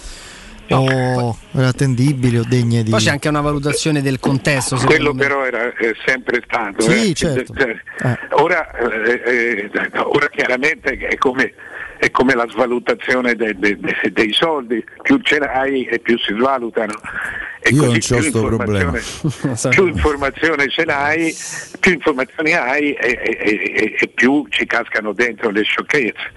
o 0.70 1.36
attendibili 1.54 2.38
o 2.38 2.44
degne 2.46 2.82
di... 2.82 2.90
Poi 2.90 3.00
c'è 3.00 3.10
anche 3.10 3.28
una 3.28 3.40
valutazione 3.40 4.02
del 4.02 4.18
contesto. 4.18 4.76
Quello 4.76 5.14
me. 5.14 5.22
però 5.22 5.44
era 5.44 5.72
è 5.74 5.92
sempre 6.04 6.42
stato. 6.44 6.80
Sì, 6.90 7.10
eh. 7.10 7.14
certo. 7.14 7.54
Eh, 7.98 8.18
Ora, 8.32 8.70
eh, 8.76 9.22
eh, 9.24 9.70
ora 9.94 10.28
chiaramente 10.28 10.98
è 10.98 11.16
come, 11.16 11.54
è 11.96 12.10
come 12.10 12.34
la 12.34 12.46
svalutazione 12.50 13.34
de- 13.34 13.54
de- 13.58 13.78
de- 13.80 14.12
dei 14.12 14.32
soldi, 14.34 14.84
più 15.02 15.18
ce 15.22 15.38
l'hai 15.38 15.84
e 15.86 15.98
più 15.98 16.18
si 16.18 16.34
svalutano. 16.34 16.92
E 17.60 17.70
Io 17.70 17.84
così 17.86 17.90
non 17.92 17.98
c'ho 17.98 18.18
più 18.18 18.28
sto 18.28 18.44
problema. 18.44 18.92
Più 19.70 19.86
informazione 19.86 20.68
ce 20.68 20.84
l'hai, 20.84 21.34
più 21.80 21.92
informazioni 21.94 22.52
hai 22.52 22.92
e, 22.92 23.18
e- 23.22 23.38
e- 23.40 23.96
e 23.98 24.08
più 24.14 24.46
ci 24.50 24.66
cascano 24.66 25.12
dentro 25.12 25.48
le 25.50 25.62
sciocchezze. 25.62 26.32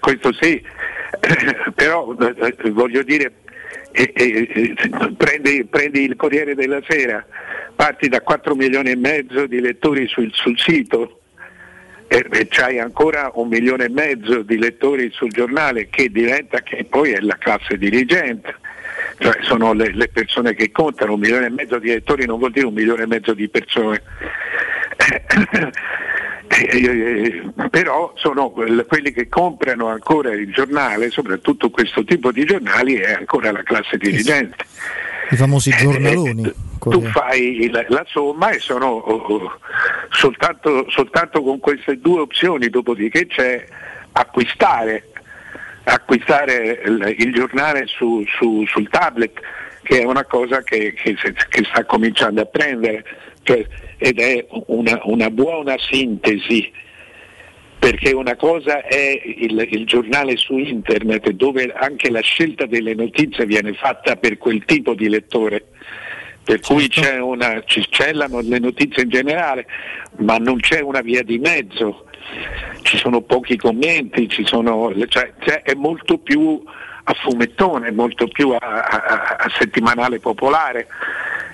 Questo 0.00 0.32
sì, 0.34 0.62
però 1.74 2.14
eh, 2.18 2.54
eh, 2.58 2.70
voglio 2.70 3.02
dire, 3.02 3.32
eh, 3.92 4.12
eh, 4.14 4.48
eh, 4.52 5.14
prendi, 5.16 5.64
prendi 5.64 6.02
il 6.02 6.16
Corriere 6.16 6.54
della 6.54 6.80
Sera, 6.86 7.24
parti 7.74 8.08
da 8.08 8.20
4 8.20 8.54
milioni 8.54 8.90
e 8.90 8.96
mezzo 8.96 9.46
di 9.46 9.60
lettori 9.60 10.06
sul, 10.08 10.30
sul 10.32 10.58
sito 10.58 11.20
e, 12.08 12.24
e 12.30 12.46
c'hai 12.48 12.78
ancora 12.78 13.30
un 13.34 13.48
milione 13.48 13.84
e 13.84 13.90
mezzo 13.90 14.42
di 14.42 14.58
lettori 14.58 15.10
sul 15.12 15.30
giornale 15.30 15.88
che 15.88 16.10
diventa 16.10 16.60
che 16.60 16.84
poi 16.84 17.12
è 17.12 17.20
la 17.20 17.36
classe 17.36 17.76
dirigente. 17.76 18.54
Cioè 19.18 19.38
sono 19.42 19.72
le, 19.72 19.92
le 19.92 20.08
persone 20.08 20.54
che 20.54 20.70
contano, 20.70 21.14
un 21.14 21.20
milione 21.20 21.46
e 21.46 21.50
mezzo 21.50 21.78
di 21.78 21.88
lettori 21.88 22.26
non 22.26 22.38
vuol 22.38 22.52
dire 22.52 22.66
un 22.66 22.74
milione 22.74 23.02
e 23.04 23.06
mezzo 23.06 23.34
di 23.34 23.48
persone. 23.48 24.02
Eh, 26.48 27.42
però 27.70 28.12
sono 28.16 28.50
quel- 28.50 28.84
quelli 28.88 29.10
che 29.12 29.28
comprano 29.28 29.88
ancora 29.88 30.32
il 30.32 30.52
giornale, 30.52 31.10
soprattutto 31.10 31.70
questo 31.70 32.04
tipo 32.04 32.30
di 32.32 32.44
giornali, 32.44 32.94
è 32.94 33.12
ancora 33.12 33.50
la 33.50 33.62
classe 33.62 33.96
dirigente. 33.96 34.64
I 35.30 35.36
famosi 35.36 35.70
giornaloni. 35.70 36.52
Tu 36.78 37.02
fai 37.06 37.62
il- 37.64 37.86
la 37.88 38.04
somma 38.08 38.50
e 38.50 38.60
sono 38.60 38.86
oh, 38.86 39.16
oh, 39.16 39.58
soltanto, 40.10 40.88
soltanto 40.88 41.42
con 41.42 41.58
queste 41.58 41.98
due 41.98 42.20
opzioni, 42.20 42.68
dopodiché 42.68 43.26
c'è 43.26 43.66
acquistare, 44.12 45.08
acquistare 45.84 46.80
il, 46.84 47.32
giornale 47.32 47.86
su- 47.86 48.24
su- 48.38 48.64
sul 48.66 48.88
tablet, 48.88 49.40
che 49.82 50.00
è 50.00 50.04
una 50.04 50.24
cosa 50.24 50.62
che, 50.62 50.92
che 50.94 51.16
che 51.16 51.64
sta 51.64 51.84
cominciando 51.84 52.40
a 52.42 52.44
prendere, 52.46 53.04
cioè, 53.42 53.66
ed 53.98 54.18
è 54.18 54.46
una, 54.66 55.00
una 55.04 55.30
buona 55.30 55.76
sintesi 55.78 56.70
perché 57.78 58.12
una 58.12 58.36
cosa 58.36 58.84
è 58.84 59.20
il, 59.24 59.66
il 59.70 59.86
giornale 59.86 60.36
su 60.36 60.56
internet 60.56 61.30
dove 61.30 61.72
anche 61.72 62.10
la 62.10 62.20
scelta 62.20 62.66
delle 62.66 62.94
notizie 62.94 63.46
viene 63.46 63.74
fatta 63.74 64.16
per 64.16 64.38
quel 64.38 64.64
tipo 64.64 64.94
di 64.94 65.08
lettore, 65.08 65.66
per 66.42 66.60
cui 66.60 66.88
c'è 66.88 67.18
una, 67.20 67.62
ci 67.64 67.86
c'ellano 67.88 68.40
le 68.40 68.58
notizie 68.58 69.04
in 69.04 69.10
generale, 69.10 69.66
ma 70.16 70.36
non 70.38 70.58
c'è 70.58 70.80
una 70.80 71.00
via 71.00 71.22
di 71.22 71.38
mezzo, 71.38 72.06
ci 72.82 72.96
sono 72.96 73.20
pochi 73.20 73.56
commenti, 73.56 74.28
ci 74.28 74.44
sono, 74.44 74.92
cioè, 75.06 75.32
cioè, 75.40 75.62
è 75.62 75.74
molto 75.74 76.18
più 76.18 76.60
a 77.08 77.14
fumettone, 77.14 77.90
molto 77.92 78.26
più 78.26 78.50
a, 78.50 78.58
a- 78.58 79.36
a 79.38 79.48
settimanale 79.58 80.18
popolare 80.18 80.88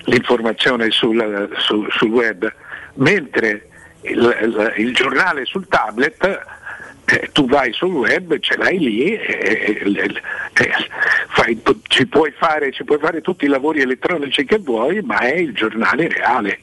l'informazione 0.05 0.89
sul, 0.89 1.49
su- 1.59 1.85
sul 1.89 2.09
web, 2.09 2.51
mentre 2.95 3.67
il, 4.01 4.37
il- 4.41 4.73
il 4.77 4.93
giornale 4.95 5.45
sul 5.45 5.67
tablet 5.67 6.41
eh, 7.05 7.29
tu 7.33 7.45
vai 7.47 7.71
sul 7.73 7.93
web, 7.93 8.39
ce 8.39 8.57
l'hai 8.57 8.79
lì 8.79 9.13
e, 9.13 9.21
e- 9.27 9.81
e- 9.83 10.21
e 10.53 10.71
fai- 11.27 11.61
ci, 11.87 12.07
puoi 12.07 12.31
fare, 12.31 12.71
ci 12.71 12.83
puoi 12.83 12.97
fare 12.99 13.21
tutti 13.21 13.45
i 13.45 13.49
lavori 13.49 13.81
elettronici 13.81 14.45
che 14.45 14.57
vuoi, 14.57 15.01
ma 15.01 15.19
è 15.19 15.35
il 15.35 15.53
giornale 15.53 16.07
reale. 16.07 16.59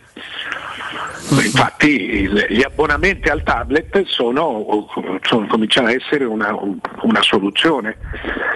Infatti 1.31 1.89
il- 2.23 2.47
gli 2.49 2.63
abbonamenti 2.63 3.29
al 3.29 3.43
tablet 3.43 4.05
sono, 4.07 4.89
sono- 5.23 5.47
cominciano 5.47 5.89
a 5.89 5.93
essere 5.93 6.25
una, 6.25 6.55
una 7.03 7.23
soluzione, 7.23 7.97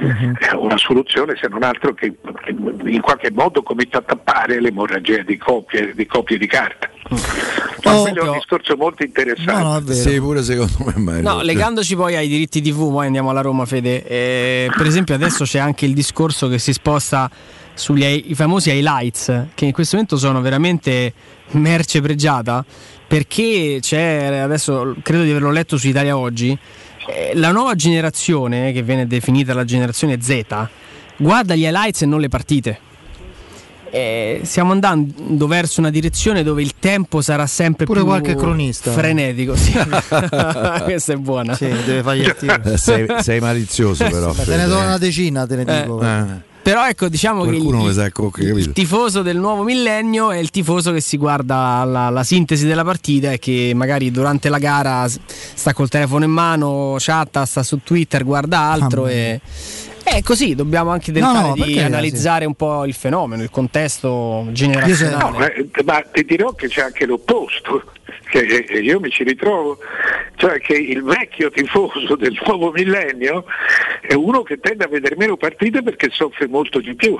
Eh, 0.01 0.55
una 0.57 0.77
soluzione 0.77 1.35
se 1.41 1.49
non 1.49 1.63
altro 1.63 1.95
che 1.95 2.15
che 2.45 2.51
in 2.51 3.01
qualche 3.01 3.31
modo 3.31 3.63
comincia 3.63 3.99
a 3.99 4.03
tappare 4.03 4.61
l'emorragia 4.61 5.23
di 5.23 5.37
copie 5.39 5.93
di, 5.95 6.05
copie 6.07 6.37
di 6.37 6.47
carta. 6.47 6.91
Ma 7.85 7.93
quello 8.01 8.25
è 8.25 8.29
un 8.29 8.35
discorso 8.35 8.77
molto 8.77 9.03
interessante. 9.05 9.95
Sì, 9.95 10.19
pure 10.19 10.43
secondo 10.43 10.73
me 10.85 10.93
meglio. 10.97 11.35
No, 11.35 11.43
legandoci 11.43 11.95
poi 11.97 12.17
ai 12.17 12.29
diritti 12.29 12.61
TV, 12.61 12.91
poi 12.91 13.07
andiamo 13.07 13.31
alla 13.31 13.41
Roma, 13.41 13.65
Fede. 13.67 14.05
eh, 14.07 14.71
per 14.77 14.87
esempio, 14.87 15.15
adesso 15.15 15.45
c'è 15.45 15.59
anche 15.59 15.85
il 15.87 15.95
discorso 15.95 16.49
che 16.49 16.59
si 16.59 16.73
sposta 16.73 17.31
sugli 17.75 18.03
hi- 18.05 18.31
i 18.31 18.35
famosi 18.35 18.71
highlights, 18.71 19.47
che 19.55 19.65
in 19.67 19.73
questo 19.73 19.97
momento 19.97 20.17
sono 20.17 20.41
veramente 20.41 21.13
merce 21.53 22.01
pregiata. 22.01 22.65
Perché 23.07 23.79
c'è 23.81 24.37
adesso, 24.39 24.95
credo 25.03 25.23
di 25.25 25.31
averlo 25.31 25.51
letto 25.51 25.77
su 25.77 25.89
Italia 25.89 26.17
Oggi. 26.17 26.57
eh, 27.07 27.33
la 27.35 27.53
nuova 27.53 27.75
generazione, 27.75 28.73
che 28.73 28.83
viene 28.83 29.07
definita 29.07 29.53
la 29.55 29.65
generazione 29.65 30.19
Z, 30.21 30.41
guarda 31.19 31.55
gli 31.55 31.65
highlights 31.65 32.03
e 32.03 32.07
non 32.07 32.19
le 32.21 32.29
partite. 32.29 32.79
Eh, 33.91 34.41
stiamo 34.43 34.73
andando 34.73 35.47
verso 35.47 35.79
una 35.79 35.91
direzione 35.91 36.43
dove 36.43 36.63
il 36.63 36.73
tempo 36.81 37.21
sarà 37.21 37.47
sempre 37.47 37.85
Pure 37.85 38.01
più 38.01 38.09
qualche 38.09 38.35
cronista. 38.35 38.91
frenetico. 38.91 39.55
Sì. 39.55 39.71
Questa 40.83 41.13
è 41.13 41.17
buona. 41.17 41.55
Sì. 41.55 41.67
Eh, 41.67 42.77
sei, 42.77 43.07
sei 43.21 43.39
malizioso 43.39 44.09
però. 44.09 44.33
Te 44.33 44.57
ne 44.57 44.67
do 44.67 44.81
eh. 44.81 44.85
una 44.85 44.99
decina, 44.99 45.47
te 45.47 45.57
ne 45.57 45.63
Eh. 45.63 45.81
dico. 45.83 46.03
Eh. 46.03 46.53
Però 46.65 46.89
ecco, 46.89 47.11
diciamo 47.11 47.45
Qualcuno 47.45 47.85
che 47.85 47.91
il, 47.91 47.99
ecco, 47.99 48.31
il, 48.39 48.73
tifoso 48.73 49.21
del 49.21 49.37
nuovo 49.37 49.65
millennio 49.65 50.31
è 50.31 50.39
il 50.39 50.49
tifoso 50.49 50.93
che 50.93 51.03
si 51.03 51.19
guarda 51.19 51.57
alla, 51.57 52.07
alla, 52.07 52.25
sintesi 52.25 52.67
della 52.67 52.83
partita 52.83 53.33
e 53.33 53.39
che 53.39 53.73
magari 53.75 54.11
durante 54.11 54.49
la 54.49 54.57
gara 54.57 55.07
sta 55.07 55.75
col 55.75 55.91
telefono 55.91 56.25
in 56.25 56.31
mano, 56.31 56.97
chatta, 56.99 57.45
sta 57.45 57.63
su 57.63 57.81
Twitter, 57.85 58.25
guarda 58.25 58.61
altro 58.61 59.05
ah, 59.05 59.11
e 59.11 59.41
è 60.05 60.23
così, 60.23 60.55
dobbiamo 60.55 60.91
anche 60.91 61.13
tentare 61.13 61.49
no, 61.49 61.55
no, 61.57 61.65
di 61.65 61.79
analizzare 61.79 62.43
sì. 62.43 62.47
un 62.47 62.55
po' 62.55 62.85
il 62.85 62.95
fenomeno, 62.95 63.43
il 63.43 63.51
contesto 63.51 64.47
generazionale. 64.51 65.23
No, 65.23 65.31
ma, 65.31 65.49
ma 65.85 66.03
ti 66.03 66.25
dirò 66.25 66.53
che 66.53 66.69
c'è 66.69 66.83
anche 66.83 67.07
l'opposto 67.07 67.93
che 68.31 68.41
io 68.81 69.01
mi 69.01 69.11
ci 69.11 69.25
ritrovo, 69.25 69.79
cioè 70.37 70.61
che 70.61 70.75
il 70.75 71.03
vecchio 71.03 71.51
tifoso 71.51 72.17
del 72.17 72.39
nuovo 72.45 72.71
millennio 72.71 73.45
è 74.01 74.15
uno 74.15 74.43
che 74.43 74.59
tende 74.59 74.85
a 74.85 74.89
vedere 74.89 75.17
meno 75.17 75.37
partite 75.37 75.83
perché 75.83 76.09
soffre 76.11 76.47
molto 76.47 76.81
di 76.81 76.95
più. 76.95 77.17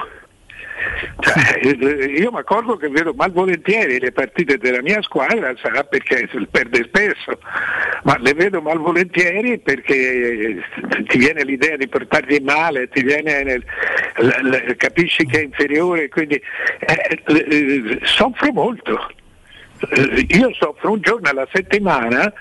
Cioè, 1.21 1.61
io 1.65 2.31
mi 2.33 2.39
accorgo 2.39 2.77
che 2.77 2.89
vedo 2.89 3.15
malvolentieri 3.15 4.01
le 4.01 4.13
partite 4.13 4.59
della 4.59 4.83
mia 4.83 5.01
squadra, 5.03 5.55
sarà 5.57 5.85
perché 5.85 6.29
perde 6.51 6.85
spesso, 6.85 7.39
ma 8.03 8.17
le 8.19 8.35
vedo 8.35 8.61
malvolentieri 8.61 9.59
perché 9.59 10.63
ti 11.07 11.19
viene 11.19 11.45
l'idea 11.45 11.77
di 11.77 11.89
portargli 11.89 12.41
male, 12.43 12.89
ti 12.89 13.03
viene, 13.03 13.63
capisci 14.77 15.25
che 15.27 15.41
è 15.41 15.45
inferiore, 15.45 16.09
quindi 16.09 16.41
eh, 16.81 17.23
eh, 17.25 18.01
soffro 18.03 18.53
molto. 18.53 19.13
Eh, 19.91 20.27
io 20.29 20.53
soffro 20.55 20.93
un 20.93 21.01
giorno 21.01 21.29
alla 21.29 21.47
settimana 21.53 22.33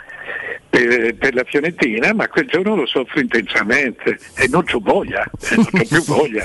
per, 0.74 1.16
per, 1.16 1.36
la 1.36 1.44
Fiorentina, 1.46 2.14
ma 2.14 2.28
quel 2.28 2.48
giorno 2.48 2.76
lo 2.76 2.88
soffro 2.88 3.20
intensamente 3.20 4.18
e 4.34 4.48
non 4.50 4.64
ho 4.72 4.80
voglia, 4.80 5.24
non 5.56 5.68
ho 5.72 5.86
più 5.88 6.02
voglia. 6.06 6.44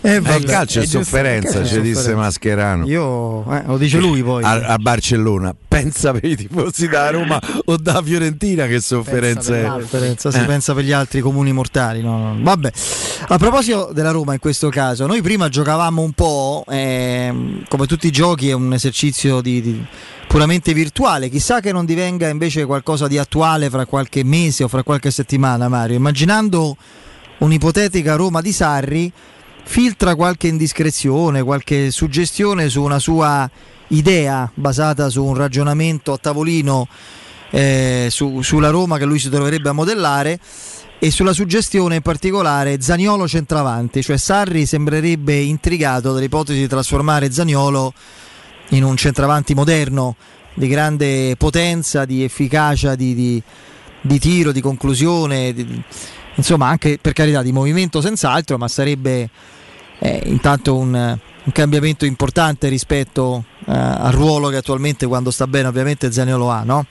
eh, 0.00 0.20
vabbè, 0.20 0.36
il 0.38 0.44
calcio 0.44 0.80
è, 0.80 0.82
è 0.82 0.86
sofferenza, 0.86 1.64
ci 1.64 1.80
disse 1.80 2.16
Mascherano. 2.16 2.88
Io, 2.88 3.48
eh, 3.54 3.62
lo 3.66 3.78
dice 3.78 3.98
lui 3.98 4.24
poi. 4.24 4.42
A, 4.42 4.66
a, 4.66 4.78
Barcellona, 4.78 5.54
pensa 5.68 6.10
per 6.10 6.24
i 6.24 6.34
tifosi 6.34 6.88
da 6.88 7.08
Roma 7.10 7.40
o 7.66 7.76
da 7.76 8.02
Fiorentina 8.02 8.66
che 8.66 8.80
sofferenza 8.80 9.56
è. 9.56 9.66
Sofferenza, 9.80 10.32
si 10.32 10.40
eh. 10.40 10.44
pensa 10.44 10.74
per 10.74 10.82
gli 10.82 10.92
altri 10.92 11.20
comuni 11.20 11.52
mortali. 11.52 12.02
No, 12.02 12.18
no. 12.18 12.36
Vabbè, 12.40 12.72
a 13.28 13.38
proposito 13.38 13.92
della 13.92 14.10
Roma 14.10 14.32
in 14.32 14.40
questo 14.40 14.70
caso, 14.70 15.06
noi 15.06 15.22
prima 15.22 15.48
giocavamo 15.48 16.02
un 16.02 16.12
po', 16.12 16.64
eh, 16.68 17.62
come 17.68 17.86
tutti 17.86 18.08
i 18.08 18.10
giochi 18.10 18.48
è 18.48 18.54
un 18.54 18.72
esercizio 18.72 19.40
di, 19.40 19.60
di 19.60 19.86
puramente 20.28 20.74
virtuale. 20.74 21.28
Chissà 21.30 21.58
che 21.58 21.72
non 21.72 21.84
divenga 21.84 22.28
invece 22.28 22.66
qualcosa 22.66 23.08
di 23.08 23.18
attuale 23.18 23.70
fra 23.70 23.86
qualche 23.86 24.22
mese 24.22 24.62
o 24.62 24.68
fra 24.68 24.84
qualche 24.84 25.10
settimana, 25.10 25.68
Mario. 25.68 25.96
Immaginando 25.96 26.76
un'ipotetica 27.38 28.14
Roma 28.14 28.40
di 28.40 28.52
Sarri, 28.52 29.10
filtra 29.64 30.14
qualche 30.14 30.46
indiscrezione, 30.46 31.42
qualche 31.42 31.90
suggestione 31.90 32.68
su 32.68 32.82
una 32.82 32.98
sua 32.98 33.50
idea 33.88 34.48
basata 34.54 35.08
su 35.08 35.24
un 35.24 35.34
ragionamento 35.34 36.12
a 36.12 36.18
tavolino 36.18 36.86
eh, 37.50 38.08
su, 38.10 38.42
sulla 38.42 38.68
Roma 38.68 38.98
che 38.98 39.06
lui 39.06 39.18
si 39.18 39.30
dovrebbe 39.30 39.72
modellare 39.72 40.38
e 40.98 41.10
sulla 41.10 41.32
suggestione 41.32 41.96
in 41.96 42.02
particolare 42.02 42.80
Zaniolo 42.80 43.26
centravanti, 43.26 44.02
cioè 44.02 44.18
Sarri 44.18 44.66
sembrerebbe 44.66 45.36
intrigato 45.36 46.12
dall'ipotesi 46.12 46.58
di 46.58 46.66
trasformare 46.66 47.30
Zaniolo 47.30 47.94
in 48.70 48.84
un 48.84 48.96
centravanti 48.96 49.54
moderno 49.54 50.16
di 50.54 50.66
grande 50.66 51.36
potenza, 51.36 52.04
di 52.04 52.24
efficacia, 52.24 52.94
di, 52.94 53.14
di, 53.14 53.42
di 54.00 54.18
tiro, 54.18 54.52
di 54.52 54.60
conclusione, 54.60 55.52
di, 55.52 55.82
insomma 56.34 56.68
anche 56.68 56.98
per 57.00 57.12
carità 57.12 57.42
di 57.42 57.52
movimento 57.52 58.00
senz'altro, 58.00 58.58
ma 58.58 58.68
sarebbe 58.68 59.28
eh, 60.00 60.22
intanto 60.26 60.76
un, 60.76 60.94
un, 60.94 61.52
cambiamento 61.52 62.04
importante 62.04 62.68
rispetto 62.68 63.44
eh, 63.66 63.72
al 63.72 64.12
ruolo 64.12 64.48
che 64.48 64.56
attualmente 64.56 65.06
quando 65.06 65.30
sta 65.30 65.46
bene 65.46 65.68
ovviamente 65.68 66.10
Zaniolo 66.12 66.50
ha, 66.50 66.62
no? 66.62 66.86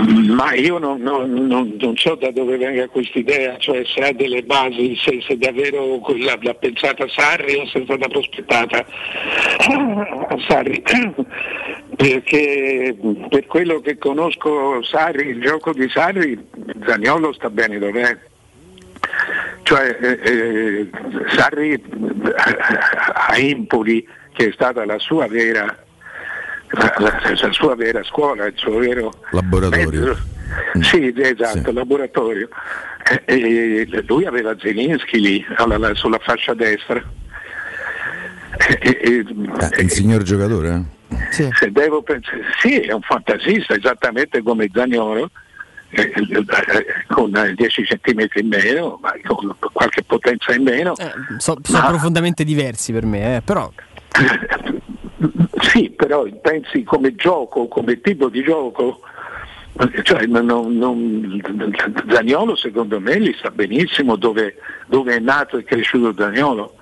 Ma 0.34 0.54
io 0.54 0.78
non, 0.78 1.00
non, 1.00 1.30
non, 1.30 1.76
non, 1.78 1.96
so 1.96 2.14
da 2.14 2.30
dove 2.30 2.56
venga 2.56 2.88
questa 2.88 3.18
idea, 3.18 3.56
cioè 3.58 3.82
se 3.84 4.00
ha 4.00 4.12
delle 4.12 4.42
basi, 4.42 4.96
se, 4.96 5.20
se 5.20 5.36
davvero 5.36 6.00
l'ha, 6.16 6.54
pensata 6.54 7.06
Sarri 7.08 7.56
o 7.56 7.66
se 7.66 7.80
è 7.80 7.84
stata 7.84 8.08
prospettata 8.08 8.78
a 8.78 10.36
Sarri. 10.48 10.82
Perché 11.96 12.96
per 13.28 13.46
quello 13.46 13.80
che 13.80 13.98
conosco 13.98 14.82
Sarri, 14.82 15.28
il 15.28 15.40
gioco 15.40 15.72
di 15.72 15.88
Sarri, 15.90 16.38
Zagnolo 16.86 17.32
sta 17.32 17.50
bene 17.50 17.78
dov'è. 17.78 18.16
Cioè 19.62 19.98
eh, 20.00 20.18
eh, 20.22 20.90
Sarri 21.36 21.82
a 23.12 23.36
Impoli, 23.38 24.06
che 24.32 24.48
è 24.48 24.52
stata 24.52 24.84
la 24.86 24.98
sua 24.98 25.26
vera 25.26 25.88
la, 26.70 26.94
la, 26.98 27.20
la, 27.40 27.52
sua 27.52 27.74
vera 27.74 28.02
scuola, 28.04 28.46
il 28.46 28.54
suo 28.56 28.78
vero 28.78 29.12
laboratorio. 29.30 30.00
Mezzo. 30.00 30.38
Mm. 30.76 30.80
Sì, 30.80 31.12
esatto, 31.16 31.68
sì. 31.68 31.72
laboratorio. 31.72 32.48
E, 33.24 33.88
e 33.90 34.04
lui 34.06 34.26
aveva 34.26 34.56
Zelinski 34.58 35.20
lì 35.20 35.44
alla, 35.56 35.94
sulla 35.94 36.18
fascia 36.18 36.54
destra. 36.54 37.02
E, 38.80 38.98
e, 39.00 39.24
eh, 39.72 39.80
il 39.82 39.90
signor 39.90 40.22
giocatore? 40.22 40.68
Eh? 41.08 41.24
Sì. 41.30 41.48
Se 41.54 41.70
devo 41.72 42.02
pensare, 42.02 42.42
sì, 42.60 42.80
è 42.80 42.92
un 42.92 43.02
fantasista, 43.02 43.74
esattamente 43.74 44.42
come 44.42 44.68
Zagnolo, 44.72 45.30
eh, 45.90 46.12
eh, 46.14 46.44
con 47.08 47.30
10 47.30 47.82
cm 47.82 48.26
in 48.34 48.48
meno, 48.48 48.98
ma 49.02 49.12
con 49.24 49.56
qualche 49.72 50.02
potenza 50.04 50.54
in 50.54 50.62
meno. 50.62 50.96
Eh, 50.96 51.12
so, 51.38 51.58
sono 51.62 51.82
ma... 51.82 51.88
profondamente 51.88 52.44
diversi 52.44 52.92
per 52.92 53.06
me, 53.06 53.36
eh, 53.36 53.40
però 53.42 53.70
sì, 55.60 55.90
però 55.90 56.24
pensi 56.40 56.82
come 56.82 57.14
gioco, 57.14 57.68
come 57.68 58.00
tipo 58.00 58.28
di 58.28 58.42
gioco, 58.42 59.00
cioè, 60.02 60.26
non, 60.26 60.44
non, 60.46 61.40
Zaniolo 62.08 62.56
secondo 62.56 63.00
me 63.00 63.20
gli 63.20 63.34
sta 63.38 63.50
benissimo 63.50 64.16
dove, 64.16 64.56
dove 64.86 65.16
è 65.16 65.18
nato 65.18 65.56
e 65.58 65.64
cresciuto 65.64 66.14
Zaniolo. 66.16 66.74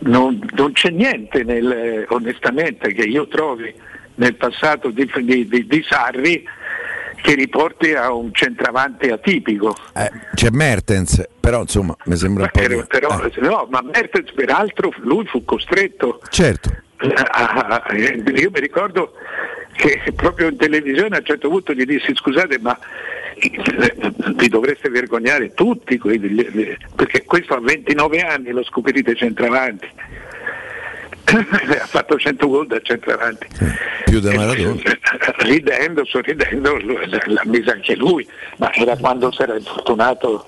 Non, 0.00 0.40
non 0.54 0.72
c'è 0.72 0.90
niente 0.90 1.44
nel, 1.44 2.06
onestamente 2.08 2.92
che 2.92 3.02
io 3.02 3.28
trovi 3.28 3.72
nel 4.16 4.34
passato 4.34 4.90
di, 4.90 5.08
di, 5.22 5.46
di, 5.46 5.66
di 5.66 5.84
Sarri 5.88 6.44
che 7.22 7.34
riporti 7.34 7.92
a 7.92 8.12
un 8.12 8.32
centravanti 8.32 9.08
atipico. 9.08 9.76
Eh, 9.94 10.10
c'è 10.34 10.50
Mertens, 10.50 11.24
però 11.38 11.60
insomma 11.60 11.96
mi 12.06 12.16
sembra 12.16 12.44
un 12.44 12.50
po'. 12.50 12.58
Però, 12.58 12.84
però, 12.86 13.24
eh. 13.24 13.40
no, 13.40 13.68
ma 13.70 13.80
Mertens 13.80 14.32
peraltro 14.32 14.92
lui 15.02 15.24
fu 15.26 15.44
costretto. 15.44 16.20
Certo. 16.28 16.70
A, 17.02 17.82
io 17.96 18.50
mi 18.50 18.60
ricordo 18.60 19.14
che 19.72 20.00
proprio 20.14 20.48
in 20.48 20.56
televisione 20.56 21.16
a 21.16 21.18
un 21.18 21.24
certo 21.24 21.48
punto 21.48 21.72
gli 21.72 21.84
dissi 21.84 22.14
scusate 22.14 22.58
ma 22.60 22.78
vi 24.34 24.48
dovreste 24.48 24.88
vergognare 24.88 25.52
tutti 25.52 25.98
perché 26.94 27.24
questo 27.24 27.54
a 27.54 27.60
29 27.60 28.20
anni 28.20 28.50
lo 28.50 28.62
scoprirete 28.62 29.16
centravanti 29.16 29.88
ha 31.38 31.86
fatto 31.86 32.16
100 32.16 32.46
gol 32.48 32.66
da 32.66 32.80
centravanti. 32.82 33.46
Sì, 33.52 33.64
più 34.04 34.20
da 34.20 34.34
Maradona. 34.34 34.80
Ridendo, 35.38 36.04
sorridendo, 36.04 36.76
l'ha 36.76 37.42
messa 37.44 37.72
anche 37.72 37.96
lui, 37.96 38.26
ma 38.58 38.72
era 38.72 38.96
quando 38.96 39.32
si 39.32 39.42
era 39.42 39.56
infortunato. 39.56 40.46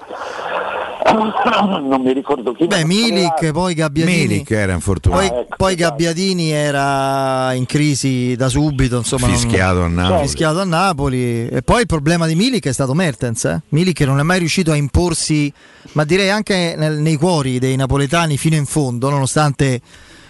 Non 1.15 2.01
mi 2.02 2.12
ricordo 2.12 2.52
chi. 2.55 2.66
Beh, 2.66 2.85
Milik, 2.85 3.52
poi 3.52 3.74
Gabbiadini. 3.74 4.27
Milik 4.27 4.51
era 4.51 4.73
infortunato. 4.73 5.20
Poi, 5.20 5.40
ecco, 5.40 5.55
poi 5.56 5.74
Gabbiadini 5.74 6.51
era 6.51 7.52
in 7.52 7.66
crisi 7.66 8.35
da 8.36 8.48
subito, 8.48 8.97
insomma. 8.97 9.28
Fischiato 9.28 9.81
non... 9.81 9.98
a 9.98 10.02
Napoli. 10.02 10.27
Fischiato 10.27 10.61
a 10.61 10.65
Napoli. 10.65 11.48
E 11.48 11.62
poi 11.62 11.82
il 11.82 11.86
problema 11.86 12.27
di 12.27 12.35
Milik 12.35 12.66
è 12.66 12.73
stato 12.73 12.94
Mertens. 12.94 13.44
Eh? 13.44 13.61
Milik 13.69 14.01
non 14.01 14.19
è 14.19 14.23
mai 14.23 14.39
riuscito 14.39 14.73
a 14.73 14.77
imporsi, 14.77 15.52
ma 15.93 16.05
direi 16.05 16.31
anche 16.31 16.74
nel, 16.77 16.98
nei 16.98 17.16
cuori 17.16 17.59
dei 17.59 17.77
napoletani 17.77 18.36
fino 18.36 18.56
in 18.56 18.66
fondo, 18.66 19.11
nonostante 19.11 19.81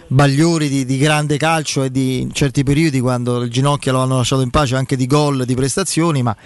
bagliori 0.07 0.69
di, 0.69 0.85
di, 0.85 0.99
grande 0.99 1.37
calcio 1.37 1.83
e 1.83 1.91
di 1.91 2.21
in 2.21 2.33
certi 2.33 2.63
periodi 2.63 3.01
quando 3.01 3.43
il 3.43 3.51
ginocchio 3.51 3.93
lo 3.93 4.01
hanno 4.01 4.17
lasciato 4.17 4.43
in 4.43 4.51
pace 4.51 4.77
anche 4.77 4.97
di 4.97 5.07
gol, 5.07 5.45
di 5.45 5.55
prestazioni, 5.55 6.23
ma 6.23 6.37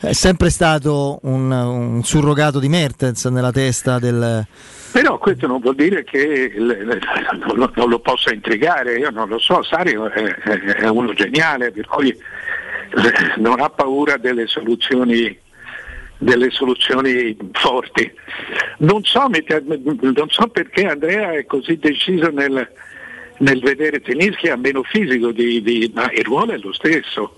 è 0.00 0.12
sempre 0.12 0.50
stato 0.50 1.18
un, 1.22 1.50
un 1.50 2.02
surrogato 2.04 2.58
di 2.58 2.68
Mertens 2.68 3.26
nella 3.26 3.52
testa 3.52 3.98
del... 3.98 4.46
Però 4.92 5.18
questo 5.18 5.46
non 5.46 5.60
vuol 5.60 5.76
dire 5.76 6.02
che 6.02 6.52
non 6.56 7.88
lo 7.88 8.00
possa 8.00 8.32
intrigare, 8.32 8.98
io 8.98 9.10
non 9.10 9.28
lo 9.28 9.38
so, 9.38 9.62
Sario 9.62 10.10
è 10.10 10.88
uno 10.88 11.12
geniale, 11.12 11.70
per 11.70 11.86
cui 11.86 12.16
non 13.36 13.60
ha 13.60 13.68
paura 13.70 14.16
delle 14.16 14.46
soluzioni 14.46 15.38
delle 16.20 16.50
soluzioni 16.50 17.36
forti. 17.52 18.10
Non 18.78 19.02
so, 19.04 19.28
non 20.00 20.28
so, 20.28 20.46
perché 20.48 20.84
Andrea 20.86 21.32
è 21.32 21.46
così 21.46 21.78
deciso 21.78 22.30
nel, 22.30 22.68
nel 23.38 23.60
vedere 23.60 24.00
Tenischi 24.00 24.48
a 24.48 24.56
meno 24.56 24.82
fisico, 24.82 25.32
di, 25.32 25.62
di, 25.62 25.90
ma 25.94 26.10
il 26.12 26.24
ruolo 26.24 26.52
è 26.52 26.58
lo 26.58 26.72
stesso, 26.72 27.36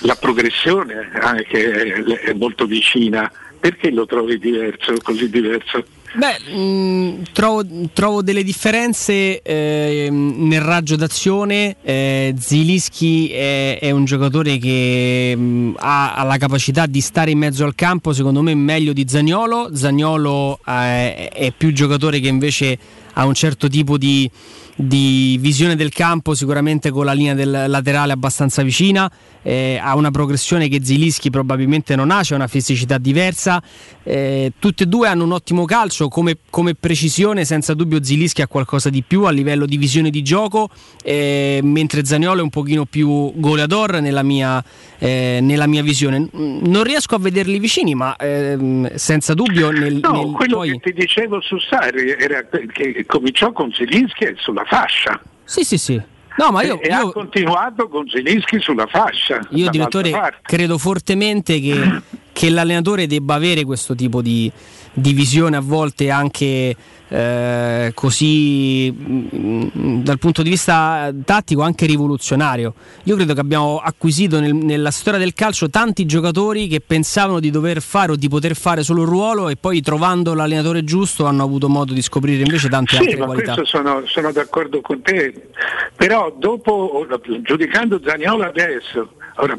la 0.00 0.16
progressione 0.16 1.10
anche 1.12 1.72
è, 1.72 2.02
è 2.02 2.32
molto 2.32 2.66
vicina 2.66 3.30
perché 3.60 3.90
lo 3.90 4.06
trovi 4.06 4.38
diverso, 4.38 4.94
così 5.02 5.30
diverso? 5.30 5.84
Beh, 6.16 6.54
mh, 6.54 7.22
trovo, 7.32 7.64
trovo, 7.92 8.22
delle 8.22 8.44
differenze 8.44 9.42
eh, 9.42 10.08
nel 10.10 10.60
raggio 10.60 10.94
d'azione. 10.94 11.74
Eh, 11.82 12.36
Zilischi 12.38 13.30
è, 13.30 13.80
è, 13.80 13.90
un 13.90 14.04
giocatore 14.04 14.58
che 14.58 15.34
mh, 15.36 15.74
ha, 15.78 16.14
ha, 16.14 16.22
la 16.22 16.36
capacità 16.36 16.86
di 16.86 17.00
stare 17.00 17.32
in 17.32 17.38
mezzo 17.38 17.64
al 17.64 17.74
campo, 17.74 18.12
secondo 18.12 18.42
me 18.42 18.54
meglio 18.54 18.92
di 18.92 19.04
Zagnolo. 19.08 19.70
Zagnolo 19.74 20.60
eh, 20.64 21.30
è 21.30 21.52
più 21.56 21.72
giocatore 21.72 22.20
che 22.20 22.28
invece 22.28 22.78
ha 23.14 23.26
un 23.26 23.34
certo 23.34 23.68
tipo 23.68 23.98
di 23.98 24.30
di 24.76 25.38
visione 25.40 25.76
del 25.76 25.92
campo, 25.92 26.34
sicuramente 26.34 26.90
con 26.90 27.04
la 27.04 27.12
linea 27.12 27.34
del 27.34 27.64
laterale 27.68 28.12
abbastanza 28.12 28.62
vicina, 28.62 29.10
eh, 29.42 29.78
ha 29.80 29.94
una 29.94 30.10
progressione 30.10 30.68
che 30.68 30.80
Zilischi 30.82 31.30
probabilmente 31.30 31.94
non 31.94 32.10
ha, 32.10 32.22
c'è 32.22 32.34
una 32.34 32.48
fisicità 32.48 32.98
diversa. 32.98 33.62
Eh, 34.02 34.52
tutte 34.58 34.84
e 34.84 34.86
due 34.86 35.08
hanno 35.08 35.24
un 35.24 35.32
ottimo 35.32 35.64
calcio 35.64 36.08
come, 36.08 36.36
come, 36.50 36.74
precisione, 36.74 37.44
senza 37.44 37.74
dubbio 37.74 38.02
Zilischi 38.02 38.42
ha 38.42 38.46
qualcosa 38.46 38.90
di 38.90 39.02
più 39.06 39.24
a 39.24 39.30
livello 39.30 39.66
di 39.66 39.76
visione 39.76 40.10
di 40.10 40.22
gioco, 40.22 40.68
eh, 41.02 41.60
mentre 41.62 42.04
Zaniolo 42.04 42.40
è 42.40 42.42
un 42.42 42.50
pochino 42.50 42.84
più 42.84 43.32
goleador 43.36 44.00
nella 44.00 44.22
mia, 44.22 44.62
eh, 44.98 45.38
nella 45.40 45.66
mia 45.66 45.82
visione. 45.82 46.28
Non 46.32 46.82
riesco 46.82 47.14
a 47.14 47.18
vederli 47.18 47.58
vicini, 47.58 47.94
ma 47.94 48.16
ehm, 48.16 48.94
senza 48.94 49.34
dubbio 49.34 49.70
nel, 49.70 50.00
no, 50.02 50.10
nel 50.10 50.30
quello 50.32 50.56
poi... 50.56 50.72
che 50.72 50.90
ti 50.90 51.00
dicevo 51.00 51.40
su 51.40 51.58
Sarri 51.58 52.10
era 52.18 52.46
che 52.72 53.04
cominciò 53.06 53.52
con 53.52 53.70
Zilischi 53.72 54.34
sulla 54.36 54.63
fascia. 54.64 55.20
Sì, 55.44 55.64
sì, 55.64 55.78
sì. 55.78 56.02
No, 56.36 56.50
ma 56.50 56.62
io, 56.62 56.80
e, 56.80 56.88
io, 56.88 57.08
ha 57.08 57.12
continuato 57.12 57.88
con 57.88 58.08
Zelinski 58.08 58.60
sulla 58.60 58.86
fascia. 58.86 59.40
Io, 59.50 59.70
direttore, 59.70 60.12
credo 60.42 60.78
fortemente 60.78 61.60
che, 61.60 62.00
che, 62.44 62.50
l'allenatore 62.50 63.06
debba 63.06 63.34
avere 63.34 63.64
questo 63.64 63.94
tipo 63.94 64.20
di, 64.22 64.50
di 64.92 65.12
visione 65.12 65.56
a 65.56 65.60
volte 65.60 66.10
anche 66.10 66.76
eh, 67.08 67.92
così 67.94 68.90
mh, 68.90 69.70
mm, 69.76 70.02
dal 70.02 70.18
punto 70.18 70.42
di 70.42 70.50
vista 70.50 71.12
tattico 71.24 71.62
anche 71.62 71.86
rivoluzionario. 71.86 72.74
Io 73.04 73.16
credo 73.16 73.34
che 73.34 73.40
abbiamo 73.40 73.78
acquisito 73.78 74.40
nel, 74.40 74.54
nella 74.54 74.90
storia 74.90 75.18
del 75.18 75.34
calcio 75.34 75.70
tanti 75.70 76.06
giocatori 76.06 76.66
che 76.66 76.80
pensavano 76.80 77.40
di 77.40 77.50
dover 77.50 77.80
fare 77.80 78.12
o 78.12 78.16
di 78.16 78.28
poter 78.28 78.54
fare 78.54 78.82
solo 78.82 79.02
un 79.02 79.06
ruolo 79.06 79.48
e 79.48 79.56
poi 79.56 79.80
trovando 79.80 80.34
l'allenatore 80.34 80.84
giusto 80.84 81.26
hanno 81.26 81.42
avuto 81.42 81.68
modo 81.68 81.92
di 81.92 82.02
scoprire 82.02 82.42
invece 82.42 82.68
tante 82.68 82.96
sì, 82.96 83.02
altre 83.02 83.16
ma 83.18 83.26
qualità. 83.26 83.54
Questo 83.54 83.78
sono, 83.78 84.02
sono 84.06 84.32
d'accordo 84.32 84.80
con 84.80 85.02
te, 85.02 85.48
però 85.96 86.34
dopo 86.36 87.06
giudicando 87.42 88.00
Zaniolo 88.02 88.44
adesso 88.44 89.08
Ora, 89.36 89.56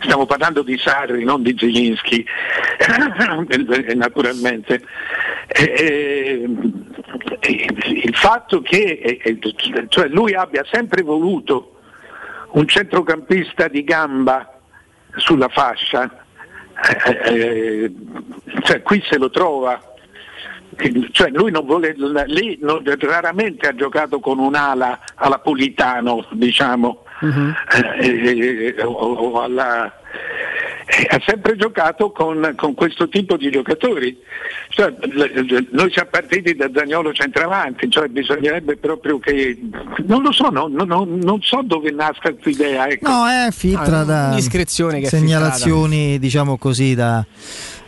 stiamo 0.00 0.26
parlando 0.26 0.62
di 0.62 0.78
Sarri, 0.78 1.24
non 1.24 1.42
di 1.42 1.56
Zielinski, 1.58 2.24
naturalmente. 3.94 4.80
E, 5.48 6.46
e, 7.40 7.66
il 8.04 8.14
fatto 8.14 8.62
che 8.62 9.20
cioè 9.88 10.06
lui 10.06 10.34
abbia 10.34 10.64
sempre 10.70 11.02
voluto 11.02 11.80
un 12.52 12.66
centrocampista 12.68 13.66
di 13.66 13.82
gamba 13.82 14.60
sulla 15.16 15.48
fascia, 15.48 16.24
eh, 17.24 17.92
cioè 18.62 18.82
qui 18.82 19.02
se 19.08 19.18
lo 19.18 19.30
trova. 19.30 19.90
Cioè 21.10 21.28
lui 21.30 21.50
non 21.50 21.66
vuole, 21.66 21.94
lì 22.26 22.56
non, 22.62 22.82
raramente 23.00 23.66
ha 23.66 23.74
giocato 23.74 24.20
con 24.20 24.38
un'ala 24.38 25.00
alla 25.16 25.38
Politano, 25.38 26.26
diciamo, 26.30 27.04
uh-huh. 27.22 27.52
eh, 28.00 28.74
eh, 28.76 28.82
o, 28.82 28.92
o 28.92 29.40
alla, 29.40 29.92
ha 31.08 31.22
sempre 31.24 31.56
giocato 31.56 32.10
con, 32.10 32.54
con, 32.56 32.74
questo 32.74 33.08
tipo 33.08 33.36
di 33.36 33.50
giocatori. 33.50 34.18
Cioè, 34.68 34.94
noi 35.70 35.90
siamo 35.90 36.08
partiti 36.10 36.54
da 36.54 36.70
Zagnolo 36.74 37.12
centravanti, 37.12 37.90
cioè 37.90 38.08
bisognerebbe 38.08 38.76
proprio 38.76 39.18
che. 39.18 39.58
Non 40.04 40.22
lo 40.22 40.32
so, 40.32 40.48
no, 40.50 40.68
no, 40.68 40.84
no, 40.84 41.06
non 41.08 41.40
so 41.40 41.62
dove 41.64 41.90
nasca 41.90 42.32
questa 42.32 42.50
idea. 42.50 42.88
Ecco. 42.88 43.08
No, 43.08 43.26
è 43.26 43.48
filtra 43.52 44.00
ah, 44.00 44.04
da 44.04 44.38
segnalazioni, 45.04 46.18
diciamo 46.18 46.58
così, 46.58 46.94
da 46.94 47.24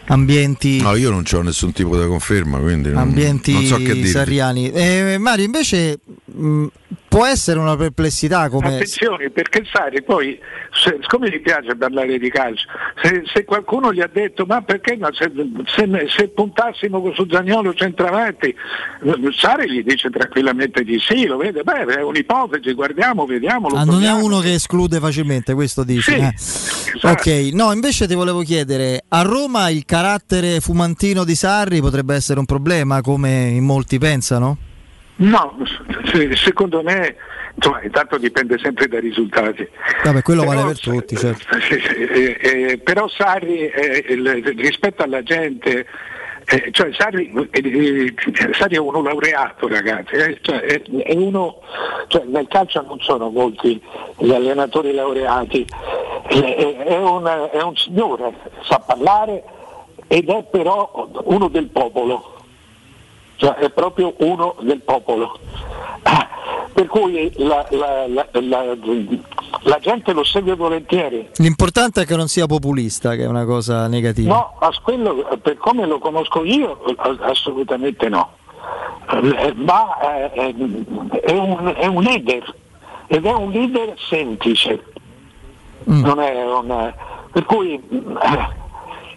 ambienti. 0.07 0.81
No, 0.81 0.95
io 0.97 1.11
non 1.11 1.25
ho 1.31 1.43
nessun 1.43 1.73
tipo 1.73 2.01
di 2.01 2.07
conferma, 2.07 2.59
quindi 2.59 2.91
non, 2.91 2.99
ambienti 2.99 3.53
non 3.53 3.65
so 3.65 3.77
che 3.77 3.93
dire. 3.95 4.07
sarriani. 4.07 4.71
Eh, 4.71 5.17
Mario, 5.19 5.45
invece 5.45 5.99
mh, 6.25 6.67
può 7.15 7.27
essere 7.27 7.61
una 7.61 7.77
perplessità 7.77 8.49
come... 8.49 8.75
Attenzione, 8.75 9.31
perché 9.31 9.63
sai, 9.71 10.03
poi, 10.03 10.37
se, 10.73 10.99
siccome 11.01 11.31
gli 11.31 11.41
piace 11.41 11.77
parlare 11.77 12.19
di 12.19 12.29
calcio, 12.29 12.67
se, 13.01 13.23
se, 13.33 13.45
qualcuno 13.45 13.93
gli 13.93 14.01
ha 14.01 14.11
detto 14.13 14.45
ma 14.47 14.63
perché 14.63 14.97
no, 14.97 15.09
se, 15.13 15.31
se, 16.09 16.29
puntassimo 16.29 17.13
su 17.15 17.25
Zagnolo 17.31 17.73
centravanti, 17.73 18.53
Sari 19.33 19.71
gli 19.71 19.85
dice 19.85 20.11
tranquillamente 20.11 20.83
di 20.83 20.99
sì, 20.99 21.27
lo 21.27 21.37
vede, 21.37 21.63
beh, 21.63 21.85
è 21.85 22.03
un'ipotesi, 22.03 22.73
guardiamo, 22.73 23.27
vediamo. 23.27 23.69
Ah, 23.69 23.85
non 23.85 24.03
è 24.03 24.11
uno 24.11 24.41
che 24.41 24.55
esclude 24.55 24.99
facilmente, 24.99 25.55
questo 25.55 25.85
dice. 25.85 26.13
Sì, 26.13 26.19
eh. 26.19 26.35
esatto. 26.97 27.09
Ok, 27.11 27.27
no, 27.53 27.71
invece 27.71 28.09
ti 28.09 28.15
volevo 28.15 28.41
chiedere, 28.43 29.05
a 29.07 29.23
Roma 29.23 29.69
il 29.69 29.85
carattere 29.85 30.59
fumantino 30.59 31.23
di 31.23 31.37
Sarri 31.37 31.81
potrebbe 31.81 32.17
essere 32.17 32.41
un 32.41 32.45
problema, 32.45 33.03
come 33.03 33.51
in 33.51 33.65
molti 33.65 33.99
pensano? 33.99 34.73
No, 35.17 35.57
secondo 36.35 36.83
me 36.83 37.17
insomma, 37.55 37.83
intanto 37.83 38.19
dipende 38.19 38.59
sempre 38.59 38.89
dai 38.89 39.01
risultati. 39.01 39.69
Vabbè, 40.03 40.23
quello 40.23 40.45
però, 40.45 40.55
vale 40.55 40.67
per 40.69 40.81
tutti, 40.81 41.17
certo. 41.17 41.57
eh, 41.57 42.39
eh, 42.41 42.79
però 42.79 43.09
Sarri 43.09 43.69
eh, 43.69 44.05
rispetto 44.57 45.03
alla 45.03 45.23
gente 45.23 45.87
eh, 46.47 46.69
cioè 46.73 46.91
Sarri, 46.93 47.33
eh, 47.51 48.15
Sarri, 48.53 48.75
è 48.75 48.79
uno 48.79 49.01
laureato 49.01 49.67
ragazzi, 49.67 50.15
eh, 50.15 50.39
cioè, 50.43 50.61
è, 50.61 50.83
è 50.83 51.15
uno, 51.15 51.61
cioè, 52.09 52.25
nel 52.27 52.47
calcio 52.49 52.83
non 52.83 53.01
sono 53.01 53.31
molti 53.31 53.81
gli 54.19 54.31
allenatori 54.31 54.93
laureati, 54.93 55.67
è, 56.27 56.97
un, 56.97 57.49
è 57.51 57.63
un 57.63 57.77
signore, 57.77 58.35
sa 58.63 58.79
parlare 58.79 59.43
ed 60.07 60.29
è 60.29 60.45
però 60.45 61.09
uno 61.25 61.49
del 61.49 61.69
popolo 61.69 62.34
cioè 63.45 63.57
è 63.57 63.71
proprio 63.71 64.15
uno 64.19 64.57
del 64.61 64.81
popolo. 64.81 65.39
Per 66.73 66.87
cui 66.87 67.31
la, 67.37 67.67
la, 67.71 68.07
la, 68.09 68.77
la, 69.63 69.79
gente 69.81 70.13
lo 70.13 70.25
segue 70.25 70.57
volentieri. 70.57 71.29
L'importante 71.37 72.03
è 72.03 72.07
che 72.07 72.17
non 72.17 72.27
sia 72.27 72.47
populista, 72.47 73.15
che 73.15 73.23
è 73.23 73.27
una 73.27 73.45
cosa 73.45 73.87
negativa. 73.87 74.35
No, 74.35 74.57
a 74.59 74.73
quello, 74.83 75.39
per 75.41 75.57
come 75.59 75.87
lo 75.87 75.99
conosco 75.99 76.43
io, 76.43 76.83
assolutamente 77.21 78.09
no. 78.09 78.31
Ma 79.57 79.99
è, 79.99 80.31
è, 80.33 80.55
è, 81.21 81.33
un, 81.33 81.75
è 81.77 81.87
un 81.87 82.03
leader 82.03 82.55
ed 83.07 83.27
è 83.27 83.33
un 83.33 83.51
leader 83.51 83.95
semplice. 84.09 84.83
Mm. 85.89 86.03
Non 86.03 86.19
è 86.19 86.45
un, 86.45 86.93
per 87.31 87.45
cui 87.45 87.81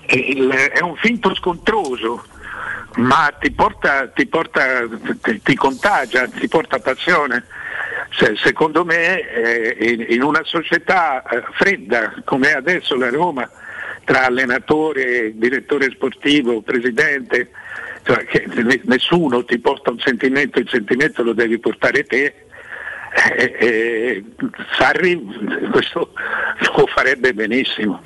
è 0.06 0.82
un 0.82 0.95
finto 0.98 1.34
scontroso 1.34 2.24
ma 2.98 3.32
ti 3.40 3.52
porta, 3.52 4.07
ti, 4.07 4.26
porta, 4.26 4.88
ti, 5.22 5.41
ti 5.41 5.56
contagia, 5.56 6.28
ti 6.28 6.48
porta 6.48 6.80
passione. 6.80 7.45
Se, 8.11 8.36
secondo 8.38 8.86
me 8.86 9.19
eh, 9.19 9.78
in, 9.80 10.06
in, 10.10 10.24
una 10.24 10.41
società 10.44 11.24
eh, 11.24 11.44
fredda 11.53 12.14
come 12.26 12.52
è 12.52 12.53
adesso 12.53 12.95
la 12.95 13.10
Roma, 13.10 13.49
tra 14.03 14.26
allenatore, 14.26 15.34
direttore 15.36 15.91
sportivo, 15.91 16.61
presidente, 16.61 17.52
cioè 18.03 18.26
che 18.26 18.48
nessuno 18.84 19.44
ti 19.44 19.60
porta 19.60 19.91
un 19.91 19.99
sentimento, 19.99 20.60
il 20.60 20.69
sentimento 20.69 21.24
lo 21.24 21.34
devi 21.34 21.60
portare 21.60 22.03
te. 22.06 22.45
Eh, 23.36 23.56
eh, 23.60 24.24
Sarri 24.78 25.69
questo 25.72 26.14
lo 26.76 26.88
farebbe 26.88 27.34
benissimo. 27.34 28.02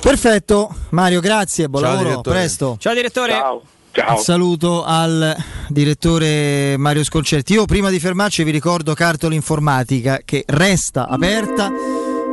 Perfetto, 0.00 0.74
Mario, 0.90 1.20
grazie, 1.20 1.68
buon 1.68 1.82
Ciao, 1.82 1.92
lavoro, 1.92 2.08
direttore. 2.08 2.38
presto. 2.38 2.76
Ciao 2.78 2.94
direttore. 2.94 3.32
Ciao. 3.32 3.62
Ciao. 3.94 4.16
Saluto 4.16 4.84
al 4.84 5.36
direttore 5.68 6.78
Mario 6.78 7.04
Sconcerti. 7.04 7.52
Io 7.52 7.66
prima 7.66 7.90
di 7.90 8.00
fermarci 8.00 8.42
vi 8.42 8.50
ricordo 8.50 8.94
Cartola 8.94 9.34
Informatica 9.34 10.20
che 10.24 10.44
resta 10.46 11.08
aperta 11.08 11.70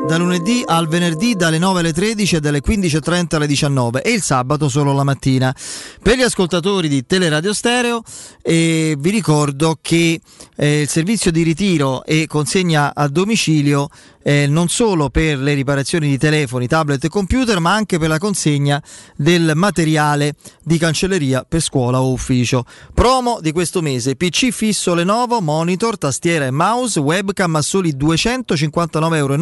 da 0.08 0.16
lunedì 0.16 0.64
al 0.66 0.88
venerdì 0.88 1.36
dalle 1.36 1.58
9 1.58 1.82
alle 1.82 1.92
13 1.92 2.38
e 2.38 2.40
dalle 2.40 2.62
15.30 2.62 3.36
alle 3.36 3.48
19 3.48 4.02
e 4.02 4.12
il 4.12 4.22
sabato 4.22 4.70
solo 4.70 4.94
la 4.94 5.04
mattina. 5.04 5.54
Per 6.02 6.16
gli 6.16 6.22
ascoltatori 6.22 6.88
di 6.88 7.06
Teleradio 7.06 7.52
Stereo 7.54 8.04
eh, 8.42 8.96
vi 8.98 9.10
ricordo 9.10 9.78
che 9.82 10.22
eh, 10.56 10.82
il 10.82 10.88
servizio 10.88 11.30
di 11.30 11.44
ritiro 11.44 12.06
e 12.06 12.26
consegna 12.26 12.96
a 12.96 13.10
domicilio 13.10 13.90
eh, 14.30 14.46
non 14.46 14.68
solo 14.68 15.10
per 15.10 15.40
le 15.40 15.56
riparazioni 15.56 16.08
di 16.08 16.20
telefoni, 16.20 16.68
tablet 16.68 17.04
e 17.04 17.10
computer, 17.10 17.58
ma 17.60 17.74
anche 17.74 17.98
per 17.98 18.10
la 18.10 18.20
consegna 18.20 18.80
del 19.16 19.54
materiale 19.56 20.36
di 20.64 20.78
cancelleria 20.78 21.44
per 21.50 21.62
scuola 21.62 22.00
o 22.00 22.12
ufficio. 22.12 22.64
Promo 22.94 23.40
di 23.42 23.52
questo 23.52 23.82
mese: 23.82 24.16
PC 24.16 24.52
fisso 24.52 24.94
Lenovo, 24.94 25.42
monitor, 25.42 25.98
tastiera 25.98 26.46
e 26.46 26.52
mouse, 26.52 27.00
webcam 27.00 27.56
a 27.56 27.62
soli 27.64 27.96
259,90 27.96 29.16
euro 29.16 29.36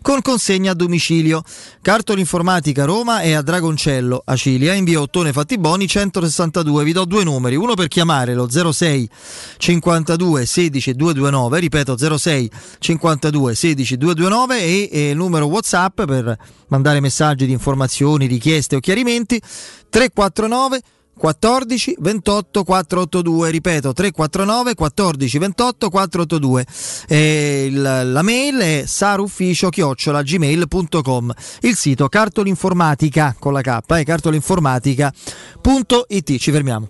con 0.00 0.22
consegna 0.22 0.70
a 0.70 0.74
domicilio. 0.74 1.42
Cartoli 1.82 2.20
informatica 2.20 2.86
Roma 2.86 3.20
e 3.20 3.34
a 3.34 3.42
Dragoncello, 3.42 4.22
Acilia, 4.24 4.72
in 4.72 4.84
via 4.84 5.02
Ottone 5.02 5.34
Fattiboni 5.34 5.86
162. 5.86 6.84
Vi 6.84 6.92
do 6.92 7.04
due 7.04 7.22
numeri, 7.22 7.54
uno 7.54 7.74
per 7.74 7.88
chiamare 7.88 8.32
lo 8.32 8.48
06 8.48 9.10
52 9.58 10.46
16 10.46 10.94
229, 10.94 11.60
ripeto 11.60 12.16
06 12.16 12.50
52 12.78 13.54
16 13.54 13.88
229 13.96 14.60
e, 14.60 14.88
e 14.90 15.10
il 15.10 15.16
numero 15.16 15.46
WhatsApp 15.46 16.02
per 16.02 16.36
mandare 16.68 17.00
messaggi 17.00 17.46
di 17.46 17.52
informazioni, 17.52 18.26
richieste 18.26 18.76
o 18.76 18.80
chiarimenti 18.80 19.40
349 19.88 20.80
14 21.20 21.96
28 21.98 22.64
482 22.64 23.50
ripeto 23.50 23.92
349 23.92 24.74
14 24.74 25.38
28 25.38 25.90
482 25.90 26.66
e 27.06 27.66
il, 27.66 27.82
la 27.82 28.22
mail 28.22 28.56
è 28.56 28.84
sarufficio 28.86 29.68
chiocciola 29.68 30.22
gmail.com 30.22 31.30
il 31.60 31.76
sito 31.76 32.08
cartolinformatica 32.08 33.36
con 33.38 33.52
la 33.52 33.60
K 33.60 33.80
è 33.86 33.98
eh, 33.98 34.04
cartolinformatica.it 34.04 36.36
ci 36.38 36.50
fermiamo 36.50 36.88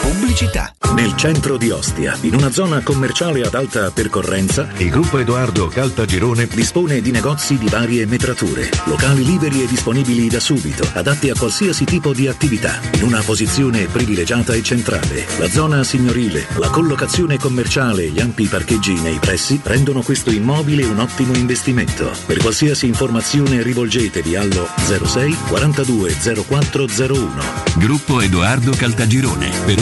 Pubblicità. 0.00 0.72
Nel 0.94 1.14
centro 1.14 1.56
di 1.56 1.70
Ostia, 1.70 2.16
in 2.22 2.34
una 2.34 2.50
zona 2.50 2.80
commerciale 2.82 3.42
ad 3.42 3.54
alta 3.54 3.90
percorrenza, 3.90 4.68
il 4.78 4.90
gruppo 4.90 5.18
Edoardo 5.18 5.68
Caltagirone 5.68 6.48
dispone 6.48 7.00
di 7.00 7.12
negozi 7.12 7.58
di 7.58 7.68
varie 7.68 8.06
metrature, 8.06 8.68
locali 8.84 9.24
liberi 9.24 9.62
e 9.62 9.66
disponibili 9.66 10.28
da 10.28 10.40
subito, 10.40 10.84
adatti 10.94 11.30
a 11.30 11.34
qualsiasi 11.38 11.84
tipo 11.84 12.12
di 12.12 12.26
attività, 12.26 12.80
in 12.94 13.04
una 13.04 13.22
posizione 13.22 13.86
privilegiata 13.86 14.52
e 14.52 14.62
centrale. 14.62 15.26
La 15.38 15.48
zona 15.48 15.84
signorile, 15.84 16.46
la 16.56 16.70
collocazione 16.70 17.38
commerciale 17.38 18.04
e 18.04 18.08
gli 18.08 18.20
ampi 18.20 18.46
parcheggi 18.46 18.94
nei 18.94 19.18
pressi 19.20 19.60
rendono 19.62 20.02
questo 20.02 20.30
immobile 20.30 20.84
un 20.84 20.98
ottimo 20.98 21.34
investimento. 21.34 22.10
Per 22.26 22.38
qualsiasi 22.38 22.86
informazione 22.86 23.62
rivolgetevi 23.62 24.34
allo 24.34 24.68
06 24.76 25.36
42 25.48 26.16
0401. 26.48 27.42
Gruppo 27.76 28.20
Edoardo 28.20 28.72
Caltagirone. 28.72 29.50
Per 29.64 29.80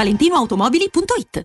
valentinoautomobili.it. 0.00 1.44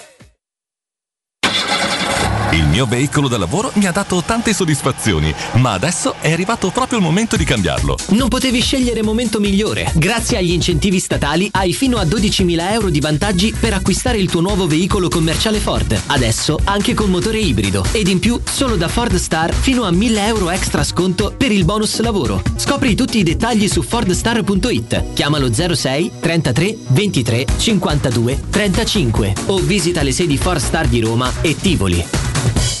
Il 2.53 2.67
mio 2.67 2.85
veicolo 2.85 3.29
da 3.29 3.37
lavoro 3.37 3.71
mi 3.75 3.85
ha 3.85 3.93
dato 3.93 4.21
tante 4.21 4.53
soddisfazioni, 4.53 5.33
ma 5.53 5.71
adesso 5.71 6.15
è 6.19 6.33
arrivato 6.33 6.69
proprio 6.69 6.97
il 6.97 7.03
momento 7.03 7.37
di 7.37 7.45
cambiarlo. 7.45 7.97
Non 8.09 8.27
potevi 8.27 8.59
scegliere 8.59 9.01
momento 9.01 9.39
migliore. 9.39 9.89
Grazie 9.95 10.37
agli 10.37 10.51
incentivi 10.51 10.99
statali 10.99 11.47
hai 11.53 11.71
fino 11.71 11.97
a 11.97 12.03
12.000 12.03 12.71
euro 12.73 12.89
di 12.89 12.99
vantaggi 12.99 13.55
per 13.57 13.73
acquistare 13.73 14.17
il 14.17 14.29
tuo 14.29 14.41
nuovo 14.41 14.67
veicolo 14.67 15.07
commerciale 15.07 15.59
Ford. 15.59 15.97
Adesso 16.07 16.59
anche 16.65 16.93
con 16.93 17.09
motore 17.09 17.39
ibrido. 17.39 17.85
Ed 17.93 18.09
in 18.09 18.19
più 18.19 18.37
solo 18.43 18.75
da 18.75 18.89
Ford 18.89 19.15
Star 19.15 19.53
fino 19.53 19.83
a 19.83 19.89
1.000 19.89 20.17
euro 20.25 20.49
extra 20.49 20.83
sconto 20.83 21.33
per 21.37 21.53
il 21.53 21.63
bonus 21.63 22.01
lavoro. 22.01 22.41
Scopri 22.57 22.95
tutti 22.95 23.17
i 23.17 23.23
dettagli 23.23 23.69
su 23.69 23.81
fordstar.it. 23.81 25.13
Chiamalo 25.13 25.53
06 25.53 26.11
33 26.19 26.77
23 26.89 27.45
52 27.55 28.41
35 28.49 29.33
o 29.45 29.57
visita 29.59 30.01
le 30.03 30.11
sedi 30.11 30.37
Ford 30.37 30.59
Star 30.59 30.87
di 30.87 30.99
Roma 30.99 31.31
e 31.39 31.55
Tivoli. 31.55 32.05
Bye. 32.41 32.80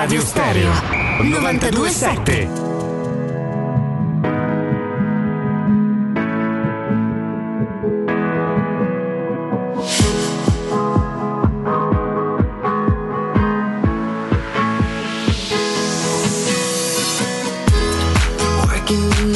Teleradio 0.00 0.22
Stereo 0.22 0.72
927 1.20 2.48
Working 18.62 19.32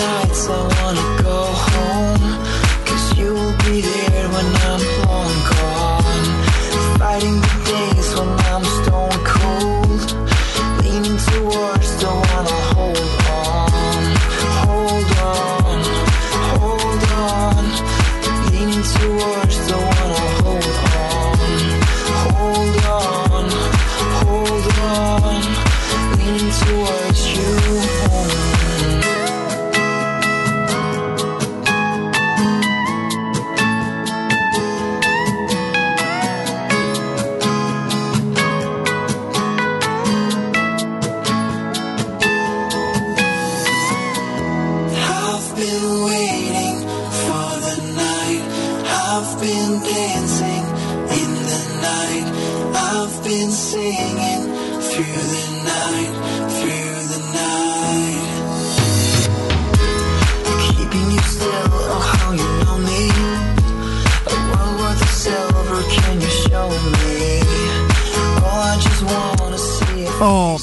Oh, 70.26 70.59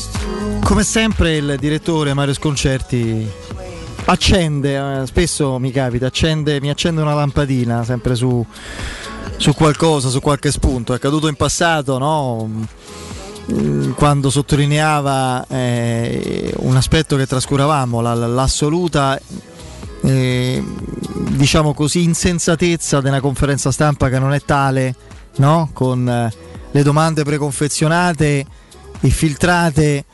come 0.64 0.82
sempre 0.84 1.36
il 1.36 1.56
direttore 1.60 2.16
Mario 2.16 2.34
Sconcerti 2.34 3.30
accende, 4.06 5.02
eh, 5.02 5.06
spesso 5.06 5.60
mi 5.60 5.70
capita, 5.70 6.08
accende, 6.08 6.60
mi 6.60 6.72
accende 6.72 7.00
una 7.00 7.14
lampadina 7.14 7.84
sempre 7.84 8.16
su, 8.16 8.44
su 9.38 9.54
qualcosa, 9.54 10.10
su 10.10 10.20
qualche 10.20 10.50
spunto. 10.50 10.94
È 10.94 10.96
accaduto 10.96 11.28
in 11.28 11.36
passato, 11.36 12.00
no? 12.00 12.50
Mm, 13.52 13.92
quando 13.92 14.32
sottolineava 14.32 15.46
eh, 15.48 16.52
un 16.62 16.76
aspetto 16.76 17.16
che 17.16 17.28
trascuravamo, 17.28 18.02
la- 18.02 18.16
l'assoluta 18.16 19.20
eh, 20.02 20.64
diciamo 21.30 21.76
così 21.76 22.02
insensatezza 22.02 23.00
della 23.00 23.20
conferenza 23.20 23.72
stampa 23.72 24.10
che 24.10 24.18
non 24.18 24.34
è 24.34 24.42
tale, 24.42 24.96
no? 25.36 25.70
con 25.72 26.10
eh, 26.10 26.34
le 26.72 26.82
domande 26.82 27.22
preconfezionate 27.22 28.58
filtrate 29.10 30.06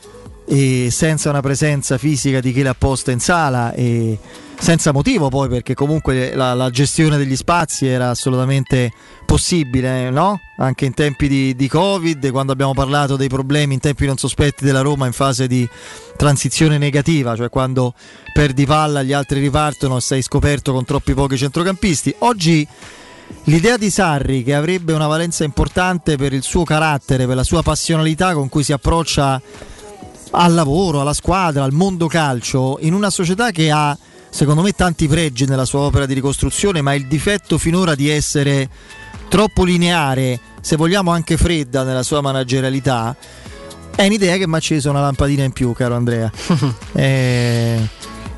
e 0.50 0.88
senza 0.90 1.28
una 1.28 1.42
presenza 1.42 1.98
fisica 1.98 2.40
di 2.40 2.52
chi 2.52 2.62
l'ha 2.62 2.74
posta 2.74 3.10
in 3.10 3.20
sala 3.20 3.74
e 3.74 4.18
senza 4.58 4.92
motivo 4.92 5.28
poi 5.28 5.48
perché 5.48 5.74
comunque 5.74 6.34
la, 6.34 6.54
la 6.54 6.70
gestione 6.70 7.16
degli 7.16 7.36
spazi 7.36 7.86
era 7.86 8.10
assolutamente 8.10 8.90
possibile, 9.26 10.10
no? 10.10 10.40
Anche 10.56 10.86
in 10.86 10.94
tempi 10.94 11.28
di, 11.28 11.54
di 11.54 11.68
Covid, 11.68 12.30
quando 12.30 12.52
abbiamo 12.52 12.72
parlato 12.72 13.16
dei 13.16 13.28
problemi 13.28 13.74
in 13.74 13.80
tempi 13.80 14.06
non 14.06 14.16
sospetti 14.16 14.64
della 14.64 14.80
Roma 14.80 15.06
in 15.06 15.12
fase 15.12 15.46
di 15.46 15.68
transizione 16.16 16.78
negativa, 16.78 17.36
cioè 17.36 17.50
quando 17.50 17.94
perdi 18.32 18.64
palla, 18.64 19.02
gli 19.02 19.12
altri 19.12 19.40
ripartono 19.40 19.98
e 19.98 20.00
sei 20.00 20.22
scoperto 20.22 20.72
con 20.72 20.84
troppi 20.84 21.12
pochi 21.14 21.36
centrocampisti. 21.36 22.14
Oggi 22.20 22.66
l'idea 23.44 23.76
di 23.76 23.90
Sarri 23.90 24.42
che 24.42 24.54
avrebbe 24.54 24.92
una 24.92 25.06
valenza 25.06 25.44
importante 25.44 26.16
per 26.16 26.32
il 26.32 26.42
suo 26.42 26.64
carattere, 26.64 27.26
per 27.26 27.36
la 27.36 27.44
sua 27.44 27.62
passionalità 27.62 28.34
con 28.34 28.48
cui 28.48 28.62
si 28.62 28.72
approccia 28.72 29.40
al 30.30 30.54
lavoro, 30.54 31.00
alla 31.00 31.14
squadra, 31.14 31.64
al 31.64 31.72
mondo 31.72 32.06
calcio, 32.06 32.78
in 32.80 32.92
una 32.92 33.10
società 33.10 33.50
che 33.50 33.70
ha 33.70 33.96
secondo 34.30 34.62
me 34.62 34.72
tanti 34.72 35.08
pregi 35.08 35.46
nella 35.46 35.64
sua 35.64 35.80
opera 35.80 36.06
di 36.06 36.14
ricostruzione, 36.14 36.82
ma 36.82 36.94
il 36.94 37.06
difetto 37.06 37.58
finora 37.58 37.94
di 37.94 38.08
essere 38.08 38.68
troppo 39.28 39.64
lineare, 39.64 40.38
se 40.60 40.76
vogliamo 40.76 41.10
anche 41.10 41.36
fredda 41.36 41.82
nella 41.82 42.02
sua 42.02 42.20
managerialità, 42.20 43.16
è 43.94 44.06
un'idea 44.06 44.36
che 44.36 44.46
mi 44.46 44.54
ha 44.54 44.58
acceso 44.58 44.90
una 44.90 45.00
lampadina 45.00 45.44
in 45.44 45.52
più, 45.52 45.72
caro 45.72 45.94
Andrea. 45.94 46.30
Eh, 46.92 47.88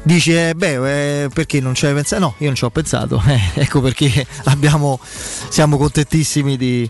dici, 0.03 0.35
eh, 0.35 0.55
beh, 0.55 1.23
eh, 1.25 1.29
perché 1.29 1.61
non 1.61 1.75
ci 1.75 1.87
hai 1.87 1.95
pensato? 1.95 2.23
No, 2.23 2.35
io 2.39 2.47
non 2.47 2.55
ci 2.55 2.65
ho 2.65 2.71
pensato. 2.71 3.23
Eh, 3.31 3.61
ecco 3.63 3.81
perché 3.81 4.27
abbiamo, 4.45 4.99
siamo 5.49 5.77
contentissimi 5.77 6.57
di, 6.57 6.89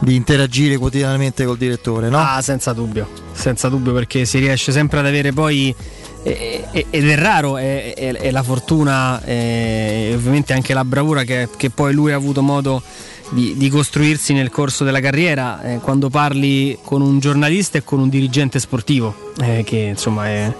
di 0.00 0.14
interagire 0.14 0.76
quotidianamente 0.76 1.44
col 1.44 1.56
direttore, 1.56 2.08
no? 2.08 2.18
Ah, 2.18 2.40
senza 2.42 2.72
dubbio, 2.72 3.08
senza 3.32 3.68
dubbio 3.68 3.92
perché 3.92 4.24
si 4.24 4.38
riesce 4.38 4.72
sempre 4.72 4.98
ad 4.98 5.06
avere 5.06 5.32
poi 5.32 5.74
ed 6.22 7.08
è 7.08 7.16
raro, 7.16 7.56
è, 7.56 7.94
è- 7.94 8.12
è 8.12 8.30
la 8.30 8.42
fortuna 8.42 9.22
e 9.24 10.12
ovviamente 10.14 10.52
anche 10.52 10.74
la 10.74 10.84
bravura 10.84 11.22
che, 11.22 11.48
che 11.56 11.70
poi 11.70 11.94
lui 11.94 12.12
ha 12.12 12.16
avuto 12.16 12.42
modo 12.42 12.82
di, 13.30 13.54
di 13.56 13.68
costruirsi 13.70 14.32
nel 14.32 14.50
corso 14.50 14.84
della 14.84 15.00
carriera 15.00 15.62
eh, 15.62 15.78
quando 15.78 16.10
parli 16.10 16.76
con 16.82 17.02
un 17.02 17.18
giornalista 17.18 17.78
e 17.78 17.84
con 17.84 18.00
un 18.00 18.08
dirigente 18.08 18.58
sportivo, 18.58 19.32
eh, 19.40 19.62
che 19.64 19.76
insomma 19.76 20.26
è, 20.26 20.52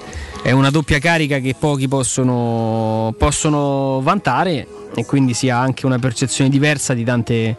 è 0.48 0.52
una 0.52 0.70
doppia 0.70 0.98
carica 0.98 1.40
che 1.40 1.54
pochi 1.58 1.88
possono, 1.88 3.14
possono 3.18 4.00
vantare 4.02 4.66
e 4.94 5.04
quindi 5.04 5.34
si 5.34 5.50
ha 5.50 5.60
anche 5.60 5.84
una 5.84 5.98
percezione 5.98 6.48
diversa 6.48 6.94
di 6.94 7.04
tante... 7.04 7.54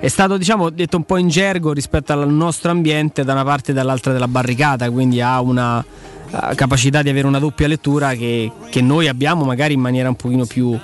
È 0.00 0.08
stato 0.08 0.36
diciamo 0.36 0.68
detto 0.70 0.96
un 0.96 1.04
po' 1.04 1.16
in 1.16 1.28
gergo 1.28 1.72
rispetto 1.72 2.12
al 2.12 2.28
nostro 2.28 2.72
ambiente 2.72 3.22
da 3.22 3.34
una 3.34 3.44
parte 3.44 3.70
e 3.70 3.74
dall'altra 3.74 4.12
della 4.12 4.26
barricata, 4.26 4.90
quindi 4.90 5.20
ha 5.20 5.40
una 5.40 5.78
eh, 5.80 6.54
capacità 6.56 7.02
di 7.02 7.08
avere 7.08 7.28
una 7.28 7.38
doppia 7.38 7.68
lettura 7.68 8.14
che, 8.14 8.50
che 8.68 8.80
noi 8.80 9.06
abbiamo 9.06 9.44
magari 9.44 9.74
in 9.74 9.80
maniera 9.80 10.08
un 10.08 10.16
pochino 10.16 10.44
più, 10.44 10.76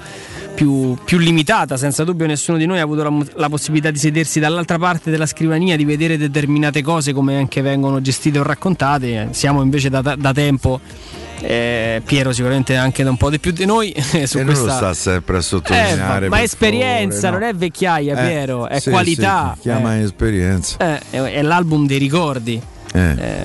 più, 0.54 0.96
più 1.04 1.18
limitata. 1.18 1.76
Senza 1.76 2.04
dubbio 2.04 2.26
nessuno 2.26 2.58
di 2.58 2.66
noi 2.66 2.78
ha 2.78 2.82
avuto 2.82 3.02
la, 3.02 3.24
la 3.34 3.48
possibilità 3.48 3.90
di 3.90 3.98
sedersi 3.98 4.38
dall'altra 4.38 4.78
parte 4.78 5.10
della 5.10 5.26
scrivania, 5.26 5.74
di 5.74 5.84
vedere 5.84 6.16
determinate 6.16 6.80
cose 6.80 7.12
come 7.12 7.36
anche 7.36 7.60
vengono 7.60 8.00
gestite 8.00 8.38
o 8.38 8.44
raccontate. 8.44 9.30
Siamo 9.32 9.62
invece 9.62 9.90
da, 9.90 10.00
da 10.00 10.32
tempo. 10.32 10.80
Eh, 11.42 12.02
Piero 12.04 12.32
sicuramente 12.32 12.76
anche 12.76 13.02
da 13.02 13.10
un 13.10 13.16
po' 13.16 13.30
di 13.30 13.38
più 13.38 13.50
di 13.52 13.64
noi 13.64 13.92
su 14.24 14.38
e 14.38 14.42
non 14.42 14.46
questa 14.54 14.64
lo 14.66 14.72
sta 14.72 14.94
sempre 14.94 15.36
a 15.36 15.38
Eh, 15.38 15.42
sottolineare. 15.42 16.28
ma 16.28 16.36
per 16.36 16.44
esperienza, 16.44 17.20
favore, 17.20 17.30
no. 17.32 17.38
non 17.38 17.48
è 17.48 17.54
vecchiaia, 17.58 18.12
Eh, 18.22 18.26
Piero, 18.28 18.68
è 18.68 18.78
sì, 18.80 18.90
qualità. 18.90 19.52
sì, 19.56 19.60
chiama 19.62 19.96
eh. 19.96 20.02
esperienza. 20.02 20.76
Eh, 21.10 21.32
è, 21.32 21.42
l'album 21.42 21.86
dei 21.86 21.98
ricordi. 21.98 22.60
Eh. 22.92 23.10
Eh, 23.10 23.44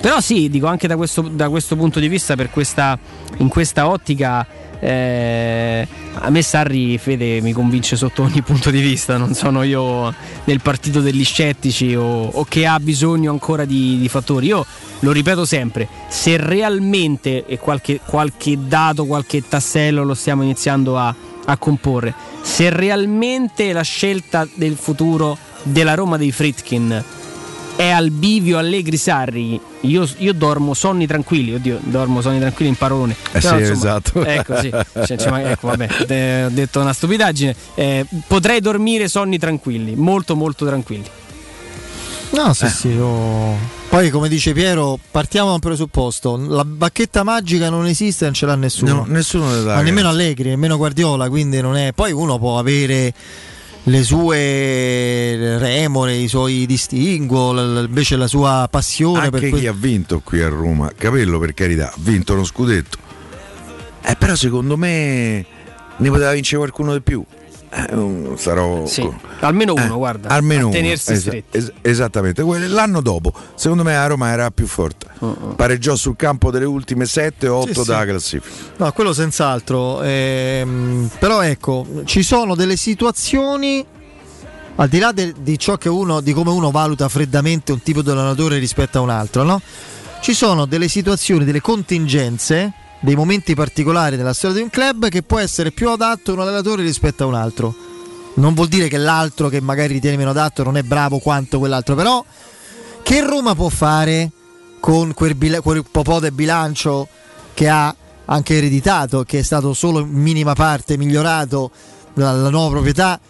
però 0.00 0.20
sì, 0.20 0.50
dico 0.50 0.66
anche 0.66 0.86
da 0.86 0.96
questo, 0.96 1.22
da 1.22 1.48
questo 1.48 1.76
punto 1.76 1.98
di 1.98 2.08
vista, 2.08 2.34
per 2.36 2.50
questa, 2.50 2.98
in 3.38 3.48
questa 3.48 3.88
ottica, 3.88 4.46
eh, 4.84 5.86
a 6.14 6.28
me 6.30 6.42
Sarri 6.42 6.98
Fede 6.98 7.40
mi 7.40 7.52
convince 7.52 7.94
sotto 7.94 8.22
ogni 8.22 8.42
punto 8.42 8.70
di 8.70 8.80
vista. 8.80 9.16
Non 9.16 9.32
sono 9.34 9.62
io 9.62 10.12
nel 10.44 10.60
partito 10.60 11.00
degli 11.00 11.24
scettici 11.24 11.94
o, 11.94 12.26
o 12.26 12.44
che 12.44 12.66
ha 12.66 12.80
bisogno 12.80 13.30
ancora 13.30 13.64
di, 13.64 13.98
di 14.00 14.08
fattori. 14.08 14.46
Io 14.46 14.66
lo 15.00 15.12
ripeto 15.12 15.44
sempre: 15.44 15.86
se 16.08 16.36
realmente 16.36 17.46
e 17.46 17.58
qualche, 17.58 18.00
qualche 18.04 18.58
dato, 18.60 19.06
qualche 19.06 19.46
tassello 19.46 20.02
lo 20.02 20.14
stiamo 20.14 20.42
iniziando 20.42 20.98
a, 20.98 21.14
a 21.44 21.56
comporre, 21.58 22.12
se 22.42 22.68
realmente 22.70 23.72
la 23.72 23.82
scelta 23.82 24.48
del 24.52 24.74
futuro 24.74 25.38
della 25.62 25.94
Roma 25.94 26.16
dei 26.16 26.32
Fritkin 26.32 27.04
è 27.82 27.90
al 27.90 28.10
bivio 28.10 28.58
Allegri 28.58 28.96
Sarri, 28.96 29.60
io, 29.80 30.08
io, 30.18 30.32
dormo 30.32 30.72
sonni 30.74 31.06
tranquilli, 31.06 31.54
oddio, 31.54 31.80
dormo 31.82 32.20
sonni 32.20 32.38
tranquilli 32.38 32.70
in 32.70 32.76
parolone. 32.76 33.16
Eh 33.32 33.40
Però, 33.40 33.56
sì, 33.56 33.62
insomma, 33.62 33.72
esatto. 33.72 34.24
Ecco, 34.24 34.56
sì. 34.60 34.70
Cioè, 35.06 35.16
cioè, 35.16 35.50
ecco, 35.50 35.66
vabbè, 35.68 36.44
ho 36.46 36.50
detto 36.50 36.80
una 36.80 36.92
stupidaggine. 36.92 37.54
Eh, 37.74 38.06
potrei 38.26 38.60
dormire 38.60 39.08
sonni 39.08 39.38
tranquilli, 39.38 39.94
molto 39.96 40.36
molto 40.36 40.64
tranquilli. 40.64 41.08
No, 42.30 42.54
sì, 42.54 42.64
eh. 42.64 42.68
sì. 42.68 42.88
Io... 42.88 43.80
Poi, 43.88 44.08
come 44.10 44.28
dice 44.28 44.52
Piero, 44.52 44.98
partiamo 45.10 45.48
da 45.48 45.54
un 45.54 45.60
presupposto: 45.60 46.36
la 46.36 46.64
bacchetta 46.64 47.24
magica 47.24 47.68
non 47.68 47.86
esiste, 47.86 48.24
non 48.24 48.34
ce 48.34 48.46
l'ha 48.46 48.54
nessuno. 48.54 48.94
No, 48.94 49.04
nessuno 49.08 49.52
le 49.52 49.62
dà. 49.62 49.74
Ma 49.74 49.82
nemmeno 49.82 50.08
Allegri, 50.08 50.48
nemmeno 50.48 50.76
Guardiola. 50.76 51.28
Quindi 51.28 51.60
non 51.60 51.76
è. 51.76 51.92
Poi 51.92 52.12
uno 52.12 52.38
può 52.38 52.58
avere 52.58 53.12
le 53.84 54.02
sue 54.04 55.58
remore, 55.58 56.14
i 56.14 56.28
suoi 56.28 56.66
distinguo, 56.66 57.80
invece 57.80 58.16
la 58.16 58.26
sua 58.26 58.68
passione. 58.70 59.18
Anche 59.18 59.30
per 59.30 59.40
chi 59.40 59.50
que- 59.50 59.68
ha 59.68 59.72
vinto 59.72 60.20
qui 60.20 60.40
a 60.40 60.48
Roma, 60.48 60.90
Capello 60.96 61.38
per 61.38 61.52
carità, 61.54 61.88
ha 61.88 61.94
vinto 61.98 62.34
uno 62.34 62.44
scudetto. 62.44 62.98
Eh, 64.02 64.16
però 64.16 64.34
secondo 64.34 64.76
me 64.76 65.44
ne 65.96 66.08
poteva 66.08 66.32
vincere 66.32 66.58
qualcuno 66.58 66.92
di 66.92 67.00
più. 67.00 67.24
Eh, 67.74 68.32
sarò 68.36 68.84
sì, 68.84 69.08
almeno 69.40 69.72
uno, 69.72 69.84
eh, 69.94 69.96
guarda, 69.96 70.28
almeno 70.28 70.66
uno. 70.66 70.74
tenersi 70.76 71.12
es- 71.12 71.42
es- 71.50 71.72
esattamente. 71.80 72.42
L'anno 72.68 73.00
dopo, 73.00 73.32
secondo 73.54 73.82
me, 73.82 73.96
a 73.96 74.06
Roma 74.06 74.28
era 74.30 74.50
più 74.50 74.66
forte. 74.66 75.06
Uh-uh. 75.20 75.54
Pareggiò 75.56 75.96
sul 75.96 76.14
campo 76.14 76.50
delle 76.50 76.66
ultime 76.66 77.06
7 77.06 77.48
o 77.48 77.60
8 77.60 77.82
sì, 77.82 77.88
dalla 77.88 78.02
sì. 78.02 78.06
classifica. 78.08 78.54
No, 78.76 78.92
quello 78.92 79.14
senz'altro. 79.14 80.02
Ehm, 80.02 81.08
però 81.18 81.40
ecco, 81.40 81.86
ci 82.04 82.22
sono 82.22 82.54
delle 82.54 82.76
situazioni. 82.76 83.86
Al 84.76 84.88
di 84.88 84.98
là 84.98 85.12
de- 85.12 85.32
di 85.38 85.58
ciò 85.58 85.78
che 85.78 85.88
uno, 85.88 86.20
di 86.20 86.34
come 86.34 86.50
uno 86.50 86.70
valuta 86.70 87.08
freddamente 87.08 87.72
un 87.72 87.80
tipo 87.82 88.02
di 88.02 88.10
allenatore 88.10 88.58
rispetto 88.58 88.98
a 88.98 89.00
un 89.00 89.10
altro, 89.10 89.44
no? 89.44 89.60
Ci 90.20 90.34
sono 90.34 90.66
delle 90.66 90.88
situazioni, 90.88 91.44
delle 91.46 91.62
contingenze 91.62 92.72
dei 93.02 93.16
momenti 93.16 93.54
particolari 93.54 94.16
nella 94.16 94.32
storia 94.32 94.56
di 94.56 94.62
un 94.62 94.70
club 94.70 95.08
che 95.08 95.22
può 95.22 95.40
essere 95.40 95.72
più 95.72 95.90
adatto 95.90 96.32
un 96.32 96.40
allenatore 96.40 96.82
rispetto 96.82 97.24
a 97.24 97.26
un 97.26 97.34
altro. 97.34 97.74
Non 98.34 98.54
vuol 98.54 98.68
dire 98.68 98.86
che 98.86 98.96
l'altro 98.96 99.48
che 99.48 99.60
magari 99.60 99.94
ritiene 99.94 100.16
meno 100.16 100.30
adatto 100.30 100.62
non 100.62 100.76
è 100.76 100.82
bravo 100.84 101.18
quanto 101.18 101.58
quell'altro, 101.58 101.96
però 101.96 102.24
che 103.02 103.20
Roma 103.20 103.56
può 103.56 103.68
fare 103.68 104.30
con 104.78 105.12
quel, 105.14 105.34
bil- 105.34 105.60
quel 105.62 105.84
popò 105.90 106.20
del 106.20 106.30
bilancio 106.30 107.08
che 107.54 107.68
ha 107.68 107.94
anche 108.24 108.56
ereditato, 108.56 109.24
che 109.24 109.40
è 109.40 109.42
stato 109.42 109.74
solo 109.74 109.98
in 109.98 110.08
minima 110.08 110.54
parte 110.54 110.96
migliorato 110.96 111.72
dalla 112.14 112.50
nuova 112.50 112.70
proprietà 112.70 113.20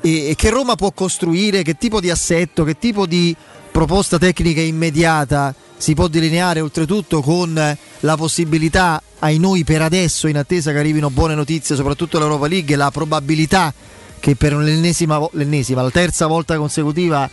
e 0.00 0.34
che 0.36 0.50
Roma 0.50 0.76
può 0.76 0.92
costruire, 0.92 1.62
che 1.62 1.74
tipo 1.74 2.00
di 2.00 2.10
assetto, 2.10 2.62
che 2.62 2.78
tipo 2.78 3.06
di 3.06 3.34
proposta 3.70 4.18
tecnica 4.18 4.60
immediata. 4.60 5.54
Si 5.76 5.94
può 5.94 6.08
delineare 6.08 6.60
oltretutto 6.60 7.22
con 7.22 7.76
la 8.00 8.16
possibilità 8.16 9.02
ai 9.20 9.38
noi 9.38 9.64
per 9.64 9.82
adesso 9.82 10.26
in 10.26 10.36
attesa 10.36 10.72
che 10.72 10.78
arrivino 10.78 11.10
buone 11.10 11.34
notizie 11.34 11.76
soprattutto 11.76 12.18
l'Europa 12.18 12.46
League 12.46 12.74
la 12.76 12.90
probabilità 12.90 13.72
che 14.18 14.34
per 14.34 14.54
l'ennesima, 14.54 15.26
l'ennesima 15.32 15.82
la 15.82 15.90
terza 15.90 16.26
volta 16.26 16.56
consecutiva 16.56 17.28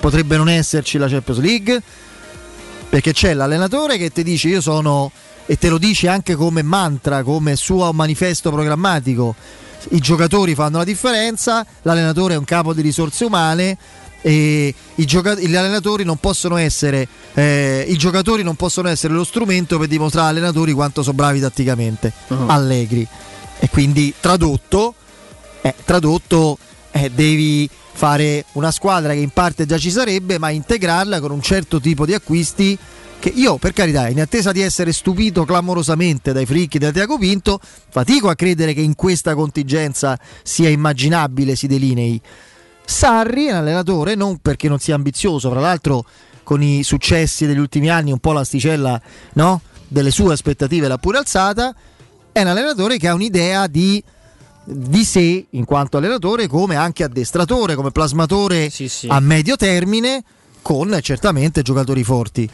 potrebbe 0.00 0.36
non 0.36 0.48
esserci 0.48 0.98
la 0.98 1.08
Champions 1.08 1.40
League 1.40 1.82
perché 2.88 3.12
c'è 3.12 3.34
l'allenatore 3.34 3.98
che 3.98 4.10
ti 4.10 4.22
dice 4.22 4.48
io 4.48 4.60
sono 4.60 5.10
e 5.44 5.56
te 5.56 5.68
lo 5.68 5.78
dice 5.78 6.08
anche 6.08 6.34
come 6.34 6.62
mantra 6.62 7.22
come 7.22 7.56
suo 7.56 7.92
manifesto 7.92 8.50
programmatico. 8.50 9.34
I 9.90 10.00
giocatori 10.00 10.54
fanno 10.54 10.78
la 10.78 10.84
differenza 10.84 11.64
l'allenatore 11.82 12.34
è 12.34 12.36
un 12.36 12.44
capo 12.44 12.72
di 12.72 12.80
risorse 12.80 13.24
umane 13.24 13.76
e 14.26 14.74
gioca- 14.96 15.36
gli 15.38 15.54
allenatori 15.54 16.02
non 16.02 16.16
possono 16.16 16.56
essere 16.56 17.06
eh, 17.34 17.84
i 17.86 17.96
giocatori 17.96 18.42
non 18.42 18.56
possono 18.56 18.88
essere 18.88 19.14
lo 19.14 19.22
strumento 19.22 19.78
per 19.78 19.86
dimostrare 19.86 20.30
agli 20.30 20.38
allenatori 20.38 20.72
quanto 20.72 21.04
sono 21.04 21.14
bravi 21.14 21.38
tatticamente 21.38 22.12
uh-huh. 22.26 22.48
allegri 22.48 23.06
e 23.60 23.68
quindi 23.68 24.12
tradotto 24.18 24.94
eh, 25.60 25.72
tradotto 25.84 26.58
eh, 26.90 27.08
devi 27.14 27.70
fare 27.92 28.46
una 28.54 28.72
squadra 28.72 29.12
che 29.12 29.20
in 29.20 29.30
parte 29.30 29.64
già 29.64 29.78
ci 29.78 29.92
sarebbe 29.92 30.38
ma 30.38 30.50
integrarla 30.50 31.20
con 31.20 31.30
un 31.30 31.40
certo 31.40 31.80
tipo 31.80 32.04
di 32.04 32.12
acquisti 32.12 32.76
che 33.20 33.28
io 33.32 33.58
per 33.58 33.72
carità 33.72 34.08
in 34.08 34.20
attesa 34.20 34.50
di 34.50 34.60
essere 34.60 34.92
stupito 34.92 35.44
clamorosamente 35.44 36.32
dai 36.32 36.46
fricchi 36.46 36.78
da 36.78 36.90
Tiago 36.90 37.16
Pinto 37.16 37.60
fatico 37.90 38.28
a 38.28 38.34
credere 38.34 38.74
che 38.74 38.80
in 38.80 38.96
questa 38.96 39.36
contingenza 39.36 40.18
sia 40.42 40.68
immaginabile 40.68 41.54
si 41.54 41.68
delinei 41.68 42.20
Sarri 42.86 43.46
è 43.46 43.50
un 43.50 43.56
allenatore 43.56 44.14
non 44.14 44.38
perché 44.38 44.68
non 44.68 44.78
sia 44.78 44.94
ambizioso, 44.94 45.50
fra 45.50 45.60
l'altro 45.60 46.04
con 46.44 46.62
i 46.62 46.84
successi 46.84 47.44
degli 47.44 47.58
ultimi 47.58 47.90
anni 47.90 48.12
un 48.12 48.20
po' 48.20 48.30
l'asticella 48.30 49.00
no? 49.32 49.60
delle 49.88 50.12
sue 50.12 50.32
aspettative 50.32 50.86
l'ha 50.86 50.96
pure 50.96 51.18
alzata, 51.18 51.74
è 52.30 52.40
un 52.40 52.46
allenatore 52.46 52.96
che 52.96 53.08
ha 53.08 53.14
un'idea 53.14 53.66
di, 53.66 54.02
di 54.64 55.04
sé 55.04 55.46
in 55.50 55.64
quanto 55.64 55.96
allenatore 55.96 56.46
come 56.46 56.76
anche 56.76 57.02
addestratore, 57.02 57.74
come 57.74 57.90
plasmatore 57.90 58.70
sì, 58.70 58.88
sì. 58.88 59.08
a 59.10 59.18
medio 59.18 59.56
termine 59.56 60.22
con 60.62 60.96
certamente 61.02 61.62
giocatori 61.62 62.04
forti. 62.04 62.48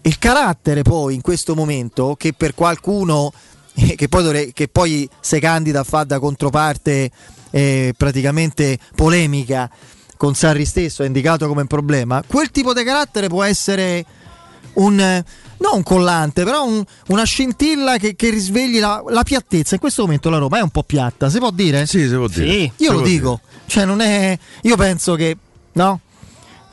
Il 0.00 0.18
carattere 0.18 0.80
poi 0.80 1.14
in 1.14 1.20
questo 1.20 1.54
momento 1.54 2.14
che 2.16 2.32
per 2.32 2.54
qualcuno 2.54 3.32
che 3.96 4.08
poi, 4.08 4.22
dovrei, 4.22 4.52
che 4.52 4.68
poi 4.68 5.08
si 5.20 5.38
candida 5.38 5.80
a 5.80 5.84
fare 5.84 6.06
da 6.06 6.18
controparte 6.18 7.10
eh, 7.50 7.94
praticamente 7.96 8.78
polemica 8.94 9.70
con 10.16 10.34
Sarri 10.34 10.64
stesso, 10.64 11.02
è 11.02 11.06
indicato 11.06 11.46
come 11.46 11.62
un 11.62 11.66
problema, 11.66 12.22
quel 12.26 12.50
tipo 12.50 12.72
di 12.72 12.82
carattere 12.82 13.28
può 13.28 13.44
essere 13.44 14.04
un 14.74 15.24
non 15.58 15.72
un 15.74 15.82
collante, 15.82 16.44
però 16.44 16.64
un, 16.64 16.84
una 17.08 17.24
scintilla 17.24 17.98
che, 17.98 18.14
che 18.14 18.30
risvegli 18.30 18.78
la, 18.78 19.02
la, 19.08 19.22
piattezza. 19.22 19.74
In 19.74 19.80
questo 19.80 20.02
momento 20.02 20.30
la 20.30 20.38
Roma 20.38 20.58
è 20.58 20.62
un 20.62 20.70
po' 20.70 20.82
piatta, 20.82 21.28
si 21.28 21.38
può 21.38 21.50
dire? 21.50 21.86
Sì, 21.86 22.06
si 22.06 22.14
può 22.14 22.28
dire. 22.28 22.50
Sì. 22.50 22.72
Io 22.76 22.90
si 22.90 22.96
lo 22.96 23.00
dico, 23.02 23.40
dire. 23.42 23.62
cioè 23.66 23.84
non 23.84 24.00
è. 24.00 24.38
Io 24.62 24.76
penso 24.76 25.14
che 25.14 25.36
no. 25.72 26.00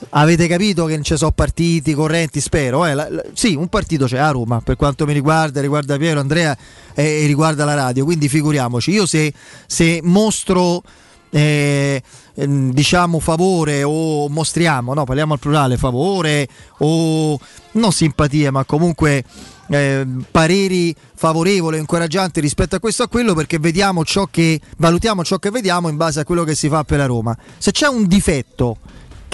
Avete 0.10 0.48
capito 0.48 0.86
che 0.86 0.96
non 0.96 1.04
ci 1.04 1.16
sono 1.16 1.32
partiti 1.32 1.94
correnti, 1.94 2.42
spero. 2.42 2.86
Eh? 2.86 2.94
La, 2.94 3.08
la, 3.10 3.24
sì, 3.34 3.56
un 3.56 3.68
partito 3.68 4.06
c'è 4.06 4.18
a 4.18 4.32
Roma 4.32 4.62
per 4.62 4.76
quanto 4.76 5.06
mi 5.06 5.14
riguarda, 5.14 5.62
riguarda 5.62 5.98
Piero, 5.98 6.20
Andrea 6.20 6.56
eh, 6.94 7.24
e 7.24 7.26
riguarda 7.26 7.64
la 7.66 7.76
radio. 7.76 8.04
Quindi 8.04 8.28
figuriamoci, 8.28 8.92
io 8.92 9.06
se, 9.06 9.34
se 9.66 10.02
mostro 10.04 10.84
eh, 11.30 12.02
ehm, 12.34 12.72
diciamo 12.72 13.20
favore 13.20 13.84
o 13.84 14.30
mostriamo, 14.30 14.94
no, 14.94 15.04
parliamo 15.06 15.34
al 15.34 15.40
plurale, 15.40 15.78
favore 15.78 16.48
o 16.80 17.40
non 17.72 17.92
simpatia, 17.92 18.52
ma 18.52 18.64
comunque 18.64 19.24
eh, 19.68 20.06
pareri 20.30 20.96
favorevoli 21.16 21.78
o 21.78 21.80
incoraggianti 21.80 22.40
rispetto 22.40 22.76
a 22.76 22.80
questo 22.80 23.04
o 23.04 23.06
a 23.06 23.10
quello 23.10 23.34
perché 23.34 23.60
vediamo 23.60 24.06
ciò 24.06 24.28
che 24.30 24.60
valutiamo 24.78 25.24
ciò 25.24 25.38
che 25.38 25.50
vediamo 25.50 25.88
in 25.90 25.98
base 25.98 26.20
a 26.20 26.24
quello 26.24 26.44
che 26.44 26.56
si 26.56 26.70
fa 26.70 26.84
per 26.84 27.00
la 27.00 27.06
Roma. 27.06 27.36
Se 27.58 27.72
c'è 27.72 27.88
un 27.88 28.08
difetto 28.08 28.78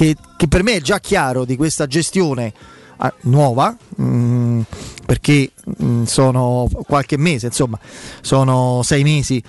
che, 0.01 0.15
che 0.35 0.47
per 0.47 0.63
me 0.63 0.73
è 0.73 0.81
già 0.81 0.99
chiaro 0.99 1.45
di 1.45 1.55
questa 1.55 1.85
gestione 1.85 2.51
ah, 2.97 3.13
nuova 3.21 3.77
mh, 3.97 4.03
mm, 4.03 4.61
perché 5.05 5.51
mh, 5.63 5.85
mm, 5.85 6.03
sono 6.05 6.67
qualche 6.87 7.17
mese 7.17 7.47
insomma 7.47 7.79
sono 8.21 8.81
sei 8.83 9.03
mesi 9.03 9.41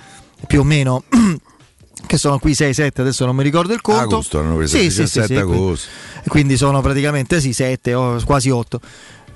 più 0.45 0.59
o 0.59 0.63
meno 0.63 1.05
che 2.05 2.17
sono 2.17 2.37
qui 2.37 2.51
6-7 2.51 2.91
adesso 2.97 3.25
non 3.25 3.35
mi 3.35 3.41
ricordo 3.41 3.73
il 3.73 3.81
conto. 3.81 4.01
Agosto 4.01 4.39
hanno 4.39 4.57
preso 4.57 4.77
sì, 4.77 4.83
17 4.83 5.25
sì, 5.25 5.33
sì, 5.33 5.39
agosto. 5.39 5.89
quindi 6.27 6.55
sono 6.55 6.81
praticamente 6.81 7.41
sì 7.41 7.51
7 7.51 7.93
o 7.95 8.21
quasi 8.23 8.51
8 8.51 8.79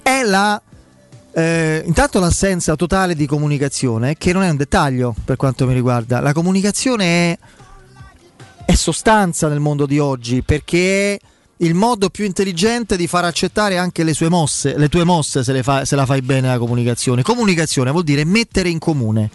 è 0.04 0.22
la 0.24 0.62
eh, 1.34 1.84
intanto 1.86 2.20
l'assenza 2.20 2.76
totale 2.76 3.16
di 3.16 3.26
comunicazione 3.26 4.18
che 4.18 4.34
non 4.34 4.44
è 4.44 4.50
un 4.50 4.58
dettaglio 4.58 5.16
per 5.24 5.36
quanto 5.36 5.68
mi 5.68 5.74
riguarda. 5.76 6.20
La 6.20 6.34
comunicazione 6.34 7.06
è 7.06 7.38
è 8.68 8.76
sostanza 8.76 9.48
nel 9.48 9.62
mondo 9.62 9.86
di 9.86 9.98
oggi 9.98 10.44
perché 10.44 11.14
è 11.14 11.20
il 11.60 11.74
modo 11.74 12.10
più 12.10 12.26
intelligente 12.26 12.98
di 12.98 13.08
far 13.08 13.24
accettare 13.24 13.78
anche 13.78 14.04
le 14.04 14.14
sue 14.14 14.28
mosse, 14.28 14.78
le 14.78 14.90
tue 14.90 15.06
mosse 15.06 15.42
se, 15.42 15.64
fa, 15.64 15.86
se 15.86 15.96
la 15.96 16.06
fai 16.06 16.22
bene 16.22 16.50
la 16.50 16.58
comunicazione. 16.58 17.22
Comunicazione 17.22 17.92
vuol 17.92 18.04
dire 18.04 18.26
mettere 18.26 18.68
in 18.68 18.78
comune. 18.78 19.32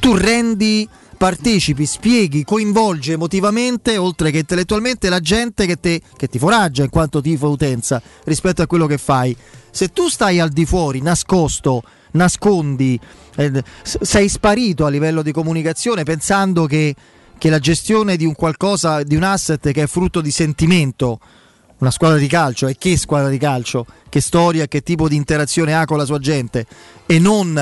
Tu 0.00 0.12
rendi 0.16 0.88
partecipi, 1.16 1.86
spieghi, 1.86 2.42
coinvolgi 2.42 3.12
emotivamente, 3.12 3.96
oltre 3.96 4.32
che 4.32 4.38
intellettualmente, 4.38 5.08
la 5.08 5.20
gente 5.20 5.64
che, 5.64 5.78
te, 5.78 6.02
che 6.16 6.26
ti 6.26 6.40
foraggia 6.40 6.82
in 6.82 6.90
quanto 6.90 7.20
tifo 7.20 7.48
utenza 7.50 8.02
rispetto 8.24 8.60
a 8.60 8.66
quello 8.66 8.86
che 8.86 8.98
fai. 8.98 9.36
Se 9.70 9.92
tu 9.92 10.08
stai 10.08 10.40
al 10.40 10.50
di 10.50 10.66
fuori, 10.66 11.00
nascosto, 11.00 11.84
nascondi, 12.12 12.98
eh, 13.36 13.62
sei 13.82 14.28
sparito 14.28 14.84
a 14.84 14.88
livello 14.88 15.22
di 15.22 15.30
comunicazione 15.30 16.02
pensando 16.02 16.66
che 16.66 16.96
che 17.38 17.50
la 17.50 17.58
gestione 17.58 18.16
di 18.16 18.24
un 18.24 18.34
qualcosa, 18.34 19.02
di 19.02 19.16
un 19.16 19.22
asset 19.22 19.70
che 19.70 19.82
è 19.82 19.86
frutto 19.86 20.20
di 20.20 20.30
sentimento, 20.30 21.20
una 21.78 21.90
squadra 21.90 22.18
di 22.18 22.26
calcio 22.26 22.66
e 22.66 22.76
che 22.76 22.96
squadra 22.96 23.28
di 23.28 23.38
calcio, 23.38 23.86
che 24.08 24.20
storia, 24.20 24.66
che 24.66 24.82
tipo 24.82 25.08
di 25.08 25.16
interazione 25.16 25.74
ha 25.74 25.84
con 25.86 25.96
la 25.96 26.04
sua 26.04 26.18
gente 26.18 26.66
e 27.06 27.18
non 27.18 27.56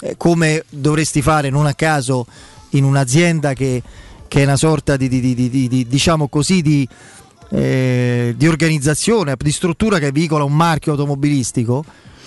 eh, 0.00 0.14
come 0.16 0.64
dovresti 0.68 1.22
fare 1.22 1.48
non 1.48 1.66
a 1.66 1.74
caso 1.74 2.26
in 2.70 2.84
un'azienda 2.84 3.52
che, 3.52 3.82
che 4.26 4.40
è 4.40 4.44
una 4.44 4.56
sorta 4.56 4.96
di, 4.96 5.08
di, 5.08 5.20
di, 5.20 5.48
di 5.48 5.86
diciamo 5.86 6.26
così 6.26 6.88
eh, 7.50 8.34
di 8.36 8.48
organizzazione, 8.48 9.36
di 9.38 9.52
struttura 9.52 9.98
che 9.98 10.10
veicola 10.10 10.42
un 10.42 10.54
marchio 10.54 10.92
automobilistico, 10.92 11.84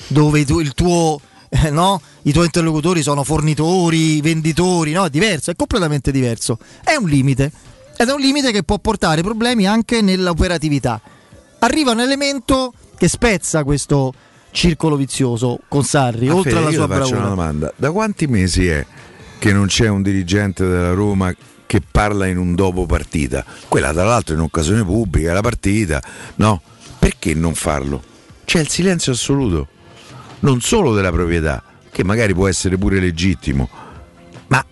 dove 0.07 0.45
tu, 0.45 0.59
il 0.59 0.73
tuo, 0.73 1.19
eh, 1.63 1.69
no? 1.71 2.01
i 2.23 2.31
tuoi 2.31 2.45
interlocutori 2.45 3.01
sono 3.01 3.23
fornitori, 3.23 4.21
venditori, 4.21 4.91
no? 4.91 5.05
è 5.05 5.09
diverso, 5.09 5.51
è 5.51 5.55
completamente 5.55 6.11
diverso. 6.11 6.57
È 6.83 6.95
un 6.95 7.07
limite 7.07 7.51
ed 7.97 8.09
è 8.09 8.13
un 8.13 8.19
limite 8.19 8.51
che 8.51 8.63
può 8.63 8.77
portare 8.79 9.21
problemi 9.21 9.67
anche 9.67 10.01
nell'operatività. 10.01 10.99
Arriva 11.59 11.91
un 11.91 12.01
elemento 12.01 12.73
che 12.97 13.07
spezza 13.07 13.63
questo 13.63 14.13
circolo 14.51 14.95
vizioso 14.95 15.59
con 15.67 15.83
Sarri, 15.83 16.27
Ma 16.27 16.35
oltre 16.35 16.51
Fede, 16.51 16.61
alla 16.61 16.71
sua 16.71 16.85
ti 16.85 16.91
faccio 16.91 16.99
bravura. 17.09 17.19
una 17.19 17.29
domanda: 17.29 17.73
da 17.75 17.91
quanti 17.91 18.27
mesi 18.27 18.67
è 18.67 18.85
che 19.37 19.51
non 19.51 19.67
c'è 19.67 19.87
un 19.87 20.01
dirigente 20.01 20.65
della 20.65 20.93
Roma 20.93 21.33
che 21.65 21.81
parla 21.89 22.25
in 22.27 22.37
un 22.37 22.55
dopo 22.55 22.85
partita? 22.85 23.45
Quella, 23.67 23.91
tra 23.91 24.03
l'altro, 24.03 24.33
in 24.33 24.41
occasione 24.41 24.83
pubblica, 24.83 25.33
la 25.33 25.41
partita, 25.41 26.01
no? 26.35 26.61
Perché 26.99 27.33
non 27.33 27.53
farlo? 27.53 28.01
C'è 28.45 28.59
il 28.59 28.69
silenzio 28.69 29.11
assoluto, 29.11 29.67
non 30.39 30.61
solo 30.61 30.93
della 30.93 31.11
proprietà, 31.11 31.63
che 31.91 32.03
magari 32.03 32.33
può 32.33 32.47
essere 32.47 32.77
pure 32.77 32.99
legittimo, 32.99 33.69
ma 34.47 34.63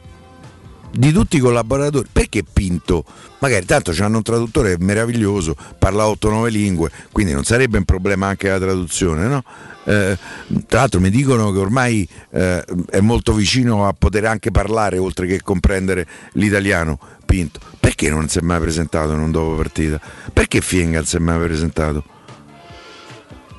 di 0.92 1.12
tutti 1.12 1.38
i 1.38 1.40
collaboratori. 1.40 2.08
Perché 2.12 2.44
Pinto? 2.44 3.06
Magari 3.40 3.66
tanto 3.66 3.92
c'hanno 3.94 4.18
un 4.18 4.24
traduttore 4.24 4.78
meraviglioso, 4.80 5.56
parla 5.78 6.06
8-9 6.06 6.50
lingue, 6.50 6.92
quindi 7.12 7.34
non 7.34 7.44
sarebbe 7.44 7.78
un 7.78 7.84
problema 7.84 8.28
anche 8.28 8.48
la 8.48 8.60
traduzione, 8.60 9.28
no? 9.28 9.44
Eh, 9.86 10.18
tra 10.66 10.80
l'altro 10.80 11.02
mi 11.02 11.10
dicono 11.10 11.52
che 11.52 11.60
ormai 11.60 12.08
eh, 12.32 12.64
è 12.90 13.02
molto 13.02 13.34
vicino 13.34 13.86
a 13.86 13.94
poter 13.94 14.24
anche 14.26 14.50
parlare 14.50 14.98
oltre 14.98 15.28
che 15.28 15.42
comprendere 15.42 16.08
l'italiano 16.34 16.98
Pinto. 17.26 17.60
Perché 17.80 18.10
non 18.10 18.30
si 18.30 18.40
è 18.40 18.42
mai 18.42 18.60
presentato 18.60 19.12
in 19.12 19.20
un 19.20 19.32
dopo 19.32 19.56
partita? 19.56 20.00
Perché 20.32 20.62
Fienga 20.62 21.04
si 21.04 21.18
è 21.18 21.20
mai 21.20 21.40
presentato? 21.40 22.04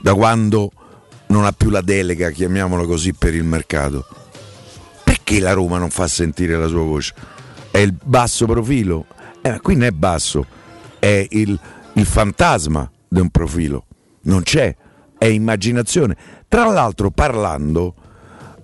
Da 0.00 0.14
quando 0.14 0.70
non 1.34 1.46
ha 1.46 1.52
più 1.52 1.68
la 1.68 1.80
delega, 1.80 2.30
chiamiamola 2.30 2.84
così, 2.84 3.12
per 3.12 3.34
il 3.34 3.42
mercato? 3.42 4.06
Perché 5.02 5.40
la 5.40 5.52
Roma 5.52 5.78
non 5.78 5.90
fa 5.90 6.06
sentire 6.06 6.56
la 6.56 6.68
sua 6.68 6.84
voce? 6.84 7.12
È 7.72 7.78
il 7.78 7.92
basso 8.00 8.46
profilo? 8.46 9.06
Eh, 9.42 9.58
qui 9.60 9.74
non 9.74 9.82
è 9.82 9.90
basso, 9.90 10.46
è 11.00 11.26
il, 11.30 11.58
il 11.94 12.06
fantasma 12.06 12.88
di 13.08 13.18
un 13.18 13.30
profilo. 13.30 13.86
Non 14.22 14.42
c'è, 14.42 14.76
è 15.18 15.26
immaginazione. 15.26 16.16
Tra 16.46 16.66
l'altro, 16.66 17.10
parlando, 17.10 17.94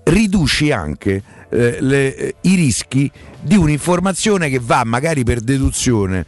riduci 0.04 0.70
anche 0.70 1.22
eh, 1.50 1.80
le- 1.80 2.16
eh, 2.16 2.34
i 2.42 2.54
rischi 2.54 3.10
di 3.40 3.56
un'informazione 3.56 4.48
che 4.48 4.60
va 4.62 4.84
magari 4.84 5.24
per 5.24 5.40
deduzione 5.40 6.24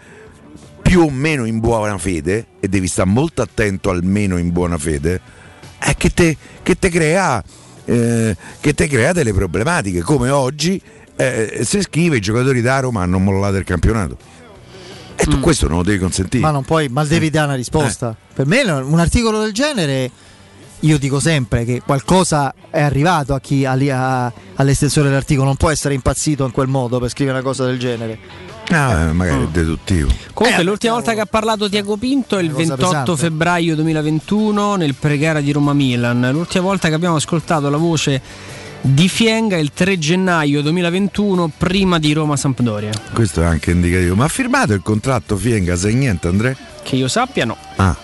più 0.83 1.03
o 1.03 1.11
meno 1.11 1.45
in 1.45 1.61
buona 1.61 1.97
fede, 1.99 2.47
e 2.59 2.67
devi 2.67 2.89
stare 2.89 3.09
molto 3.09 3.43
attento 3.43 3.91
al 3.91 4.03
meno 4.03 4.39
in 4.39 4.51
buona 4.51 4.77
fede, 4.77 5.21
è 5.83 5.97
che 5.97 6.11
te, 6.11 6.37
che 6.63 6.79
te 6.79 6.89
crea, 6.89 7.43
eh, 7.85 8.37
che 8.61 8.75
te 8.75 8.87
crea 8.87 9.13
delle 9.13 9.33
problematiche, 9.33 10.01
come 10.03 10.31
oggi 10.31 10.81
eh, 11.17 11.61
si 11.65 11.81
scrive 11.83 12.17
i 12.17 12.21
giocatori 12.21 12.61
da 12.61 12.81
Roma 12.81 13.03
hanno 13.03 13.19
mollato 13.19 13.57
il 13.57 13.65
campionato. 13.65 14.17
E 15.15 15.25
tu 15.27 15.39
questo 15.41 15.69
non 15.69 15.79
lo 15.79 15.83
devi 15.85 15.99
consentire. 15.99 16.43
Ma 16.43 16.51
non 16.51 16.65
puoi, 16.65 16.89
ma 16.89 17.05
devi 17.05 17.31
dare 17.31 17.47
una 17.47 17.55
risposta. 17.57 18.17
Per 18.35 18.47
me 18.47 18.63
un 18.63 18.99
articolo 18.99 19.41
del 19.41 19.53
genere, 19.53 20.11
io 20.81 20.99
dico 20.99 21.21
sempre 21.21 21.65
che 21.65 21.81
qualcosa 21.85 22.53
è 22.71 22.81
arrivato 22.81 23.35
a 23.35 23.39
chi 23.41 23.65
a- 23.65 23.73
a- 24.25 24.33
all'estensione 24.57 25.09
dell'articolo, 25.09 25.47
non 25.47 25.57
può 25.57 25.71
essere 25.71 25.95
impazzito 25.95 26.45
in 26.45 26.51
quel 26.51 26.67
modo 26.67 26.99
per 26.99 27.11
scrivere 27.11 27.37
una 27.39 27.47
cosa 27.47 27.67
del 27.67 27.79
genere. 27.79 28.19
Ah, 28.73 29.09
eh, 29.09 29.13
magari 29.13 29.45
è 29.45 29.49
deduttivo. 29.49 30.11
Comunque, 30.33 30.63
l'ultima 30.63 30.95
volta 30.95 31.15
che 31.15 31.21
ha 31.21 31.27
parlato 31.27 31.69
Tiago 31.69 31.97
Pinto 31.97 32.39
è 32.39 32.43
il 32.43 32.51
cosa 32.51 32.75
28 32.77 33.01
pesante. 33.01 33.17
febbraio 33.17 33.75
2021 33.75 34.77
nel 34.77 34.95
pregara 34.95 35.41
di 35.41 35.53
Roma 35.53 35.73
Milan. 35.73 36.29
L'ultima 36.33 36.65
volta 36.65 36.89
che 36.89 36.95
abbiamo 36.95 37.17
ascoltato 37.17 37.69
la 37.69 37.77
voce 37.77 38.21
di 38.81 39.09
Fienga 39.09 39.57
è 39.57 39.61
il 39.61 39.73
3 39.73 39.99
gennaio 39.99 40.63
2021, 40.63 41.53
prima 41.57 41.99
di 41.99 42.13
Roma 42.13 42.37
Sampdoria. 42.37 42.91
Questo 43.13 43.43
è 43.43 43.45
anche 43.45 43.71
indicativo. 43.71 44.15
Ma 44.15 44.25
ha 44.25 44.29
firmato 44.29 44.73
il 44.73 44.83
contratto 44.83 45.37
Fienga, 45.37 45.77
sai 45.77 45.95
niente 45.95 46.29
Andrea? 46.29 46.57
Che 46.83 46.97
io 46.97 47.09
sappia, 47.09 47.45
no. 47.45 47.57
Ah. 47.77 47.95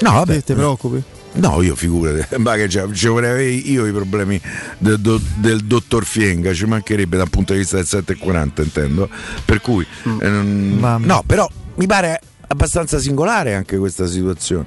No, 0.00 0.12
vabbè. 0.12 0.42
Ti 0.42 0.54
preoccupi? 0.54 1.02
No, 1.32 1.62
io 1.62 1.76
figurati, 1.76 2.36
ma 2.38 2.56
che 2.56 2.68
ci 2.68 3.06
vorrei 3.06 3.70
io 3.70 3.86
i 3.86 3.92
problemi 3.92 4.40
del, 4.78 4.98
do- 4.98 5.20
del 5.36 5.60
dottor 5.60 6.04
Fienga, 6.04 6.52
ci 6.52 6.64
mancherebbe 6.66 7.16
dal 7.16 7.30
punto 7.30 7.52
di 7.52 7.60
vista 7.60 7.76
del 7.76 7.86
740, 7.86 8.62
intendo. 8.62 9.08
Per 9.44 9.60
cui, 9.60 9.86
eh, 10.04 10.28
non- 10.28 10.76
Mamma. 10.78 11.06
no, 11.06 11.22
però 11.24 11.48
mi 11.76 11.86
pare 11.86 12.20
abbastanza 12.48 12.98
singolare 12.98 13.54
anche 13.54 13.78
questa 13.78 14.06
situazione. 14.06 14.66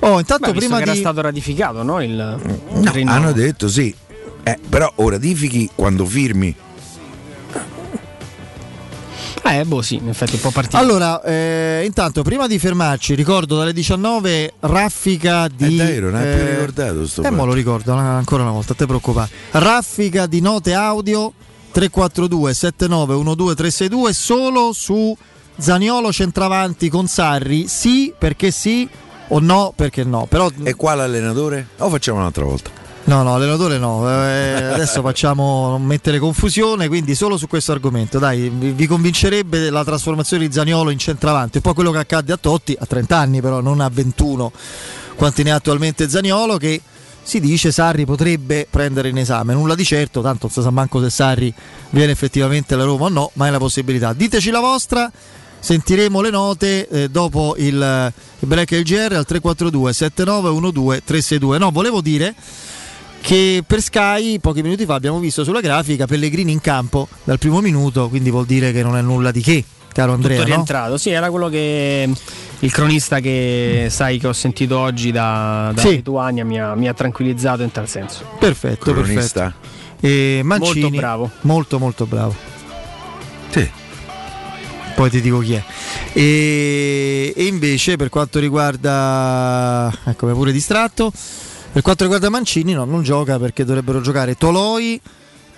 Oh, 0.00 0.18
intanto 0.18 0.50
Beh, 0.52 0.58
prima 0.58 0.76
che 0.76 0.82
era 0.82 0.92
di 0.92 0.98
stato 0.98 1.20
ratificato, 1.20 1.82
no? 1.82 2.02
Il, 2.02 2.12
No, 2.72 2.92
hanno 3.06 3.32
detto 3.32 3.68
sì, 3.68 3.94
eh, 4.42 4.58
però 4.68 4.92
o 4.96 5.08
ratifichi 5.08 5.70
quando 5.74 6.04
firmi. 6.04 6.54
Eh, 9.48 9.64
boh, 9.64 9.82
sì, 9.82 9.96
in 9.96 10.08
effetti 10.08 10.34
un 10.34 10.40
po' 10.40 10.50
partito. 10.50 10.76
Allora, 10.76 11.22
eh, 11.22 11.82
intanto 11.84 12.22
prima 12.22 12.46
di 12.46 12.58
fermarci, 12.58 13.14
ricordo 13.14 13.56
dalle 13.56 13.72
19 13.72 14.54
raffica 14.60 15.48
di. 15.48 15.74
Eh, 15.74 15.76
dai, 15.76 16.00
non 16.00 16.14
hai 16.14 16.34
più 16.36 16.46
ricordato 16.46 17.06
sto 17.06 17.22
Eh, 17.22 17.30
mo 17.30 17.36
fatto. 17.36 17.46
lo 17.48 17.52
ricordo 17.52 17.92
ancora 17.92 18.42
una 18.42 18.52
volta, 18.52 18.74
te 18.74 18.86
preoccupare. 18.86 19.30
Raffica 19.52 20.26
di 20.26 20.40
note 20.40 20.74
audio 20.74 21.32
342 21.72 22.54
79 22.54 23.54
362 23.54 24.12
solo 24.12 24.72
su 24.72 25.16
Zaniolo 25.58 26.12
centravanti 26.12 26.88
con 26.88 27.06
Sarri. 27.06 27.66
Sì, 27.68 28.12
perché 28.16 28.50
sì, 28.50 28.88
o 29.28 29.38
no, 29.40 29.72
perché 29.74 30.04
no. 30.04 30.26
Però 30.28 30.50
E 30.62 30.74
qua 30.74 30.94
l'allenatore? 30.94 31.68
O 31.78 31.88
facciamo 31.88 32.18
un'altra 32.18 32.44
volta? 32.44 32.70
No, 33.06 33.22
no, 33.22 33.34
allenatore 33.34 33.78
no. 33.78 34.08
Eh, 34.08 34.64
adesso 34.64 35.00
facciamo 35.00 35.78
mettere 35.78 36.18
confusione, 36.18 36.88
quindi 36.88 37.14
solo 37.14 37.36
su 37.36 37.46
questo 37.46 37.70
argomento. 37.70 38.18
Dai, 38.18 38.48
vi, 38.48 38.72
vi 38.72 38.86
convincerebbe 38.88 39.70
la 39.70 39.84
trasformazione 39.84 40.44
di 40.48 40.52
Zaniolo 40.52 40.90
in 40.90 40.98
centravanti. 40.98 41.58
Un 41.58 41.62
po' 41.62 41.72
quello 41.72 41.92
che 41.92 41.98
accadde 41.98 42.32
a 42.32 42.36
Totti, 42.36 42.76
a 42.76 42.84
30 42.84 43.16
anni 43.16 43.40
però, 43.40 43.60
non 43.60 43.80
a 43.80 43.88
21, 43.88 44.50
quanti 45.14 45.44
ne 45.44 45.52
ha 45.52 45.54
attualmente 45.54 46.08
Zaniolo, 46.08 46.56
che 46.56 46.82
si 47.22 47.38
dice 47.38 47.70
Sarri 47.70 48.04
potrebbe 48.04 48.66
prendere 48.68 49.08
in 49.08 49.18
esame. 49.18 49.54
Nulla 49.54 49.76
di 49.76 49.84
certo, 49.84 50.20
tanto 50.20 50.46
non 50.46 50.50
si 50.50 50.60
sa 50.60 50.70
manco 50.70 51.00
se 51.00 51.10
Sarri 51.10 51.54
viene 51.90 52.10
effettivamente 52.10 52.74
alla 52.74 52.84
Roma 52.84 53.04
o 53.04 53.08
no, 53.08 53.30
ma 53.34 53.46
è 53.46 53.50
la 53.50 53.58
possibilità. 53.58 54.12
Diteci 54.14 54.50
la 54.50 54.60
vostra. 54.60 55.10
Sentiremo 55.58 56.20
le 56.20 56.30
note 56.30 56.86
eh, 56.88 57.08
dopo 57.08 57.54
il, 57.56 58.12
il 58.38 58.48
break 58.48 58.72
e 58.72 58.76
il 58.78 58.84
GR 58.84 59.14
al 59.14 59.24
342 59.24 59.92
7912 59.92 61.02
362. 61.04 61.58
No, 61.58 61.70
volevo 61.70 62.00
dire 62.00 62.34
che 63.26 63.64
per 63.66 63.82
Sky 63.82 64.38
pochi 64.38 64.62
minuti 64.62 64.84
fa 64.84 64.94
abbiamo 64.94 65.18
visto 65.18 65.42
sulla 65.42 65.60
grafica 65.60 66.06
Pellegrini 66.06 66.52
in 66.52 66.60
campo 66.60 67.08
dal 67.24 67.40
primo 67.40 67.60
minuto, 67.60 68.08
quindi 68.08 68.30
vuol 68.30 68.46
dire 68.46 68.70
che 68.70 68.84
non 68.84 68.96
è 68.96 69.00
nulla 69.00 69.32
di 69.32 69.40
che, 69.40 69.64
caro 69.92 70.12
Andrea. 70.12 70.36
Tutto 70.36 70.48
no? 70.48 70.54
rientrato, 70.54 70.96
sì, 70.96 71.10
era 71.10 71.28
quello 71.28 71.48
che 71.48 72.08
il 72.60 72.70
cronista 72.70 73.18
che 73.18 73.88
sai 73.90 74.20
che 74.20 74.28
ho 74.28 74.32
sentito 74.32 74.78
oggi 74.78 75.10
da, 75.10 75.72
da 75.74 75.80
Sì. 75.80 75.88
Lituania 75.88 76.44
mi 76.44 76.60
ha, 76.60 76.76
mi 76.76 76.86
ha 76.86 76.94
tranquillizzato 76.94 77.64
in 77.64 77.72
tal 77.72 77.88
senso. 77.88 78.24
Perfetto, 78.38 78.92
Cronista? 78.92 79.52
perfetto. 79.52 80.06
E 80.06 80.42
Mancini, 80.44 80.82
Molto 80.82 80.96
bravo. 80.96 81.30
Molto, 81.40 81.78
molto 81.80 82.06
bravo. 82.06 82.34
Sì. 83.48 83.68
Poi 84.94 85.10
ti 85.10 85.20
dico 85.20 85.40
chi 85.40 85.54
è. 85.54 85.64
E, 86.12 87.34
e 87.36 87.44
invece 87.46 87.96
per 87.96 88.08
quanto 88.08 88.38
riguarda... 88.38 89.92
Ecco, 90.04 90.26
mi 90.26 90.32
pure 90.32 90.52
distratto. 90.52 91.12
Per 91.76 91.84
quanto 91.84 92.04
riguarda 92.04 92.30
Mancini, 92.30 92.72
no, 92.72 92.86
non 92.86 93.02
gioca 93.02 93.38
perché 93.38 93.62
dovrebbero 93.62 94.00
giocare 94.00 94.34
Toloi, 94.34 94.98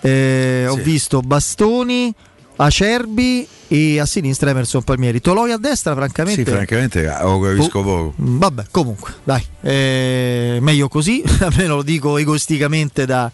eh, 0.00 0.66
ho 0.68 0.74
Sì. 0.74 0.80
visto 0.82 1.20
Bastoni, 1.20 2.12
Acerbi 2.56 3.46
e 3.68 4.00
a 4.00 4.04
sinistra 4.04 4.50
Emerson 4.50 4.82
Palmieri. 4.82 5.20
Toloi 5.20 5.52
a 5.52 5.58
destra, 5.58 5.94
francamente... 5.94 6.42
Sì, 6.42 6.50
francamente 6.50 7.04
lo 7.04 7.38
capisco 7.38 7.78
Oh. 7.78 7.82
poco. 7.84 8.14
Mm, 8.20 8.38
Vabbè, 8.38 8.64
comunque, 8.72 9.12
dai, 9.22 9.44
eh, 9.60 10.58
meglio 10.60 10.88
così, 10.88 11.22
almeno 11.38 11.76
lo 11.76 11.82
dico 11.84 12.18
egoisticamente 12.18 13.06
da, 13.06 13.30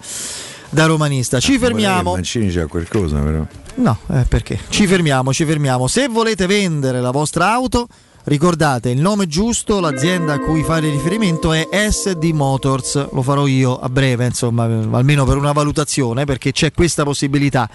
da 0.69 0.85
romanista. 0.85 1.41
Ci 1.41 1.53
che 1.53 1.59
fermiamo. 1.61 2.13
Mancini 2.13 2.51
c'ha 2.53 2.67
qualcosa 2.67 3.19
però. 3.21 3.47
No, 3.77 3.99
eh, 4.13 4.27
perché? 4.29 4.59
Ci 4.69 4.87
fermiamo, 4.87 5.33
ci 5.33 5.47
fermiamo. 5.47 5.87
Se 5.87 6.07
volete 6.09 6.45
vendere 6.45 7.01
la 7.01 7.13
vostra 7.13 7.51
auto, 7.51 7.89
ricordate 8.25 8.91
il 8.91 9.01
nome 9.01 9.27
giusto, 9.27 9.81
l'azienda 9.81 10.35
a 10.35 10.39
cui 10.39 10.63
fare 10.63 10.91
riferimento 10.91 11.53
è 11.53 11.69
SD 11.91 12.25
Motors. 12.33 13.11
Lo 13.13 13.23
farò 13.23 13.47
io 13.47 13.79
a 13.79 13.89
breve, 13.89 14.27
insomma, 14.27 14.65
almeno 14.65 15.25
per 15.25 15.37
una 15.37 15.53
valutazione, 15.53 16.25
perché 16.25 16.53
c'è 16.53 16.73
questa 16.73 17.05
possibilità 17.05 17.69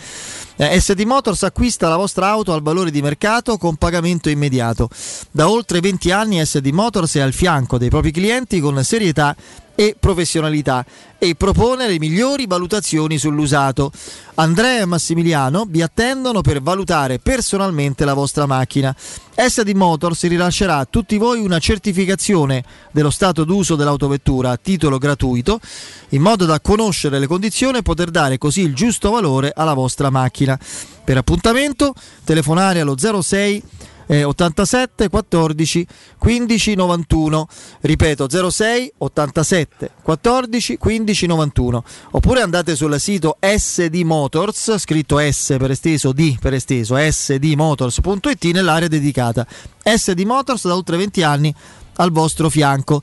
Eh, 0.62 0.78
SD 0.78 1.04
Motors 1.06 1.44
acquista 1.44 1.88
la 1.88 1.96
vostra 1.96 2.28
auto 2.28 2.52
al 2.52 2.62
valore 2.62 2.92
di 2.92 3.02
mercato 3.02 3.58
con 3.58 3.78
pagamento 3.78 4.28
immediato. 4.28 4.90
Da 5.32 5.50
oltre 5.50 5.80
20 5.80 6.12
anni 6.12 6.46
SD 6.46 6.68
Motors 6.74 7.16
è 7.16 7.22
al 7.22 7.32
fianco 7.32 7.78
dei 7.78 7.88
propri 7.88 8.12
clienti 8.12 8.60
con 8.60 8.84
serietà 8.84 9.34
e 9.80 9.96
professionalità 9.98 10.86
e 11.18 11.36
propone 11.36 11.88
le 11.88 12.00
migliori 12.00 12.48
valutazioni 12.48 13.18
sull'usato. 13.18 13.94
Andrea 14.36 14.82
e 14.82 14.86
Massimiliano 14.86 15.66
vi 15.70 15.82
attendono 15.82 16.42
per 16.42 16.62
valutare 16.62 17.20
personalmente 17.20 18.04
la 18.04 18.14
vostra 18.14 18.46
macchina. 18.46 18.94
SD 18.94 19.70
Motors 19.76 20.28
rilascerà 20.28 20.80
a 20.80 20.86
tutti 20.86 21.18
voi 21.18 21.40
una 21.40 21.60
certificazione 21.60 22.62
dello 22.92 23.10
stato 23.10 23.46
d'uso 23.46 23.78
dell'autovettura 23.78 24.50
a 24.52 24.60
titolo 24.62 24.98
gratuito, 24.98 25.62
in 26.10 26.22
modo 26.22 26.44
da 26.44 26.60
conoscere 26.60 27.18
le 27.18 27.28
condizioni 27.28 27.78
e 27.78 27.82
poter 27.82 28.10
dare 28.12 28.38
così 28.38 28.60
il 28.60 28.76
giusto 28.76 29.12
valore 29.12 29.54
alla 29.56 29.74
vostra 29.74 30.10
macchina. 30.10 30.60
Per 31.06 31.16
appuntamento 31.16 31.94
telefonare 32.26 32.82
allo 32.82 32.98
06 32.98 33.64
eh, 34.12 34.24
87 34.24 35.08
14 35.08 35.88
15 36.18 36.76
91 36.76 37.48
ripeto 37.82 38.50
06 38.50 38.94
87 38.98 39.92
14 40.02 40.78
15 40.78 41.26
91 41.28 41.84
oppure 42.12 42.42
andate 42.42 42.76
sul 42.76 43.00
sito 43.00 43.38
SD 43.40 44.02
Motors 44.04 44.78
scritto 44.78 45.20
S 45.20 45.56
per 45.60 45.70
esteso 45.70 46.12
D 46.12 46.40
per 46.40 46.56
esteso 46.56 46.96
sdmotors.it 46.98 48.46
nell'area 48.46 48.88
dedicata. 48.88 49.46
SD 49.84 50.22
Motors 50.22 50.66
da 50.68 50.74
oltre 50.74 50.98
20 50.98 51.24
anni 51.24 51.54
al 51.98 52.12
vostro 52.12 52.50
fianco. 52.50 53.02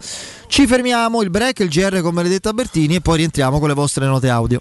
Ci 0.49 0.67
fermiamo 0.67 1.23
il 1.23 1.31
break 1.31 1.61
il 1.61 1.69
GR 1.69 2.01
con 2.01 2.15
Benedetta 2.15 2.53
Bertini 2.53 2.97
e 2.97 3.01
poi 3.01 3.19
rientriamo 3.19 3.61
con 3.61 3.69
le 3.69 3.75
vostre 3.75 4.07
note 4.07 4.29
audio 4.29 4.61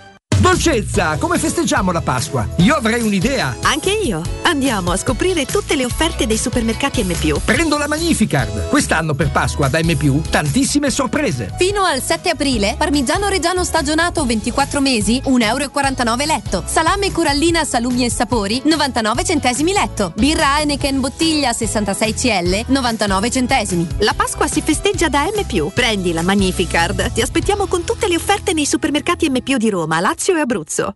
Dolcezza, 0.41 1.17
come 1.19 1.37
festeggiamo 1.37 1.91
la 1.91 2.01
Pasqua? 2.01 2.47
Io 2.57 2.73
avrei 2.73 3.03
un'idea. 3.03 3.57
Anche 3.61 3.91
io. 3.91 4.23
Andiamo 4.41 4.91
a 4.91 4.97
scoprire 4.97 5.45
tutte 5.45 5.75
le 5.75 5.85
offerte 5.85 6.25
dei 6.25 6.35
supermercati 6.35 7.03
M. 7.03 7.13
Prendo 7.45 7.77
la 7.77 7.87
Magnificard. 7.87 8.67
Quest'anno 8.69 9.13
per 9.13 9.29
Pasqua 9.29 9.69
da 9.69 9.79
M, 9.83 10.21
tantissime 10.31 10.89
sorprese. 10.89 11.53
Fino 11.59 11.83
al 11.83 12.01
7 12.01 12.31
aprile, 12.31 12.73
parmigiano 12.75 13.27
reggiano 13.27 13.63
stagionato 13.63 14.25
24 14.25 14.81
mesi, 14.81 15.21
1,49 15.23 15.41
euro 15.45 16.25
letto. 16.25 16.63
Salame 16.65 17.11
corallina 17.11 17.63
salumi 17.63 18.03
e 18.03 18.09
sapori, 18.09 18.63
99 18.65 19.23
centesimi 19.23 19.73
letto. 19.73 20.11
Birra 20.17 20.57
Heineken 20.57 20.99
bottiglia 20.99 21.53
66 21.53 22.13
CL, 22.15 22.63
99 22.65 23.29
centesimi. 23.29 23.87
La 23.99 24.13
Pasqua 24.15 24.47
si 24.47 24.61
festeggia 24.61 25.07
da 25.07 25.23
M. 25.25 25.69
Prendi 25.71 26.13
la 26.13 26.23
Magnificard. 26.23 27.11
Ti 27.11 27.21
aspettiamo 27.21 27.67
con 27.67 27.83
tutte 27.83 28.07
le 28.07 28.15
offerte 28.15 28.53
nei 28.53 28.65
supermercati 28.65 29.29
M 29.29 29.37
di 29.37 29.69
Roma, 29.69 29.99
Lazio 29.99 30.29
e 30.37 30.41
Abruzzo. 30.41 30.95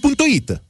Punto 0.00 0.26
Ita. 0.26 0.69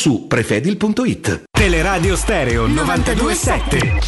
su 0.00 0.26
prefedil.it. 0.26 1.42
Teleradio 1.50 2.16
Stereo 2.16 2.66
927. 2.66 4.00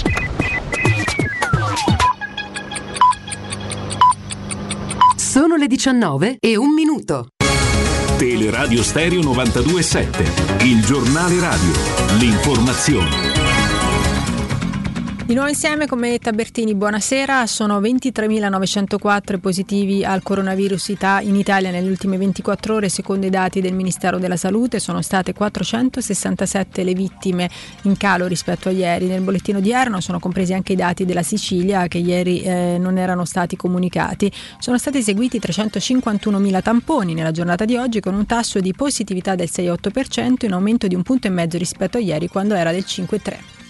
Sono 5.15 5.57
le 5.57 5.67
19 5.67 6.39
e 6.41 6.57
un 6.57 6.73
minuto. 6.73 7.27
Teleradio 8.17 8.83
Stereo 8.83 9.21
927, 9.21 10.65
il 10.65 10.83
giornale 10.83 11.39
radio, 11.39 11.73
l'informazione. 12.19 13.42
Di 15.33 15.39
nuovo 15.39 15.51
insieme 15.51 15.87
con 15.87 15.99
me 15.99 16.19
Tabertini, 16.19 16.75
buonasera. 16.75 17.47
Sono 17.47 17.81
23.904 17.81 19.39
positivi 19.39 20.05
al 20.05 20.23
coronavirus 20.23 20.89
in 21.23 21.37
Italia 21.37 21.71
nelle 21.71 21.89
ultime 21.89 22.19
24 22.19 22.75
ore, 22.75 22.91
secondo 22.91 23.25
i 23.25 23.31
dati 23.31 23.63
del 23.63 23.73
Ministero 23.73 24.19
della 24.19 24.37
Salute. 24.37 24.79
Sono 24.79 25.01
state 25.01 25.33
467 25.33 26.85
le 26.85 26.93
vittime 26.93 27.49
in 27.85 27.97
calo 27.97 28.27
rispetto 28.27 28.69
a 28.69 28.73
ieri. 28.73 29.07
Nel 29.07 29.23
bollettino 29.23 29.57
odierno 29.57 30.03
sono 30.03 30.19
compresi 30.19 30.53
anche 30.53 30.75
i 30.75 30.77
dati 30.77 31.07
della 31.07 31.23
Sicilia 31.23 31.89
che 31.89 31.97
ieri 31.97 32.43
eh, 32.43 32.77
non 32.79 32.99
erano 32.99 33.25
stati 33.25 33.57
comunicati. 33.57 34.31
Sono 34.59 34.77
stati 34.77 34.99
eseguiti 34.99 35.39
351.000 35.39 36.61
tamponi 36.61 37.15
nella 37.15 37.31
giornata 37.31 37.65
di 37.65 37.79
oggi 37.79 38.01
con 38.01 38.13
un 38.13 38.27
tasso 38.27 38.61
di 38.61 38.75
positività 38.75 39.35
del 39.35 39.49
6,8% 39.51 40.45
in 40.45 40.53
aumento 40.53 40.87
di 40.87 40.95
un 40.95 41.03
punto 41.03 41.27
e 41.27 41.31
mezzo 41.31 41.57
rispetto 41.57 41.97
a 41.97 42.01
ieri 42.03 42.29
quando 42.29 42.53
era 42.53 42.71
del 42.71 42.85
5,3%. 42.87 43.62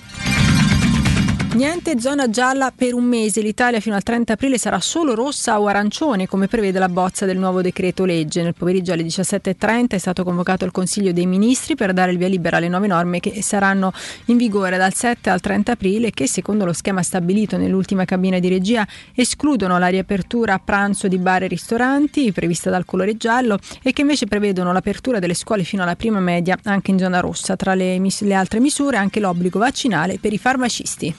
Niente 1.55 2.01
zona 2.01 2.31
gialla 2.31 2.73
per 2.75 2.95
un 2.95 3.05
mese, 3.05 3.43
l'Italia 3.43 3.79
fino 3.79 3.95
al 3.95 4.03
30 4.03 4.33
aprile 4.33 4.57
sarà 4.57 4.81
solo 4.81 5.15
rossa 5.15 5.61
o 5.61 5.67
arancione 5.67 6.27
come 6.27 6.49
prevede 6.49 6.79
la 6.79 6.89
bozza 6.89 7.27
del 7.27 7.37
nuovo 7.37 7.61
decreto 7.61 8.07
legge. 8.07 8.43
Nel 8.43 8.55
pomeriggio 8.55 8.95
alle 8.95 9.03
17.30 9.03 9.89
è 9.89 9.99
stato 9.99 10.25
convocato 10.25 10.65
il 10.65 10.71
Consiglio 10.71 11.13
dei 11.13 11.27
Ministri 11.27 11.75
per 11.75 11.93
dare 11.93 12.13
il 12.13 12.17
via 12.17 12.29
libera 12.29 12.57
alle 12.57 12.71
nuove 12.71 12.87
norme 12.87 13.21
che 13.21 13.43
saranno 13.43 13.93
in 14.27 14.39
vigore 14.39 14.79
dal 14.79 14.95
7 14.95 15.29
al 15.29 15.41
30 15.41 15.73
aprile 15.73 16.11
che 16.11 16.27
secondo 16.27 16.65
lo 16.65 16.73
schema 16.73 17.03
stabilito 17.03 17.59
nell'ultima 17.59 18.07
cabina 18.07 18.39
di 18.39 18.49
regia 18.49 18.87
escludono 19.15 19.79
la 19.79 19.89
riapertura 19.89 20.55
a 20.55 20.59
pranzo 20.59 21.07
di 21.07 21.19
bar 21.19 21.43
e 21.43 21.49
ristoranti 21.49 22.33
prevista 22.33 22.71
dal 22.71 22.87
colore 22.87 23.19
giallo 23.19 23.59
e 23.83 23.93
che 23.93 24.01
invece 24.01 24.27
prevedono 24.27 24.73
l'apertura 24.73 25.19
delle 25.19 25.35
scuole 25.35 25.65
fino 25.65 25.83
alla 25.83 25.97
prima 25.97 26.19
media 26.19 26.59
anche 26.65 26.93
in 26.93 26.99
zona 26.99 27.21
rossa. 27.21 27.57
Tra 27.57 27.75
le, 27.75 28.01
le 28.01 28.35
altre 28.35 28.59
misure 28.59 28.97
anche 28.97 29.21
l'obbligo 29.21 29.59
vaccinale 29.59 30.19
per 30.19 30.33
i 30.33 30.39
farmacisti. 30.39 31.15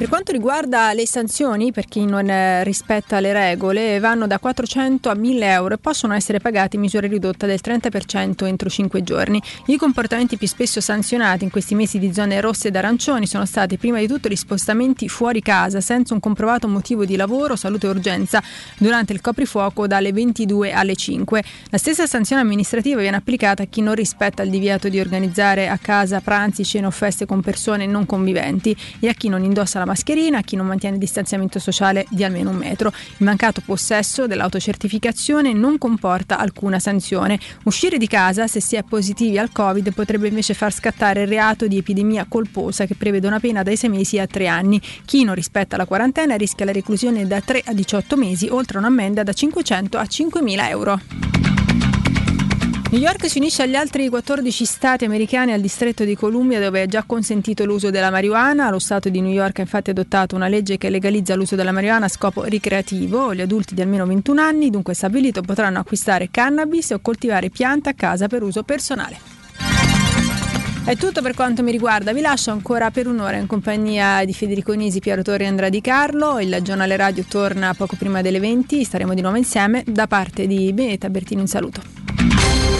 Per 0.00 0.08
quanto 0.08 0.32
riguarda 0.32 0.94
le 0.94 1.06
sanzioni 1.06 1.72
per 1.72 1.84
chi 1.84 2.06
non 2.06 2.26
eh, 2.26 2.64
rispetta 2.64 3.20
le 3.20 3.34
regole, 3.34 3.98
vanno 3.98 4.26
da 4.26 4.38
400 4.38 5.10
a 5.10 5.14
1000 5.14 5.52
euro 5.52 5.74
e 5.74 5.76
possono 5.76 6.14
essere 6.14 6.38
pagati 6.40 6.76
in 6.76 6.80
misura 6.80 7.06
ridotta 7.06 7.44
del 7.44 7.60
30% 7.62 8.46
entro 8.46 8.70
5 8.70 9.02
giorni. 9.02 9.42
I 9.66 9.76
comportamenti 9.76 10.38
più 10.38 10.48
spesso 10.48 10.80
sanzionati 10.80 11.44
in 11.44 11.50
questi 11.50 11.74
mesi 11.74 11.98
di 11.98 12.14
zone 12.14 12.40
rosse 12.40 12.68
ed 12.68 12.76
arancioni 12.76 13.26
sono 13.26 13.44
stati 13.44 13.76
prima 13.76 13.98
di 13.98 14.06
tutto 14.06 14.30
gli 14.30 14.36
spostamenti 14.36 15.06
fuori 15.10 15.42
casa 15.42 15.82
senza 15.82 16.14
un 16.14 16.20
comprovato 16.20 16.66
motivo 16.66 17.04
di 17.04 17.16
lavoro, 17.16 17.54
salute 17.54 17.86
o 17.86 17.90
urgenza 17.90 18.42
durante 18.78 19.12
il 19.12 19.20
coprifuoco 19.20 19.86
dalle 19.86 20.14
22 20.14 20.72
alle 20.72 20.96
5. 20.96 21.44
La 21.68 21.76
stessa 21.76 22.06
sanzione 22.06 22.40
amministrativa 22.40 23.02
viene 23.02 23.18
applicata 23.18 23.64
a 23.64 23.66
chi 23.66 23.82
non 23.82 23.96
rispetta 23.96 24.42
il 24.42 24.48
divieto 24.48 24.88
di 24.88 24.98
organizzare 24.98 25.68
a 25.68 25.76
casa 25.76 26.20
pranzi, 26.20 26.64
cene 26.64 26.86
o 26.86 26.90
feste 26.90 27.26
con 27.26 27.42
persone 27.42 27.84
non 27.84 28.06
conviventi 28.06 28.74
e 28.98 29.06
a 29.06 29.12
chi 29.12 29.28
non 29.28 29.44
indossa 29.44 29.78
la 29.78 29.88
mascherina, 29.90 30.38
a 30.38 30.42
chi 30.42 30.54
non 30.54 30.66
mantiene 30.66 30.94
il 30.94 31.00
distanziamento 31.00 31.58
sociale 31.58 32.06
di 32.10 32.22
almeno 32.22 32.50
un 32.50 32.56
metro. 32.56 32.92
Il 33.18 33.24
mancato 33.26 33.60
possesso 33.64 34.28
dell'autocertificazione 34.28 35.52
non 35.52 35.78
comporta 35.78 36.38
alcuna 36.38 36.78
sanzione. 36.78 37.38
Uscire 37.64 37.98
di 37.98 38.06
casa 38.06 38.46
se 38.46 38.60
si 38.60 38.76
è 38.76 38.84
positivi 38.84 39.38
al 39.38 39.50
Covid 39.50 39.92
potrebbe 39.92 40.28
invece 40.28 40.54
far 40.54 40.72
scattare 40.72 41.22
il 41.22 41.28
reato 41.28 41.66
di 41.66 41.78
epidemia 41.78 42.26
colposa 42.28 42.86
che 42.86 42.94
prevede 42.94 43.26
una 43.26 43.40
pena 43.40 43.62
dai 43.64 43.76
6 43.76 43.90
mesi 43.90 44.18
a 44.18 44.26
3 44.26 44.46
anni. 44.46 44.80
Chi 45.04 45.24
non 45.24 45.34
rispetta 45.34 45.76
la 45.76 45.86
quarantena 45.86 46.36
rischia 46.36 46.64
la 46.64 46.72
reclusione 46.72 47.26
da 47.26 47.40
3 47.40 47.62
a 47.66 47.72
18 47.72 48.16
mesi, 48.16 48.48
oltre 48.48 48.76
a 48.76 48.80
un'ammenda 48.80 49.24
da 49.24 49.32
500 49.32 49.98
a 49.98 50.04
5.000 50.04 50.68
euro. 50.68 51.59
New 52.90 53.00
York 53.00 53.30
si 53.30 53.38
unisce 53.38 53.62
agli 53.62 53.76
altri 53.76 54.08
14 54.08 54.64
stati 54.64 55.04
americani 55.04 55.52
al 55.52 55.60
distretto 55.60 56.02
di 56.02 56.16
Columbia 56.16 56.58
dove 56.58 56.82
è 56.82 56.86
già 56.86 57.04
consentito 57.06 57.64
l'uso 57.64 57.90
della 57.90 58.10
marijuana. 58.10 58.68
Lo 58.68 58.80
Stato 58.80 59.08
di 59.08 59.20
New 59.20 59.30
York 59.30 59.60
ha 59.60 59.62
infatti 59.62 59.90
adottato 59.90 60.34
una 60.34 60.48
legge 60.48 60.76
che 60.76 60.90
legalizza 60.90 61.36
l'uso 61.36 61.54
della 61.54 61.70
marijuana 61.70 62.06
a 62.06 62.08
scopo 62.08 62.42
ricreativo. 62.42 63.32
Gli 63.32 63.42
adulti 63.42 63.76
di 63.76 63.80
almeno 63.80 64.06
21 64.06 64.40
anni, 64.40 64.70
dunque 64.70 64.94
stabilito, 64.94 65.40
potranno 65.40 65.78
acquistare 65.78 66.30
cannabis 66.32 66.90
o 66.90 66.98
coltivare 66.98 67.48
piante 67.48 67.90
a 67.90 67.94
casa 67.94 68.26
per 68.26 68.42
uso 68.42 68.64
personale. 68.64 69.18
È 70.84 70.96
tutto 70.96 71.22
per 71.22 71.34
quanto 71.34 71.62
mi 71.62 71.70
riguarda, 71.70 72.12
vi 72.12 72.22
lascio 72.22 72.50
ancora 72.50 72.90
per 72.90 73.06
un'ora 73.06 73.36
in 73.36 73.46
compagnia 73.46 74.24
di 74.24 74.32
Federico 74.32 74.72
Nisi, 74.72 74.98
Piero 74.98 75.22
Torri 75.22 75.44
e 75.44 75.46
Andrea 75.46 75.68
Di 75.68 75.80
Carlo. 75.80 76.40
Il 76.40 76.58
giornale 76.62 76.96
radio 76.96 77.22
torna 77.28 77.72
poco 77.72 77.94
prima 77.94 78.20
delle 78.20 78.40
20, 78.40 78.82
staremo 78.82 79.14
di 79.14 79.20
nuovo 79.20 79.36
insieme. 79.36 79.84
Da 79.86 80.08
parte 80.08 80.48
di 80.48 80.72
Benetta 80.72 81.08
Bertini 81.08 81.40
un 81.40 81.46
saluto. 81.46 82.79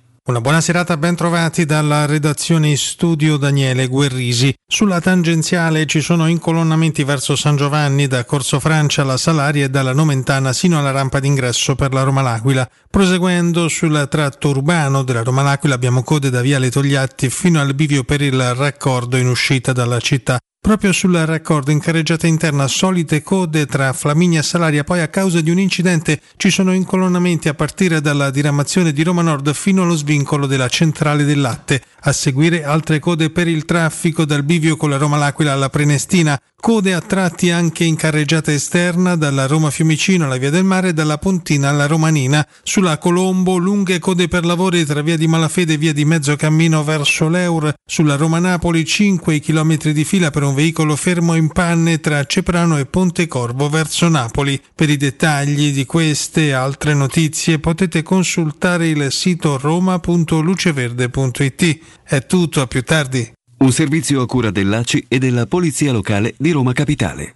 Una 0.31 0.39
buona 0.39 0.61
serata, 0.61 0.95
ben 0.95 1.13
trovati 1.17 1.65
dalla 1.65 2.05
redazione 2.05 2.73
studio 2.77 3.35
Daniele 3.35 3.87
Guerrisi. 3.87 4.55
Sulla 4.65 5.01
tangenziale 5.01 5.85
ci 5.85 5.99
sono 5.99 6.25
incolonnamenti 6.25 7.03
verso 7.03 7.35
San 7.35 7.57
Giovanni 7.57 8.07
da 8.07 8.23
Corso 8.23 8.61
Francia 8.61 9.01
alla 9.01 9.17
Salaria 9.17 9.65
e 9.65 9.69
dalla 9.69 9.91
Nomentana 9.91 10.53
sino 10.53 10.79
alla 10.79 10.91
rampa 10.91 11.19
d'ingresso 11.19 11.75
per 11.75 11.91
la 11.91 12.03
Roma 12.03 12.21
L'Aquila. 12.21 12.65
Proseguendo 12.89 13.67
sul 13.67 14.07
tratto 14.09 14.47
urbano 14.47 15.03
della 15.03 15.21
Roma 15.21 15.41
L'Aquila 15.41 15.75
abbiamo 15.75 16.01
code 16.01 16.29
da 16.29 16.39
Viale 16.39 16.71
Togliatti 16.71 17.29
fino 17.29 17.59
al 17.59 17.73
bivio 17.73 18.05
per 18.05 18.21
il 18.21 18.55
raccordo 18.55 19.17
in 19.17 19.27
uscita 19.27 19.73
dalla 19.73 19.99
città. 19.99 20.39
Proprio 20.61 20.91
sul 20.93 21.15
raccordo 21.15 21.71
in 21.71 21.79
carreggiata 21.79 22.27
interna 22.27 22.67
solite 22.67 23.23
code 23.23 23.65
tra 23.65 23.93
Flaminia 23.93 24.41
e 24.41 24.43
Salaria, 24.43 24.83
poi 24.83 25.01
a 25.01 25.07
causa 25.07 25.41
di 25.41 25.49
un 25.49 25.57
incidente 25.57 26.21
ci 26.37 26.51
sono 26.51 26.71
incolonnamenti 26.71 27.49
a 27.49 27.55
partire 27.55 27.99
dalla 27.99 28.29
diramazione 28.29 28.93
di 28.93 29.01
Roma 29.01 29.23
Nord 29.23 29.51
fino 29.53 29.81
allo 29.81 29.95
svincolo 29.95 30.45
della 30.45 30.69
centrale 30.69 31.23
del 31.23 31.41
latte. 31.41 31.81
A 32.03 32.13
seguire 32.13 32.63
altre 32.63 32.99
code 32.99 33.31
per 33.31 33.47
il 33.47 33.65
traffico 33.65 34.23
dal 34.23 34.43
bivio 34.43 34.77
con 34.77 34.91
la 34.91 34.97
Roma 34.97 35.17
L'Aquila 35.17 35.51
alla 35.51 35.69
Prenestina, 35.69 36.39
code 36.59 36.93
a 36.93 37.01
tratti 37.01 37.49
anche 37.49 37.83
in 37.83 37.95
carreggiata 37.95 38.51
esterna 38.51 39.15
dalla 39.15 39.47
Roma 39.47 39.71
Fiumicino 39.71 40.25
alla 40.25 40.37
Via 40.37 40.51
del 40.51 40.63
Mare 40.63 40.89
e 40.89 40.93
dalla 40.93 41.17
Pontina 41.17 41.69
alla 41.69 41.87
Romanina. 41.87 42.47
Sulla 42.61 42.99
Colombo 42.99 43.57
lunghe 43.57 43.97
code 43.97 44.27
per 44.27 44.45
lavori 44.45 44.85
tra 44.85 45.01
Via 45.01 45.17
di 45.17 45.27
Malafede 45.27 45.73
e 45.73 45.77
Via 45.77 45.93
di 45.93 46.05
Mezzo 46.05 46.35
Cammino 46.35 46.83
verso 46.83 47.27
l'Eur. 47.27 47.73
Sulla 47.83 48.15
Roma 48.15 48.37
Napoli 48.37 48.85
5 48.85 49.39
km 49.39 49.89
di 49.91 50.05
fila 50.05 50.29
per 50.29 50.43
un 50.43 50.50
veicolo 50.53 50.95
fermo 50.95 51.35
in 51.35 51.49
panne 51.49 51.99
tra 51.99 52.23
Ceprano 52.23 52.77
e 52.77 52.85
Pontecorvo 52.85 53.67
verso 53.69 54.07
Napoli. 54.07 54.61
Per 54.73 54.89
i 54.89 54.95
dettagli 54.97 55.71
di 55.71 55.85
queste 55.85 56.47
e 56.47 56.51
altre 56.51 56.93
notizie 56.93 57.59
potete 57.59 58.03
consultare 58.03 58.87
il 58.87 59.11
sito 59.11 59.57
roma.luceverde.it. 59.57 61.79
È 62.03 62.25
tutto, 62.25 62.61
a 62.61 62.67
più 62.67 62.83
tardi. 62.83 63.29
Un 63.57 63.71
servizio 63.71 64.21
a 64.21 64.25
cura 64.25 64.51
dell'ACI 64.51 65.05
e 65.07 65.19
della 65.19 65.45
Polizia 65.45 65.91
Locale 65.91 66.33
di 66.37 66.51
Roma 66.51 66.73
Capitale. 66.73 67.35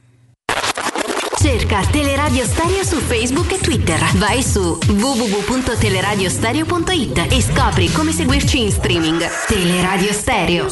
Cerca 1.45 1.85
Teleradio 1.85 2.43
Stereo 2.43 2.83
su 2.83 2.97
Facebook 2.97 3.51
e 3.51 3.59
Twitter. 3.59 3.99
Vai 4.15 4.41
su 4.41 4.79
www.teleradiostereo.it 4.87 7.27
e 7.29 7.39
scopri 7.39 7.91
come 7.91 8.11
seguirci 8.11 8.63
in 8.63 8.71
streaming. 8.71 9.23
Teleradio 9.47 10.11
Stereo. 10.11 10.65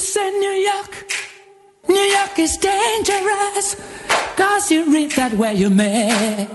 New 1.94 2.10
York 2.18 2.40
is 2.40 2.58
dangerous, 2.58 3.76
cause 4.36 4.72
you 4.72 4.92
read 4.92 5.12
that 5.12 5.34
where 5.34 5.54
you're 5.54 5.70
mad. 5.70 6.50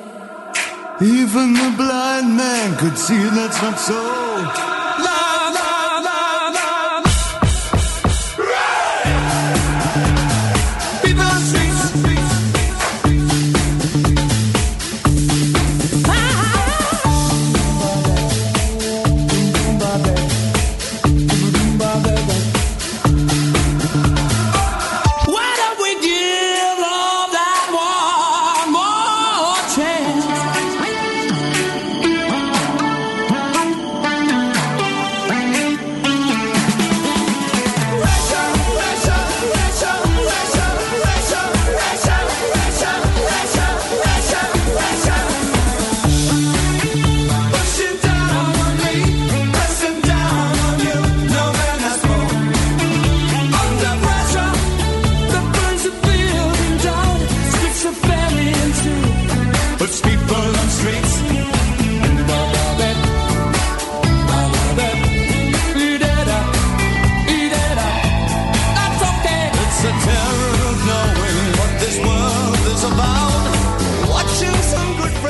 Even 1.01 1.53
the 1.55 1.73
blind 1.77 2.37
man 2.37 2.77
could 2.77 2.99
see 2.99 3.23
that's 3.31 3.63
not 3.63 3.79
so. 3.79 5.18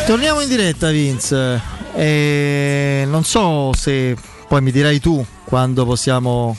Torniamo 0.09 0.40
in 0.40 0.48
diretta, 0.48 0.89
Vince. 0.89 1.60
E 1.94 3.05
non 3.06 3.24
so 3.24 3.74
se 3.74 4.16
poi 4.48 4.62
mi 4.62 4.70
dirai 4.72 5.01
tu 5.01 5.22
quando 5.44 5.85
possiamo 5.85 6.56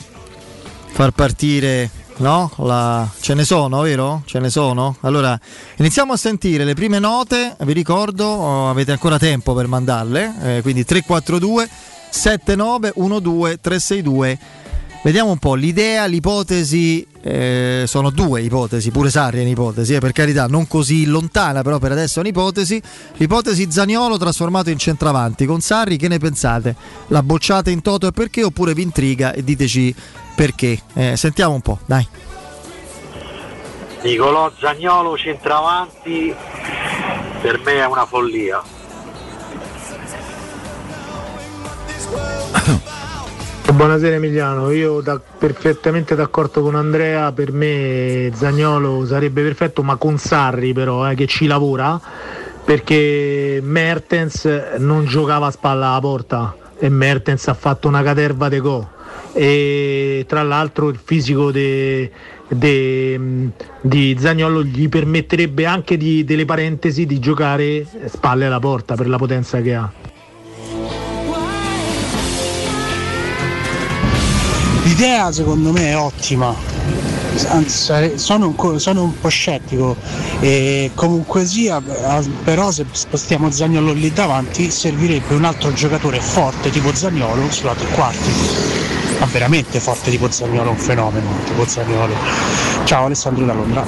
far 0.92 1.10
partire. 1.10 1.90
No? 2.18 2.48
La- 2.58 3.08
Ce 3.20 3.34
ne 3.34 3.42
sono, 3.44 3.80
vero? 3.80 4.22
Ce 4.24 4.38
ne 4.38 4.50
sono? 4.50 4.94
Allora, 5.00 5.36
iniziamo 5.78 6.12
a 6.12 6.16
sentire 6.16 6.62
le 6.64 6.74
prime 6.74 7.00
note. 7.00 7.56
Vi 7.64 7.72
ricordo, 7.72 8.24
oh, 8.24 8.70
avete 8.70 8.92
ancora 8.92 9.18
tempo 9.18 9.52
per 9.54 9.66
mandarle. 9.66 10.34
eh, 10.58 10.62
quindi 10.62 10.84
342 10.84 11.68
7912 12.10 13.58
362. 13.60 14.38
Vediamo 15.02 15.30
un 15.30 15.38
po' 15.38 15.54
l'idea, 15.54 16.04
l'ipotesi, 16.04 17.06
eh, 17.22 17.84
sono 17.86 18.10
due 18.10 18.42
ipotesi, 18.42 18.90
pure 18.90 19.08
Sarri 19.08 19.38
è 19.38 19.40
un'ipotesi, 19.40 19.94
eh, 19.94 19.98
per 19.98 20.12
carità, 20.12 20.46
non 20.46 20.68
così 20.68 21.06
lontana, 21.06 21.62
però 21.62 21.78
per 21.78 21.92
adesso 21.92 22.18
è 22.18 22.20
un'ipotesi. 22.20 22.82
L'ipotesi 23.16 23.70
Zaniolo 23.70 24.18
trasformato 24.18 24.68
in 24.68 24.76
centravanti 24.76 25.46
con 25.46 25.60
Sarri, 25.62 25.96
che 25.96 26.06
ne 26.06 26.18
pensate? 26.18 26.76
La 27.06 27.22
bocciate 27.22 27.70
in 27.70 27.80
toto 27.80 28.08
e 28.08 28.12
perché 28.12 28.44
oppure 28.44 28.74
vi 28.74 28.82
intriga 28.82 29.32
e 29.32 29.42
diteci 29.42 29.94
perché? 30.34 30.78
Eh, 30.92 31.16
sentiamo 31.16 31.54
un 31.54 31.62
po', 31.62 31.78
dai. 31.86 32.06
Nicolò 34.02 34.52
Zagnolo 34.58 35.16
centravanti 35.16 36.34
per 37.40 37.58
me 37.64 37.72
è 37.72 37.86
una 37.86 38.04
follia. 38.04 38.62
Buonasera 43.80 44.16
Emiliano, 44.16 44.70
io 44.72 45.00
da- 45.00 45.18
perfettamente 45.18 46.14
d'accordo 46.14 46.60
con 46.60 46.74
Andrea, 46.74 47.32
per 47.32 47.50
me 47.50 48.30
Zagnolo 48.34 49.06
sarebbe 49.06 49.42
perfetto, 49.42 49.82
ma 49.82 49.96
con 49.96 50.18
Sarri 50.18 50.74
però 50.74 51.10
eh, 51.10 51.14
che 51.14 51.26
ci 51.26 51.46
lavora, 51.46 51.98
perché 52.62 53.58
Mertens 53.62 54.74
non 54.76 55.06
giocava 55.06 55.46
a 55.46 55.50
spalla 55.50 55.92
alla 55.92 56.00
porta 56.00 56.54
e 56.78 56.90
Mertens 56.90 57.48
ha 57.48 57.54
fatto 57.54 57.88
una 57.88 58.02
caterva 58.02 58.50
de 58.50 58.58
go. 58.60 58.86
E 59.32 60.26
tra 60.28 60.42
l'altro 60.42 60.90
il 60.90 61.00
fisico 61.02 61.50
di 61.50 62.10
Zagnolo 64.18 64.62
gli 64.62 64.90
permetterebbe 64.90 65.64
anche 65.64 65.96
di, 65.96 66.22
delle 66.24 66.44
parentesi 66.44 67.06
di 67.06 67.18
giocare 67.18 67.86
spalle 68.08 68.44
alla 68.44 68.60
porta 68.60 68.94
per 68.94 69.08
la 69.08 69.16
potenza 69.16 69.62
che 69.62 69.74
ha. 69.74 69.90
L'idea 75.00 75.32
secondo 75.32 75.72
me 75.72 75.88
è 75.88 75.96
ottima, 75.96 76.54
sono 78.16 78.54
un, 78.54 78.78
sono 78.78 79.02
un 79.02 79.18
po' 79.18 79.28
scettico 79.30 79.96
e 80.40 80.90
comunque 80.94 81.46
sia, 81.46 81.78
eh, 81.78 82.28
però 82.44 82.70
se 82.70 82.84
spostiamo 82.90 83.50
Zagnolo 83.50 83.94
lì 83.94 84.12
davanti 84.12 84.70
servirebbe 84.70 85.34
un 85.34 85.44
altro 85.44 85.72
giocatore 85.72 86.20
forte 86.20 86.68
tipo 86.68 86.94
Zagnolo 86.94 87.50
sulla 87.50 87.74
tre 87.74 87.88
quarti, 87.92 88.30
ma 89.18 89.24
veramente 89.24 89.80
forte 89.80 90.10
tipo 90.10 90.30
Zagnolo, 90.30 90.68
un 90.68 90.76
fenomeno 90.76 91.28
tipo 91.46 91.64
Zagnolo. 91.64 92.14
Ciao 92.84 93.06
Alessandro 93.06 93.46
da 93.46 93.54
Londra. 93.54 93.86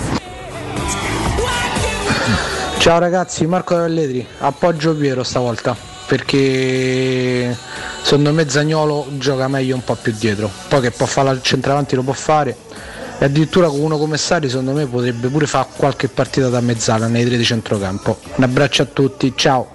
Ciao 2.78 2.98
ragazzi, 2.98 3.44
Marco 3.44 3.76
Velletri, 3.76 4.26
appoggio 4.38 4.96
Piero 4.96 5.22
stavolta 5.22 5.91
perché 6.12 7.56
secondo 8.02 8.34
me 8.34 8.46
Zagnolo 8.46 9.06
gioca 9.16 9.48
meglio 9.48 9.76
un 9.76 9.82
po' 9.82 9.94
più 9.94 10.12
dietro, 10.12 10.50
poi 10.68 10.82
che 10.82 10.90
può 10.90 11.06
fare 11.06 11.30
al 11.30 11.40
centravanti 11.40 11.94
lo 11.94 12.02
può 12.02 12.12
fare 12.12 12.54
e 13.18 13.24
addirittura 13.24 13.68
con 13.68 13.80
uno 13.80 13.96
come 13.96 14.18
Sari 14.18 14.50
secondo 14.50 14.72
me 14.72 14.84
potrebbe 14.84 15.28
pure 15.28 15.46
fare 15.46 15.68
qualche 15.74 16.08
partita 16.08 16.50
da 16.50 16.60
mezzala 16.60 17.06
nei 17.06 17.24
tre 17.24 17.38
di 17.38 17.44
centrocampo. 17.44 18.18
Un 18.34 18.44
abbraccio 18.44 18.82
a 18.82 18.84
tutti, 18.84 19.32
ciao! 19.34 19.72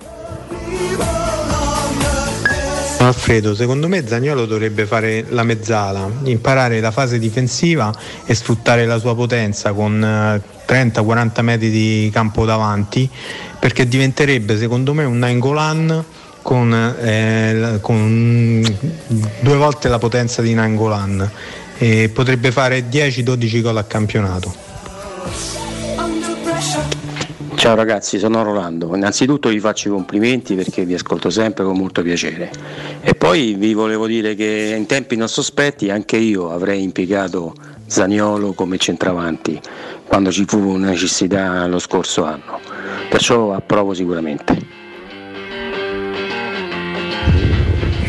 Alfredo, 2.99 3.55
secondo 3.55 3.87
me 3.87 4.07
Zagnolo 4.07 4.45
dovrebbe 4.45 4.85
fare 4.85 5.25
la 5.29 5.41
mezzala, 5.41 6.07
imparare 6.25 6.79
la 6.79 6.91
fase 6.91 7.17
difensiva 7.17 7.91
e 8.27 8.35
sfruttare 8.35 8.85
la 8.85 8.99
sua 8.99 9.15
potenza 9.15 9.73
con 9.73 10.03
eh, 10.03 10.39
30-40 10.71 11.41
metri 11.41 11.71
di 11.71 12.11
campo 12.13 12.45
davanti, 12.45 13.09
perché 13.57 13.87
diventerebbe 13.87 14.55
secondo 14.55 14.93
me 14.93 15.03
un 15.03 15.17
Nangolan 15.17 16.05
con, 16.47 16.73
eh, 16.73 17.79
con 17.81 18.61
due 19.41 19.55
volte 19.57 19.89
la 19.89 19.97
potenza 19.97 20.41
di 20.41 20.53
Nangolan 20.53 21.29
e 21.77 22.09
potrebbe 22.13 22.53
fare 22.53 22.87
10-12 22.87 23.61
gol 23.61 23.75
a 23.75 23.83
campionato. 23.83 24.55
Ciao 27.55 27.75
ragazzi, 27.75 28.17
sono 28.17 28.43
Rolando. 28.43 28.95
Innanzitutto 28.95 29.49
vi 29.49 29.59
faccio 29.59 29.89
i 29.89 29.91
complimenti 29.91 30.55
perché 30.55 30.85
vi 30.85 30.93
ascolto 30.93 31.29
sempre 31.29 31.65
con 31.65 31.75
molto 31.75 32.01
piacere. 32.01 32.49
E 33.01 33.13
poi 33.13 33.55
vi 33.55 33.73
volevo 33.73 34.07
dire 34.07 34.33
che 34.33 34.73
in 34.77 34.85
tempi 34.85 35.17
non 35.17 35.27
sospetti 35.27 35.89
anche 35.89 36.15
io 36.15 36.49
avrei 36.49 36.81
impiegato 36.81 37.55
Zaniolo 37.87 38.53
come 38.53 38.77
centravanti 38.77 39.59
quando 40.05 40.31
ci 40.31 40.45
fu 40.47 40.59
una 40.59 40.91
necessità 40.91 41.67
lo 41.67 41.79
scorso 41.79 42.23
anno. 42.23 42.61
Perciò 43.09 43.53
approvo 43.53 43.93
sicuramente. 43.93 44.76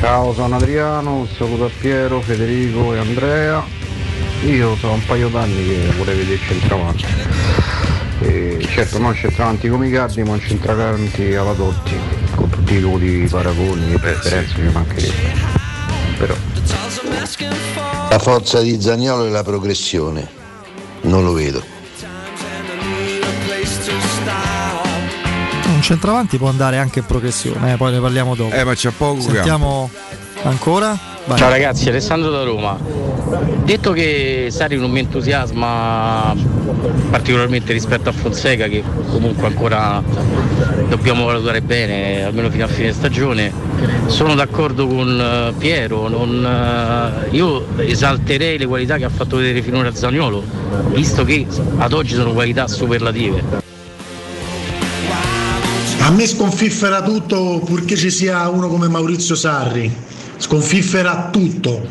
Ciao, 0.00 0.32
sono 0.32 0.54
Adriano, 0.54 1.16
un 1.16 1.28
saluto 1.36 1.64
a 1.64 1.70
Piero, 1.76 2.20
Federico 2.20 2.94
e 2.94 2.98
Andrea. 2.98 3.64
Io 4.44 4.76
sono 4.76 4.92
un 4.92 5.04
paio 5.04 5.28
d'anni 5.28 5.66
che 5.66 5.92
vorrei 5.96 6.18
vedere 6.18 6.38
centravanti. 6.38 7.04
E 8.20 8.64
certo 8.70 8.98
non 8.98 9.12
centravanti 9.12 9.68
come 9.68 9.88
i 9.88 9.90
Cardi, 9.90 10.22
ma 10.22 10.32
un 10.32 10.40
centravanti 10.40 11.34
alla 11.34 11.52
Totti, 11.52 11.98
con 12.36 12.48
tutti 12.48 12.74
i 12.74 12.80
dovoti 12.80 13.26
paragoni 13.28 13.94
e 13.94 13.98
preferenze 13.98 14.54
che 14.54 14.70
mancherebbe. 14.70 15.32
Però 16.16 16.34
La 18.08 18.18
forza 18.20 18.60
di 18.60 18.80
Zagnolo 18.80 19.26
è 19.26 19.30
la 19.30 19.42
progressione. 19.42 20.28
Non 21.02 21.24
lo 21.24 21.32
vedo. 21.32 21.77
Un 25.78 25.84
centravanti 25.84 26.38
può 26.38 26.48
andare 26.48 26.76
anche 26.76 26.98
in 26.98 27.04
progressione, 27.04 27.74
eh, 27.74 27.76
poi 27.76 27.92
ne 27.92 28.00
parliamo 28.00 28.34
dopo. 28.34 28.52
Eh, 28.52 28.64
ma 28.64 28.74
c'è 28.74 28.90
poco 28.90 29.20
Sentiamo 29.20 29.88
ancora? 30.42 30.98
Vai. 31.24 31.38
Ciao 31.38 31.50
ragazzi, 31.50 31.88
Alessandro 31.88 32.32
da 32.32 32.42
Roma. 32.42 32.76
Detto 33.62 33.92
che 33.92 34.48
Sari 34.50 34.76
non 34.76 34.90
mi 34.90 34.98
entusiasma 34.98 36.34
particolarmente 37.10 37.72
rispetto 37.72 38.08
a 38.08 38.12
Fonseca, 38.12 38.66
che 38.66 38.82
comunque 39.08 39.46
ancora 39.46 40.02
dobbiamo 40.88 41.26
valutare 41.26 41.60
bene, 41.60 42.24
almeno 42.24 42.50
fino 42.50 42.64
a 42.64 42.68
fine 42.68 42.92
stagione, 42.92 43.52
sono 44.06 44.34
d'accordo 44.34 44.84
con 44.88 45.08
eh, 45.08 45.54
Piero. 45.58 46.08
non, 46.08 46.44
eh, 46.44 47.36
io 47.36 47.64
esalterei 47.76 48.58
le 48.58 48.66
qualità 48.66 48.96
che 48.96 49.04
ha 49.04 49.10
fatto 49.10 49.36
vedere 49.36 49.62
finora 49.62 49.94
Zaniolo, 49.94 50.42
visto 50.88 51.22
che 51.22 51.46
ad 51.76 51.92
oggi 51.92 52.14
sono 52.14 52.32
qualità 52.32 52.66
superlative. 52.66 53.67
A 56.08 56.10
me 56.10 56.26
sconfiffera 56.26 57.02
tutto 57.02 57.60
purché 57.62 57.94
ci 57.94 58.10
sia 58.10 58.48
uno 58.48 58.68
come 58.68 58.88
Maurizio 58.88 59.34
Sarri. 59.34 59.94
Sconfiffera 60.38 61.28
tutto. 61.30 61.86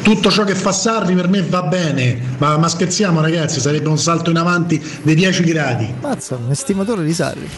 Tutto 0.00 0.30
ciò 0.30 0.44
che 0.44 0.54
fa 0.54 0.72
Sarri 0.72 1.14
per 1.14 1.28
me 1.28 1.42
va 1.42 1.64
bene, 1.64 2.18
ma, 2.38 2.56
ma 2.56 2.68
scherziamo 2.70 3.20
ragazzi, 3.20 3.60
sarebbe 3.60 3.90
un 3.90 3.98
salto 3.98 4.30
in 4.30 4.38
avanti 4.38 4.82
dei 5.02 5.14
10 5.14 5.42
gradi. 5.42 5.92
Mazza, 6.00 6.36
un 6.36 6.50
estimatore 6.50 7.04
di 7.04 7.12
Sarri. 7.12 7.50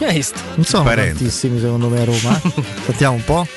Non 0.55 0.65
sono 0.65 0.83
Parente. 0.83 1.19
tantissimi 1.19 1.57
secondo 1.61 1.87
me 1.87 2.01
a 2.01 2.03
Roma. 2.03 2.41
eh. 2.43 2.63
Sentiamo 2.85 3.15
un 3.15 3.23
po'. 3.23 3.47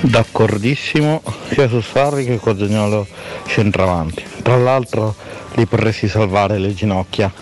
D'accordissimo 0.00 1.22
sia 1.52 1.68
su 1.68 1.80
Sarri 1.80 2.24
che 2.24 2.38
con 2.38 2.58
Zagnolo 2.58 3.06
centravanti. 3.46 4.24
Tra 4.42 4.56
l'altro 4.56 5.14
li 5.54 5.66
potresti 5.66 6.08
salvare 6.08 6.58
le 6.58 6.74
ginocchia, 6.74 7.32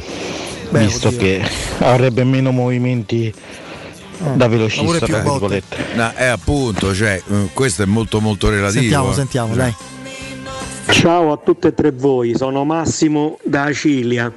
Beh, 0.68 0.80
visto 0.80 1.08
oddio. 1.08 1.18
che 1.18 1.42
avrebbe 1.78 2.24
meno 2.24 2.50
movimenti 2.50 3.32
da 4.34 4.48
velocista, 4.48 5.06
tra 5.06 5.20
virgolette. 5.20 5.76
No, 5.94 6.12
è 6.14 6.26
appunto, 6.26 6.94
cioè, 6.94 7.20
eh, 7.26 7.48
questo 7.52 7.82
è 7.82 7.86
molto 7.86 8.20
molto 8.20 8.48
relativo. 8.48 8.80
Sentiamo, 8.80 9.10
eh. 9.10 9.14
sentiamo, 9.14 9.54
dai. 9.54 9.74
Ciao 10.90 11.32
a 11.32 11.38
tutte 11.42 11.68
e 11.68 11.74
tre 11.74 11.90
voi, 11.92 12.36
sono 12.36 12.64
Massimo 12.64 13.38
da 13.42 13.64
Acilia. 13.64 14.32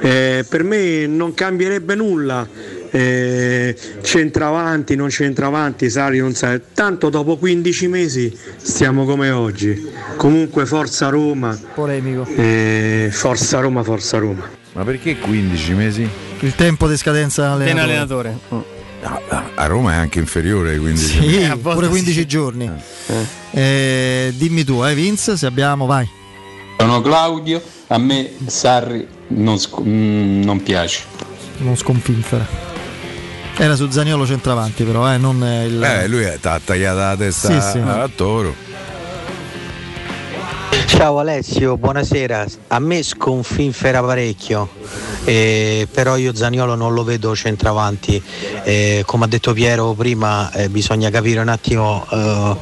Eh, 0.00 0.44
per 0.48 0.62
me 0.62 1.06
non 1.06 1.34
cambierebbe 1.34 1.94
nulla. 1.94 2.46
Eh, 2.90 3.76
centravanti, 4.00 4.94
non 4.96 5.10
centravanti, 5.10 5.90
Sari 5.90 6.18
non 6.18 6.34
sa. 6.34 6.58
Tanto 6.72 7.10
dopo 7.10 7.36
15 7.36 7.88
mesi 7.88 8.36
stiamo 8.56 9.04
come 9.04 9.30
oggi. 9.30 9.90
Comunque 10.16 10.66
forza 10.66 11.08
Roma. 11.08 11.58
Polemico. 11.74 12.26
Eh, 12.36 13.08
forza 13.10 13.60
Roma, 13.60 13.82
forza 13.82 14.18
Roma. 14.18 14.48
Ma 14.72 14.84
perché 14.84 15.18
15 15.18 15.72
mesi? 15.74 16.08
Il 16.40 16.54
tempo 16.54 16.86
di 16.86 16.96
scadenza 16.96 17.50
allenatore. 17.50 17.82
allenatore. 17.82 18.77
A 19.00 19.66
Roma 19.66 19.92
è 19.92 19.96
anche 19.96 20.18
inferiore 20.18 20.70
ai 20.72 20.78
15 20.78 21.06
Sì, 21.06 21.38
giorni. 21.46 21.58
pure 21.60 21.88
15 21.88 22.26
giorni. 22.26 22.70
Eh, 23.52 24.32
dimmi 24.36 24.64
tu, 24.64 24.84
eh, 24.84 24.94
Vince, 24.94 25.36
se 25.36 25.46
abbiamo, 25.46 25.86
vai. 25.86 26.08
Sono 26.78 27.00
Claudio, 27.00 27.62
a 27.88 27.98
me 27.98 28.30
Sarri 28.46 29.06
non, 29.28 29.58
sc- 29.58 29.80
mm, 29.80 30.42
non 30.42 30.62
piace. 30.62 31.02
Non 31.58 31.76
sconfinfera. 31.76 32.46
Era 33.56 33.74
su 33.74 33.88
Zaniolo 33.90 34.24
centravanti, 34.26 34.84
però, 34.84 35.12
eh, 35.12 35.16
non 35.18 35.42
eh, 35.44 35.66
il. 35.66 35.82
Eh, 35.82 36.06
lui 36.08 36.22
è- 36.22 36.38
t'ha 36.40 36.60
tagliata 36.64 37.08
la 37.08 37.16
testa 37.16 37.60
Sì, 37.60 37.70
sì. 37.70 37.78
a 37.78 38.08
toro. 38.14 38.54
Ciao 40.88 41.18
Alessio, 41.18 41.76
buonasera. 41.76 42.46
A 42.68 42.78
me 42.80 43.02
sconfinfera 43.02 44.02
parecchio, 44.02 44.70
eh, 45.24 45.86
però 45.92 46.16
io 46.16 46.34
Zaniolo 46.34 46.74
non 46.74 46.94
lo 46.94 47.04
vedo 47.04 47.36
centravanti. 47.36 48.20
Eh, 48.64 49.02
come 49.06 49.26
ha 49.26 49.28
detto 49.28 49.52
Piero 49.52 49.92
prima, 49.92 50.50
eh, 50.50 50.70
bisogna 50.70 51.10
capire 51.10 51.40
un 51.40 51.48
attimo, 51.48 52.04
eh, 52.10 52.56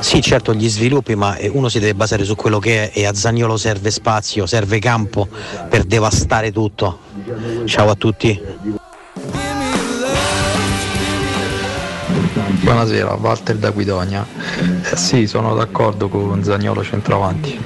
sì 0.00 0.22
certo 0.22 0.54
gli 0.54 0.68
sviluppi, 0.68 1.14
ma 1.14 1.36
eh, 1.36 1.48
uno 1.48 1.68
si 1.68 1.78
deve 1.78 1.94
basare 1.94 2.24
su 2.24 2.34
quello 2.34 2.58
che 2.58 2.90
è 2.90 2.98
e 2.98 3.04
a 3.04 3.14
Zaniolo 3.14 3.58
serve 3.58 3.90
spazio, 3.90 4.46
serve 4.46 4.78
campo 4.78 5.28
per 5.68 5.84
devastare 5.84 6.50
tutto. 6.50 6.98
Ciao 7.66 7.90
a 7.90 7.94
tutti. 7.94 8.88
Buonasera, 12.62 13.14
Walter 13.14 13.56
da 13.56 13.70
Guidonia. 13.70 14.26
Eh, 14.92 14.96
sì, 14.96 15.26
sono 15.26 15.54
d'accordo 15.54 16.08
con 16.08 16.42
Zagnolo 16.44 16.82
centravanti. 16.84 17.58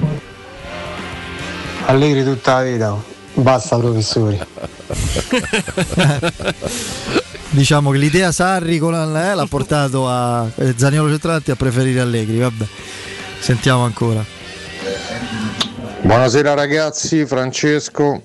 Allegri 1.87 2.23
tutta 2.23 2.55
la 2.55 2.63
vita, 2.63 2.95
basta 3.33 3.77
professori. 3.77 4.39
Diciamo 7.49 7.91
che 7.91 7.97
l'idea 7.97 8.31
Sarri 8.31 8.79
con 8.79 8.91
la- 8.93 9.31
eh, 9.31 9.35
l'ha 9.35 9.45
portato 9.47 10.09
a 10.09 10.49
eh, 10.55 10.73
Zaniolo 10.75 11.09
centravanti 11.09 11.51
a 11.51 11.55
preferire 11.55 11.99
Allegri. 12.01 12.39
Vabbè, 12.39 12.65
sentiamo 13.39 13.83
ancora. 13.83 14.23
Buonasera 16.01 16.53
ragazzi, 16.53 17.25
Francesco, 17.25 18.21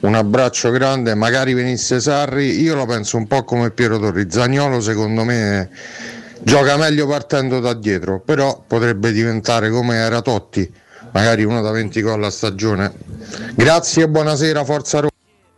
un 0.00 0.14
abbraccio 0.14 0.70
grande, 0.70 1.14
magari 1.14 1.54
venisse 1.54 2.00
Sarri, 2.00 2.60
io 2.60 2.74
lo 2.74 2.86
penso 2.86 3.16
un 3.16 3.26
po' 3.26 3.44
come 3.44 3.70
Piero 3.70 3.98
Torri, 3.98 4.26
Zagnolo 4.28 4.80
secondo 4.80 5.24
me 5.24 5.70
gioca 6.42 6.76
meglio 6.76 7.06
partendo 7.06 7.60
da 7.60 7.74
dietro, 7.74 8.20
però 8.20 8.62
potrebbe 8.66 9.12
diventare 9.12 9.70
come 9.70 9.96
era 9.96 10.20
Totti, 10.20 10.70
magari 11.12 11.44
uno 11.44 11.62
da 11.62 11.70
20 11.70 12.02
gol 12.02 12.24
a 12.24 12.30
stagione. 12.30 12.92
Grazie 13.54 14.04
e 14.04 14.08
buonasera, 14.08 14.64
Forza 14.64 14.98
Roma. 14.98 15.12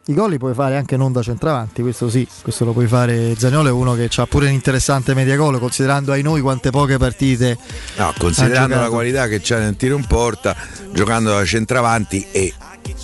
I 0.09 0.15
gol 0.15 0.31
li 0.31 0.39
puoi 0.39 0.55
fare 0.55 0.77
anche 0.77 0.97
non 0.97 1.11
da 1.11 1.21
centravanti, 1.21 1.83
questo 1.83 2.09
sì, 2.09 2.29
questo 2.41 2.65
lo 2.65 2.71
puoi 2.71 2.87
fare. 2.87 3.35
Zaniolo 3.37 3.69
è 3.69 3.73
uno 3.73 3.95
che 3.95 4.09
ha 4.15 4.27
pure 4.27 4.47
un 4.47 4.53
interessante 4.53 5.15
media 5.15 5.35
gol, 5.35 5.59
considerando 5.59 6.13
ai 6.13 6.23
noi 6.23 6.41
quante 6.41 6.71
poche 6.71 6.97
partite. 6.97 7.59
No, 7.97 8.09
ha 8.11 8.15
considerando 8.17 8.77
la 8.77 8.89
qualità 8.89 9.27
che 9.27 9.41
c'ha 9.43 9.59
nel 9.59 9.75
tiro 9.75 9.97
in 9.97 10.07
porta, 10.07 10.55
giocando 10.93 11.31
da 11.31 11.45
centravanti 11.45 12.25
e 12.31 12.55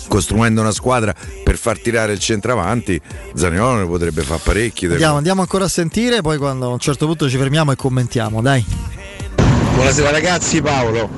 costruendo 0.07 0.61
una 0.61 0.71
squadra 0.71 1.13
per 1.43 1.57
far 1.57 1.79
tirare 1.79 2.13
il 2.13 2.19
centravanti, 2.19 2.99
Zaniolo 3.33 3.79
ne 3.79 3.85
potrebbe 3.85 4.21
fare 4.21 4.41
parecchi. 4.43 4.85
Andiamo, 4.85 5.17
andiamo 5.17 5.41
ancora 5.41 5.65
a 5.65 5.69
sentire, 5.69 6.21
poi 6.21 6.37
quando 6.37 6.65
a 6.65 6.69
un 6.69 6.79
certo 6.79 7.05
punto 7.05 7.29
ci 7.29 7.37
fermiamo 7.37 7.71
e 7.71 7.75
commentiamo, 7.75 8.41
dai. 8.41 8.65
Buonasera 9.75 10.11
ragazzi, 10.11 10.61
Paolo. 10.61 11.09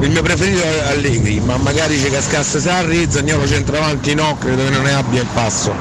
Il 0.00 0.10
mio 0.10 0.22
preferito 0.22 0.62
è 0.62 0.92
Allegri, 0.92 1.40
ma 1.40 1.58
magari 1.58 1.98
ci 1.98 2.08
cascasse 2.08 2.58
Sarri, 2.58 3.10
Zagnolo 3.10 3.46
centravanti 3.46 4.14
no, 4.14 4.36
credo 4.38 4.64
che 4.64 4.70
non 4.70 4.82
ne 4.82 4.94
abbia 4.94 5.20
il 5.20 5.28
passo. 5.34 5.74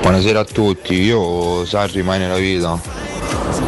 Buonasera 0.00 0.40
a 0.40 0.44
tutti, 0.44 0.94
io 0.94 1.66
Sarri 1.66 2.02
mai 2.02 2.18
nella 2.18 2.38
vita. 2.38 2.80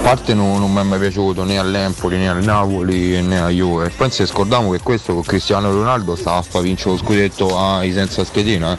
Parte 0.03 0.35
non, 0.35 0.59
non 0.59 0.73
mi 0.73 0.81
è 0.81 0.83
mai 0.83 0.99
piaciuto 0.99 1.45
né 1.45 1.59
all'Empoli 1.59 2.17
né 2.17 2.29
al 2.29 2.43
Napoli 2.43 3.23
né 3.23 3.41
a 3.41 3.49
Juve. 3.49 3.91
Poi 3.91 4.11
se 4.11 4.27
scordiamo 4.27 4.71
che 4.71 4.81
questo 4.81 5.15
con 5.15 5.23
Cristiano 5.23 5.71
Ronaldo 5.71 6.17
stava 6.17 6.39
a 6.39 6.43
far 6.43 6.63
vincere 6.63 6.91
lo 6.91 6.97
scudetto 6.97 7.59
ai 7.59 7.93
senza 7.93 8.25
schedina. 8.25 8.73
eh. 8.73 8.79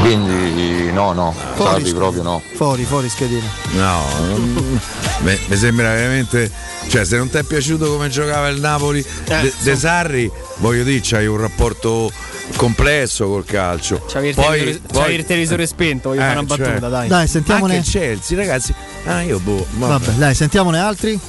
Quindi 0.00 0.77
no, 0.98 1.12
no, 1.12 1.34
Fuori 1.54 1.84
Sarri 1.84 1.94
proprio 1.94 2.22
no. 2.22 2.42
Fuori, 2.54 2.84
fuori 2.84 3.08
schedina. 3.08 3.46
No, 3.72 4.02
mi 5.20 5.38
mi 5.46 5.56
sembra 5.56 5.92
veramente. 5.94 6.50
Cioè, 6.88 7.04
se 7.04 7.16
non 7.16 7.28
ti 7.30 7.36
è 7.36 7.42
piaciuto 7.44 7.86
come 7.90 8.08
giocava 8.08 8.48
il 8.48 8.60
Napoli 8.60 8.98
Eh, 9.00 9.40
De, 9.42 9.52
De 9.60 9.76
Sarri, 9.76 10.30
voglio 10.56 10.82
dire, 10.82 11.00
c'hai 11.02 11.26
un 11.26 11.36
rapporto 11.38 12.10
complesso 12.56 13.28
col 13.28 13.44
calcio. 13.44 14.02
C'avevi 14.10 14.28
il 14.30 14.34
televisore- 14.34 14.80
c'avevi 14.92 15.14
il 15.14 15.24
televisore 15.24 15.66
spento, 15.66 16.08
voglio 16.08 16.20
fare 16.22 16.32
una 16.32 16.42
battuta, 16.42 16.88
dai. 16.88 17.08
Dai, 17.08 17.28
sentiamone. 17.28 17.76
Anche 17.76 17.86
il 17.86 17.92
Chelsea, 17.92 18.36
ragazzi. 18.36 18.74
Ah, 19.04 19.22
io 19.22 19.38
boh. 19.38 19.66
vabbè. 19.74 20.04
Vabbè, 20.04 20.16
dai, 20.18 20.34
sentiamone 20.34 20.78
altri. 20.80 21.20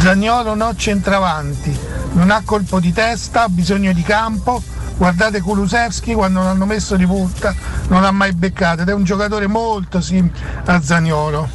Zagnolo 0.00 0.54
no 0.54 0.74
centravanti, 0.76 1.78
non 2.14 2.30
ha 2.30 2.42
colpo 2.44 2.80
di 2.80 2.92
testa, 2.92 3.44
ha 3.44 3.48
bisogno 3.48 3.92
di 3.92 4.02
campo. 4.02 4.60
Guardate 4.96 5.40
Kulusevski 5.40 6.14
quando 6.14 6.40
l'hanno 6.40 6.64
messo 6.66 6.96
di 6.96 7.06
punta 7.06 7.54
non 7.88 8.02
l'ha 8.02 8.10
mai 8.12 8.32
beccato 8.32 8.82
ed 8.82 8.88
è 8.88 8.92
un 8.92 9.04
giocatore 9.04 9.46
molto 9.46 10.00
simile 10.00 10.32
a 10.64 10.80
Zagnolo. 10.80 11.48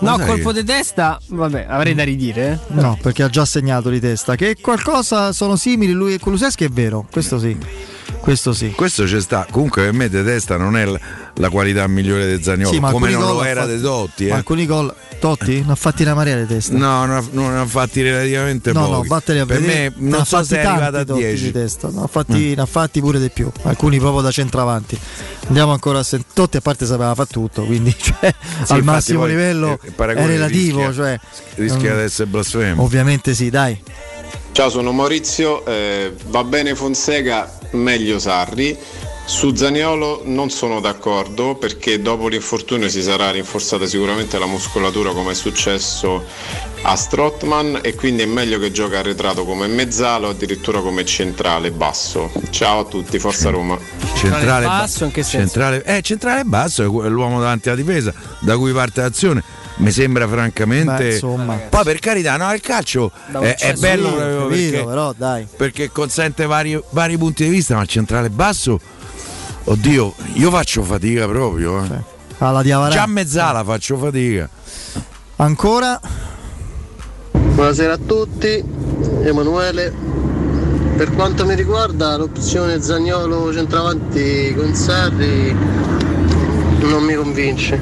No, 0.00 0.18
colpo 0.18 0.52
di 0.52 0.64
testa, 0.64 1.18
vabbè, 1.26 1.66
avrei 1.68 1.94
da 1.94 2.04
ridire. 2.04 2.52
eh. 2.52 2.74
No, 2.74 2.98
perché 3.02 3.22
ha 3.22 3.28
già 3.28 3.44
segnato 3.44 3.90
di 3.90 4.00
testa. 4.00 4.34
Che 4.34 4.56
qualcosa 4.60 5.32
sono 5.32 5.56
simili 5.56 5.92
lui 5.92 6.14
e 6.14 6.18
Kuluseschi 6.18 6.64
è 6.64 6.68
vero, 6.68 7.06
questo 7.10 7.38
sì. 7.38 7.56
Questo 8.20 8.52
sì. 8.52 8.70
Questo 8.72 9.08
ci 9.08 9.20
sta. 9.20 9.46
Comunque 9.50 9.82
per 9.84 9.92
me 9.92 10.08
De 10.08 10.22
Testa 10.22 10.56
non 10.56 10.76
è 10.76 10.84
la 11.34 11.48
qualità 11.48 11.86
migliore 11.86 12.36
di 12.36 12.42
Zagnolo, 12.42 12.72
Sì, 12.72 12.78
come 12.80 13.10
non 13.10 13.22
lo 13.22 13.42
era 13.42 13.62
fatti- 13.62 13.72
De 13.74 13.80
Dotti. 13.80 14.24
ma 14.26 14.34
Eh. 14.34 14.36
alcuni 14.36 14.66
gol 14.66 14.94
Totti 15.18 15.62
ne 15.66 15.72
ha 15.72 15.74
fatti 15.74 16.02
una 16.02 16.14
marea 16.14 16.36
di 16.38 16.46
testa. 16.46 16.76
No, 16.76 17.04
non 17.06 17.16
ha, 17.16 17.24
non 17.32 17.56
ha 17.56 17.66
fatti 17.66 18.02
relativamente 18.02 18.72
No, 18.72 18.80
no, 18.86 18.96
pochi. 18.96 19.08
vattene 19.08 19.40
a 19.40 19.46
per 19.46 19.60
vedere. 19.60 19.92
me 19.96 20.08
non 20.10 20.20
ha 20.20 20.24
so 20.24 20.42
se 20.44 20.56
è 20.60 20.64
arrivata 20.64 20.86
a 20.86 20.90
tanti 21.04 21.06
Totti 21.06 21.20
10. 21.22 21.44
di 21.44 21.52
testa, 21.52 21.88
ne 21.88 22.02
ha, 22.02 22.06
fatti, 22.06 22.54
ne 22.54 22.62
ha 22.62 22.66
fatti 22.66 23.00
pure 23.00 23.18
di 23.18 23.30
più, 23.30 23.50
alcuni 23.62 23.98
proprio 23.98 24.20
da 24.22 24.30
centravanti. 24.30 24.98
Andiamo 25.48 25.72
ancora 25.72 25.98
a 25.98 26.02
sentire. 26.02 26.30
Totti 26.34 26.56
a 26.58 26.60
parte 26.60 26.86
sapeva 26.86 27.14
fare 27.14 27.28
tutto, 27.30 27.64
quindi 27.64 27.94
cioè, 28.00 28.34
Sì, 28.64 28.72
al 28.72 28.82
massimo 28.82 29.24
livello 29.26 29.78
il 29.82 29.92
è 29.94 30.26
relativo. 30.26 30.86
rischia- 30.86 30.92
cioè, 31.04 31.20
rischia 31.56 31.88
non- 31.90 31.98
di 31.98 32.04
essere 32.04 32.28
blasfemo. 32.28 32.82
Ovviamente 32.82 33.34
sì, 33.34 33.50
dai. 33.50 33.78
Ciao, 34.52 34.68
sono 34.68 34.92
Maurizio, 34.92 35.64
eh, 35.64 36.12
va 36.26 36.44
bene 36.44 36.74
Fonseca, 36.74 37.58
meglio 37.72 38.18
Sarri. 38.18 38.76
Su 39.24 39.54
Zaniolo 39.54 40.22
non 40.24 40.50
sono 40.50 40.80
d'accordo 40.80 41.54
perché 41.54 42.02
dopo 42.02 42.26
l'infortunio 42.26 42.88
si 42.88 43.00
sarà 43.00 43.30
rinforzata 43.30 43.86
sicuramente 43.86 44.40
la 44.40 44.46
muscolatura 44.46 45.12
come 45.12 45.30
è 45.30 45.34
successo 45.34 46.24
a 46.82 46.96
Strottman 46.96 47.78
e 47.80 47.94
quindi 47.94 48.22
è 48.22 48.26
meglio 48.26 48.58
che 48.58 48.72
gioca 48.72 48.98
arretrato 48.98 49.44
come 49.44 49.68
mezzalo 49.68 50.26
o 50.26 50.30
addirittura 50.30 50.80
come 50.80 51.04
centrale 51.04 51.70
basso. 51.70 52.30
Ciao 52.50 52.80
a 52.80 52.84
tutti, 52.84 53.20
Forza 53.20 53.50
Roma. 53.50 53.78
Centrale 54.16 54.66
basso, 54.66 55.04
in 55.04 55.12
che 55.12 55.22
senso? 55.22 55.46
Centrale, 55.46 55.84
eh, 55.84 56.02
centrale 56.02 56.42
basso 56.42 56.82
è 56.82 57.08
l'uomo 57.08 57.38
davanti 57.38 57.68
alla 57.68 57.80
difesa 57.80 58.12
da 58.40 58.56
cui 58.56 58.72
parte 58.72 59.00
l'azione. 59.00 59.44
Mi 59.80 59.90
sembra 59.92 60.28
francamente. 60.28 60.96
Beh, 60.96 61.12
insomma. 61.14 61.54
Poi 61.54 61.84
per 61.84 61.98
carità, 61.98 62.36
no, 62.36 62.52
il 62.52 62.60
calcio 62.60 63.10
è, 63.32 63.38
è 63.38 63.54
certo- 63.56 63.80
bello 63.80 64.14
capito, 64.16 64.48
perché, 64.48 64.84
però, 64.84 65.14
dai. 65.16 65.46
perché 65.56 65.90
consente 65.90 66.44
vari, 66.46 66.78
vari 66.90 67.16
punti 67.16 67.44
di 67.44 67.50
vista, 67.50 67.74
ma 67.76 67.82
il 67.82 67.88
centrale 67.88 68.28
basso, 68.28 68.78
oddio, 69.64 70.14
io 70.34 70.50
faccio 70.50 70.82
fatica 70.82 71.26
proprio. 71.26 71.82
eh. 71.84 72.02
Alla 72.38 72.62
Diavarà. 72.62 72.92
Già 72.92 73.02
a 73.02 73.06
mezzala 73.06 73.64
faccio 73.64 73.96
fatica. 73.96 74.48
Ancora 75.36 75.98
Buonasera 77.32 77.94
a 77.94 77.98
tutti, 77.98 78.62
Emanuele. 79.22 79.92
Per 80.96 81.12
quanto 81.14 81.46
mi 81.46 81.54
riguarda 81.54 82.16
l'opzione 82.18 82.80
Zagnolo 82.82 83.52
centravanti 83.52 84.54
con 84.54 84.74
Sarri 84.74 85.56
non 86.82 87.02
mi 87.02 87.14
convince. 87.14 87.80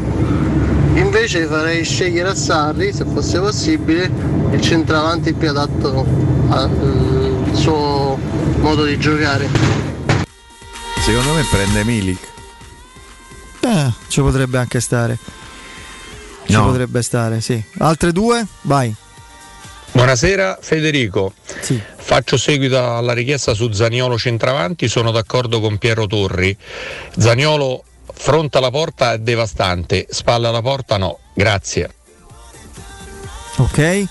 Invece 0.99 1.47
farei 1.47 1.85
scegliere 1.85 2.31
a 2.31 2.35
Sarri, 2.35 2.93
se 2.93 3.05
fosse 3.05 3.39
possibile, 3.39 4.11
il 4.51 4.61
centravanti 4.61 5.33
più 5.33 5.49
adatto 5.49 6.05
al 6.49 7.51
suo 7.53 8.19
modo 8.59 8.85
di 8.85 8.99
giocare. 8.99 9.49
Secondo 11.05 11.33
me 11.35 11.45
prende 11.51 11.85
Milik. 11.85 12.27
eh, 13.61 13.93
ci 14.09 14.21
potrebbe 14.21 14.59
anche 14.59 14.81
stare. 14.81 15.19
Ci 16.47 16.53
No. 16.53 16.65
potrebbe 16.67 17.03
stare, 17.03 17.41
sì. 17.41 17.63
Altre 17.79 18.13
due? 18.13 18.45
Vai. 18.63 18.95
Buonasera 19.93 20.59
Federico. 20.61 21.33
Faccio 21.97 22.37
seguito 22.37 22.97
alla 22.97 23.13
richiesta 23.13 23.53
su 23.55 23.71
Zaniolo 23.73 24.17
centravanti, 24.19 24.89
sono 24.89 25.11
d'accordo 25.11 25.61
con 25.61 25.77
Piero 25.79 26.07
Torri. 26.07 26.57
Zaniolo 27.17 27.83
fronte 28.19 28.59
alla 28.59 28.71
porta 28.71 29.13
è 29.13 29.19
devastante, 29.19 30.07
spalla 30.11 30.49
alla 30.49 30.61
porta 30.61 30.97
no. 30.97 31.19
Grazie. 31.33 31.91
Ok. 33.57 34.05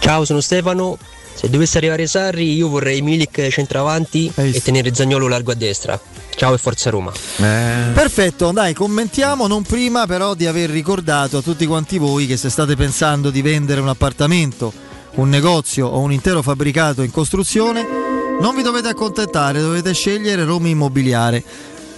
Ciao, 0.00 0.24
sono 0.24 0.40
Stefano. 0.40 0.98
Se 1.34 1.48
dovesse 1.48 1.78
arrivare 1.78 2.06
Sarri, 2.06 2.54
io 2.54 2.68
vorrei 2.68 3.02
Milik 3.02 3.48
centravanti 3.48 4.30
e 4.34 4.60
tenere 4.62 4.94
Zagnolo 4.94 5.26
largo 5.26 5.50
a 5.52 5.54
destra. 5.54 5.98
Ciao 6.36 6.54
e 6.54 6.58
forza 6.58 6.90
Roma. 6.90 7.12
Perfetto, 7.36 8.52
dai, 8.52 8.74
commentiamo 8.74 9.46
non 9.46 9.62
prima 9.62 10.06
però 10.06 10.34
di 10.34 10.46
aver 10.46 10.70
ricordato 10.70 11.38
a 11.38 11.42
tutti 11.42 11.66
quanti 11.66 11.98
voi 11.98 12.26
che 12.26 12.36
se 12.36 12.50
state 12.50 12.76
pensando 12.76 13.30
di 13.30 13.42
vendere 13.42 13.80
un 13.80 13.88
appartamento, 13.88 14.72
un 15.14 15.28
negozio 15.28 15.86
o 15.86 15.98
un 16.00 16.12
intero 16.12 16.42
fabbricato 16.42 17.02
in 17.02 17.10
costruzione, 17.10 17.86
non 18.40 18.54
vi 18.54 18.62
dovete 18.62 18.88
accontentare, 18.88 19.60
dovete 19.60 19.92
scegliere 19.92 20.44
Roma 20.44 20.68
Immobiliare. 20.68 21.42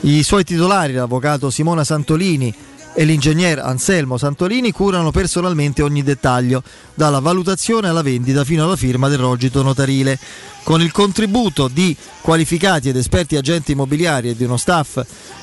I 0.02 0.22
suoi 0.22 0.44
titolari, 0.44 0.92
l'avvocato 0.92 1.50
Simona 1.50 1.82
Santolini 1.82 2.54
e 2.98 3.04
l'ingegner 3.04 3.58
Anselmo 3.58 4.16
Santolini 4.16 4.72
curano 4.72 5.10
personalmente 5.10 5.82
ogni 5.82 6.02
dettaglio, 6.02 6.62
dalla 6.94 7.18
valutazione 7.18 7.88
alla 7.88 8.02
vendita 8.02 8.44
fino 8.44 8.64
alla 8.64 8.76
firma 8.76 9.08
del 9.08 9.18
rogito 9.18 9.62
notarile. 9.62 10.18
Con 10.62 10.80
il 10.80 10.92
contributo 10.92 11.68
di 11.68 11.94
qualificati 12.20 12.88
ed 12.88 12.96
esperti 12.96 13.36
agenti 13.36 13.72
immobiliari 13.72 14.30
e 14.30 14.36
di 14.36 14.44
uno 14.44 14.56
staff 14.56 15.02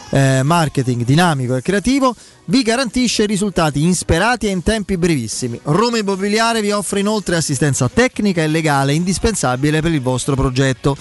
eh, 0.10 0.42
marketing 0.44 1.04
dinamico 1.04 1.56
e 1.56 1.62
creativo, 1.62 2.16
vi 2.46 2.62
garantisce 2.62 3.26
risultati 3.26 3.84
insperati 3.84 4.48
e 4.48 4.50
in 4.50 4.64
tempi 4.64 4.98
brevissimi. 4.98 5.60
Roma 5.64 5.98
Immobiliare 5.98 6.62
vi 6.62 6.72
offre 6.72 7.02
inoltre 7.02 7.36
assistenza 7.36 7.88
tecnica 7.88 8.42
e 8.42 8.48
legale 8.48 8.94
indispensabile 8.94 9.82
per 9.82 9.92
il 9.92 10.02
vostro 10.02 10.36
progetto. 10.36 10.98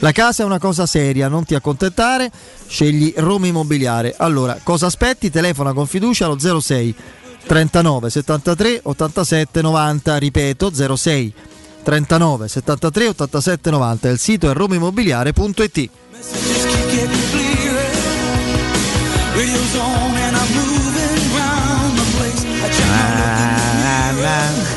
La 0.00 0.12
casa 0.12 0.42
è 0.42 0.46
una 0.46 0.58
cosa 0.58 0.84
seria, 0.84 1.28
non 1.28 1.44
ti 1.44 1.54
accontentare, 1.54 2.30
scegli 2.66 3.14
Roma 3.16 3.46
Immobiliare. 3.46 4.14
Allora, 4.16 4.58
cosa 4.62 4.86
aspetti? 4.86 5.30
Telefona 5.30 5.72
con 5.72 5.86
fiducia 5.86 6.26
allo 6.26 6.60
06 6.60 6.94
39 7.46 8.10
73 8.10 8.80
87 8.82 9.62
90, 9.62 10.16
ripeto 10.18 10.96
06 10.96 11.34
39 11.82 12.48
73 12.48 13.06
87 13.08 13.70
90, 13.70 14.08
il 14.08 14.18
sito 14.18 14.50
è 14.50 14.52
romaimmobiliare.it. 14.52 15.90
Radio's 19.34 19.74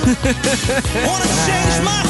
on 1.06 1.22
and 1.22 2.09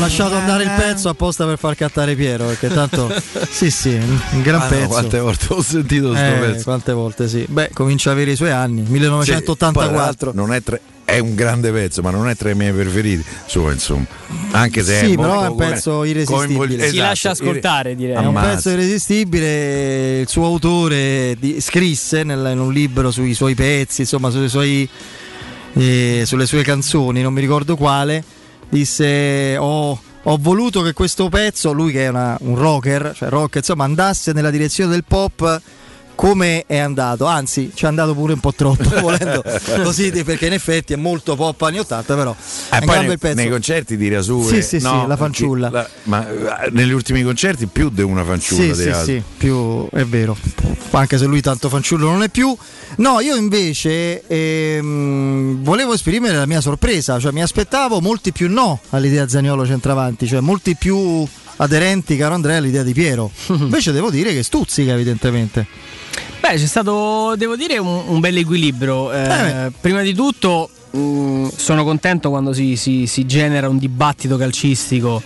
lasciato 0.00 0.34
andare 0.34 0.64
il 0.64 0.70
pezzo 0.76 1.08
apposta 1.08 1.44
per 1.46 1.58
far 1.58 1.76
cantare 1.76 2.14
Piero, 2.16 2.46
perché 2.46 2.68
tanto 2.68 3.12
sì, 3.50 3.70
sì, 3.70 3.90
un 3.90 4.42
gran 4.42 4.60
Ah, 4.60 4.64
no, 4.64 4.68
pezzo. 4.70 4.88
quante 4.88 5.18
volte 5.20 5.46
ho 5.48 5.62
sentito 5.62 6.14
sto 6.14 6.24
Eh, 6.24 6.38
pezzo. 6.40 6.62
Quante 6.64 6.92
volte 6.92 7.28
sì. 7.28 7.44
Beh, 7.48 7.70
comincia 7.72 8.10
a 8.10 8.12
avere 8.14 8.32
i 8.32 8.36
suoi 8.36 8.50
anni, 8.50 8.84
Sì, 8.84 8.90
poi, 8.90 8.98
tra 9.00 9.08
1984. 9.16 9.96
l'altro, 9.96 10.32
non 10.34 10.52
è, 10.52 10.62
tra- 10.62 10.78
è 11.04 11.18
un 11.18 11.34
grande 11.34 11.70
pezzo, 11.72 12.02
ma 12.02 12.10
non 12.10 12.28
è 12.28 12.36
tra 12.36 12.50
i 12.50 12.54
miei 12.54 12.72
preferiti. 12.72 13.24
Su, 13.46 13.68
insomma, 13.68 14.04
anche 14.52 14.82
se 14.82 14.98
Sì, 14.98 15.12
è 15.12 15.16
però 15.16 15.42
è 15.44 15.48
un 15.48 15.56
pezzo 15.56 15.90
come- 15.92 16.08
irresistibile. 16.08 16.56
coinvol- 16.56 16.88
Si 16.88 16.96
lascia 16.96 17.30
ascoltare, 17.30 17.94
direi. 17.96 18.14
È 18.14 18.18
un 18.18 18.26
Ammazza. 18.26 18.48
pezzo 18.54 18.70
irresistibile, 18.70 20.20
il 20.20 20.28
suo 20.28 20.44
autore 20.46 21.36
di- 21.38 21.60
scrisse 21.60 22.22
nel- 22.22 22.50
in 22.52 22.58
un 22.60 22.72
libro 22.72 23.10
sui 23.10 23.34
suoi 23.34 23.54
pezzi, 23.54 24.02
insomma 24.02 24.30
sui 24.30 24.48
suoi, 24.48 24.88
eh, 25.74 26.22
sulle 26.26 26.46
sue 26.46 26.62
canzoni, 26.62 27.22
non 27.22 27.32
mi 27.32 27.40
ricordo 27.40 27.76
quale, 27.76 28.22
disse 28.70 29.56
ho, 29.58 30.00
ho 30.22 30.36
voluto 30.40 30.80
che 30.80 30.94
questo 30.94 31.28
pezzo, 31.28 31.72
lui 31.72 31.92
che 31.92 32.06
è 32.06 32.08
una- 32.08 32.36
un 32.40 32.56
rocker, 32.56 33.12
cioè 33.14 33.28
rock, 33.28 33.56
insomma 33.56 33.84
andasse 33.84 34.32
nella 34.32 34.50
direzione 34.50 34.90
del 34.92 35.04
pop 35.04 35.60
come 36.20 36.64
è 36.66 36.76
andato, 36.76 37.24
anzi 37.24 37.70
ci 37.74 37.86
è 37.86 37.88
andato 37.88 38.12
pure 38.14 38.34
un 38.34 38.40
po' 38.40 38.52
troppo 38.52 38.82
volendo 39.00 39.42
così 39.82 40.10
perché 40.22 40.48
in 40.48 40.52
effetti 40.52 40.92
è 40.92 40.96
molto 40.96 41.34
pop 41.34 41.62
anni 41.62 41.78
80 41.78 42.14
però 42.14 42.36
è 42.68 42.74
Eh, 42.74 42.78
un 42.80 42.84
gran 42.84 42.98
nei, 42.98 43.06
bel 43.06 43.18
pezzo. 43.18 43.34
nei 43.36 43.48
concerti 43.48 43.96
di 43.96 44.08
Rasure, 44.12 44.56
Sì, 44.56 44.60
sì, 44.62 44.80
sì, 44.80 44.84
no, 44.84 45.06
la 45.06 45.16
fanciulla. 45.16 45.70
la- 45.70 45.88
ma 46.02 46.28
eh, 46.28 46.68
negli 46.72 46.92
ultimi 46.92 47.22
concerti 47.22 47.68
più 47.68 47.88
di 47.88 48.02
una 48.02 48.22
fanciulla 48.22 48.74
Sì, 48.74 48.82
sì, 48.82 48.88
altri. 48.90 49.14
sì, 49.14 49.22
più 49.38 49.88
è 49.88 50.04
vero. 50.04 50.36
Anche 50.90 51.16
se 51.16 51.24
lui 51.24 51.40
tanto 51.40 51.70
fanciullo 51.70 52.10
non 52.10 52.22
è 52.22 52.28
più. 52.28 52.54
No, 52.96 53.20
io 53.20 53.34
invece 53.36 54.22
ehm, 54.26 55.62
volevo 55.62 55.94
esprimere 55.94 56.36
la 56.36 56.46
mia 56.46 56.60
sorpresa, 56.60 57.18
cioè 57.18 57.32
mi 57.32 57.40
aspettavo 57.42 58.00
molti 58.00 58.30
più 58.32 58.50
no 58.50 58.78
all'idea 58.90 59.26
Zaniolo 59.26 59.64
centravanti, 59.64 60.26
cioè 60.26 60.40
molti 60.40 60.76
più 60.76 61.26
aderenti, 61.62 62.16
caro 62.16 62.34
Andrea, 62.34 62.58
all'idea 62.58 62.82
di 62.82 62.92
Piero. 62.92 63.30
Invece 63.48 63.92
devo 63.92 64.10
dire 64.10 64.32
che 64.32 64.42
stuzzica 64.42 64.92
evidentemente. 64.92 65.66
Beh, 66.40 66.54
c'è 66.56 66.66
stato, 66.66 67.34
devo 67.36 67.54
dire, 67.56 67.78
un, 67.78 68.02
un 68.06 68.20
bel 68.20 68.36
equilibrio. 68.38 69.12
Eh, 69.12 69.70
prima 69.80 70.00
di 70.02 70.14
tutto, 70.14 70.70
mh, 70.90 71.48
sono 71.54 71.84
contento 71.84 72.30
quando 72.30 72.52
si, 72.52 72.76
si- 72.76 73.06
si 73.06 73.26
genera 73.26 73.68
un 73.68 73.78
dibattito 73.78 74.36
calcistico. 74.38 75.22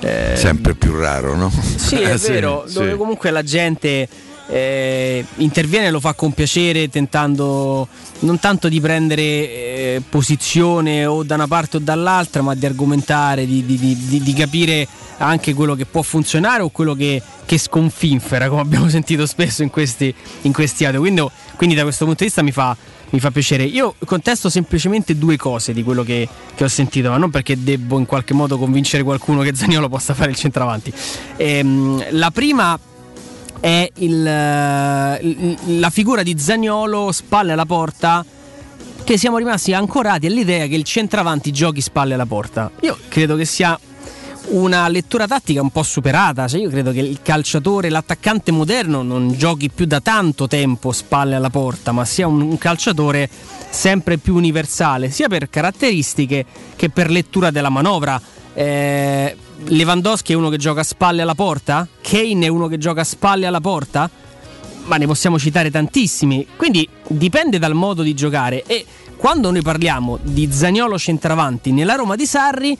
eh, 0.00 0.34
Sempre 0.36 0.74
più 0.74 0.94
raro, 0.94 1.34
no? 1.36 1.50
Sì, 1.76 1.96
è 1.96 2.12
Eh, 2.12 2.16
vero, 2.18 2.64
sì. 2.66 2.74
dove 2.74 2.96
comunque 2.96 3.30
la 3.30 3.42
gente 3.42 4.06
eh, 4.50 5.24
interviene 5.36 5.86
e 5.86 5.90
lo 5.90 6.00
fa 6.00 6.12
con 6.12 6.32
piacere, 6.32 6.88
tentando 6.90 7.88
non 8.20 8.38
tanto 8.38 8.68
di 8.68 8.80
prendere 8.80 9.22
eh, 9.22 10.02
posizione 10.08 11.06
o 11.06 11.22
da 11.22 11.34
una 11.34 11.46
parte 11.46 11.76
o 11.76 11.80
dall'altra, 11.80 12.42
ma 12.42 12.54
di 12.54 12.66
argomentare, 12.66 13.46
di, 13.46 13.64
di- 13.64 13.78
di- 13.78 14.22
di- 14.22 14.32
capire 14.32 14.86
anche 15.18 15.54
quello 15.54 15.74
che 15.74 15.84
può 15.86 16.02
funzionare 16.02 16.62
o 16.62 16.70
quello 16.70 16.94
che, 16.94 17.22
che 17.44 17.58
sconfinfera, 17.58 18.48
come 18.48 18.60
abbiamo 18.60 18.88
sentito 18.90 19.26
spesso 19.26 19.62
in 19.62 19.70
questi, 19.70 20.12
in 20.42 20.52
questi 20.52 20.84
audio. 20.84 21.00
Quindi, 21.00 21.24
quindi 21.56 21.74
da 21.74 21.82
questo 21.82 22.04
punto 22.04 22.20
di 22.20 22.26
vista 22.26 22.42
mi 22.42 22.52
fa, 22.52 22.76
mi 23.10 23.20
fa 23.20 23.30
piacere. 23.30 23.64
Io 23.64 23.94
contesto 24.04 24.48
semplicemente 24.48 25.16
due 25.16 25.36
cose 25.36 25.72
di 25.72 25.82
quello 25.82 26.02
che, 26.02 26.28
che 26.54 26.64
ho 26.64 26.68
sentito, 26.68 27.10
ma 27.10 27.16
non 27.18 27.30
perché 27.30 27.62
devo 27.62 27.98
in 27.98 28.06
qualche 28.06 28.34
modo 28.34 28.58
convincere 28.58 29.02
qualcuno 29.02 29.42
che 29.42 29.54
Zaniolo 29.54 29.88
possa 29.88 30.14
fare 30.14 30.30
il 30.30 30.36
centravanti. 30.36 30.92
Ehm, 31.36 32.04
la 32.10 32.30
prima 32.30 32.78
è 33.60 33.90
eh, 33.92 33.92
il- 34.04 35.56
la 35.80 35.90
figura 35.90 36.22
di 36.22 36.38
Zagnolo 36.38 37.12
spalle 37.12 37.52
alla 37.52 37.66
porta 37.66 38.24
che 39.04 39.16
siamo 39.16 39.38
rimasti 39.38 39.72
ancorati 39.72 40.26
all'idea 40.26 40.66
che 40.66 40.74
il 40.74 40.84
centravanti 40.84 41.50
giochi 41.50 41.80
spalle 41.80 42.14
alla 42.14 42.26
porta. 42.26 42.70
Io 42.80 42.98
credo 43.08 43.36
che 43.36 43.44
sia 43.46 43.78
una 44.48 44.88
lettura 44.88 45.26
tattica 45.26 45.60
un 45.60 45.70
po' 45.70 45.82
superata, 45.82 46.46
cioè 46.46 46.60
io 46.60 46.70
credo 46.70 46.92
che 46.92 47.00
il 47.00 47.20
calciatore, 47.22 47.88
l'attaccante 47.90 48.50
moderno 48.50 49.02
non 49.02 49.32
giochi 49.32 49.70
più 49.70 49.86
da 49.86 50.00
tanto 50.00 50.46
tempo 50.46 50.92
spalle 50.92 51.34
alla 51.34 51.50
porta, 51.50 51.92
ma 51.92 52.04
sia 52.04 52.26
un, 52.26 52.40
un 52.40 52.58
calciatore 52.58 53.28
sempre 53.70 54.18
più 54.18 54.34
universale, 54.34 55.10
sia 55.10 55.28
per 55.28 55.50
caratteristiche 55.50 56.44
che 56.76 56.90
per 56.90 57.10
lettura 57.10 57.50
della 57.50 57.68
manovra. 57.70 58.20
Eh, 58.54 59.36
Lewandowski 59.64 60.32
è 60.32 60.36
uno 60.36 60.48
che 60.48 60.56
gioca 60.56 60.80
a 60.80 60.84
spalle 60.84 61.22
alla 61.22 61.34
porta? 61.34 61.86
Kane 62.00 62.46
è 62.46 62.48
uno 62.48 62.68
che 62.68 62.78
gioca 62.78 63.00
a 63.00 63.04
spalle 63.04 63.46
alla 63.46 63.60
porta? 63.60 64.10
ma 64.88 64.96
ne 64.96 65.06
possiamo 65.06 65.38
citare 65.38 65.70
tantissimi. 65.70 66.46
Quindi 66.56 66.88
dipende 67.06 67.58
dal 67.58 67.74
modo 67.74 68.02
di 68.02 68.14
giocare. 68.14 68.64
E 68.66 68.84
quando 69.16 69.50
noi 69.50 69.62
parliamo 69.62 70.18
di 70.22 70.50
Zagnolo 70.50 70.98
centravanti 70.98 71.70
nella 71.72 71.94
Roma 71.94 72.16
di 72.16 72.26
Sarri, 72.26 72.76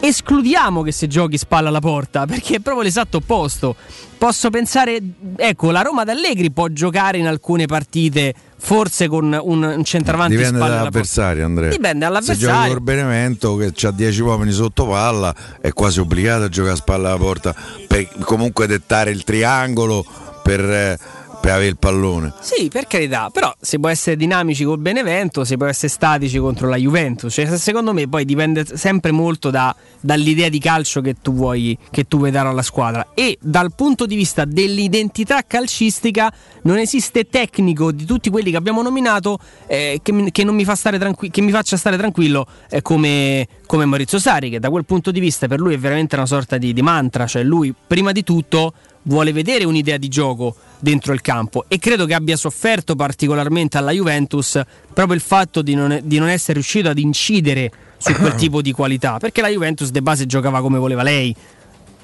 escludiamo 0.00 0.82
che 0.82 0.92
se 0.92 1.06
giochi 1.06 1.38
spalla 1.38 1.68
alla 1.68 1.80
porta, 1.80 2.26
perché 2.26 2.56
è 2.56 2.60
proprio 2.60 2.84
l'esatto 2.84 3.18
opposto. 3.18 3.76
Posso 4.16 4.50
pensare, 4.50 5.00
ecco, 5.36 5.70
la 5.70 5.82
Roma 5.82 6.04
d'Allegri 6.04 6.50
può 6.50 6.68
giocare 6.68 7.18
in 7.18 7.26
alcune 7.26 7.66
partite, 7.66 8.34
forse 8.56 9.06
con 9.06 9.38
un, 9.40 9.62
un 9.62 9.84
centravanti 9.84 10.36
Dipende 10.36 10.58
dall'avversario, 10.58 11.44
Andrea. 11.44 11.70
Dipende 11.70 12.04
Se 12.04 12.10
dall'avversario. 12.10 12.56
giochi 12.56 12.68
col 12.68 12.82
Benevento 12.82 13.56
che 13.56 13.86
ha 13.86 13.90
10 13.92 14.22
uomini 14.22 14.50
sotto 14.50 14.86
palla, 14.86 15.34
è 15.60 15.72
quasi 15.72 16.00
obbligato 16.00 16.44
a 16.44 16.48
giocare 16.48 16.74
a 16.74 16.76
spalla 16.76 17.08
alla 17.10 17.18
porta 17.18 17.54
per 17.86 18.08
comunque 18.20 18.66
dettare 18.66 19.10
il 19.10 19.22
triangolo 19.22 20.04
per, 20.42 20.60
eh, 20.60 20.98
per 21.40 21.52
avere 21.52 21.68
il 21.68 21.76
pallone. 21.78 22.32
Sì, 22.40 22.68
per 22.68 22.86
carità, 22.86 23.30
però 23.30 23.54
si 23.60 23.78
può 23.78 23.88
essere 23.88 24.16
dinamici 24.16 24.64
col 24.64 24.78
Benevento, 24.78 25.44
si 25.44 25.56
può 25.56 25.66
essere 25.66 25.88
statici 25.88 26.38
contro 26.38 26.68
la 26.68 26.76
Juventus. 26.76 27.32
Cioè, 27.32 27.56
secondo 27.56 27.92
me 27.92 28.08
poi 28.08 28.24
dipende 28.24 28.64
sempre 28.76 29.12
molto 29.12 29.50
da- 29.50 29.74
dall'idea 30.00 30.48
di 30.48 30.58
calcio 30.58 31.00
che 31.00 31.16
tu, 31.20 31.32
vuoi, 31.32 31.76
che 31.90 32.04
tu 32.04 32.18
vuoi 32.18 32.30
dare 32.30 32.48
alla 32.48 32.62
squadra. 32.62 33.08
E 33.14 33.38
dal 33.40 33.74
punto 33.74 34.06
di 34.06 34.16
vista 34.16 34.44
dell'identità 34.44 35.42
calcistica 35.46 36.32
non 36.62 36.78
esiste 36.78 37.28
tecnico 37.28 37.92
di 37.92 38.04
tutti 38.04 38.30
quelli 38.30 38.50
che 38.50 38.56
abbiamo 38.56 38.82
nominato 38.82 39.38
eh, 39.66 40.00
che, 40.02 40.12
mi- 40.12 40.30
che 40.30 40.44
mi 40.44 40.64
tranqui- 40.64 41.30
che 41.30 41.40
mi 41.40 41.50
faccia 41.50 41.76
stare 41.76 41.96
tranquillo 41.96 42.46
eh, 42.68 42.82
come, 42.82 43.46
come 43.66 43.84
Maurizio 43.84 44.18
Sari, 44.18 44.50
che 44.50 44.60
da 44.60 44.70
quel 44.70 44.84
punto 44.84 45.10
di 45.10 45.20
vista 45.20 45.46
per 45.46 45.60
lui 45.60 45.74
è 45.74 45.78
veramente 45.78 46.16
una 46.16 46.26
sorta 46.26 46.58
di, 46.58 46.72
di 46.72 46.82
mantra. 46.82 47.26
Cioè 47.26 47.42
lui 47.42 47.74
prima 47.86 48.12
di 48.12 48.22
tutto 48.22 48.72
vuole 49.08 49.32
vedere 49.32 49.64
un'idea 49.64 49.96
di 49.96 50.08
gioco 50.08 50.54
dentro 50.78 51.12
il 51.12 51.20
campo 51.20 51.64
e 51.66 51.78
credo 51.78 52.06
che 52.06 52.14
abbia 52.14 52.36
sofferto 52.36 52.94
particolarmente 52.94 53.76
alla 53.76 53.90
Juventus 53.90 54.60
proprio 54.92 55.14
il 55.14 55.20
fatto 55.20 55.60
di 55.62 55.74
non, 55.74 55.98
di 56.04 56.18
non 56.18 56.28
essere 56.28 56.54
riuscito 56.54 56.88
ad 56.88 56.98
incidere 56.98 57.70
su 57.96 58.12
quel 58.14 58.34
tipo 58.36 58.62
di 58.62 58.72
qualità 58.72 59.18
perché 59.18 59.40
la 59.40 59.48
Juventus 59.48 59.90
de 59.90 60.02
base 60.02 60.26
giocava 60.26 60.60
come 60.60 60.78
voleva 60.78 61.02
lei. 61.02 61.34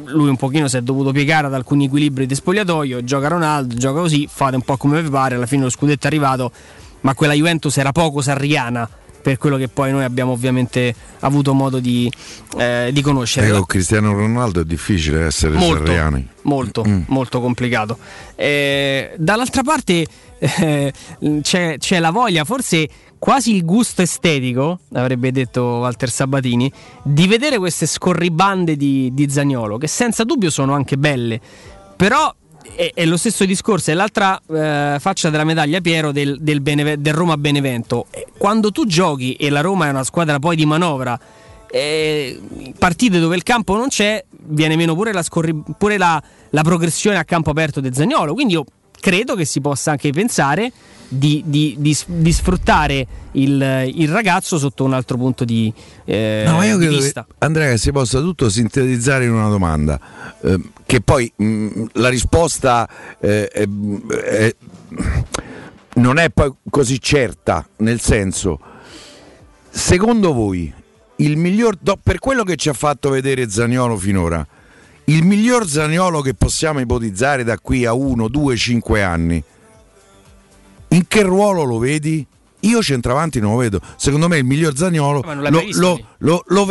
Lui 0.07 0.29
un 0.29 0.37
pochino 0.37 0.67
si 0.67 0.77
è 0.77 0.83
dovuto 0.83 1.13
piegare 1.13 1.47
ad 1.47 1.55
alcuni 1.55 1.85
equilibri 1.85 2.27
di 2.27 2.35
spogliatoio 2.35 3.05
gioca 3.05 3.29
Ronaldo, 3.29 3.77
gioca 3.77 4.01
così 4.01 4.29
fate 4.29 4.57
un 4.57 4.63
po' 4.63 4.77
come 4.77 5.01
vi 5.01 5.09
pare 5.09 5.37
alla 5.37 5.47
fine 5.47 5.63
lo 5.63 5.71
scudetto 5.71 6.05
è 6.05 6.07
arrivato 6.09 6.51
ma 7.03 7.15
quella 7.15 7.35
Juventus 7.35 7.77
era 7.77 7.93
poco 7.93 8.21
sarriana 8.21 8.89
per 9.25 9.39
quello 9.39 9.57
che 9.57 9.69
poi 9.69 9.91
noi 9.91 10.05
abbiamo 10.05 10.33
ovviamente 10.33 10.95
avuto 11.21 11.55
modo 11.55 11.79
di, 11.81 12.13
eh, 12.59 12.91
di 12.93 13.01
conoscere. 13.01 13.47
Eh, 13.47 13.51
con 13.53 13.65
Cristiano 13.65 14.13
Ronaldo 14.13 14.61
è 14.61 14.65
difficile 14.67 15.25
essere 15.25 15.57
Molto, 15.57 15.87
serriani. 15.87 16.29
molto, 16.43 16.85
Mm. 16.87 17.05
molto 17.07 17.41
complicato. 17.41 17.97
Eh, 18.35 19.15
dall'altra 19.17 19.63
parte 19.63 20.07
eh, 20.39 20.93
c'è, 21.41 21.77
c'è 21.79 21.99
la 22.01 22.11
voglia, 22.11 22.45
forse 22.45 22.87
quasi 23.19 23.55
il 23.55 23.65
gusto 23.65 24.03
estetico, 24.03 24.81
avrebbe 24.93 25.33
detto 25.33 25.63
Walter 25.63 26.11
Sabatini, 26.11 26.71
di 27.03 27.27
vedere 27.27 27.57
queste 27.57 27.87
scorribande 27.87 28.77
di, 28.77 29.09
di 29.15 29.31
Zagnolo, 29.31 29.79
che 29.79 29.87
senza 29.87 30.25
dubbio 30.25 30.51
sono 30.51 30.75
anche 30.75 30.99
belle, 30.99 31.41
però 31.97 32.31
è, 32.75 32.93
è 32.95 33.05
lo 33.05 33.17
stesso 33.17 33.45
discorso, 33.45 33.91
è 33.91 33.95
l'altra 33.95 34.41
eh, 34.49 34.97
faccia 34.99 35.31
della 35.31 35.45
medaglia, 35.45 35.81
Piero, 35.81 36.13
del, 36.13 36.39
del 36.41 36.61
Beneve- 36.61 37.01
del 37.01 37.15
Roma 37.15 37.37
Benevento. 37.37 38.07
Eh, 38.11 38.27
Quando 38.37 38.71
tu 38.71 38.87
giochi 38.87 39.35
e 39.35 39.51
la 39.51 39.61
Roma 39.61 39.87
è 39.87 39.91
una 39.91 40.05
squadra 40.05 40.39
poi 40.39 40.57
di 40.57 40.67
manovra, 40.67 41.19
eh, 41.71 42.41
partite 42.79 43.19
dove 43.19 43.37
il 43.37 43.43
campo 43.43 43.77
non 43.77 43.89
c'è, 43.89 44.25
viene 44.47 44.77
meno 44.77 44.95
pure 44.95 45.13
la, 45.13 45.23
scorri- 45.23 45.63
pure 45.77 45.99
la, 45.99 46.23
la 46.51 46.63
progressione 46.63 47.17
a 47.19 47.25
campo 47.25 47.51
aperto 47.51 47.81
del 47.81 47.95
Zagnolo. 47.95 48.33
Quindi 48.35 48.55
io 48.55 48.65
credo 49.01 49.35
che 49.35 49.45
si 49.45 49.61
possa 49.61 49.91
anche 49.93 50.11
pensare 50.13 50.73
di, 51.09 51.43
di- 51.47 51.77
di 51.79 51.97
di 52.07 52.33
sfruttare 52.33 53.07
il, 53.33 53.91
il 53.95 54.09
ragazzo 54.09 54.59
sotto 54.59 54.85
un 54.85 54.93
altro 54.95 55.17
punto 55.17 55.45
di, 55.45 55.73
eh, 56.05 56.45
No, 56.47 56.57
ma 56.57 56.65
io 56.65 56.77
credo 56.79 56.97
che, 56.97 57.03
vista. 57.03 57.27
Andrea 57.39 57.71
che 57.71 57.79
si 57.79 57.93
possa 57.93 58.21
tutto 58.21 58.49
sintetizzare 58.49 59.25
in 59.25 59.33
una 59.33 59.49
domanda, 59.49 59.99
eh, 60.43 60.59
che 60.87 61.01
poi 61.01 61.31
mh, 61.35 61.85
la 61.95 62.09
risposta 62.09 62.89
eh, 63.21 63.49
è- 63.49 63.67
è- 64.09 64.55
non 65.97 66.19
è 66.19 66.31
poi 66.31 66.53
così 66.71 67.01
certa, 67.01 67.67
nel 67.79 68.01
senso, 68.01 68.59
secondo 69.71 70.33
voi, 70.33 70.73
il 71.17 71.37
miglior, 71.37 71.77
do- 71.81 71.99
per 72.03 72.19
quello 72.19 72.43
che 72.45 72.57
ci 72.57 72.69
ha 72.69 72.73
fatto 72.73 73.11
vedere 73.11 73.49
Zaniolo 73.49 73.97
finora, 73.97 74.45
il 75.07 75.23
miglior 75.25 75.69
Zaniolo 75.69 76.21
che 76.21 76.35
possiamo 76.35 76.81
ipotizzare 76.81 77.45
da 77.45 77.59
qui 77.59 77.85
a 77.85 77.93
1, 77.93 78.27
2, 78.29 78.57
5 78.57 79.03
anni, 79.03 79.43
in 80.95 81.07
che 81.09 81.23
ruolo 81.23 81.63
lo 81.65 81.79
vedi? 81.79 82.27
Io 82.61 82.83
centravanti 82.83 83.41
non 83.41 83.53
lo 83.53 83.59
vedo. 83.59 83.81
Secondo 83.97 84.27
me 84.29 84.39
il 84.39 84.45
miglior 84.45 84.73
l'hai 84.73 85.51
lo, 85.51 85.61
lo- 86.19 86.45
lo- 86.45 86.65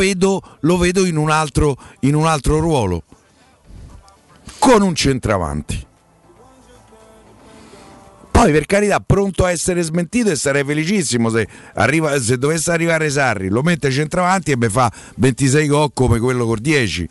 lo 0.60 0.76
vedo 0.76 1.04
in, 1.06 1.16
un 1.16 1.30
altro, 1.30 1.76
in 2.00 2.14
un 2.14 2.26
altro 2.26 2.58
ruolo. 2.58 3.02
Con 4.58 4.82
un 4.82 4.94
centravanti. 4.94 5.86
Poi 8.30 8.50
per 8.50 8.66
carità, 8.66 8.98
pronto 8.98 9.44
a 9.44 9.52
essere 9.52 9.82
smentito 9.82 10.30
e 10.30 10.36
sarei 10.36 10.64
felicissimo 10.64 11.28
se, 11.30 11.46
arriva- 11.74 12.18
se 12.20 12.36
dovesse 12.36 12.72
arrivare 12.72 13.08
Sarri, 13.08 13.48
lo 13.48 13.62
mette 13.62 13.92
centravanti 13.92 14.50
e 14.50 14.56
mi 14.56 14.68
fa 14.68 14.90
26 15.16 15.68
gol 15.68 15.90
come 15.94 16.18
quello 16.18 16.44
con 16.44 16.58
10. 16.60 17.08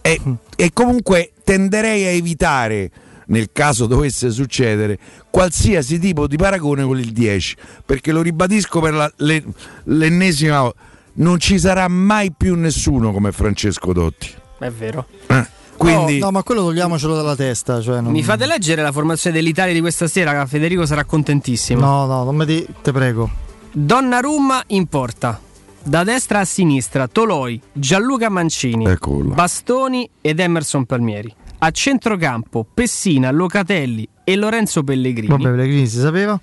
E, 0.00 0.20
e 0.56 0.70
comunque 0.72 1.32
tenderei 1.44 2.04
a 2.06 2.10
evitare, 2.10 2.90
nel 3.26 3.50
caso 3.52 3.86
dovesse 3.86 4.30
succedere, 4.30 4.98
qualsiasi 5.30 5.98
tipo 5.98 6.26
di 6.26 6.36
paragone 6.36 6.84
con 6.84 6.98
il 6.98 7.12
10, 7.12 7.56
perché 7.84 8.12
lo 8.12 8.22
ribadisco 8.22 8.80
per 8.80 8.94
la- 8.94 9.12
le- 9.16 9.44
l'ennesima 9.84 10.60
volta, 10.62 10.80
non 11.14 11.38
ci 11.38 11.58
sarà 11.58 11.88
mai 11.88 12.32
più 12.36 12.54
nessuno 12.54 13.12
come 13.12 13.32
Francesco 13.32 13.92
Dotti. 13.92 14.30
È 14.58 14.70
vero. 14.70 15.06
Eh, 15.26 15.46
Quindi, 15.76 16.18
No, 16.18 16.26
no, 16.26 16.30
ma 16.32 16.42
quello 16.44 16.60
togliamocelo 16.62 17.16
dalla 17.16 17.34
testa. 17.34 17.80
Cioè 17.80 18.00
non- 18.00 18.12
Mi 18.12 18.22
fate 18.22 18.46
leggere 18.46 18.82
la 18.82 18.92
formazione 18.92 19.34
dell'Italia 19.36 19.72
di 19.74 19.80
questa 19.80 20.06
sera? 20.06 20.46
Federico 20.46 20.86
sarà 20.86 21.04
contentissimo. 21.04 21.80
No, 21.80 22.06
no, 22.06 22.22
non 22.22 22.36
mi 22.36 22.44
di... 22.44 22.64
te 22.82 22.92
prego. 22.92 23.28
Donnarumma 23.72 24.62
in 24.68 24.86
porta. 24.86 25.40
Da 25.82 26.04
destra 26.04 26.38
a 26.40 26.44
sinistra 26.44 27.08
Toloi, 27.08 27.60
Gianluca 27.72 28.28
Mancini, 28.28 28.86
Eccolo. 28.86 29.30
Bastoni 29.34 30.08
ed 30.20 30.38
Emerson 30.38 30.84
Palmieri. 30.84 31.34
A 31.64 31.70
centrocampo 31.70 32.66
Pessina, 32.74 33.30
Locatelli 33.30 34.08
e 34.24 34.34
Lorenzo 34.34 34.82
Pellegrini. 34.82 35.28
Vabbè, 35.28 35.44
Pellegrini 35.44 35.86
si 35.86 36.00
sapeva. 36.00 36.40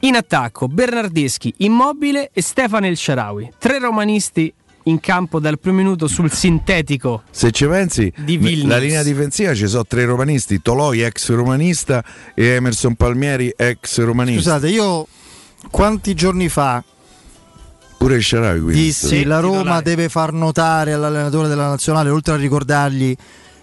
In 0.00 0.14
attacco 0.14 0.68
Bernardeschi, 0.68 1.52
Immobile 1.58 2.30
e 2.32 2.40
Stefano 2.40 2.86
El 2.86 2.96
Sharawi. 2.96 3.52
Tre 3.58 3.78
romanisti 3.78 4.50
in 4.84 5.00
campo 5.00 5.38
dal 5.38 5.58
primo 5.58 5.76
minuto 5.76 6.06
sul 6.08 6.32
sintetico. 6.32 7.24
se 7.30 7.50
ci 7.50 7.66
pensi, 7.66 8.10
Di 8.16 8.64
la 8.64 8.78
linea 8.78 9.02
difensiva 9.02 9.54
ci 9.54 9.66
sono 9.68 9.84
tre 9.84 10.06
romanisti: 10.06 10.62
Toloi, 10.62 11.02
ex 11.02 11.28
romanista, 11.28 12.02
e 12.34 12.46
Emerson 12.46 12.94
Palmieri, 12.94 13.52
ex 13.54 14.00
romanista. 14.00 14.52
Scusate, 14.52 14.70
io 14.70 15.06
quanti 15.70 16.14
giorni 16.14 16.48
fa 16.48 16.82
Pure 17.98 18.16
il 18.16 18.22
Sharawi 18.22 18.60
quindi. 18.60 18.82
dissi 18.82 19.24
la 19.24 19.40
Roma 19.40 19.80
deve 19.80 20.08
far 20.08 20.32
notare 20.32 20.92
all'allenatore 20.92 21.48
della 21.48 21.68
nazionale, 21.68 22.10
oltre 22.10 22.34
a 22.34 22.36
ricordargli 22.36 23.16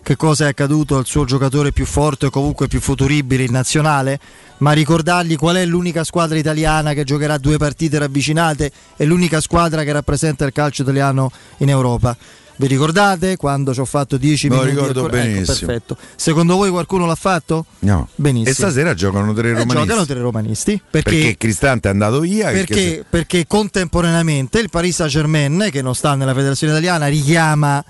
che 0.03 0.15
cosa 0.15 0.45
è 0.45 0.47
accaduto 0.49 0.97
al 0.97 1.05
suo 1.05 1.25
giocatore 1.25 1.71
più 1.71 1.85
forte 1.85 2.25
o 2.27 2.29
comunque 2.29 2.67
più 2.67 2.79
futuribile 2.81 3.43
in 3.43 3.51
nazionale, 3.51 4.19
ma 4.57 4.71
ricordargli 4.71 5.35
qual 5.37 5.57
è 5.57 5.65
l'unica 5.65 6.03
squadra 6.03 6.37
italiana 6.37 6.93
che 6.93 7.03
giocherà 7.03 7.37
due 7.37 7.57
partite 7.57 7.99
ravvicinate 7.99 8.71
e 8.97 9.05
l'unica 9.05 9.39
squadra 9.41 9.83
che 9.83 9.91
rappresenta 9.91 10.45
il 10.45 10.51
calcio 10.53 10.81
italiano 10.81 11.31
in 11.57 11.69
Europa. 11.69 12.17
Vi 12.57 12.67
ricordate 12.67 13.37
quando 13.37 13.73
ci 13.73 13.79
ho 13.79 13.85
fatto 13.85 14.17
10 14.17 14.47
Me 14.49 14.55
lo 14.55 14.61
minuti? 14.63 14.77
ricordo 14.79 14.99
ancora? 15.05 15.21
Ecco, 15.23 15.31
benissimo. 15.33 15.57
perfetto. 15.67 15.97
Secondo 16.15 16.55
voi 16.57 16.69
qualcuno 16.69 17.05
l'ha 17.07 17.15
fatto? 17.15 17.65
No. 17.79 18.07
Benissimo. 18.15 18.51
E 18.51 18.53
stasera 18.53 18.93
giocano 18.93 19.33
tre 19.33 19.49
Eh, 19.49 19.53
romanisti. 19.53 19.77
giocano 19.87 20.05
tre 20.05 20.19
romanisti 20.19 20.81
perché, 20.91 21.09
perché 21.11 21.37
Cristante 21.37 21.87
è 21.87 21.91
andato 21.91 22.19
via. 22.19 22.51
che 22.51 22.57
perché, 22.65 23.05
perché 23.09 23.47
contemporaneamente 23.47 24.59
il 24.59 24.69
Paris 24.69 24.93
Saint 24.95 25.11
Germain, 25.11 25.69
che 25.71 25.81
non 25.81 25.95
sta 25.95 26.13
nella 26.13 26.35
federazione 26.35 26.73
italiana, 26.73 27.07
richiama, 27.07 27.83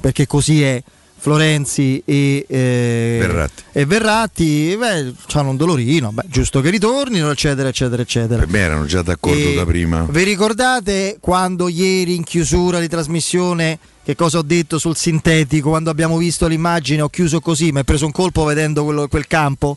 perché 0.00 0.26
così 0.26 0.62
è, 0.64 0.82
Florenzi 1.20 2.02
e 2.06 2.46
eh, 2.48 3.18
Verratti. 3.20 3.62
e 3.72 3.84
Verratti 3.84 4.76
beh, 4.78 5.12
hanno 5.34 5.50
un 5.50 5.56
dolorino, 5.58 6.12
beh, 6.12 6.22
giusto 6.26 6.62
che 6.62 6.70
ritornino, 6.70 7.30
eccetera, 7.30 7.68
eccetera, 7.68 8.00
eccetera. 8.00 8.38
Per 8.38 8.48
me 8.48 8.58
erano 8.58 8.86
già 8.86 9.02
d'accordo 9.02 9.38
E 9.38 9.54
da 9.54 9.66
prima. 9.66 10.06
Vi 10.08 10.22
ricordate 10.22 11.18
quando 11.20 11.68
ieri 11.68 12.14
in 12.14 12.24
chiusura 12.24 12.80
di 12.80 12.88
trasmissione 12.88 13.78
che 14.02 14.16
cosa 14.16 14.38
ho 14.38 14.42
detto 14.42 14.78
sul 14.78 14.96
sintetico? 14.96 15.68
Quando 15.68 15.90
abbiamo 15.90 16.16
visto 16.16 16.46
l'immagine, 16.46 17.02
ho 17.02 17.10
chiuso 17.10 17.40
così, 17.40 17.70
mi 17.70 17.80
è 17.80 17.84
preso 17.84 18.06
un 18.06 18.12
colpo 18.12 18.44
vedendo 18.44 18.84
quello- 18.84 19.06
quel 19.06 19.26
campo. 19.26 19.76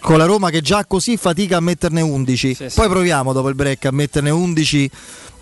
Con 0.00 0.18
la 0.18 0.24
Roma 0.24 0.50
che 0.50 0.60
già 0.62 0.84
così 0.84 1.16
fatica 1.16 1.58
a 1.58 1.60
metterne 1.60 2.00
11. 2.00 2.56
Poi 2.74 2.88
proviamo 2.88 3.32
dopo 3.32 3.48
il 3.48 3.54
break 3.54 3.84
a 3.84 3.92
metterne 3.92 4.30
11 4.30 4.90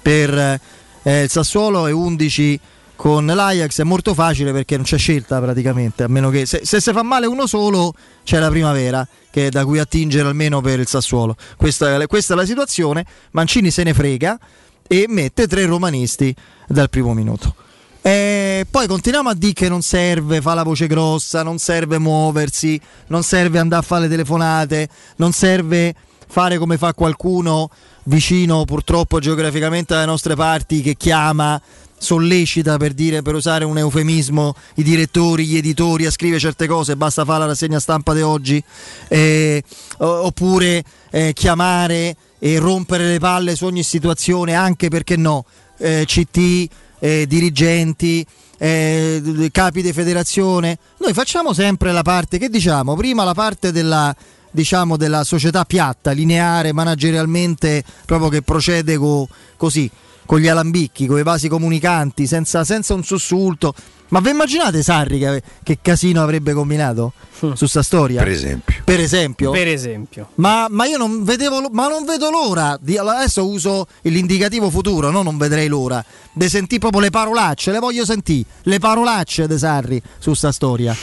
per 0.02 0.60
eh, 1.02 1.22
il 1.22 1.30
Sassuolo 1.30 1.86
e 1.86 1.92
11 1.92 2.60
con 3.02 3.26
l'Ajax. 3.26 3.80
È 3.80 3.82
molto 3.82 4.14
facile 4.14 4.52
perché 4.52 4.76
non 4.76 4.84
c'è 4.84 4.96
scelta 4.96 5.40
praticamente. 5.40 6.04
A 6.04 6.08
meno 6.08 6.30
che 6.30 6.46
se, 6.46 6.60
se 6.62 6.80
si 6.80 6.92
fa 6.92 7.02
male 7.02 7.26
uno 7.26 7.48
solo 7.48 7.94
c'è 8.22 8.38
la 8.38 8.48
primavera 8.48 9.04
che 9.28 9.48
è 9.48 9.50
da 9.50 9.64
cui 9.64 9.80
attingere 9.80 10.28
almeno 10.28 10.60
per 10.60 10.78
il 10.78 10.86
Sassuolo. 10.86 11.34
Questa 11.56 12.06
questa 12.06 12.34
è 12.34 12.36
la 12.36 12.46
situazione. 12.46 13.04
Mancini 13.32 13.72
se 13.72 13.82
ne 13.82 13.92
frega 13.92 14.38
e 14.86 15.06
mette 15.08 15.48
tre 15.48 15.66
romanisti 15.66 16.32
dal 16.68 16.88
primo 16.90 17.12
minuto. 17.12 17.56
E 18.02 18.66
poi 18.70 18.86
continuiamo 18.86 19.30
a 19.30 19.34
dire 19.34 19.52
che 19.52 19.68
non 19.68 19.82
serve 19.82 20.40
fare 20.40 20.56
la 20.56 20.62
voce 20.62 20.86
grossa, 20.86 21.42
non 21.42 21.58
serve 21.58 21.98
muoversi, 21.98 22.80
non 23.08 23.24
serve 23.24 23.58
andare 23.58 23.82
a 23.82 23.84
fare 23.84 24.02
le 24.02 24.10
telefonate, 24.10 24.88
non 25.16 25.32
serve 25.32 25.92
fare 26.28 26.56
come 26.56 26.78
fa 26.78 26.94
qualcuno 26.94 27.68
vicino 28.04 28.64
purtroppo 28.64 29.20
geograficamente 29.20 29.94
alle 29.94 30.06
nostre 30.06 30.34
parti 30.34 30.82
che 30.82 30.96
chiama, 30.96 31.60
sollecita 32.02 32.76
per 32.76 32.92
dire 32.92 33.22
per 33.22 33.34
usare 33.34 33.64
un 33.64 33.78
eufemismo 33.78 34.54
i 34.74 34.82
direttori, 34.82 35.46
gli 35.46 35.56
editori 35.56 36.04
a 36.04 36.10
scrivere 36.10 36.40
certe 36.40 36.66
cose, 36.66 36.96
basta 36.96 37.24
fare 37.24 37.40
la 37.40 37.46
rassegna 37.46 37.78
stampa 37.78 38.12
di 38.12 38.20
oggi, 38.20 38.62
eh, 39.08 39.62
oppure 39.98 40.82
eh, 41.10 41.32
chiamare 41.32 42.16
e 42.38 42.58
rompere 42.58 43.06
le 43.06 43.18
palle 43.20 43.54
su 43.54 43.66
ogni 43.66 43.84
situazione, 43.84 44.54
anche 44.54 44.88
perché 44.88 45.16
no, 45.16 45.44
eh, 45.78 46.04
CT, 46.04 46.68
eh, 46.98 47.26
dirigenti, 47.28 48.26
eh, 48.58 49.48
capi 49.52 49.80
di 49.80 49.92
federazione. 49.92 50.78
Noi 50.98 51.12
facciamo 51.12 51.52
sempre 51.52 51.92
la 51.92 52.02
parte, 52.02 52.38
che 52.38 52.48
diciamo, 52.48 52.96
prima 52.96 53.22
la 53.22 53.34
parte 53.34 53.70
della, 53.70 54.14
diciamo, 54.50 54.96
della 54.96 55.22
società 55.22 55.64
piatta, 55.64 56.10
lineare, 56.10 56.72
managerialmente, 56.72 57.84
proprio 58.06 58.28
che 58.28 58.42
procede 58.42 58.96
co- 58.96 59.28
così, 59.56 59.88
con 60.26 60.38
gli 60.38 60.48
alambicchi, 60.48 61.06
con 61.06 61.18
i 61.18 61.22
vasi 61.22 61.48
comunicanti, 61.48 62.26
senza, 62.26 62.64
senza 62.64 62.94
un 62.94 63.04
sussulto. 63.04 63.74
Ma 64.08 64.20
vi 64.20 64.28
immaginate 64.28 64.82
Sarri 64.82 65.18
che, 65.18 65.42
che 65.62 65.78
casino 65.80 66.22
avrebbe 66.22 66.52
combinato 66.52 67.14
su 67.54 67.64
sta 67.66 67.82
storia? 67.82 68.22
Per 68.22 68.30
esempio. 68.30 68.74
Per 68.84 69.00
esempio? 69.00 69.50
Per 69.50 69.66
esempio. 69.68 70.28
Ma, 70.34 70.66
ma 70.68 70.84
io 70.84 70.98
non 70.98 71.24
vedevo, 71.24 71.68
ma 71.70 71.88
non 71.88 72.04
vedo 72.04 72.28
l'ora. 72.28 72.78
Di, 72.78 72.98
adesso 72.98 73.48
uso 73.48 73.86
l'indicativo 74.02 74.68
futuro, 74.68 75.10
no? 75.10 75.22
Non 75.22 75.38
vedrei 75.38 75.66
l'ora. 75.66 76.04
De 76.32 76.48
sentire 76.50 76.78
proprio 76.80 77.00
le 77.00 77.08
parolacce, 77.10 77.72
le 77.72 77.78
voglio 77.78 78.04
sentire. 78.04 78.46
Le 78.64 78.78
parolacce 78.78 79.46
de 79.46 79.56
Sarri 79.56 80.02
su 80.18 80.34
sta 80.34 80.52
storia. 80.52 80.94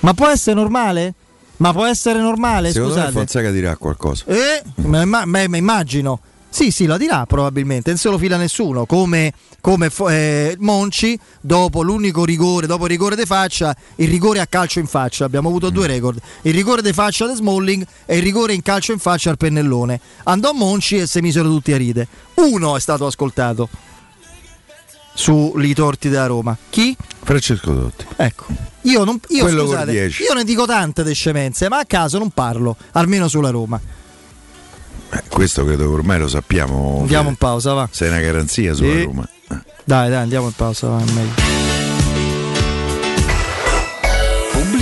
Ma 0.00 0.14
può 0.14 0.28
essere 0.28 0.56
normale? 0.56 1.14
Ma 1.58 1.72
può 1.72 1.84
essere 1.84 2.18
normale, 2.18 2.72
Secondo 2.72 2.94
me 2.94 3.00
scusate. 3.00 3.18
Fonseca 3.18 3.50
dirà 3.50 3.76
qualcosa. 3.76 4.24
Eh, 4.26 4.62
ma, 4.76 5.04
ma- 5.04 5.24
ma- 5.26 5.46
ma 5.48 5.56
immagino. 5.56 6.20
Sì, 6.54 6.70
sì, 6.70 6.86
lo 6.86 6.96
dirà 6.96 7.26
probabilmente, 7.26 7.90
non 7.90 7.98
se 7.98 8.08
lo 8.08 8.16
fila 8.16 8.36
nessuno, 8.36 8.86
come, 8.86 9.32
come 9.60 9.90
eh, 10.08 10.54
Monci 10.60 11.18
dopo 11.40 11.82
l'unico 11.82 12.24
rigore, 12.24 12.68
dopo 12.68 12.84
il 12.84 12.90
rigore 12.90 13.16
di 13.16 13.24
faccia, 13.26 13.74
il 13.96 14.06
rigore 14.08 14.38
a 14.38 14.46
calcio 14.46 14.78
in 14.78 14.86
faccia, 14.86 15.24
abbiamo 15.24 15.48
avuto 15.48 15.70
due 15.70 15.88
record, 15.88 16.16
il 16.42 16.54
rigore 16.54 16.80
di 16.80 16.92
faccia 16.92 17.26
di 17.26 17.34
Smalling 17.34 17.84
e 18.06 18.18
il 18.18 18.22
rigore 18.22 18.54
in 18.54 18.62
calcio 18.62 18.92
in 18.92 19.00
faccia 19.00 19.30
al 19.30 19.36
pennellone. 19.36 19.98
Andò 20.22 20.52
Monci 20.52 20.98
e 20.98 21.08
si 21.08 21.20
misero 21.20 21.48
tutti 21.48 21.72
a 21.72 21.76
ride. 21.76 22.06
Uno 22.34 22.76
è 22.76 22.80
stato 22.80 23.04
ascoltato 23.04 23.68
sui 25.12 25.74
torti 25.74 26.08
della 26.08 26.26
Roma. 26.26 26.56
Chi? 26.70 26.96
Francesco 27.24 27.72
Dotti. 27.72 28.06
Ecco. 28.14 28.44
Io, 28.82 29.02
non, 29.02 29.18
io, 29.30 29.48
scusate, 29.48 29.90
10. 29.90 30.22
io 30.22 30.34
ne 30.34 30.44
dico 30.44 30.66
tante 30.66 31.02
di 31.02 31.14
scemenze, 31.14 31.68
ma 31.68 31.78
a 31.78 31.84
caso 31.84 32.18
non 32.18 32.30
parlo, 32.30 32.76
almeno 32.92 33.26
sulla 33.26 33.50
Roma. 33.50 33.80
Questo 35.28 35.64
credo 35.64 35.84
che 35.84 35.90
ormai 35.94 36.18
lo 36.18 36.28
sappiamo. 36.28 36.98
Andiamo 37.00 37.28
in 37.28 37.36
pausa, 37.36 37.72
va. 37.72 37.88
Sei 37.90 38.08
una 38.08 38.20
garanzia 38.20 38.74
sulla 38.74 38.92
Sì. 38.92 39.02
Roma. 39.04 39.28
Dai, 39.84 40.08
dai, 40.10 40.14
andiamo 40.22 40.46
in 40.46 40.52
pausa, 40.54 40.88
va, 40.88 40.98
è 41.00 41.04
meglio. 41.12 41.63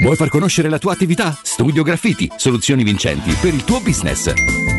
Vuoi 0.00 0.14
far 0.14 0.28
conoscere 0.28 0.68
la 0.68 0.78
tua 0.78 0.92
attività? 0.92 1.36
Studio 1.42 1.82
Graffiti, 1.82 2.30
soluzioni 2.36 2.84
vincenti 2.84 3.36
per 3.40 3.52
il 3.52 3.64
tuo 3.64 3.80
business. 3.80 4.32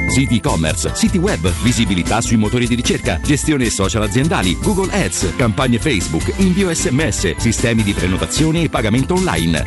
Siti 0.08 0.38
e-commerce, 0.38 0.96
siti 0.96 1.18
web, 1.18 1.46
visibilità 1.62 2.22
sui 2.22 2.38
motori 2.38 2.66
di 2.66 2.76
ricerca, 2.76 3.20
gestione 3.20 3.70
social 3.70 4.04
aziendali, 4.04 4.58
Google 4.62 4.94
Ads, 4.94 5.36
campagne 5.36 5.78
Facebook, 5.78 6.32
invio 6.38 6.74
sms, 6.74 7.36
sistemi 7.36 7.84
di 7.84 7.92
prenotazione 7.92 8.62
e 8.62 8.70
pagamento 8.70 9.16
online. 9.16 9.62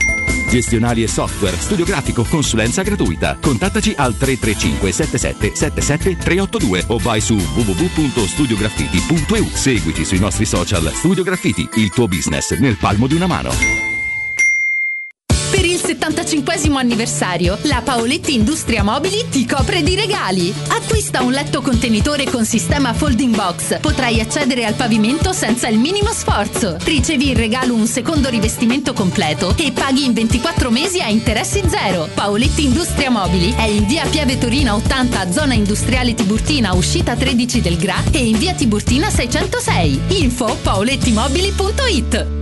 Gestionali 0.48 1.02
e 1.02 1.08
software, 1.08 1.58
studio 1.58 1.84
grafico, 1.84 2.24
consulenza 2.24 2.80
gratuita. 2.80 3.36
Contattaci 3.38 3.92
al 3.94 4.16
335 4.16 4.90
77 4.90 5.54
77 5.54 6.16
382 6.16 6.84
o 6.86 6.96
vai 6.96 7.20
su 7.20 7.34
www.studiograffiti.eu. 7.34 9.50
Seguici 9.52 10.06
sui 10.06 10.18
nostri 10.18 10.46
social 10.46 10.90
Studio 10.94 11.22
Graffiti, 11.22 11.68
il 11.74 11.90
tuo 11.90 12.08
business 12.08 12.58
nel 12.58 12.78
palmo 12.78 13.06
di 13.06 13.16
una 13.16 13.26
mano. 13.26 13.91
Per 16.02 16.10
il 16.10 16.16
75 16.16 16.80
anniversario, 16.80 17.56
la 17.62 17.80
Paoletti 17.80 18.34
Industria 18.34 18.82
Mobili 18.82 19.24
ti 19.30 19.46
copre 19.46 19.84
di 19.84 19.94
regali. 19.94 20.52
Acquista 20.70 21.22
un 21.22 21.30
letto 21.30 21.62
contenitore 21.62 22.24
con 22.24 22.44
sistema 22.44 22.92
folding 22.92 23.32
box. 23.32 23.78
Potrai 23.78 24.20
accedere 24.20 24.64
al 24.64 24.74
pavimento 24.74 25.32
senza 25.32 25.68
il 25.68 25.78
minimo 25.78 26.10
sforzo. 26.12 26.76
Ricevi 26.82 27.28
in 27.28 27.36
regalo 27.36 27.74
un 27.74 27.86
secondo 27.86 28.28
rivestimento 28.28 28.92
completo 28.94 29.54
e 29.56 29.70
paghi 29.70 30.04
in 30.04 30.12
24 30.12 30.70
mesi 30.72 31.00
a 31.00 31.06
interessi 31.06 31.62
zero. 31.68 32.08
Paoletti 32.12 32.64
Industria 32.64 33.10
Mobili 33.10 33.54
è 33.54 33.66
in 33.66 33.86
via 33.86 34.04
Piave 34.04 34.38
Torina 34.38 34.74
80, 34.74 35.30
zona 35.30 35.54
industriale 35.54 36.14
Tiburtina, 36.14 36.74
uscita 36.74 37.14
13 37.14 37.60
del 37.60 37.76
GRA 37.76 38.02
e 38.10 38.26
in 38.26 38.38
via 38.38 38.54
Tiburtina 38.54 39.08
606. 39.08 40.00
Info 40.08 40.58
paolettimobili.it 40.62 42.41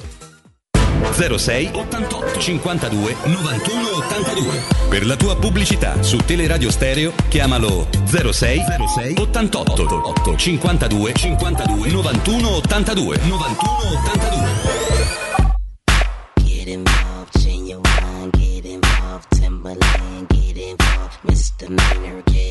06 1.21 1.69
88 1.73 2.39
52 2.39 3.15
91 3.25 3.89
82. 3.97 4.61
Per 4.89 5.05
la 5.05 5.15
tua 5.15 5.35
pubblicità 5.35 6.01
su 6.01 6.17
Teleradio 6.17 6.71
Stereo 6.71 7.13
chiamalo 7.27 7.87
06 8.05 8.31
06 8.31 9.13
88 9.17 10.35
52 10.35 11.13
52 11.13 11.91
91 11.91 12.47
82 12.55 13.19
91 13.21 13.55
82. 14.05 14.89
Get 16.43 16.67
involved, 16.67 17.39
genuine, 17.39 18.29
get 18.31 18.65
involved, 18.65 19.27
Timberland, 19.29 20.27
get 20.27 20.57
involved, 20.57 21.17
misdemeanor, 21.21 22.23
get 22.25 22.50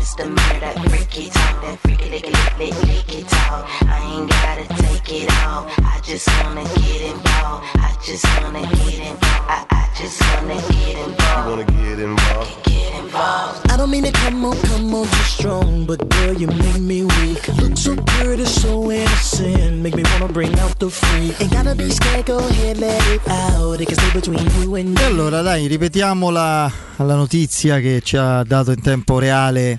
all, 0.00 0.28
misdemeanor, 0.28 0.60
that 0.60 0.78
freaky 0.88 1.30
talk, 1.30 1.62
that 1.62 1.78
freaky 1.80 2.10
lick 2.10 2.26
lick 2.26 2.58
lick 2.58 2.82
lick 2.84 3.14
it 3.14 3.28
talk, 3.28 3.66
I 3.88 3.98
ain't 4.14 4.30
gotta 4.30 4.66
take 4.82 5.22
it 5.22 5.30
all, 5.46 5.66
I 5.84 6.00
just 6.02 6.26
wanna 6.44 6.64
get 6.64 7.02
involved, 7.02 7.66
I 7.76 7.96
just 8.04 8.24
wanna 8.42 8.62
get 8.62 8.98
involved, 8.98 9.46
I, 9.48 9.66
I 9.70 9.88
just 9.96 10.20
wanna 10.20 10.60
get 10.72 10.96
involved. 10.96 11.20
You 11.30 11.50
wanna 11.50 11.64
get 11.64 11.98
involved? 12.00 12.64
Get 12.64 12.94
involved. 13.04 13.70
I 13.70 13.76
don't 13.76 13.90
mean 13.90 14.04
to 14.04 14.12
come 14.12 14.44
on, 14.44 14.56
come 14.62 14.94
on 14.94 15.04
too 15.06 15.24
strong, 15.24 15.86
but 15.86 16.08
girl, 16.08 16.34
you 16.34 16.46
make 16.46 16.80
me 16.80 17.04
weak. 17.04 17.48
Look 17.58 17.76
so 17.76 17.94
pretty, 17.96 18.44
so 18.46 18.90
innocent, 18.90 19.82
make 19.82 19.94
me 19.94 20.02
wanna 20.12 20.32
bring 20.32 20.58
out 20.58 20.78
the 20.78 20.90
freak. 20.90 21.40
Ain't 21.40 21.52
gotta 21.52 21.74
be 21.74 21.90
scared, 21.90 22.26
go 22.26 22.38
ahead, 22.38 22.78
let 22.78 23.00
it 23.08 23.20
out. 23.28 23.80
It 23.80 23.86
can 23.86 23.96
stay 23.98 24.10
between 24.12 24.46
you 24.60 24.74
and 24.76 24.96
E 24.98 25.00
me. 25.00 25.04
allora 25.04 25.42
dai, 25.42 25.66
ripetiamo 25.66 26.30
la, 26.30 26.70
la 26.96 27.14
notizia 27.14 27.80
che 27.80 28.00
ci 28.02 28.16
ha 28.16 28.42
dato 28.44 28.72
in 28.72 28.80
tempo 28.82 29.18
reale 29.18 29.78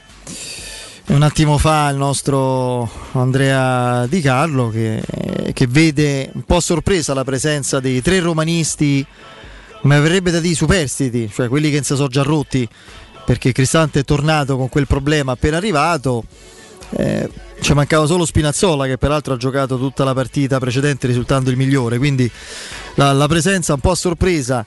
un 1.07 1.23
attimo 1.23 1.57
fa 1.57 1.89
il 1.89 1.97
nostro 1.97 2.89
Andrea 3.13 4.05
Di 4.07 4.21
Carlo 4.21 4.69
che, 4.69 5.03
che 5.51 5.67
vede 5.67 6.29
un 6.33 6.43
po' 6.43 6.59
sorpresa 6.59 7.13
la 7.13 7.23
presenza 7.23 7.79
dei 7.79 8.01
tre 8.01 8.19
romanisti, 8.19 9.05
ma 9.81 9.99
verrebbe 9.99 10.31
da 10.31 10.39
dire 10.39 10.55
superstiti, 10.55 11.29
cioè 11.33 11.47
quelli 11.47 11.69
che 11.69 11.83
si 11.83 11.95
sono 11.95 12.07
già 12.07 12.23
rotti, 12.23 12.67
perché 13.25 13.51
Cristante 13.51 13.99
è 13.99 14.03
tornato 14.05 14.55
con 14.57 14.69
quel 14.69 14.87
problema 14.87 15.33
appena 15.33 15.57
arrivato. 15.57 16.23
Eh, 16.91 17.29
ci 17.61 17.73
mancava 17.73 18.05
solo 18.05 18.25
Spinazzola 18.25 18.85
che 18.85 18.97
peraltro 18.97 19.33
ha 19.33 19.37
giocato 19.37 19.77
tutta 19.77 20.03
la 20.03 20.13
partita 20.13 20.59
precedente 20.59 21.07
risultando 21.07 21.49
il 21.49 21.57
migliore, 21.57 21.97
quindi 21.97 22.29
la, 22.95 23.11
la 23.11 23.27
presenza 23.27 23.73
un 23.73 23.79
po' 23.79 23.91
a 23.91 23.95
sorpresa 23.95 24.65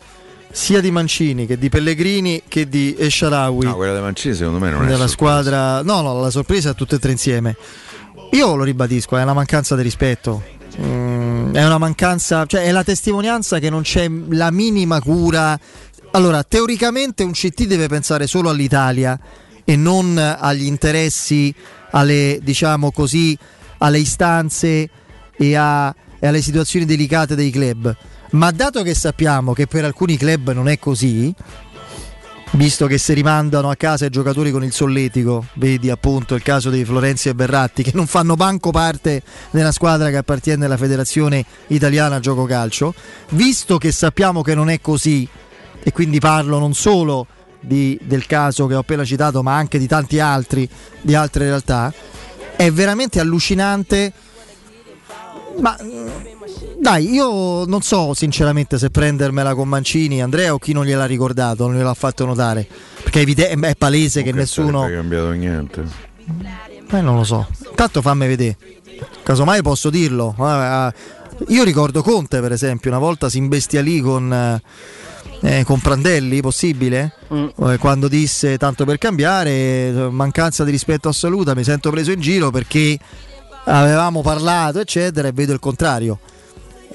sia 0.56 0.80
di 0.80 0.92
Mancini 0.92 1.46
che 1.46 1.58
di 1.58 1.68
Pellegrini 1.68 2.42
che 2.46 2.68
di 2.68 2.94
Esciarawi 2.96 3.64
No, 3.66 3.74
quella 3.74 3.96
di 3.96 4.00
Mancini 4.00 4.34
secondo 4.34 4.60
me 4.60 4.70
non 4.70 4.82
è 4.84 4.88
sorpresa. 4.90 5.08
squadra. 5.08 5.82
No, 5.82 6.00
no, 6.00 6.20
la 6.20 6.30
sorpresa 6.30 6.70
è 6.70 6.74
tutte 6.76 6.94
e 6.94 6.98
tre 7.00 7.10
insieme. 7.10 7.56
Io 8.30 8.54
lo 8.54 8.62
ribadisco, 8.62 9.16
è 9.16 9.22
una 9.22 9.34
mancanza 9.34 9.74
di 9.74 9.82
rispetto. 9.82 10.42
Mm, 10.80 11.54
è 11.54 11.64
una 11.64 11.78
mancanza, 11.78 12.46
cioè 12.46 12.62
è 12.62 12.70
la 12.70 12.84
testimonianza 12.84 13.58
che 13.58 13.68
non 13.68 13.82
c'è 13.82 14.08
la 14.28 14.50
minima 14.52 15.00
cura. 15.00 15.58
Allora, 16.12 16.44
teoricamente 16.44 17.24
un 17.24 17.32
CT 17.32 17.64
deve 17.66 17.88
pensare 17.88 18.26
solo 18.28 18.48
all'Italia 18.50 19.18
e 19.64 19.74
non 19.76 20.16
agli 20.18 20.64
interessi, 20.66 21.52
alle, 21.90 22.38
diciamo 22.42 22.92
così, 22.92 23.36
alle 23.78 23.98
istanze 23.98 24.88
e, 25.36 25.56
a- 25.56 25.92
e 26.20 26.26
alle 26.26 26.42
situazioni 26.42 26.84
delicate 26.84 27.34
dei 27.34 27.50
club. 27.50 27.94
Ma 28.34 28.50
dato 28.50 28.82
che 28.82 28.94
sappiamo 28.94 29.52
che 29.52 29.68
per 29.68 29.84
alcuni 29.84 30.16
club 30.16 30.50
non 30.52 30.68
è 30.68 30.76
così, 30.80 31.32
visto 32.52 32.88
che 32.88 32.98
si 32.98 33.12
rimandano 33.12 33.70
a 33.70 33.76
casa 33.76 34.06
i 34.06 34.10
giocatori 34.10 34.50
con 34.50 34.64
il 34.64 34.72
solletico, 34.72 35.46
vedi 35.54 35.88
appunto 35.88 36.34
il 36.34 36.42
caso 36.42 36.68
di 36.68 36.84
Florenzi 36.84 37.28
e 37.28 37.34
Berratti 37.34 37.84
che 37.84 37.92
non 37.94 38.08
fanno 38.08 38.34
banco 38.34 38.72
parte 38.72 39.22
della 39.50 39.70
squadra 39.70 40.10
che 40.10 40.16
appartiene 40.16 40.64
alla 40.64 40.76
Federazione 40.76 41.44
Italiana 41.68 42.18
Gioco 42.18 42.44
Calcio, 42.44 42.92
visto 43.30 43.78
che 43.78 43.92
sappiamo 43.92 44.42
che 44.42 44.56
non 44.56 44.68
è 44.68 44.80
così 44.80 45.28
e 45.80 45.92
quindi 45.92 46.18
parlo 46.18 46.58
non 46.58 46.74
solo 46.74 47.28
di- 47.60 47.96
del 48.02 48.26
caso 48.26 48.66
che 48.66 48.74
ho 48.74 48.80
appena 48.80 49.04
citato 49.04 49.44
ma 49.44 49.54
anche 49.54 49.78
di 49.78 49.86
tanti 49.86 50.18
altri, 50.18 50.68
di 51.00 51.14
altre 51.14 51.44
realtà, 51.44 51.94
è 52.56 52.68
veramente 52.72 53.20
allucinante. 53.20 54.12
Ma 55.60 55.76
mm, 55.82 56.08
dai, 56.78 57.12
io 57.12 57.64
non 57.64 57.80
so 57.82 58.14
sinceramente 58.14 58.78
se 58.78 58.90
prendermela 58.90 59.54
con 59.54 59.68
Mancini, 59.68 60.22
Andrea 60.22 60.52
o 60.52 60.58
chi 60.58 60.72
non 60.72 60.84
gliel'ha 60.84 61.06
ricordato, 61.06 61.66
non 61.66 61.76
gliel'ha 61.76 61.94
fatto 61.94 62.24
notare. 62.24 62.66
Perché 63.02 63.20
è, 63.20 63.22
evide- 63.22 63.48
è 63.48 63.74
palese 63.76 64.22
che 64.22 64.32
nessuno. 64.32 64.82
Non 64.82 64.90
è 64.90 64.94
cambiato 64.94 65.30
niente. 65.30 65.84
Eh, 66.90 67.00
non 67.00 67.16
lo 67.16 67.24
so. 67.24 67.46
Intanto 67.68 68.02
fammi 68.02 68.26
vedere. 68.26 68.56
Casomai 69.22 69.62
posso 69.62 69.90
dirlo. 69.90 70.34
Ah, 70.38 70.86
ah, 70.86 70.94
Io 71.48 71.64
ricordo 71.64 72.02
Conte, 72.02 72.40
per 72.40 72.52
esempio, 72.52 72.90
una 72.90 73.00
volta 73.00 73.28
si 73.28 73.38
imbestialì 73.38 74.00
con, 74.00 74.60
eh, 75.40 75.64
con 75.64 75.80
Prandelli, 75.80 76.40
possibile? 76.40 77.14
Eh, 77.28 77.78
Quando 77.78 78.08
disse 78.08 78.56
tanto 78.58 78.84
per 78.84 78.98
cambiare, 78.98 80.08
mancanza 80.10 80.64
di 80.64 80.70
rispetto 80.70 81.08
assoluta, 81.08 81.54
mi 81.54 81.64
sento 81.64 81.90
preso 81.90 82.12
in 82.12 82.20
giro 82.20 82.50
perché 82.50 82.98
avevamo 83.64 84.22
parlato, 84.22 84.80
eccetera, 84.80 85.28
e 85.28 85.32
vedo 85.32 85.52
il 85.52 85.60
contrario. 85.60 86.18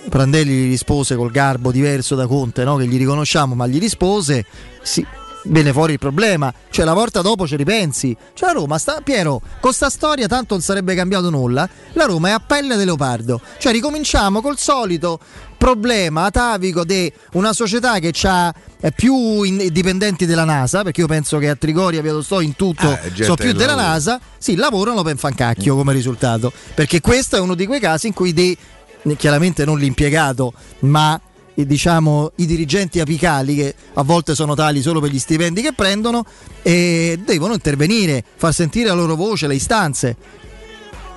Prandelli 0.09 0.51
gli 0.51 0.69
rispose 0.69 1.15
col 1.15 1.31
garbo 1.31 1.71
diverso 1.71 2.15
da 2.15 2.25
Conte, 2.25 2.63
no? 2.63 2.77
che 2.77 2.87
gli 2.87 2.97
riconosciamo, 2.97 3.53
ma 3.53 3.67
gli 3.67 3.79
rispose, 3.79 4.45
sì, 4.81 5.05
viene 5.45 5.71
fuori 5.71 5.93
il 5.93 5.99
problema, 5.99 6.53
cioè 6.69 6.85
la 6.85 6.93
volta 6.93 7.21
dopo 7.21 7.45
ci 7.47 7.55
ripensi. 7.55 8.15
Cioè 8.33 8.49
la 8.49 8.59
Roma 8.59 8.77
sta, 8.77 9.01
Piero, 9.01 9.41
con 9.59 9.73
sta 9.73 9.89
storia 9.89 10.27
tanto 10.27 10.53
non 10.53 10.63
sarebbe 10.63 10.95
cambiato 10.95 11.29
nulla, 11.29 11.67
la 11.93 12.05
Roma 12.05 12.29
è 12.29 12.31
a 12.31 12.39
pelle 12.39 12.77
di 12.77 12.85
leopardo, 12.85 13.41
cioè 13.57 13.71
ricominciamo 13.71 14.41
col 14.41 14.57
solito 14.57 15.19
problema 15.59 16.23
atavico 16.23 16.83
di 16.83 17.11
una 17.33 17.53
società 17.53 17.99
che 17.99 18.13
ha 18.25 18.53
più 18.95 19.43
in- 19.43 19.67
dipendenti 19.71 20.25
della 20.25 20.45
NASA, 20.45 20.81
perché 20.81 21.01
io 21.01 21.07
penso 21.07 21.37
che 21.37 21.49
a 21.49 21.55
Trigoria, 21.55 22.01
Via 22.01 22.13
Tostò, 22.13 22.39
in 22.41 22.55
tutto 22.55 22.89
Eh, 22.91 23.09
gente 23.09 23.23
sono 23.25 23.35
più 23.35 23.51
della 23.51 23.75
lavora. 23.75 23.87
NASA, 23.89 24.19
sì, 24.37 24.55
lavorano 24.55 25.03
per 25.03 25.17
fancacchio 25.17 25.75
come 25.75 25.93
risultato, 25.93 26.51
perché 26.73 27.01
questo 27.01 27.35
è 27.35 27.39
uno 27.39 27.53
di 27.53 27.67
quei 27.67 27.81
casi 27.81 28.07
in 28.07 28.13
cui 28.13 28.33
dei, 28.33 28.57
chiaramente 29.17 29.65
non 29.65 29.77
l'impiegato, 29.77 30.53
ma 30.79 31.19
eh, 31.53 31.65
diciamo 31.65 32.31
i 32.37 32.45
dirigenti 32.45 33.01
apicali 33.01 33.55
che 33.55 33.75
a 33.95 34.03
volte 34.03 34.33
sono 34.33 34.55
tali 34.55 34.81
solo 34.81 35.01
per 35.01 35.11
gli 35.11 35.19
stipendi 35.19 35.61
che 35.61 35.73
prendono 35.73 36.25
e 36.61 37.19
devono 37.23 37.53
intervenire, 37.53 38.23
far 38.37 38.53
sentire 38.53 38.87
la 38.87 38.95
loro 38.95 39.15
voce, 39.15 39.45
le 39.45 39.55
istanze. 39.55 40.15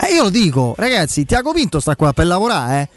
E 0.05 0.15
io 0.15 0.25
lo 0.25 0.31
dico, 0.31 0.75
ragazzi, 0.77 1.25
Tiago 1.25 1.53
Pinto 1.53 1.79
sta 1.79 1.95
qua 1.95 2.13
per 2.13 2.27
lavorare, 2.27 2.81
eh. 2.81 2.89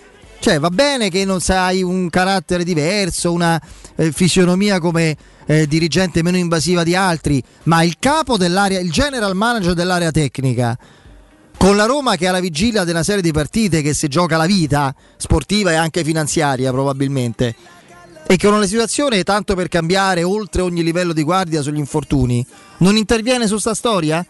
Cioè, 0.45 0.59
va 0.59 0.69
bene 0.69 1.09
che 1.09 1.25
non 1.25 1.41
sai 1.41 1.81
un 1.81 2.07
carattere 2.11 2.63
diverso, 2.63 3.31
una 3.31 3.59
eh, 3.95 4.11
fisionomia 4.11 4.77
come 4.77 5.17
eh, 5.47 5.65
dirigente 5.65 6.21
meno 6.21 6.37
invasiva 6.37 6.83
di 6.83 6.95
altri, 6.95 7.41
ma 7.63 7.81
il 7.81 7.95
capo 7.97 8.37
dell'area, 8.37 8.79
il 8.79 8.91
general 8.91 9.33
manager 9.33 9.73
dell'area 9.73 10.11
tecnica, 10.11 10.77
con 11.57 11.75
la 11.75 11.85
Roma 11.85 12.15
che 12.15 12.25
è 12.25 12.27
alla 12.27 12.39
vigilia 12.39 12.83
di 12.83 12.91
una 12.91 13.01
serie 13.01 13.23
di 13.23 13.31
partite 13.31 13.81
che 13.81 13.95
si 13.95 14.07
gioca 14.07 14.37
la 14.37 14.45
vita 14.45 14.93
sportiva 15.17 15.71
e 15.71 15.75
anche 15.77 16.03
finanziaria 16.03 16.69
probabilmente 16.69 17.55
e 18.27 18.35
che 18.35 18.45
con 18.45 18.57
una 18.57 18.67
situazione 18.67 19.23
tanto 19.23 19.55
per 19.55 19.67
cambiare 19.67 20.21
oltre 20.21 20.61
ogni 20.61 20.83
livello 20.83 21.13
di 21.13 21.23
guardia 21.23 21.63
sugli 21.63 21.79
infortuni 21.79 22.45
non 22.81 22.97
interviene 22.97 23.47
su 23.47 23.57
sta 23.57 23.73
storia? 23.73 24.23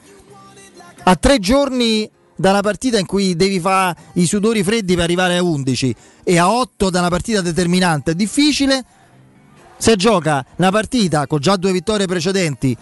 A 1.04 1.16
tre 1.18 1.40
giorni 1.40 2.10
da 2.36 2.50
una 2.50 2.62
partita 2.62 3.00
in 3.00 3.06
cui 3.06 3.36
devi 3.36 3.60
fare 3.60 3.96
i 4.14 4.26
sudori 4.26 4.64
freddi 4.64 4.96
per 4.96 5.04
arrivare 5.04 5.38
a 5.38 5.44
11 5.44 5.96
e 6.24 6.38
a 6.38 6.52
8 6.52 6.90
da 6.90 7.00
una 7.00 7.10
partita 7.10 7.42
determinante. 7.42 8.12
È 8.12 8.16
difficile? 8.16 8.84
Se 9.78 9.96
gioca 9.96 10.46
una 10.58 10.72
partita 10.72 11.28
con 11.28 11.40
già 11.40 11.56
due 11.56 11.72
vittorie 11.72 12.06
precedenti 12.06 12.76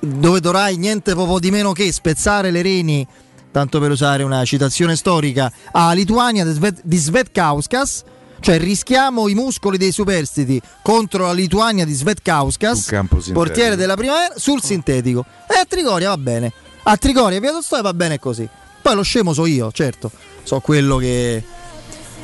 dove 0.00 0.40
dovrai 0.40 0.76
niente 0.76 1.14
poco 1.14 1.38
di 1.38 1.50
meno 1.50 1.72
che 1.72 1.92
spezzare 1.92 2.50
le 2.50 2.62
reni 2.62 3.06
tanto 3.52 3.80
per 3.80 3.90
usare 3.90 4.22
una 4.22 4.44
citazione 4.44 4.96
storica 4.96 5.52
a 5.72 5.92
Lituania 5.92 6.44
di 6.44 6.52
Svet- 6.52 6.80
di 6.82 6.96
Svetkauskas 6.96 8.04
cioè 8.40 8.58
rischiamo 8.58 9.28
i 9.28 9.34
muscoli 9.34 9.76
dei 9.76 9.92
superstiti 9.92 10.60
contro 10.82 11.26
la 11.26 11.32
Lituania 11.32 11.84
di 11.84 11.92
Svetkauskas 11.92 12.88
portiere 13.32 13.76
della 13.76 13.94
primavera 13.96 14.32
sul 14.36 14.62
sintetico. 14.62 15.26
E 15.46 15.58
a 15.58 15.66
Trigoria 15.66 16.08
va 16.08 16.16
bene. 16.16 16.52
A 16.84 16.96
Trigoria 16.96 17.36
e 17.36 17.40
Via 17.40 17.50
Tolstoi 17.50 17.82
va 17.82 17.92
bene 17.92 18.18
così 18.18 18.48
poi 18.82 18.94
lo 18.94 19.02
scemo 19.02 19.32
so 19.32 19.46
io 19.46 19.70
certo 19.72 20.10
so 20.42 20.60
quello 20.60 20.96
che, 20.96 21.42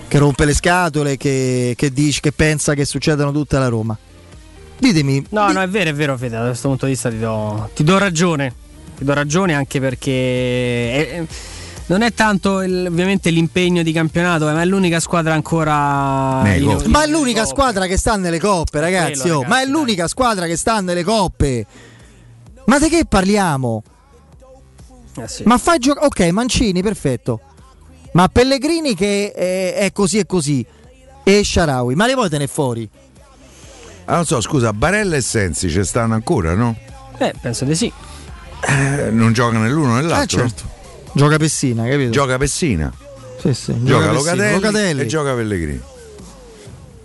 che 0.08 0.18
rompe 0.18 0.44
le 0.44 0.54
scatole 0.54 1.16
che, 1.16 1.74
che 1.76 1.92
dice 1.92 2.20
che 2.20 2.32
pensa 2.32 2.74
che 2.74 2.84
succedano 2.84 3.32
tutte 3.32 3.56
alla 3.56 3.68
Roma 3.68 3.96
ditemi 4.78 5.24
No, 5.30 5.50
no, 5.52 5.60
è 5.62 5.68
vero, 5.68 5.88
è 5.90 5.94
vero, 5.94 6.16
Fede. 6.18 6.36
Da 6.36 6.44
questo 6.46 6.68
punto 6.68 6.84
di 6.86 6.92
vista 6.92 7.08
ti 7.08 7.18
do, 7.18 7.70
ti 7.74 7.82
do 7.82 7.96
ragione. 7.96 8.52
Ti 8.98 9.04
do 9.04 9.14
ragione 9.14 9.54
anche 9.54 9.80
perché 9.80 10.10
è- 10.92 11.08
è- 11.20 11.24
non 11.86 12.02
è 12.02 12.12
tanto 12.12 12.60
il- 12.60 12.86
ovviamente 12.88 13.30
l'impegno 13.30 13.82
di 13.82 13.92
campionato, 13.92 14.48
eh, 14.48 14.52
ma 14.52 14.60
è 14.60 14.64
l'unica 14.66 15.00
squadra 15.00 15.32
ancora. 15.32 16.42
in- 16.56 16.82
Ma 16.90 17.04
è 17.04 17.06
l'unica 17.06 17.46
squadra 17.46 17.86
che 17.86 17.96
sta 17.96 18.16
nelle 18.16 18.38
coppe, 18.38 18.80
ragazzi. 18.80 19.20
quello, 19.20 19.38
oh. 19.38 19.44
Ma 19.44 19.62
è 19.62 19.66
l'unica 19.66 20.08
squadra 20.08 20.44
che 20.46 20.56
sta 20.56 20.80
nelle 20.80 21.04
coppe. 21.04 21.64
Ma 22.66 22.78
di 22.78 22.88
che 22.90 23.04
parliamo? 23.08 23.82
Eh 25.22 25.42
Ma 25.44 25.58
fai 25.58 25.78
giocare. 25.78 26.06
Ok, 26.06 26.20
Mancini, 26.30 26.82
perfetto. 26.82 27.40
Ma 28.12 28.28
Pellegrini 28.28 28.94
che 28.94 29.32
è, 29.32 29.74
è 29.74 29.92
così 29.92 30.18
e 30.18 30.26
così. 30.26 30.64
E 31.22 31.42
Sharawi, 31.44 31.94
ma 31.94 32.06
le 32.06 32.14
vuoi 32.14 32.28
tenere 32.28 32.48
fuori? 32.48 32.88
Ah, 34.04 34.14
non 34.16 34.24
so, 34.24 34.40
scusa, 34.40 34.72
Barella 34.72 35.16
e 35.16 35.20
Sensi 35.20 35.68
ci 35.68 35.82
stanno 35.84 36.14
ancora, 36.14 36.54
no? 36.54 36.76
Eh, 37.18 37.34
penso 37.40 37.64
di 37.64 37.74
sì. 37.74 37.92
Eh, 38.60 39.10
non 39.10 39.32
giocano 39.32 39.64
né 39.64 39.70
l'uno 39.70 39.96
né 39.96 40.02
l'altro. 40.02 40.44
Eh, 40.44 40.48
certo. 40.48 40.62
Gioca 41.12 41.36
Pessina, 41.36 41.84
capito? 41.88 42.10
Gioca 42.10 42.38
Pessina. 42.38 42.92
Sì, 43.40 43.52
sì. 43.54 43.74
Gioca 43.82 44.10
Pessina. 44.10 44.12
Locatelli, 44.12 44.52
Locatelli. 44.52 45.00
e 45.00 45.06
gioca 45.06 45.34
Pellegrini. 45.34 45.80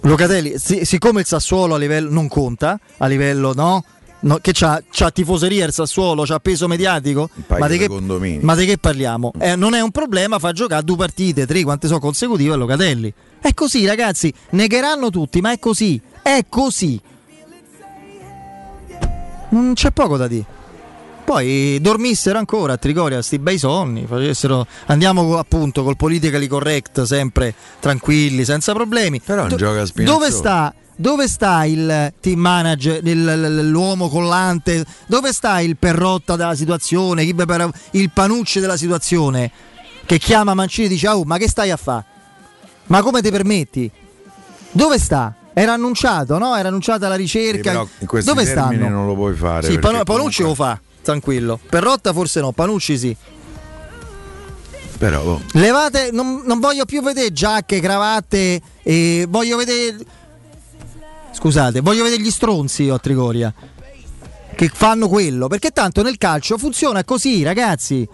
Locatelli, 0.01 0.57
si- 0.57 0.85
siccome 0.85 1.21
il 1.21 1.25
Sassuolo 1.27 1.75
a 1.75 1.77
livello 1.77 2.11
non 2.11 2.27
conta, 2.27 2.79
a 2.97 3.05
livello 3.07 3.53
no, 3.53 3.83
no, 4.21 4.37
che 4.41 4.51
c'ha, 4.53 4.81
c'ha 4.89 5.11
tifoseria 5.11 5.65
il 5.65 5.73
Sassuolo, 5.73 6.23
c'ha 6.23 6.39
peso 6.39 6.67
mediatico, 6.67 7.29
ma 7.47 7.67
di, 7.67 7.77
che, 7.77 7.87
ma 8.41 8.55
di 8.55 8.65
che 8.65 8.77
parliamo? 8.77 9.31
Eh, 9.39 9.55
non 9.55 9.73
è 9.73 9.81
un 9.81 9.91
problema 9.91 10.39
fa 10.39 10.51
giocare 10.51 10.83
due 10.83 10.97
partite, 10.97 11.45
tre, 11.45 11.63
quante 11.63 11.87
so 11.87 11.99
consecutive 11.99 12.53
a 12.53 12.57
Locatelli. 12.57 13.13
È 13.39 13.53
così 13.53 13.85
ragazzi, 13.85 14.33
negheranno 14.51 15.09
tutti, 15.09 15.41
ma 15.41 15.51
è 15.51 15.59
così, 15.59 15.99
è 16.21 16.45
così. 16.47 16.99
Non 19.49 19.73
c'è 19.73 19.91
poco 19.91 20.17
da 20.17 20.27
dire. 20.27 20.45
Poi 21.23 21.79
dormissero 21.81 22.37
ancora 22.37 22.73
a 22.73 22.77
Trigoria, 22.77 23.21
sti 23.21 23.39
bei 23.39 23.57
sonni, 23.57 24.05
facessero, 24.05 24.65
andiamo 24.87 25.37
appunto 25.37 25.83
col 25.83 25.95
politically 25.95 26.47
correct, 26.47 27.03
sempre 27.03 27.53
tranquilli, 27.79 28.43
senza 28.43 28.73
problemi. 28.73 29.21
Però 29.21 29.41
non 29.41 29.49
Do- 29.49 29.55
gioca 29.55 29.85
Spinazzola. 29.85 30.19
Dove 30.19 30.31
sta, 30.31 30.73
dove 31.01 31.27
sta 31.27 31.65
il 31.65 32.13
team 32.21 32.39
manager, 32.39 33.01
l'uomo 33.03 34.07
collante, 34.07 34.85
dove 35.07 35.33
sta 35.33 35.59
il 35.59 35.75
perrotta 35.75 36.35
della 36.35 36.53
situazione, 36.53 37.23
il 37.23 38.11
panucci 38.13 38.59
della 38.59 38.77
situazione 38.77 39.51
che 40.05 40.19
chiama 40.19 40.53
Mancini 40.53 40.85
e 40.85 40.89
dice 40.89 41.07
oh 41.07 41.23
ma 41.23 41.37
che 41.37 41.49
stai 41.49 41.71
a 41.71 41.77
fare? 41.77 42.05
Ma 42.87 43.01
come 43.01 43.21
ti 43.21 43.31
permetti? 43.31 43.89
Dove 44.71 44.99
sta? 44.99 45.33
Era 45.53 45.73
annunciato, 45.73 46.37
no? 46.37 46.55
Era 46.55 46.67
annunciata 46.67 47.07
la 47.07 47.15
Sì, 47.15 47.21
ricerca. 47.21 47.85
questi 48.05 48.29
Dove 48.29 48.45
stanno? 48.45 48.87
non 48.87 49.07
lo 49.07 49.15
puoi 49.15 49.33
fare. 49.35 49.69
Sì, 49.69 49.79
Panucci 49.79 50.43
lo 50.43 50.53
fa, 50.53 50.79
tranquillo. 51.01 51.59
Perrotta 51.67 52.13
forse 52.13 52.41
no, 52.41 52.51
Panucci 52.51 52.97
sì. 52.97 53.15
Però 54.99 55.19
oh, 55.23 55.41
Levate, 55.53 56.11
non, 56.11 56.43
non 56.45 56.59
voglio 56.59 56.85
più 56.85 57.01
vedere 57.01 57.33
giacche, 57.33 57.79
cravatte, 57.79 58.61
e 58.83 59.25
voglio 59.27 59.57
vedere. 59.57 59.97
Scusate, 61.33 61.81
voglio 61.81 62.03
vedere 62.03 62.21
gli 62.21 62.29
stronzi 62.31 62.83
io 62.83 62.95
a 62.95 62.99
Trigoria. 62.99 63.53
Che 64.53 64.71
fanno 64.73 65.07
quello. 65.07 65.47
Perché 65.47 65.71
tanto 65.71 66.03
nel 66.03 66.17
calcio 66.17 66.57
funziona 66.57 67.03
così, 67.03 67.41
ragazzi. 67.43 68.07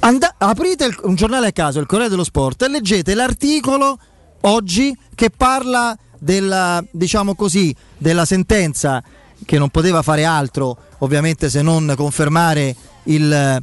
Anda- 0.00 0.34
aprite 0.36 0.84
il- 0.84 0.98
un 1.04 1.14
giornale 1.14 1.48
a 1.48 1.52
caso, 1.52 1.78
il 1.78 1.86
Corriere 1.86 2.10
dello 2.10 2.24
Sport, 2.24 2.62
e 2.62 2.68
leggete 2.68 3.14
l'articolo 3.14 3.98
oggi 4.42 4.96
che 5.14 5.30
parla 5.30 5.96
della, 6.18 6.84
diciamo 6.90 7.34
così, 7.34 7.74
della 7.96 8.24
sentenza 8.24 9.02
che 9.46 9.58
non 9.58 9.70
poteva 9.70 10.02
fare 10.02 10.24
altro, 10.24 10.76
ovviamente, 10.98 11.48
se 11.48 11.62
non 11.62 11.94
confermare 11.96 12.74
il. 13.04 13.62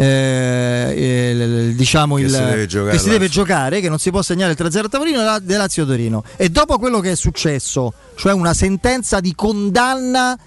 Eh, 0.00 1.30
il- 1.30 1.74
diciamo 1.74 2.16
Che 2.16 2.22
il, 2.22 2.30
si 2.30 2.38
deve 2.38 2.66
giocare 2.66 2.92
che 2.92 2.98
si 2.98 3.08
deve 3.10 3.28
giocare, 3.28 3.80
che 3.80 3.88
non 3.90 3.98
si 3.98 4.10
può 4.10 4.22
segnare 4.22 4.52
il 4.52 4.58
3-0 4.58 4.84
a 4.86 4.88
Tavolino 4.88 5.38
del 5.40 5.58
Lazio 5.58 5.84
Torino. 5.84 6.24
E 6.36 6.48
dopo 6.48 6.78
quello 6.78 7.00
che 7.00 7.12
è 7.12 7.14
successo, 7.14 7.92
cioè 8.14 8.32
una 8.32 8.54
sentenza 8.54 9.20
di 9.20 9.34
condanna 9.34 10.38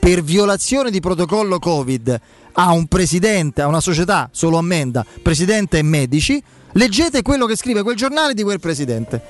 per 0.00 0.22
violazione 0.22 0.90
di 0.90 0.98
protocollo 0.98 1.58
Covid 1.60 2.20
a 2.52 2.72
un 2.72 2.86
presidente, 2.86 3.62
a 3.62 3.68
una 3.68 3.80
società, 3.80 4.28
solo 4.32 4.56
ammenda, 4.58 5.06
presidente 5.22 5.78
e 5.78 5.82
medici, 5.82 6.42
leggete 6.72 7.22
quello 7.22 7.46
che 7.46 7.56
scrive 7.56 7.84
quel 7.84 7.96
giornale 7.96 8.34
di 8.34 8.42
quel 8.42 8.58
presidente. 8.58 9.22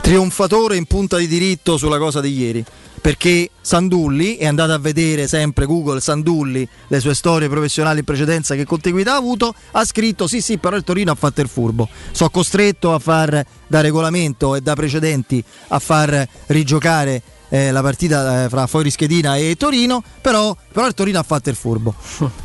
Trionfatore 0.00 0.76
in 0.76 0.86
punta 0.86 1.18
di 1.18 1.26
diritto 1.26 1.76
sulla 1.76 1.98
cosa 1.98 2.20
di 2.22 2.38
ieri. 2.38 2.64
Perché 3.00 3.50
Sandulli, 3.60 4.36
e 4.36 4.46
andate 4.46 4.72
a 4.72 4.78
vedere 4.78 5.28
sempre 5.28 5.66
Google 5.66 6.00
Sandulli, 6.00 6.66
le 6.88 7.00
sue 7.00 7.14
storie 7.14 7.48
professionali 7.48 8.00
in 8.00 8.04
precedenza, 8.04 8.54
che 8.54 8.64
contiguità 8.64 9.12
ha 9.12 9.16
avuto, 9.16 9.54
ha 9.72 9.84
scritto 9.84 10.26
sì 10.26 10.40
sì 10.40 10.58
però 10.58 10.76
il 10.76 10.84
Torino 10.84 11.12
ha 11.12 11.14
fatto 11.14 11.40
il 11.40 11.48
furbo. 11.48 11.88
Sono 12.10 12.30
costretto 12.30 12.92
a 12.92 12.98
far 12.98 13.44
da 13.66 13.80
regolamento 13.80 14.54
e 14.54 14.60
da 14.60 14.74
precedenti 14.74 15.42
a 15.68 15.78
far 15.78 16.26
rigiocare 16.46 17.22
eh, 17.48 17.70
la 17.70 17.82
partita 17.82 18.44
eh, 18.44 18.48
fra 18.48 18.66
Fuori 18.66 18.90
Schedina 18.90 19.36
e 19.36 19.54
Torino, 19.56 20.02
però, 20.20 20.56
però 20.72 20.86
il 20.86 20.94
Torino 20.94 21.18
ha 21.18 21.24
fatto 21.24 21.50
il 21.50 21.56
furbo. 21.56 21.94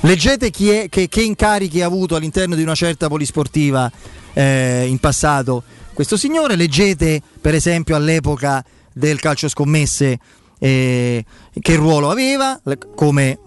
Leggete 0.00 0.50
chi 0.50 0.70
è, 0.70 0.88
che, 0.88 1.08
che 1.08 1.22
incarichi 1.22 1.80
ha 1.80 1.86
avuto 1.86 2.16
all'interno 2.16 2.54
di 2.54 2.62
una 2.62 2.74
certa 2.74 3.08
polisportiva 3.08 3.90
eh, 4.34 4.86
in 4.86 4.98
passato 4.98 5.62
questo 5.92 6.16
signore. 6.16 6.56
Leggete 6.56 7.22
per 7.40 7.54
esempio 7.54 7.96
all'epoca 7.96 8.62
del 8.96 9.20
calcio 9.20 9.46
scommesse 9.48 10.18
eh, 10.58 11.22
che 11.60 11.74
ruolo 11.76 12.08
aveva 12.10 12.58
come 12.94 13.38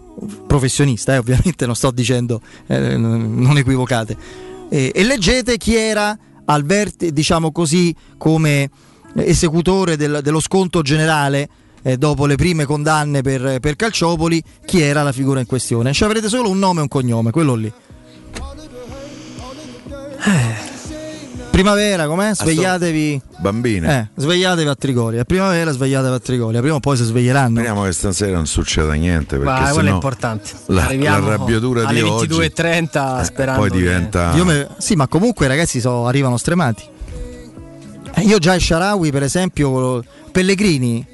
professionista, 0.45 1.15
eh, 1.15 1.17
ovviamente 1.17 1.65
non 1.65 1.75
sto 1.75 1.89
dicendo, 1.89 2.39
eh, 2.67 2.97
non 2.97 3.57
equivocate. 3.57 4.15
E 4.69 4.91
leggete 5.03 5.57
chi 5.57 5.75
era 5.75 6.15
al 6.45 6.63
verte, 6.63 7.11
diciamo 7.11 7.51
così, 7.51 7.95
come 8.17 8.69
esecutore 9.15 9.97
del- 9.97 10.19
dello 10.21 10.39
sconto 10.39 10.83
generale 10.83 11.49
eh, 11.81 11.97
dopo 11.97 12.27
le 12.27 12.35
prime 12.35 12.65
condanne 12.65 13.21
per, 13.21 13.59
per 13.59 13.75
Calciopoli, 13.75 14.43
chi 14.65 14.81
era 14.81 15.01
la 15.01 15.11
figura 15.11 15.39
in 15.39 15.47
questione. 15.47 15.93
Ci 15.93 16.03
avrete 16.03 16.29
solo 16.29 16.49
un 16.49 16.59
nome 16.59 16.79
e 16.79 16.81
un 16.83 16.87
cognome, 16.87 17.31
quello 17.31 17.55
lì. 17.55 17.71
Eh. 20.25 20.68
Primavera, 21.59 22.07
com'è? 22.07 22.33
Svegliatevi. 22.33 23.21
bambine. 23.39 23.99
Eh, 24.15 24.21
svegliatevi 24.21 24.69
a 24.69 24.75
Trigoria. 24.75 25.25
Primavera, 25.25 25.71
svegliatevi 25.71 26.15
a 26.15 26.19
Trigoria. 26.19 26.61
Prima 26.61 26.75
o 26.75 26.79
poi 26.79 26.95
si 26.95 27.03
sveglieranno. 27.03 27.55
Speriamo 27.55 27.83
che 27.83 27.91
stasera 27.91 28.35
non 28.37 28.47
succeda 28.47 28.93
niente. 28.93 29.37
Perché 29.37 29.61
Ma 29.63 29.69
quello 29.71 29.89
è 29.89 29.91
importante. 29.91 30.51
La, 30.67 30.85
Arriviamo 30.85 31.19
l'arrabbiatura 31.19 31.81
di 31.81 31.99
alle 31.99 32.01
oggi 32.03 32.27
22.30 32.33 33.19
eh, 33.19 33.23
sperando 33.25 33.59
poi 33.59 33.71
che- 33.71 33.77
diventa. 33.77 34.33
Io 34.35 34.45
me- 34.45 34.69
sì, 34.77 34.95
ma 34.95 35.09
comunque 35.09 35.47
i 35.47 35.49
ragazzi 35.49 35.81
so- 35.81 36.05
arrivano 36.05 36.37
stremati. 36.37 36.83
Eh, 38.13 38.21
io 38.21 38.37
già 38.37 38.53
il 38.53 38.61
Sharawi, 38.61 39.11
per 39.11 39.23
esempio, 39.23 40.01
Pellegrini, 40.31 41.05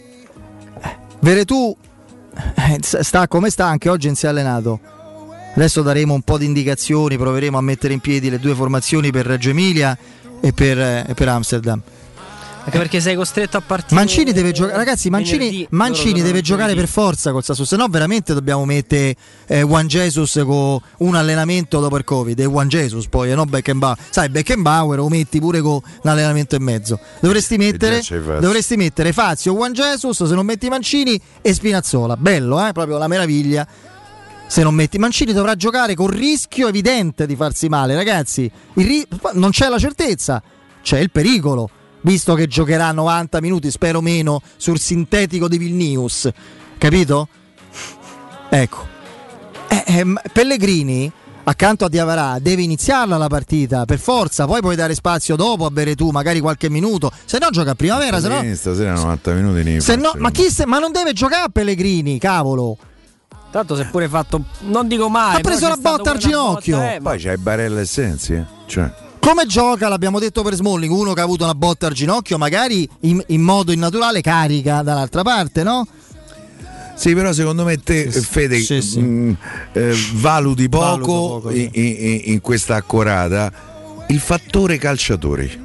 eh, 0.79 0.97
Veretù 1.21 1.75
eh, 2.55 2.77
s- 2.83 2.99
sta 2.99 3.27
come 3.27 3.49
sta, 3.49 3.65
anche 3.65 3.89
oggi 3.89 4.05
non 4.05 4.15
si 4.15 4.27
è 4.27 4.29
allenato. 4.29 4.79
Adesso 5.55 5.81
daremo 5.81 6.13
un 6.13 6.21
po' 6.21 6.37
di 6.37 6.45
indicazioni, 6.45 7.17
proveremo 7.17 7.57
a 7.57 7.61
mettere 7.61 7.93
in 7.93 7.99
piedi 7.99 8.29
le 8.29 8.37
due 8.37 8.53
formazioni 8.53 9.09
per 9.09 9.25
Reggio 9.25 9.49
Emilia 9.49 9.97
e 10.41 10.53
per, 10.53 10.79
eh, 10.79 11.05
e 11.07 11.13
per 11.13 11.27
Amsterdam. 11.27 11.81
Anche 12.65 12.79
perché 12.79 12.99
sei 12.99 13.15
costretto 13.15 13.57
a 13.57 13.61
partire. 13.61 13.93
Mancini 13.93 14.33
deve 14.33 14.51
giocare, 14.51 14.75
ragazzi. 14.77 15.11
Mancini, 15.11 15.37
venerdì, 15.37 15.67
Mancini 15.69 16.21
deve 16.23 16.41
giocare 16.41 16.73
per 16.73 16.87
forza 16.87 17.31
col 17.31 17.43
Sassuolo. 17.43 17.69
Se 17.69 17.75
no, 17.75 17.87
veramente 17.87 18.33
dobbiamo 18.33 18.65
mettere 18.65 19.15
eh, 19.45 19.61
Juan 19.61 19.85
Jesus 19.85 20.41
con 20.43 20.79
un 20.97 21.15
allenamento 21.15 21.79
dopo 21.79 21.95
il 21.97 22.03
Covid. 22.03 22.39
E 22.39 22.45
Juan 22.45 22.67
Jesus 22.67 23.05
poi, 23.05 23.29
e 23.29 23.35
non 23.35 23.47
Beckenbauer. 23.47 23.97
Sai, 24.09 24.29
Beckenbauer 24.29 24.97
lo 24.97 25.09
metti 25.09 25.39
pure 25.39 25.61
con 25.61 25.79
un 26.01 26.09
allenamento 26.09 26.55
e 26.55 26.59
mezzo. 26.59 26.99
Dovresti 27.19 27.57
mettere, 27.57 28.01
dovresti 28.39 28.75
mettere 28.77 29.13
Fazio, 29.13 29.53
Juan 29.53 29.71
Jesus. 29.71 30.23
Se 30.23 30.33
non 30.33 30.45
metti 30.47 30.67
Mancini 30.67 31.21
e 31.43 31.53
Spinazzola. 31.53 32.17
Bello, 32.17 32.65
eh? 32.65 32.71
Proprio 32.71 32.97
la 32.97 33.07
meraviglia. 33.07 33.67
Se 34.47 34.63
non 34.63 34.73
metti 34.73 34.97
Mancini 34.97 35.33
dovrà 35.33 35.55
giocare 35.55 35.95
con 35.95 36.07
rischio 36.07 36.67
evidente 36.67 37.25
di 37.25 37.35
farsi 37.35 37.67
male, 37.67 37.95
ragazzi. 37.95 38.49
Ri- 38.75 39.05
non 39.33 39.49
c'è 39.49 39.67
la 39.67 39.79
certezza, 39.79 40.41
c'è 40.81 40.99
il 40.99 41.11
pericolo. 41.11 41.69
Visto 42.01 42.35
che 42.35 42.47
giocherà 42.47 42.91
90 42.91 43.41
minuti, 43.41 43.71
spero 43.71 43.99
meno, 43.99 44.41
sul 44.57 44.79
sintetico 44.79 45.47
di 45.47 45.57
Vilnius. 45.57 46.29
Capito? 46.77 47.27
Ecco. 48.49 48.87
Eh, 49.67 49.83
ehm, 49.87 50.19
Pellegrini, 50.31 51.11
accanto 51.43 51.85
a 51.85 51.89
Diavarà, 51.89 52.37
deve 52.39 52.61
iniziarla 52.61 53.17
la 53.17 53.27
partita, 53.27 53.85
per 53.85 53.97
forza. 53.97 54.45
Poi 54.45 54.61
puoi 54.61 54.75
dare 54.75 54.93
spazio 54.93 55.35
dopo 55.35 55.65
a 55.65 55.71
bere 55.71 55.95
tu, 55.95 56.11
magari 56.11 56.39
qualche 56.39 56.69
minuto. 56.69 57.11
Se 57.25 57.39
no 57.41 57.49
gioca 57.49 57.71
a 57.71 57.75
primavera, 57.75 58.21
se 58.21 58.27
no... 58.27 58.55
Stasera 58.55 58.93
90 58.93 59.33
minuti 59.33 59.81
Se 59.81 59.95
no, 59.95 60.13
ma, 60.17 60.31
se- 60.33 60.65
ma 60.67 60.77
non 60.77 60.91
deve 60.91 61.11
giocare 61.13 61.45
a 61.45 61.49
Pellegrini, 61.49 62.19
cavolo. 62.19 62.77
Tanto 63.55 63.77
si 63.77 63.83
è 63.83 63.85
pure 63.85 64.09
fatto. 64.09 64.43
Non 64.63 64.85
dico 64.85 65.07
mai. 65.07 65.37
Ha 65.37 65.39
preso 65.39 65.69
la 65.69 65.75
c'è 65.75 65.79
botta 65.79 66.11
al 66.11 66.17
ginocchio. 66.17 66.75
botta, 66.75 66.89
eh, 66.91 66.93
me. 66.95 67.01
Poi 67.01 67.19
c'hai 67.19 67.37
Barella 67.37 67.79
e 67.79 67.85
Sensi, 67.85 68.33
eh. 68.33 68.43
Cioè, 68.65 68.91
Come 69.21 69.45
gioca, 69.45 69.87
l'abbiamo 69.87 70.19
detto 70.19 70.41
per 70.43 70.55
Smalling, 70.55 70.91
uno 70.91 71.13
che 71.13 71.21
ha 71.21 71.23
avuto 71.23 71.45
una 71.45 71.55
botta 71.55 71.87
al 71.87 71.93
ginocchio, 71.93 72.37
magari 72.37 72.85
in, 73.01 73.23
in 73.27 73.39
modo 73.39 73.71
innaturale 73.71 74.19
carica 74.19 74.81
dall'altra 74.81 75.21
parte, 75.21 75.63
no? 75.63 75.87
Sì, 76.95 77.13
però 77.13 77.31
secondo 77.31 77.63
me 77.63 77.77
te, 77.81 78.11
Fede, 78.11 78.57
mh, 78.57 79.37
eh, 79.71 79.93
valuti 80.15 80.67
poco, 80.67 81.05
poco, 81.05 81.51
sì. 81.51 81.69
in, 81.71 81.95
in- 81.97 82.21
in 82.33 82.41
questa 82.41 82.75
accorata 82.75 83.49
il 84.07 84.19
fattore 84.19 84.77
calciatori. 84.77 85.63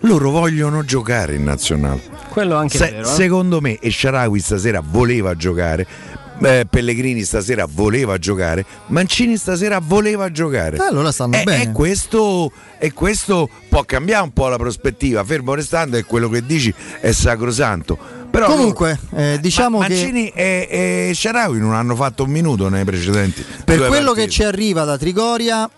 Loro 0.00 0.30
vogliono 0.30 0.84
giocare 0.84 1.34
in 1.34 1.42
nazionale. 1.42 2.02
Quello 2.28 2.54
anche 2.54 2.78
Se- 2.78 2.90
vero. 2.90 3.02
eh. 3.08 3.10
Secondo 3.10 3.60
me, 3.60 3.78
e 3.80 3.90
Sharawi 3.90 4.38
stasera 4.38 4.80
voleva 4.80 5.34
giocare. 5.34 6.14
Eh, 6.42 6.66
Pellegrini 6.68 7.22
stasera 7.22 7.66
voleva 7.70 8.18
giocare, 8.18 8.64
Mancini 8.88 9.36
stasera 9.36 9.78
voleva 9.82 10.30
giocare. 10.30 10.76
Eh, 10.76 10.80
allora 10.82 11.10
stanno 11.12 11.36
E- 11.36 11.42
bene. 11.44 11.62
E 11.64 11.72
questo, 11.72 12.50
e 12.78 12.92
questo 12.92 13.48
può 13.68 13.82
cambiare 13.84 14.24
un 14.24 14.32
po' 14.32 14.48
la 14.48 14.56
prospettiva, 14.56 15.24
fermo 15.24 15.54
restando 15.54 15.96
che 15.96 16.04
quello 16.04 16.28
che 16.28 16.44
dici 16.44 16.72
è 17.00 17.12
sacrosanto. 17.12 17.98
Però 18.30 18.46
Comunque, 18.48 18.98
eh, 19.14 19.38
diciamo 19.40 19.78
Ma- 19.78 19.86
che 19.86 19.94
Mancini 19.94 20.28
e, 20.28 21.08
e 21.08 21.12
Sharawi 21.14 21.58
non 21.58 21.72
hanno 21.72 21.94
fatto 21.94 22.24
un 22.24 22.30
minuto 22.30 22.68
nei 22.68 22.84
precedenti. 22.84 23.42
per 23.64 23.78
quello 23.86 24.12
che 24.12 24.22
partite. 24.22 24.28
ci 24.30 24.42
arriva 24.42 24.84
da 24.84 24.98
Trigoria, 24.98 25.70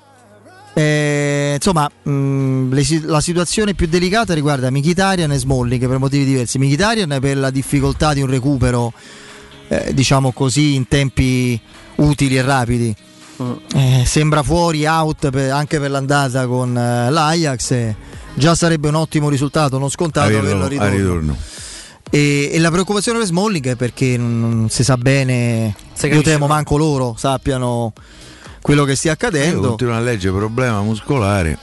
eh, 0.74 1.52
insomma, 1.56 1.88
mh, 2.02 2.72
le 2.72 2.82
si- 2.84 3.02
la 3.04 3.20
situazione 3.20 3.74
più 3.74 3.86
delicata 3.86 4.34
riguarda 4.34 4.70
Mkhitaryan 4.70 5.30
e 5.32 5.38
Smalling 5.38 5.86
per 5.86 5.98
motivi 5.98 6.24
diversi. 6.24 6.58
Mkhitaryan 6.58 7.18
per 7.20 7.36
la 7.36 7.50
difficoltà 7.50 8.12
di 8.12 8.22
un 8.22 8.28
recupero, 8.28 8.92
eh, 9.68 9.92
diciamo 9.94 10.32
così, 10.32 10.74
in 10.74 10.88
tempi 10.88 11.60
utili 11.96 12.36
e 12.36 12.42
rapidi. 12.42 12.94
Eh, 13.74 14.02
sembra 14.04 14.42
fuori, 14.42 14.84
out 14.86 15.30
per- 15.30 15.52
anche 15.52 15.78
per 15.78 15.90
l'andata 15.90 16.46
con 16.46 16.76
eh, 16.76 17.10
l'Ajax. 17.10 17.70
eh, 17.70 17.94
già 18.34 18.54
sarebbe 18.54 18.88
un 18.88 18.94
ottimo 18.96 19.28
risultato, 19.28 19.78
non 19.78 19.90
scontato 19.90 20.26
Averlo 20.28 20.64
averlo 20.64 20.64
a 20.64 20.68
ritorno. 20.68 20.96
ritorno. 20.96 21.36
E, 22.10 22.50
e 22.52 22.58
la 22.58 22.70
preoccupazione 22.70 23.18
per 23.18 23.26
Smalling 23.26 23.68
è 23.68 23.76
perché 23.76 24.16
non, 24.16 24.40
non 24.40 24.68
si 24.70 24.82
sa 24.82 24.96
bene, 24.96 25.74
io 26.02 26.22
temo 26.22 26.46
no. 26.46 26.54
manco 26.54 26.76
loro 26.78 27.14
sappiano 27.18 27.92
quello 28.62 28.84
che 28.84 28.94
stia 28.94 29.10
Io 29.10 29.16
accadendo. 29.16 29.68
continuo 29.68 29.94
a 29.94 30.00
leggere 30.00 30.34
problema 30.36 30.80
muscolare. 30.80 31.58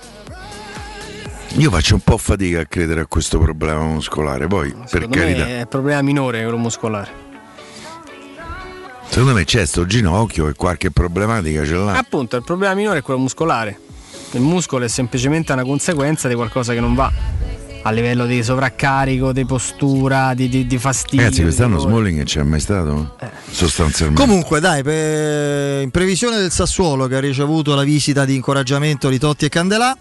Io 1.57 1.71
faccio 1.71 1.95
un 1.95 2.01
po' 2.01 2.17
fatica 2.17 2.59
a 2.59 2.65
credere 2.65 3.01
a 3.01 3.05
questo 3.05 3.39
problema 3.39 3.83
muscolare, 3.85 4.45
poi 4.47 4.71
per 4.71 4.87
Secondo 4.87 5.17
carità. 5.17 5.45
me 5.45 5.55
è 5.57 5.59
un 5.61 5.67
problema 5.67 6.01
minore 6.01 6.41
quello 6.43 6.57
muscolare. 6.57 7.23
Secondo 9.09 9.33
me 9.33 9.45
c'è 9.45 9.65
sto 9.65 9.85
ginocchio 9.85 10.47
e 10.47 10.53
qualche 10.53 10.91
problematica 10.91 11.63
ce 11.65 11.73
l'ha. 11.73 11.93
Appunto, 11.97 12.35
il 12.35 12.43
problema 12.43 12.73
minore 12.73 12.99
è 12.99 13.01
quello 13.01 13.19
muscolare. 13.19 13.79
Il 14.31 14.41
muscolo 14.41 14.83
è 14.83 14.87
semplicemente 14.89 15.53
una 15.53 15.63
conseguenza 15.63 16.27
di 16.27 16.35
qualcosa 16.35 16.73
che 16.73 16.79
non 16.81 16.95
va. 16.95 17.11
A 17.83 17.91
livello 17.91 18.25
di 18.25 18.41
sovraccarico, 18.43 19.31
di 19.31 19.45
postura, 19.45 20.33
di, 20.33 20.49
di- 20.49 20.65
di 20.65 20.77
fastidio. 20.79 21.23
Ragazzi, 21.23 21.43
quest'anno. 21.43 21.77
Smalling 21.79 22.15
non 22.17 22.25
c'è 22.25 22.41
mai 22.43 22.59
stato? 22.59 23.15
Sostanzialmente. 23.49 24.19
Comunque, 24.21 24.59
dai, 24.59 24.81
per- 24.83 25.83
in 25.83 25.91
previsione 25.91 26.37
del 26.37 26.51
Sassuolo 26.51 27.05
che 27.07 27.15
ha 27.15 27.19
ricevuto 27.19 27.75
la 27.75 27.83
visita 27.83 28.25
di 28.25 28.35
incoraggiamento 28.35 29.07
di 29.07 29.19
Totti 29.19 29.45
e 29.45 29.49
Candelà. 29.49 29.95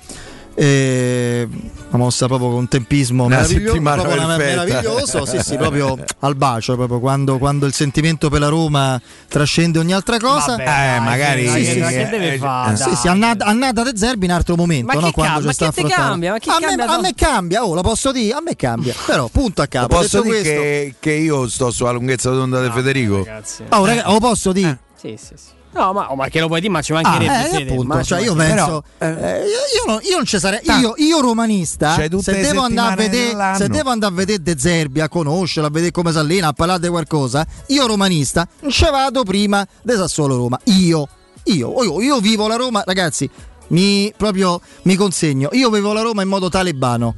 Eh, 0.54 1.48
una 1.88 2.02
mossa 2.02 2.26
proprio 2.26 2.50
con 2.50 2.68
tempismo 2.68 3.24
Una 3.24 3.36
meraviglio- 3.36 3.68
settimana 3.72 4.02
proprio 4.02 4.26
meraviglioso, 4.36 5.24
sì, 5.26 5.38
sì, 5.42 5.56
proprio 5.56 5.98
al 6.20 6.36
bacio, 6.36 6.74
proprio 6.76 7.00
quando, 7.00 7.38
quando 7.38 7.66
il 7.66 7.72
sentimento 7.72 8.28
per 8.28 8.40
la 8.40 8.48
Roma 8.48 9.00
trascende 9.28 9.78
ogni 9.78 9.92
altra 9.92 10.18
cosa. 10.18 10.52
Vabbè, 10.56 10.64
dai, 10.64 11.00
magari- 11.00 11.44
dai, 11.44 11.64
Sì, 11.64 11.70
sì, 11.72 11.80
che 11.80 12.08
deve 12.10 12.38
fare? 12.38 12.76
Sì, 12.76 12.94
sì, 12.96 13.08
annata, 13.08 13.44
annata 13.44 13.82
De 13.82 13.92
Zerbi 13.96 14.26
in 14.26 14.32
altro 14.32 14.56
momento, 14.56 14.86
Ma 14.86 14.94
no? 14.94 15.06
che 15.06 15.12
quando 15.12 15.32
cambia? 15.34 15.52
ci 15.52 15.72
sta 15.72 15.88
cambia? 15.88 16.32
Ma 16.32 16.38
che 16.38 16.50
a, 16.50 16.52
cambia 16.58 16.86
me, 16.86 16.92
a 16.92 17.00
me 17.00 17.14
cambia, 17.14 17.64
oh, 17.64 17.74
la 17.74 17.82
posso 17.82 18.12
dire? 18.12 18.34
A 18.34 18.40
me 18.40 18.56
cambia. 18.56 18.94
Però, 19.06 19.28
punto 19.28 19.62
a 19.62 19.66
capo. 19.66 19.88
Posso 19.88 20.20
detto 20.22 20.22
dire 20.22 20.42
questo, 20.42 20.60
che, 20.60 20.94
che 21.00 21.12
io 21.12 21.48
sto 21.48 21.70
sulla 21.70 21.90
lunghezza 21.90 22.30
d'onda 22.30 22.62
di 22.62 22.70
Federico? 22.72 23.26
Oh, 23.70 23.84
raga, 23.84 24.10
lo 24.10 24.18
posso 24.18 24.52
dire? 24.52 24.78
Sì, 24.96 25.16
sì, 25.18 25.34
sì. 25.36 25.52
No, 25.74 25.92
ma, 25.92 26.12
oh, 26.12 26.14
ma 26.14 26.28
che 26.28 26.38
lo 26.40 26.46
puoi 26.46 26.60
dire? 26.60 26.72
Ma 26.72 26.80
ci 26.82 26.92
Ah, 26.92 27.02
mancherebbe. 27.02 27.46
eh, 27.46 27.48
Fede, 27.50 27.70
appunto, 27.72 27.94
ma 27.94 28.02
ci 28.02 28.08
cioè 28.08 28.20
io 28.22 28.34
penso, 28.34 28.84
eh, 28.98 29.08
io, 29.08 29.12
io 29.14 29.84
non, 29.86 29.98
io 30.02 30.16
non 30.16 30.24
ci 30.24 30.38
sarei, 30.38 30.60
io, 30.80 30.94
io 30.96 31.20
romanista, 31.20 31.96
tutte 32.08 32.22
se 32.22 32.40
devo, 32.40 32.60
andare 32.62 32.92
a 32.92 32.96
vedere, 32.96 33.54
se 33.56 33.68
devo 33.68 33.90
andare 33.90 34.12
a 34.12 34.16
vedere 34.16 34.42
De 34.42 34.54
Zerbi, 34.56 35.00
a 35.00 35.08
conoscerlo, 35.08 35.68
a 35.68 35.72
vedere 35.72 35.90
come 35.90 36.12
si 36.12 36.18
allena, 36.18 36.48
a 36.48 36.52
parlare 36.52 36.80
di 36.80 36.88
qualcosa, 36.88 37.44
io 37.66 37.86
romanista 37.86 38.46
non 38.60 38.70
ci 38.70 38.84
vado 38.90 39.24
prima 39.24 39.66
del 39.82 39.96
Sassuolo 39.98 40.36
Roma. 40.36 40.58
Io, 40.64 41.08
io, 41.44 41.82
io, 41.82 42.00
io 42.00 42.20
vivo 42.20 42.46
la 42.46 42.54
Roma, 42.56 42.82
ragazzi, 42.86 43.28
mi, 43.68 44.12
proprio, 44.16 44.60
mi 44.82 44.94
consegno, 44.94 45.48
io 45.52 45.70
vivo 45.70 45.92
la 45.92 46.02
Roma 46.02 46.22
in 46.22 46.28
modo 46.28 46.48
talebano. 46.48 47.14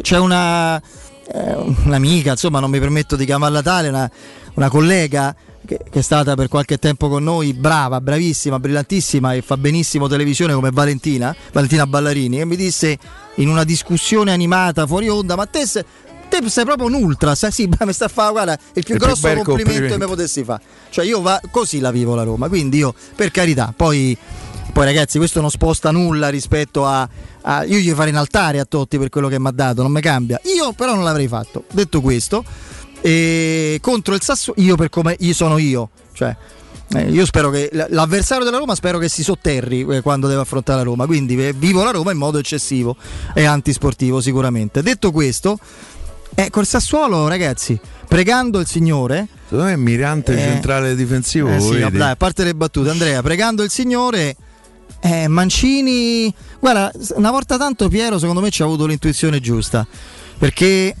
C'è 0.00 0.18
una, 0.18 0.76
eh, 0.78 1.54
un'amica, 1.84 2.30
insomma 2.32 2.58
non 2.60 2.70
mi 2.70 2.78
permetto 2.78 3.16
di 3.16 3.24
chiamarla 3.24 3.62
tale, 3.62 3.88
una, 3.88 4.10
una 4.54 4.68
collega 4.70 5.34
che, 5.66 5.78
che 5.90 5.98
è 5.98 6.02
stata 6.02 6.34
per 6.34 6.48
qualche 6.48 6.78
tempo 6.78 7.08
con 7.08 7.22
noi, 7.22 7.52
brava, 7.52 8.00
bravissima, 8.00 8.58
brillantissima 8.58 9.34
e 9.34 9.42
fa 9.42 9.58
benissimo 9.58 10.08
televisione 10.08 10.54
come 10.54 10.70
Valentina, 10.70 11.36
Valentina 11.52 11.86
Ballarini, 11.86 12.40
e 12.40 12.44
mi 12.46 12.56
disse 12.56 12.98
in 13.34 13.48
una 13.48 13.64
discussione 13.64 14.32
animata 14.32 14.86
fuori 14.86 15.08
onda, 15.10 15.36
ma 15.36 15.44
te 15.44 15.66
sei, 15.66 15.84
te 16.30 16.48
sei 16.48 16.64
proprio 16.64 16.86
un 16.86 16.94
ultra, 16.94 17.34
sai, 17.34 17.52
sì, 17.52 17.68
mi 17.68 17.92
sta 17.92 18.06
a 18.06 18.08
fare, 18.08 18.30
guarda, 18.32 18.58
il 18.72 18.84
più 18.84 18.94
Il 18.94 19.00
grosso 19.00 19.20
bel 19.20 19.36
complimento, 19.42 19.72
che 19.72 19.78
complimento. 19.80 19.98
mi 19.98 20.10
potessi 20.10 20.44
fare. 20.44 20.62
Cioè 20.88 21.04
io 21.04 21.20
va, 21.20 21.38
così 21.50 21.80
la 21.80 21.90
vivo 21.90 22.14
la 22.14 22.22
Roma, 22.22 22.48
quindi 22.48 22.78
io, 22.78 22.94
per 23.14 23.30
carità, 23.30 23.74
poi... 23.76 24.16
Poi 24.76 24.84
ragazzi, 24.84 25.16
questo 25.16 25.40
non 25.40 25.48
sposta 25.48 25.90
nulla 25.90 26.28
rispetto 26.28 26.84
a, 26.84 27.08
a- 27.40 27.64
Io 27.64 27.78
gli 27.78 27.90
farei 27.92 28.10
in 28.10 28.18
altare 28.18 28.60
a 28.60 28.66
Totti 28.66 28.98
per 28.98 29.08
quello 29.08 29.28
che 29.28 29.40
mi 29.40 29.46
ha 29.48 29.50
dato, 29.50 29.80
non 29.80 29.90
mi 29.90 30.02
cambia. 30.02 30.38
Io 30.54 30.74
però 30.74 30.94
non 30.94 31.02
l'avrei 31.02 31.28
fatto. 31.28 31.64
Detto 31.72 32.02
questo, 32.02 32.44
e 33.10 33.78
contro 33.80 34.14
il 34.14 34.20
Sassuolo, 34.22 34.60
io 34.60 34.74
per 34.74 34.88
come 34.88 35.14
io 35.20 35.32
sono 35.32 35.58
io, 35.58 35.90
cioè 36.12 36.34
eh, 36.94 37.08
io 37.08 37.24
spero 37.24 37.50
che 37.50 37.70
l'avversario 37.90 38.44
della 38.44 38.58
Roma 38.58 38.74
spero 38.74 38.98
che 38.98 39.08
si 39.08 39.22
sotterri 39.22 39.86
eh, 39.88 40.00
quando 40.00 40.26
deve 40.26 40.40
affrontare 40.40 40.78
la 40.78 40.84
Roma, 40.84 41.06
quindi 41.06 41.36
eh, 41.46 41.52
vivo 41.52 41.84
la 41.84 41.90
Roma 41.92 42.10
in 42.10 42.18
modo 42.18 42.38
eccessivo 42.38 42.96
e 43.32 43.44
antisportivo 43.44 44.20
sicuramente. 44.20 44.82
Detto 44.82 45.12
questo, 45.12 45.56
eh, 46.34 46.50
col 46.50 46.66
Sassuolo 46.66 47.28
ragazzi, 47.28 47.78
pregando 48.08 48.58
il 48.58 48.66
Signore, 48.66 49.28
Secondo 49.44 49.66
me 49.66 49.72
è 49.74 49.76
mirante 49.76 50.32
Eh, 50.34 50.38
centrale 50.38 50.96
difensivo. 50.96 51.48
eh 51.52 51.60
sì, 51.60 51.78
dai, 51.78 52.10
a 52.10 52.16
parte 52.16 52.42
le 52.42 52.54
battute, 52.56 52.90
Andrea, 52.90 53.22
pregando 53.22 53.62
il 53.62 53.70
Signore. 53.70 54.34
eh, 54.98 55.28
Mancini, 55.28 56.34
guarda, 56.58 56.90
una 57.14 57.30
volta 57.30 57.56
tanto 57.56 57.88
Piero 57.88 58.18
secondo 58.18 58.40
me 58.40 58.50
ci 58.50 58.62
ha 58.62 58.64
avuto 58.64 58.86
l'intuizione 58.86 59.38
giusta. 59.38 59.86
Perché 60.38 60.94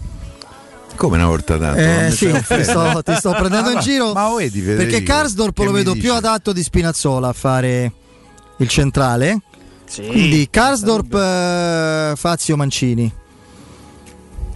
Come 0.96 1.16
una 1.16 1.26
volta 1.26 1.56
tanto? 1.58 1.78
eh, 1.80 2.10
sì, 2.10 2.28
stai 2.42 2.58
ti 2.58 2.64
sto, 2.64 3.02
ti 3.04 3.14
sto 3.14 3.30
prendendo 3.30 3.68
Ah, 3.70 3.72
in 3.72 3.80
giro. 3.80 4.12
Ma 4.12 4.34
vedi, 4.34 4.60
Federico, 4.60 4.82
perché 4.82 5.02
Karsdorp 5.02 5.58
lo 5.58 5.70
vedo 5.72 5.92
più 5.94 6.12
adatto 6.12 6.52
di 6.52 6.62
Spinazzola 6.62 7.28
a 7.28 7.32
fare 7.32 7.92
il 8.58 8.68
centrale. 8.68 9.40
Sì, 9.86 10.02
Quindi 10.06 10.48
Karsdorp, 10.50 11.14
eh, 11.14 12.12
Fazio 12.16 12.56
Mancini. 12.56 13.12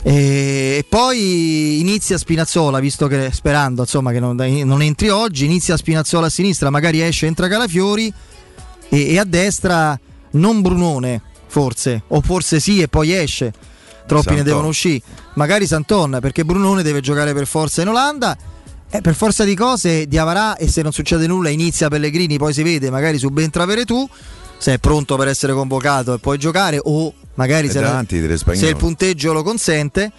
E 0.02 0.60
e 0.81 0.86
poi 0.89 1.78
inizia 1.81 2.17
Spinazzola, 2.17 2.78
visto 2.81 3.07
che 3.07 3.28
sperando 3.33 3.83
insomma, 3.83 4.12
che 4.12 4.19
non, 4.20 4.35
non 4.65 4.81
entri 4.81 5.10
oggi, 5.10 5.44
inizia 5.44 5.77
Spinazzola 5.77 6.27
a 6.27 6.31
sinistra, 6.31 6.70
magari 6.70 7.02
esce, 7.02 7.27
entra 7.27 7.49
Calafiori 7.49 8.10
e, 8.89 9.12
e 9.12 9.19
a 9.19 9.25
destra 9.25 9.99
non 10.33 10.62
Brunone, 10.62 11.20
forse, 11.49 12.05
o 12.09 12.23
forse 12.23 12.60
sì 12.60 12.81
e 12.81 12.89
poi 12.89 13.12
esce. 13.12 13.52
Troppi 14.15 14.29
ne 14.31 14.37
Santon. 14.37 14.45
devono 14.53 14.69
uscire. 14.69 15.01
Magari 15.35 15.67
Santon, 15.67 16.19
perché 16.21 16.45
Brunone 16.45 16.83
deve 16.83 17.01
giocare 17.01 17.33
per 17.35 17.47
forza 17.47 17.83
in 17.83 17.89
Olanda. 17.89 18.37
Eh, 18.93 19.01
per 19.01 19.15
forza 19.15 19.45
di 19.45 19.55
cose, 19.55 20.07
Diavarà 20.09 20.57
e 20.57 20.67
se 20.69 20.83
non 20.83 20.91
succede 20.93 21.27
nulla 21.29 21.49
inizia 21.49 21.89
Pellegrini, 21.89 22.39
poi 22.39 22.53
si 22.53 22.63
vede, 22.65 22.91
magari 22.91 23.19
subentra 23.19 23.65
Veretù, 23.65 24.09
se 24.59 24.75
è 24.75 24.79
pronto 24.79 25.17
per 25.17 25.29
essere 25.29 25.53
convocato 25.53 26.13
e 26.15 26.19
puoi 26.19 26.39
giocare 26.39 26.81
o 26.83 27.15
magari 27.35 27.69
se, 27.71 27.81
la- 27.81 28.05
se 28.57 28.67
il 28.69 28.77
punteggio 28.77 29.33
lo 29.33 29.45
consente, 29.45 30.11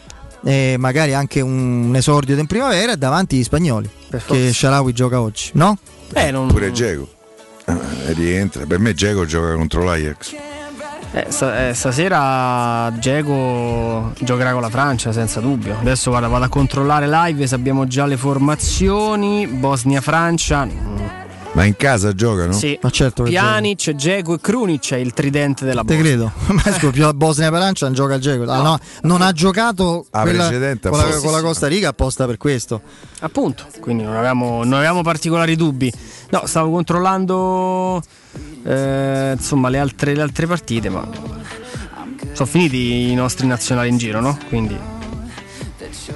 eh, 0.46 0.76
magari 0.80 1.14
anche 1.14 1.42
un 1.42 1.92
esordio 1.96 2.38
in 2.40 2.48
primavera 2.48 2.94
e 2.94 2.98
davanti 2.98 3.36
gli 3.38 3.44
spagnoli, 3.44 3.90
perché 4.10 4.54
Sharawi 4.54 4.94
gioca 4.94 5.20
oggi, 5.20 5.50
no? 5.56 5.78
Eh, 6.14 6.32
non- 6.32 6.48
Pure 6.48 6.72
Geco. 6.72 7.10
rientra. 8.14 8.66
Per 8.66 8.80
me 8.80 8.94
Geco 8.94 9.26
gioca 9.26 9.54
contro 9.56 9.84
l'Ajax. 9.84 10.34
Eh, 11.14 11.28
eh, 11.70 11.74
stasera 11.74 12.90
Diego 12.98 14.14
giocherà 14.20 14.54
con 14.54 14.62
la 14.62 14.70
Francia 14.70 15.12
senza 15.12 15.42
dubbio. 15.42 15.76
Adesso 15.80 16.10
guarda, 16.10 16.28
vado 16.30 16.46
a 16.46 16.50
controllare 16.50 17.08
live 17.08 17.46
se 17.48 17.56
abbiamo 17.56 17.86
già 17.86 18.06
le 18.06 18.16
formazioni. 18.18 19.46
Bosnia-Francia. 19.48 20.68
Ma 21.54 21.66
in 21.66 21.76
casa 21.76 22.14
giocano? 22.14 22.54
Sì. 22.54 22.80
Ma 22.82 22.90
certo 22.92 23.24
Pjanic, 23.24 23.92
Dzeko 23.92 24.36
e 24.36 24.40
Krunic 24.40 24.94
è 24.94 24.96
il 24.96 25.12
tridente 25.12 25.66
della 25.66 25.82
Te 25.84 25.96
Bosnia. 25.98 26.02
credo, 26.02 26.32
ma 26.64 26.72
scoppio 26.72 27.06
la 27.08 27.14
Bosnia 27.14 27.52
Parancia 27.52 27.88
non 27.88 27.94
gioca 27.94 28.14
al 28.14 28.22
Geco. 28.22 28.50
Ah, 28.50 28.62
no, 28.62 28.80
non 29.02 29.22
ha 29.22 29.34
giocato 29.34 30.06
Ah, 30.12 30.22
quella- 30.22 30.46
precedente 30.48 30.88
con, 30.88 30.98
la, 30.98 31.14
con 31.18 31.32
la 31.34 31.42
Costa 31.42 31.68
Rica 31.68 31.90
apposta 31.90 32.26
per 32.26 32.38
questo. 32.38 32.80
Appunto, 33.20 33.66
quindi 33.82 34.04
non 34.04 34.16
avevamo, 34.16 34.64
non 34.64 34.76
avevamo 34.76 35.02
particolari 35.02 35.58
dubbi. 35.58 35.92
No, 36.30 36.44
stavo 36.46 36.72
controllando 36.72 38.02
eh, 38.64 39.34
insomma 39.36 39.70
le 39.70 39.80
altre, 39.80 40.16
le 40.16 40.22
altre 40.22 40.48
partite, 40.48 40.90
ma 40.90 41.08
sono 42.34 42.48
finiti 42.48 43.10
i 43.12 43.16
nostri 43.16 43.48
nazionali 43.48 43.90
in 43.90 43.98
giro, 43.98 44.20
no? 44.22 44.38
Quindi 44.48 44.78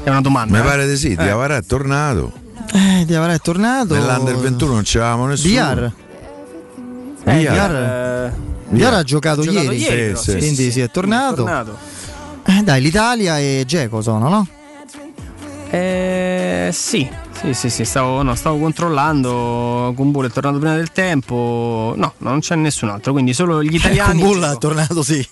è 0.03 0.09
una 0.09 0.21
domanda. 0.21 0.57
Mi 0.57 0.63
eh? 0.63 0.67
pare 0.67 0.87
di 0.87 0.97
sì, 0.97 1.11
Eh. 1.11 1.15
Diavara 1.15 1.57
è 1.57 1.63
tornato. 1.63 2.31
Eh, 2.73 3.05
Diavara 3.05 3.33
è 3.33 3.39
tornato. 3.39 3.93
Nell'Under 3.93 4.35
21 4.37 4.73
non 4.73 4.81
c'avevamo 4.83 5.27
nessuno. 5.27 5.53
Biar. 5.53 5.93
Eh, 7.23 7.37
Biar. 7.39 7.75
Eh, 7.75 8.31
Biar 8.69 8.93
ha 8.93 9.03
giocato, 9.03 9.41
ha 9.41 9.43
giocato 9.43 9.71
ieri, 9.71 9.77
ieri, 9.77 10.15
sì, 10.15 10.31
sì, 10.31 10.37
quindi 10.37 10.55
sì, 10.55 10.71
sì, 10.71 10.81
è 10.81 10.89
tornato. 10.89 11.33
è 11.33 11.37
tornato. 11.37 11.77
Eh, 12.45 12.61
dai, 12.63 12.81
l'Italia 12.81 13.39
e 13.39 13.63
Geco 13.65 14.01
sono, 14.01 14.29
no? 14.29 14.47
Eh, 15.69 16.69
sì, 16.71 17.09
sì, 17.41 17.53
sì, 17.53 17.69
sì, 17.69 17.85
stavo, 17.85 18.21
no, 18.23 18.33
stavo 18.35 18.57
controllando. 18.57 19.93
Kumbulla 19.95 20.27
è 20.27 20.31
tornato 20.31 20.57
prima 20.59 20.75
del 20.75 20.91
tempo. 20.91 21.93
No, 21.95 22.13
non 22.19 22.39
c'è 22.39 22.55
nessun 22.55 22.89
altro, 22.89 23.11
quindi 23.11 23.33
solo 23.33 23.61
gli 23.63 23.75
italiani. 23.75 24.19
Kumbulla 24.19 24.53
è 24.53 24.57
tornato, 24.57 25.03
sì. 25.03 25.25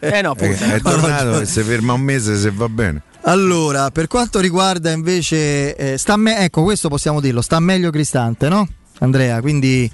Eh 0.00 0.22
no, 0.22 0.34
Eh, 0.36 0.46
appunto. 0.46 0.64
è 0.64 0.80
tornato 0.80 1.40
e 1.40 1.46
si 1.46 1.62
ferma 1.62 1.92
un 1.92 2.00
mese 2.00 2.36
se 2.36 2.50
va 2.50 2.68
bene. 2.68 3.02
Allora, 3.24 3.90
per 3.90 4.08
quanto 4.08 4.40
riguarda 4.40 4.90
invece, 4.90 5.76
eh, 5.76 5.96
sta 5.98 6.16
me- 6.16 6.38
ecco 6.38 6.64
questo 6.64 6.88
possiamo 6.88 7.20
dirlo, 7.20 7.40
sta 7.40 7.60
meglio 7.60 7.90
Cristante, 7.90 8.48
no? 8.48 8.66
Andrea, 8.98 9.40
quindi 9.40 9.88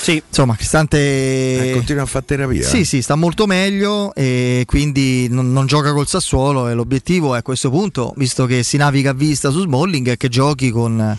sì. 0.00 0.22
insomma 0.26 0.54
Cristante 0.56 0.98
Eh, 0.98 1.72
continua 1.72 2.02
a 2.02 2.06
fare 2.06 2.24
terapia. 2.24 2.66
Sì, 2.66 2.84
sì, 2.84 3.02
sta 3.02 3.14
molto 3.14 3.46
meglio 3.46 4.14
e 4.14 4.64
quindi 4.66 5.28
non, 5.28 5.52
non 5.52 5.66
gioca 5.66 5.92
col 5.92 6.06
Sassuolo 6.06 6.68
e 6.68 6.74
l'obiettivo 6.74 7.34
è 7.34 7.38
a 7.38 7.42
questo 7.42 7.70
punto, 7.70 8.12
visto 8.16 8.46
che 8.46 8.62
si 8.62 8.76
naviga 8.76 9.10
a 9.10 9.14
vista 9.14 9.50
su 9.50 9.62
Smalling, 9.62 10.08
è 10.10 10.16
che 10.16 10.28
giochi 10.28 10.70
con 10.70 11.00
eh, 11.00 11.18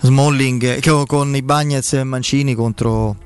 Smalling, 0.00 0.62
eh, 0.62 0.80
che- 0.80 1.04
con 1.06 1.34
i 1.36 1.42
Bagnets 1.42 1.92
e 1.94 2.04
Mancini 2.04 2.54
contro, 2.54 3.16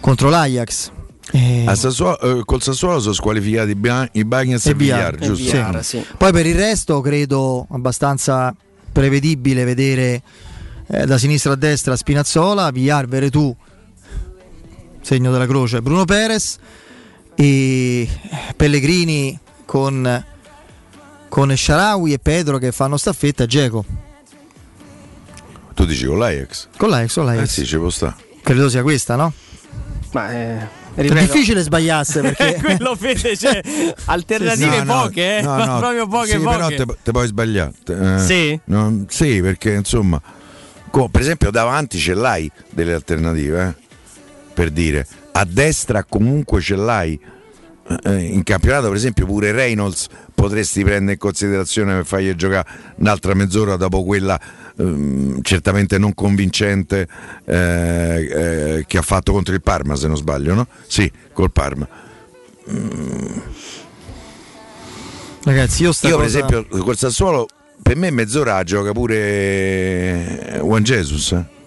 contro 0.00 0.28
l'Ajax. 0.28 0.90
E- 1.32 1.64
A 1.66 1.74
Sassuolo- 1.76 2.18
eh, 2.40 2.44
col 2.44 2.60
Sassuolo 2.60 2.98
sono 3.00 3.14
squalificati 3.14 3.76
i 4.12 4.24
Bagnets 4.24 4.66
e, 4.66 4.70
e 4.70 4.74
Villar, 4.74 5.16
giusto? 5.16 5.82
sì. 5.82 6.04
Poi 6.16 6.32
per 6.32 6.46
il 6.46 6.56
resto 6.56 7.00
credo 7.00 7.66
abbastanza 7.70 8.54
prevedibile 8.92 9.62
vedere 9.62 10.22
eh, 10.88 11.06
da 11.06 11.16
sinistra 11.18 11.52
a 11.52 11.56
destra 11.56 11.94
Spinazzola, 11.94 12.70
Villar, 12.72 13.06
Veretù, 13.06 13.54
segno 15.00 15.30
della 15.32 15.46
croce, 15.46 15.80
Bruno 15.82 16.04
Perez 16.04 16.56
e 17.34 18.08
Pellegrini 18.56 19.38
con, 19.64 20.24
con 21.28 21.56
Sharawi 21.56 22.12
e 22.12 22.18
Pedro 22.18 22.58
che 22.58 22.72
fanno 22.72 22.96
staffetta 22.96 23.44
e 23.44 23.46
Geco. 23.46 23.84
Tu 25.74 25.84
dici 25.86 26.04
con 26.04 26.18
l'Ajax? 26.18 26.68
Con 26.76 26.90
l'Ajax, 26.90 27.14
con 27.14 27.24
l'Ajax. 27.24 27.42
Eh 27.44 27.46
sì, 27.48 27.66
ci 27.66 27.76
può 27.76 27.88
stare. 27.90 28.14
Credo 28.42 28.68
sia 28.68 28.82
questa, 28.82 29.16
no? 29.16 29.32
Ma 30.12 30.30
eh, 30.32 30.56
È 30.94 31.00
ripeto- 31.02 31.20
difficile 31.32 31.62
sbagliasse 31.62 32.20
perché 32.20 32.58
quello 32.62 32.94
Fede, 32.96 33.36
cioè, 33.36 33.60
alternative 34.06 34.82
No, 34.82 34.94
no, 34.94 35.02
poche, 35.02 35.38
eh? 35.38 35.42
no, 35.42 35.56
ma 35.56 35.64
no, 35.66 35.78
proprio 35.78 36.06
poche 36.06 36.30
sì, 36.32 36.38
poche. 36.38 36.56
però 36.56 36.68
te, 36.68 36.84
te 37.02 37.10
puoi 37.12 37.26
sbagliare. 37.26 37.72
Eh, 37.88 38.18
Sì? 38.18 38.60
non- 38.64 39.06
sì, 39.08 39.40
perché 39.40 39.72
insomma, 39.72 40.20
co- 40.90 41.08
per 41.08 41.20
esempio 41.22 41.50
davanti 41.50 41.96
ce 41.98 42.12
l'hai 42.14 42.50
delle 42.70 42.92
alternative, 42.92 43.62
eh, 43.78 43.88
per 44.60 44.70
dire, 44.72 45.06
a 45.32 45.46
destra 45.46 46.04
comunque 46.04 46.60
ce 46.60 46.76
l'hai. 46.76 47.18
Eh, 48.04 48.24
In 48.26 48.42
campionato, 48.42 48.88
per 48.88 48.96
esempio, 48.96 49.24
pure 49.24 49.52
Reynolds 49.52 50.06
potresti 50.34 50.84
prendere 50.84 51.12
in 51.12 51.18
considerazione 51.18 51.94
per 51.94 52.04
fargli 52.04 52.34
giocare 52.34 52.68
un'altra 52.96 53.32
mezz'ora 53.34 53.76
dopo 53.76 54.04
quella 54.04 54.38
ehm, 54.78 55.40
certamente 55.40 55.96
non 55.96 56.12
convincente 56.14 57.08
eh, 57.46 57.56
eh, 58.76 58.84
che 58.86 58.98
ha 58.98 59.02
fatto 59.02 59.32
contro 59.32 59.54
il 59.54 59.62
Parma, 59.62 59.96
se 59.96 60.08
non 60.08 60.16
sbaglio, 60.18 60.52
no? 60.54 60.66
Sì, 60.86 61.10
col 61.32 61.50
Parma. 61.50 61.88
Ragazzi, 65.42 65.82
io 65.84 65.88
Io, 65.88 65.94
per 66.02 66.10
cosa- 66.10 66.24
esempio, 66.26 66.66
col 66.84 66.96
Sassuolo, 66.98 67.48
per 67.82 67.96
me 67.96 68.10
mezz'ora 68.10 68.62
gioca 68.62 68.92
pure 68.92 70.58
Juan 70.60 70.82
Jesus. 70.82 71.32
eh. 71.32 71.58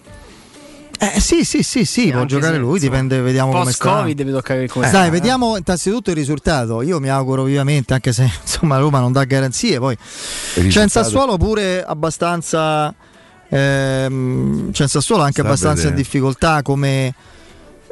Eh, 0.98 1.20
sì, 1.20 1.44
sì, 1.44 1.62
sì, 1.62 1.84
sì, 1.84 2.10
può 2.10 2.24
giocare 2.24 2.56
lui, 2.56 2.74
insomma, 2.74 2.90
dipende, 2.90 3.20
vediamo 3.20 3.52
come 3.52 3.72
sta. 3.72 3.84
Post-Covid 3.84 4.22
vi 4.22 4.30
tocca 4.30 4.54
vedere 4.54 4.72
come 4.72 4.84
Eh, 4.86 4.88
sta, 4.88 4.98
Dai, 4.98 5.08
eh. 5.08 5.10
vediamo 5.10 5.56
innanzitutto 5.56 6.10
il 6.10 6.16
risultato. 6.16 6.82
Io 6.82 7.00
mi 7.00 7.08
auguro 7.08 7.42
vivamente, 7.42 7.94
anche 7.94 8.12
se 8.12 8.30
insomma 8.42 8.78
Roma 8.78 9.00
non 9.00 9.12
dà 9.12 9.24
garanzie. 9.24 9.78
Poi 9.78 9.96
c'è 10.68 10.82
in 10.82 10.88
Sassuolo 10.88 11.36
pure 11.36 11.84
abbastanza. 11.84 12.94
Ehm, 13.48 14.70
c'è 14.72 14.82
in 14.82 14.88
Sassuolo 14.88 15.22
anche 15.22 15.40
Sta 15.40 15.46
abbastanza 15.46 15.88
in 15.88 15.94
difficoltà 15.94 16.62
come 16.62 17.14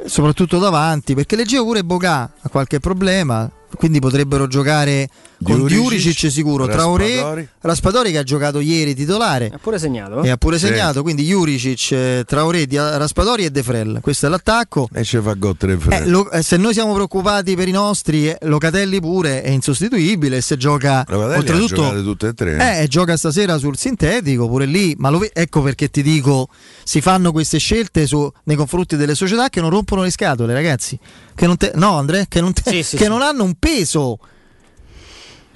soprattutto 0.05 0.59
davanti 0.59 1.13
perché 1.13 1.35
leggevo 1.35 1.63
pure 1.63 1.83
Boga 1.83 2.29
ha 2.41 2.49
qualche 2.49 2.79
problema 2.79 3.49
quindi 3.75 3.99
potrebbero 3.99 4.47
giocare 4.47 5.07
Diuricic, 5.43 5.67
Diuricic 5.79 6.31
sicuro 6.31 6.67
Traoré 6.67 7.47
Raspadori. 7.61 8.11
Che 8.11 8.17
ha 8.17 8.23
giocato 8.23 8.59
ieri 8.59 8.93
titolare 8.95 9.51
Ha 9.53 9.57
pure 9.57 9.79
segnato. 9.79 10.21
e 10.23 10.29
ha 10.29 10.37
pure 10.37 10.57
Sì. 10.59 10.67
segnato 10.67 11.01
quindi 11.01 11.23
Juricic, 11.23 11.91
eh, 11.91 12.23
Traoré, 12.27 12.65
Raspadori 12.69 13.45
e 13.45 13.49
De 13.51 13.63
Frel 13.63 13.99
questo 14.01 14.25
è 14.25 14.29
l'attacco 14.29 14.87
E 14.93 15.03
ci 15.03 15.19
fa 15.19 15.33
gol 15.33 15.55
tre 15.57 15.77
eh, 15.89 16.07
lo- 16.07 16.29
eh, 16.31 16.41
se 16.41 16.57
noi 16.57 16.73
siamo 16.73 16.93
preoccupati 16.93 17.55
per 17.55 17.67
i 17.67 17.71
nostri, 17.71 18.27
eh, 18.29 18.37
Locatelli 18.43 18.99
pure 18.99 19.41
è 19.41 19.49
insostituibile. 19.49 20.41
Se 20.41 20.57
gioca 20.57 21.05
Locatelli 21.07 21.37
oltretutto, 21.63 22.03
tutte 22.03 22.27
e 22.29 22.33
tre. 22.33 22.81
eh, 22.81 22.87
gioca 22.87 23.15
stasera 23.17 23.57
sul 23.57 23.77
sintetico 23.77 24.47
pure 24.47 24.65
lì. 24.65 24.93
Ma 24.97 25.09
lo 25.09 25.21
ecco 25.31 25.61
perché 25.61 25.89
ti 25.89 26.01
dico: 26.03 26.47
si 26.83 27.01
fanno 27.01 27.31
queste 27.31 27.57
scelte 27.57 28.05
su- 28.05 28.29
nei 28.43 28.55
confronti 28.55 28.95
delle 28.95 29.15
società 29.15 29.49
che 29.49 29.61
non 29.61 29.69
rompono 29.69 30.01
le 30.03 30.11
scatole, 30.11 30.53
ragazzi. 30.53 30.97
Che 31.35 31.45
non 31.47 31.57
te- 31.57 31.71
no, 31.75 31.97
Andrea, 31.97 32.25
che, 32.27 32.41
non, 32.41 32.53
te- 32.53 32.61
Sì, 32.69 32.83
sì, 32.83 32.97
che 32.97 33.03
sì. 33.03 33.09
non 33.09 33.21
hanno 33.21 33.43
un 33.43 33.55
peso. 33.57 34.19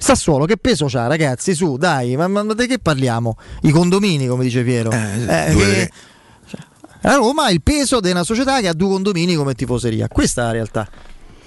Sassuolo, 0.00 0.44
che 0.44 0.56
peso 0.56 0.86
c'ha, 0.86 1.06
ragazzi? 1.08 1.54
Su, 1.54 1.76
dai, 1.76 2.16
ma, 2.16 2.28
ma- 2.28 2.44
ma 2.44 2.54
di 2.54 2.66
che 2.66 2.78
parliamo? 2.78 3.36
I 3.62 3.70
condomini, 3.70 4.26
come 4.28 4.44
dice 4.44 4.62
Piero. 4.62 4.90
Eh, 4.92 5.50
due, 5.50 5.64
che- 5.64 5.90
tre. 6.48 6.58
a 7.02 7.14
Roma 7.16 7.50
il 7.50 7.60
peso 7.62 8.00
di 8.00 8.10
una 8.10 8.22
società 8.22 8.60
che 8.60 8.68
ha 8.68 8.72
due 8.74 8.88
condomini 8.88 9.34
come 9.34 9.54
tifoseria. 9.54 10.06
Questa 10.08 10.42
è 10.42 10.44
la 10.44 10.50
realtà. 10.52 10.88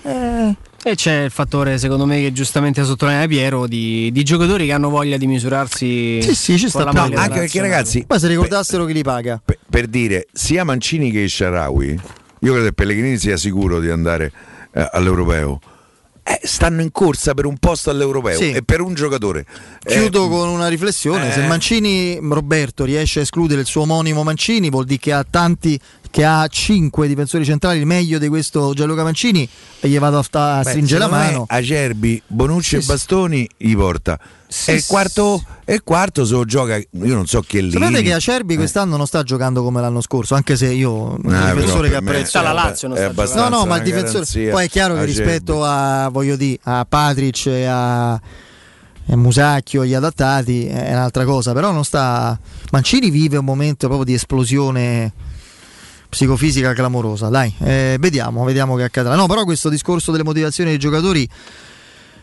Eh, 0.03 0.55
E 0.83 0.95
c'è 0.95 1.21
il 1.25 1.29
fattore, 1.31 1.77
secondo 1.77 2.05
me, 2.05 2.19
che 2.19 2.31
giustamente 2.33 2.83
sottolinea 2.83 3.27
Piero, 3.27 3.67
di, 3.67 4.09
di 4.11 4.23
giocatori 4.23 4.65
che 4.65 4.73
hanno 4.73 4.89
voglia 4.89 5.15
di 5.17 5.27
misurarsi. 5.27 6.21
Sì, 6.23 6.33
sì, 6.35 6.57
ci 6.57 6.69
sta 6.69 6.83
la 6.83 6.91
No, 6.91 7.01
anche 7.15 7.39
perché, 7.39 7.61
ragazzi, 7.61 8.03
Poi 8.05 8.19
se 8.19 8.27
ricordassero 8.27 8.85
chi 8.85 8.93
li 8.93 9.03
paga. 9.03 9.39
per, 9.43 9.59
per 9.69 9.85
dire 9.87 10.25
sia 10.33 10.63
Mancini 10.63 11.11
che 11.11 11.27
Sharawi, 11.27 11.89
io 12.39 12.51
credo 12.51 12.65
che 12.65 12.73
Pellegrini 12.73 13.17
sia 13.19 13.37
sicuro 13.37 13.79
di 13.79 13.89
andare 13.89 14.31
eh, 14.73 14.89
all'europeo. 14.91 15.59
Eh, 16.23 16.39
stanno 16.43 16.81
in 16.81 16.91
corsa 16.91 17.33
per 17.33 17.45
un 17.45 17.57
posto 17.57 17.89
all'europeo 17.89 18.37
Sì. 18.37 18.51
e 18.51 18.61
per 18.61 18.79
un 18.79 18.93
giocatore. 18.93 19.43
Eh, 19.83 19.93
Chiudo 19.93 20.27
con 20.29 20.49
una 20.49 20.67
riflessione: 20.67 21.31
se 21.31 21.43
eh. 21.43 21.47
Mancini 21.47 22.19
Roberto 22.21 22.85
riesce 22.85 23.19
a 23.19 23.21
escludere 23.23 23.61
il 23.61 23.67
suo 23.67 23.81
omonimo 23.81 24.21
Mancini, 24.23 24.69
vuol 24.69 24.85
dire 24.85 24.99
che 24.99 25.13
ha 25.13 25.25
tanti, 25.27 25.79
che 26.11 26.25
ha 26.25 26.45
cinque 26.47 27.07
difensori 27.07 27.45
centrali, 27.45 27.79
il 27.79 27.85
meglio 27.85 28.19
di 28.19 28.27
questo 28.27 28.73
Gianluca 28.73 29.01
Mancini, 29.01 29.47
e 29.79 29.87
gli 29.87 29.97
vado 29.97 30.17
a, 30.19 30.57
a 30.57 30.61
beh, 30.61 30.69
stringere 30.69 30.99
la 30.99 31.07
mano. 31.07 31.45
Acerbi, 31.47 32.21
Bonucci 32.27 32.69
Sì, 32.69 32.75
e. 32.75 32.85
Bastoni 32.85 33.49
gli 33.57 33.75
porta. 33.75 34.19
Sì, 34.45 34.71
e, 34.71 34.73
il 34.73 34.81
sì. 34.81 34.87
quarto, 34.89 35.41
e 35.63 35.75
il 35.75 35.83
quarto 35.83 36.25
se 36.25 36.33
lo 36.33 36.43
gioca, 36.43 36.75
io 36.75 37.15
non 37.15 37.25
so 37.25 37.41
che 37.47 37.61
lì. 37.61 37.71
Sapete 37.71 38.01
che 38.01 38.13
Acerbi 38.13 38.57
quest'anno 38.57 38.97
non 38.97 39.07
sta 39.07 39.23
giocando 39.23 39.63
come 39.63 39.79
l'anno 39.79 40.01
scorso, 40.01 40.35
anche 40.35 40.57
se 40.57 40.67
io 40.67 40.91
un 40.91 41.53
difensore 41.53 41.89
che 41.89 41.95
apprezzo. 41.95 42.27
Sta 42.27 42.41
la 42.41 42.51
Lazio, 42.51 42.89
non 42.89 42.97
è 42.97 43.09
sta 43.25 43.47
No, 43.47 43.59
no, 43.59 43.65
ma 43.65 43.77
il 43.77 43.83
difensore. 43.83 44.11
garanzia. 44.11 44.51
Poi 44.51 44.65
è 44.65 44.69
chiaro 44.69 44.95
che 44.95 44.99
Acerbi. 45.03 45.21
rispetto 45.21 45.63
a, 45.63 46.09
voglio 46.09 46.35
dire, 46.35 46.59
a 46.63 46.85
Patric 46.87 47.45
e 47.45 47.65
a, 47.65 48.19
e 49.05 49.13
a 49.13 49.15
Musacchio, 49.15 49.85
gli 49.85 49.93
adattati, 49.93 50.65
è 50.65 50.91
un'altra 50.91 51.23
cosa. 51.23 51.53
Però 51.53 51.71
non 51.71 51.85
sta. 51.85 52.37
Mancini 52.71 53.09
vive 53.09 53.37
un 53.37 53.45
momento 53.45 53.87
proprio 53.87 54.03
di 54.05 54.13
esplosione 54.13 55.13
psicofisica 56.11 56.73
clamorosa. 56.73 57.29
Dai, 57.29 57.53
eh, 57.59 57.95
vediamo, 57.97 58.43
vediamo 58.43 58.75
che 58.75 58.83
accadrà. 58.83 59.15
No, 59.15 59.27
però 59.27 59.45
questo 59.45 59.69
discorso 59.69 60.11
delle 60.11 60.25
motivazioni 60.25 60.71
dei 60.71 60.77
giocatori. 60.79 61.27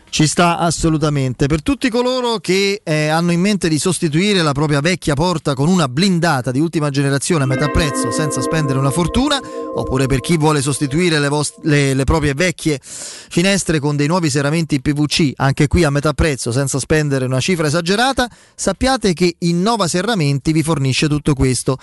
Ci 0.09 0.25
sta 0.25 0.57
assolutamente. 0.57 1.45
Per 1.45 1.61
tutti 1.61 1.89
coloro 1.89 2.39
che 2.39 2.81
eh, 2.83 3.07
hanno 3.07 3.31
in 3.31 3.39
mente 3.39 3.69
di 3.69 3.77
sostituire 3.77 4.41
la 4.41 4.53
propria 4.53 4.81
vecchia 4.81 5.13
porta 5.13 5.53
con 5.53 5.69
una 5.69 5.87
blindata 5.87 6.51
di 6.51 6.59
ultima 6.59 6.89
generazione 6.89 7.43
a 7.43 7.47
metà 7.47 7.69
prezzo 7.69 8.11
senza 8.11 8.41
spendere 8.41 8.79
una 8.79 8.89
fortuna, 8.89 9.39
oppure 9.75 10.07
per 10.07 10.19
chi 10.19 10.35
vuole 10.35 10.61
sostituire 10.61 11.19
le, 11.19 11.29
vost- 11.29 11.59
le- 11.61 11.93
le 11.93 12.03
proprie 12.05 12.33
vecchie 12.33 12.79
finestre 12.81 13.79
con 13.79 13.95
dei 13.95 14.07
nuovi 14.07 14.29
serramenti 14.29 14.81
PVC, 14.81 15.33
anche 15.35 15.67
qui 15.67 15.83
a 15.83 15.91
metà 15.91 16.13
prezzo 16.13 16.51
senza 16.51 16.79
spendere 16.79 17.25
una 17.25 17.39
cifra 17.39 17.67
esagerata, 17.67 18.27
sappiate 18.55 19.13
che 19.13 19.35
Innova 19.39 19.87
Serramenti 19.87 20.51
vi 20.51 20.63
fornisce 20.63 21.07
tutto 21.07 21.33
questo. 21.33 21.77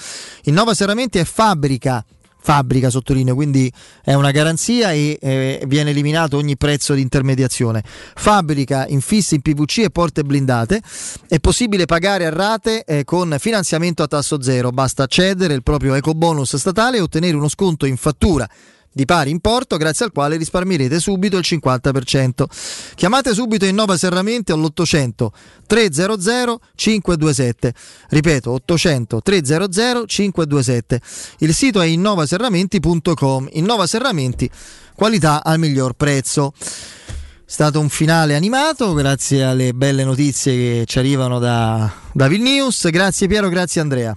Innova 0.44 0.74
Serramenti 0.74 1.18
è 1.18 1.24
fabbrica 1.24 2.05
fabbrica 2.47 2.91
sottolineo, 2.91 3.34
quindi 3.34 3.73
è 4.05 4.15
una 4.15 4.31
garanzia 4.31 4.92
e 4.92 5.18
eh, 5.20 5.65
viene 5.66 5.91
eliminato 5.91 6.36
ogni 6.36 6.57
prezzo 6.57 6.94
di 6.94 7.00
intermediazione. 7.00 7.83
Fabbrica 7.84 8.86
infissi 8.86 9.34
in 9.34 9.41
PVC 9.41 9.78
e 9.78 9.91
porte 9.91 10.23
blindate, 10.23 10.81
è 11.26 11.41
possibile 11.41 11.86
pagare 11.86 12.25
a 12.25 12.31
rate 12.31 12.84
eh, 12.84 13.02
con 13.02 13.34
finanziamento 13.41 14.05
a 14.05 14.07
tasso 14.07 14.41
zero, 14.41 14.70
basta 14.70 15.07
cedere 15.07 15.55
il 15.55 15.65
proprio 15.65 15.94
ecobonus 15.94 16.55
statale 16.55 16.99
e 16.99 17.00
ottenere 17.00 17.36
uno 17.36 17.49
sconto 17.49 17.84
in 17.84 17.97
fattura 17.97 18.49
di 18.97 19.05
pari 19.05 19.28
importo 19.28 19.76
grazie 19.76 20.07
al 20.07 20.10
quale 20.10 20.39
risparmierete 20.39 20.99
subito 20.99 21.36
il 21.36 21.44
50%. 21.47 22.44
Chiamate 22.94 23.34
subito 23.34 23.66
Innova 23.66 23.99
Serramenti 23.99 24.52
all'800 24.52 25.26
300 25.66 26.60
527. 26.75 27.75
Ripeto, 28.08 28.50
800 28.52 29.20
300 29.20 30.07
527. 30.07 31.00
Il 31.41 31.52
sito 31.52 31.83
è 31.83 31.84
innovaserramenti.com. 31.84 33.49
Innova 33.52 33.86
Serramenti, 33.86 34.49
qualità 34.94 35.44
al 35.44 35.58
miglior 35.58 35.92
prezzo. 35.92 36.55
È 36.57 36.62
stato 37.44 37.78
un 37.78 37.91
finale 37.91 38.34
animato, 38.34 38.94
grazie 38.94 39.44
alle 39.44 39.75
belle 39.75 40.05
notizie 40.05 40.55
che 40.55 40.84
ci 40.86 40.99
arrivano 40.99 41.39
da, 41.39 41.92
da 42.12 42.28
Vilnius. 42.28 42.89
Grazie 42.89 43.26
Piero, 43.26 43.50
grazie 43.50 43.83
Andrea. 43.83 44.16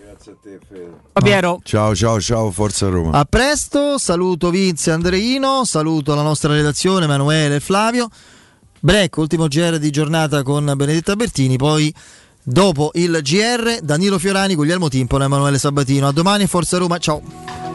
Piero. 1.22 1.60
Ciao, 1.64 1.96
ciao, 1.96 2.20
ciao, 2.20 2.52
Forza 2.52 2.88
Roma. 2.88 3.18
A 3.18 3.26
presto, 3.26 3.98
saluto 3.98 4.50
Vince 4.50 4.92
Andreino, 4.92 5.66
saluto 5.66 6.16
la 6.16 6.22
nostra 6.22 6.54
redazione 6.54 7.06
Emanuele 7.06 7.56
e 7.56 7.60
Flavio. 7.60 8.10
Break, 8.80 9.18
ultimo 9.18 9.48
GR 9.48 9.78
di 9.78 9.90
giornata 9.90 10.42
con 10.44 10.72
Benedetta 10.76 11.16
Bertini, 11.16 11.58
poi 11.58 11.94
dopo 12.42 12.92
il 12.94 13.20
GR 13.22 13.80
Danilo 13.82 14.18
Fiorani, 14.18 14.56
Guglielmo 14.56 14.88
Timpone 14.88 15.24
e 15.24 15.28
Emanuele 15.28 15.58
Sabatino. 15.58 16.08
A 16.08 16.12
domani, 16.12 16.48
Forza 16.48 16.78
Roma, 16.78 16.98
ciao. 16.98 17.69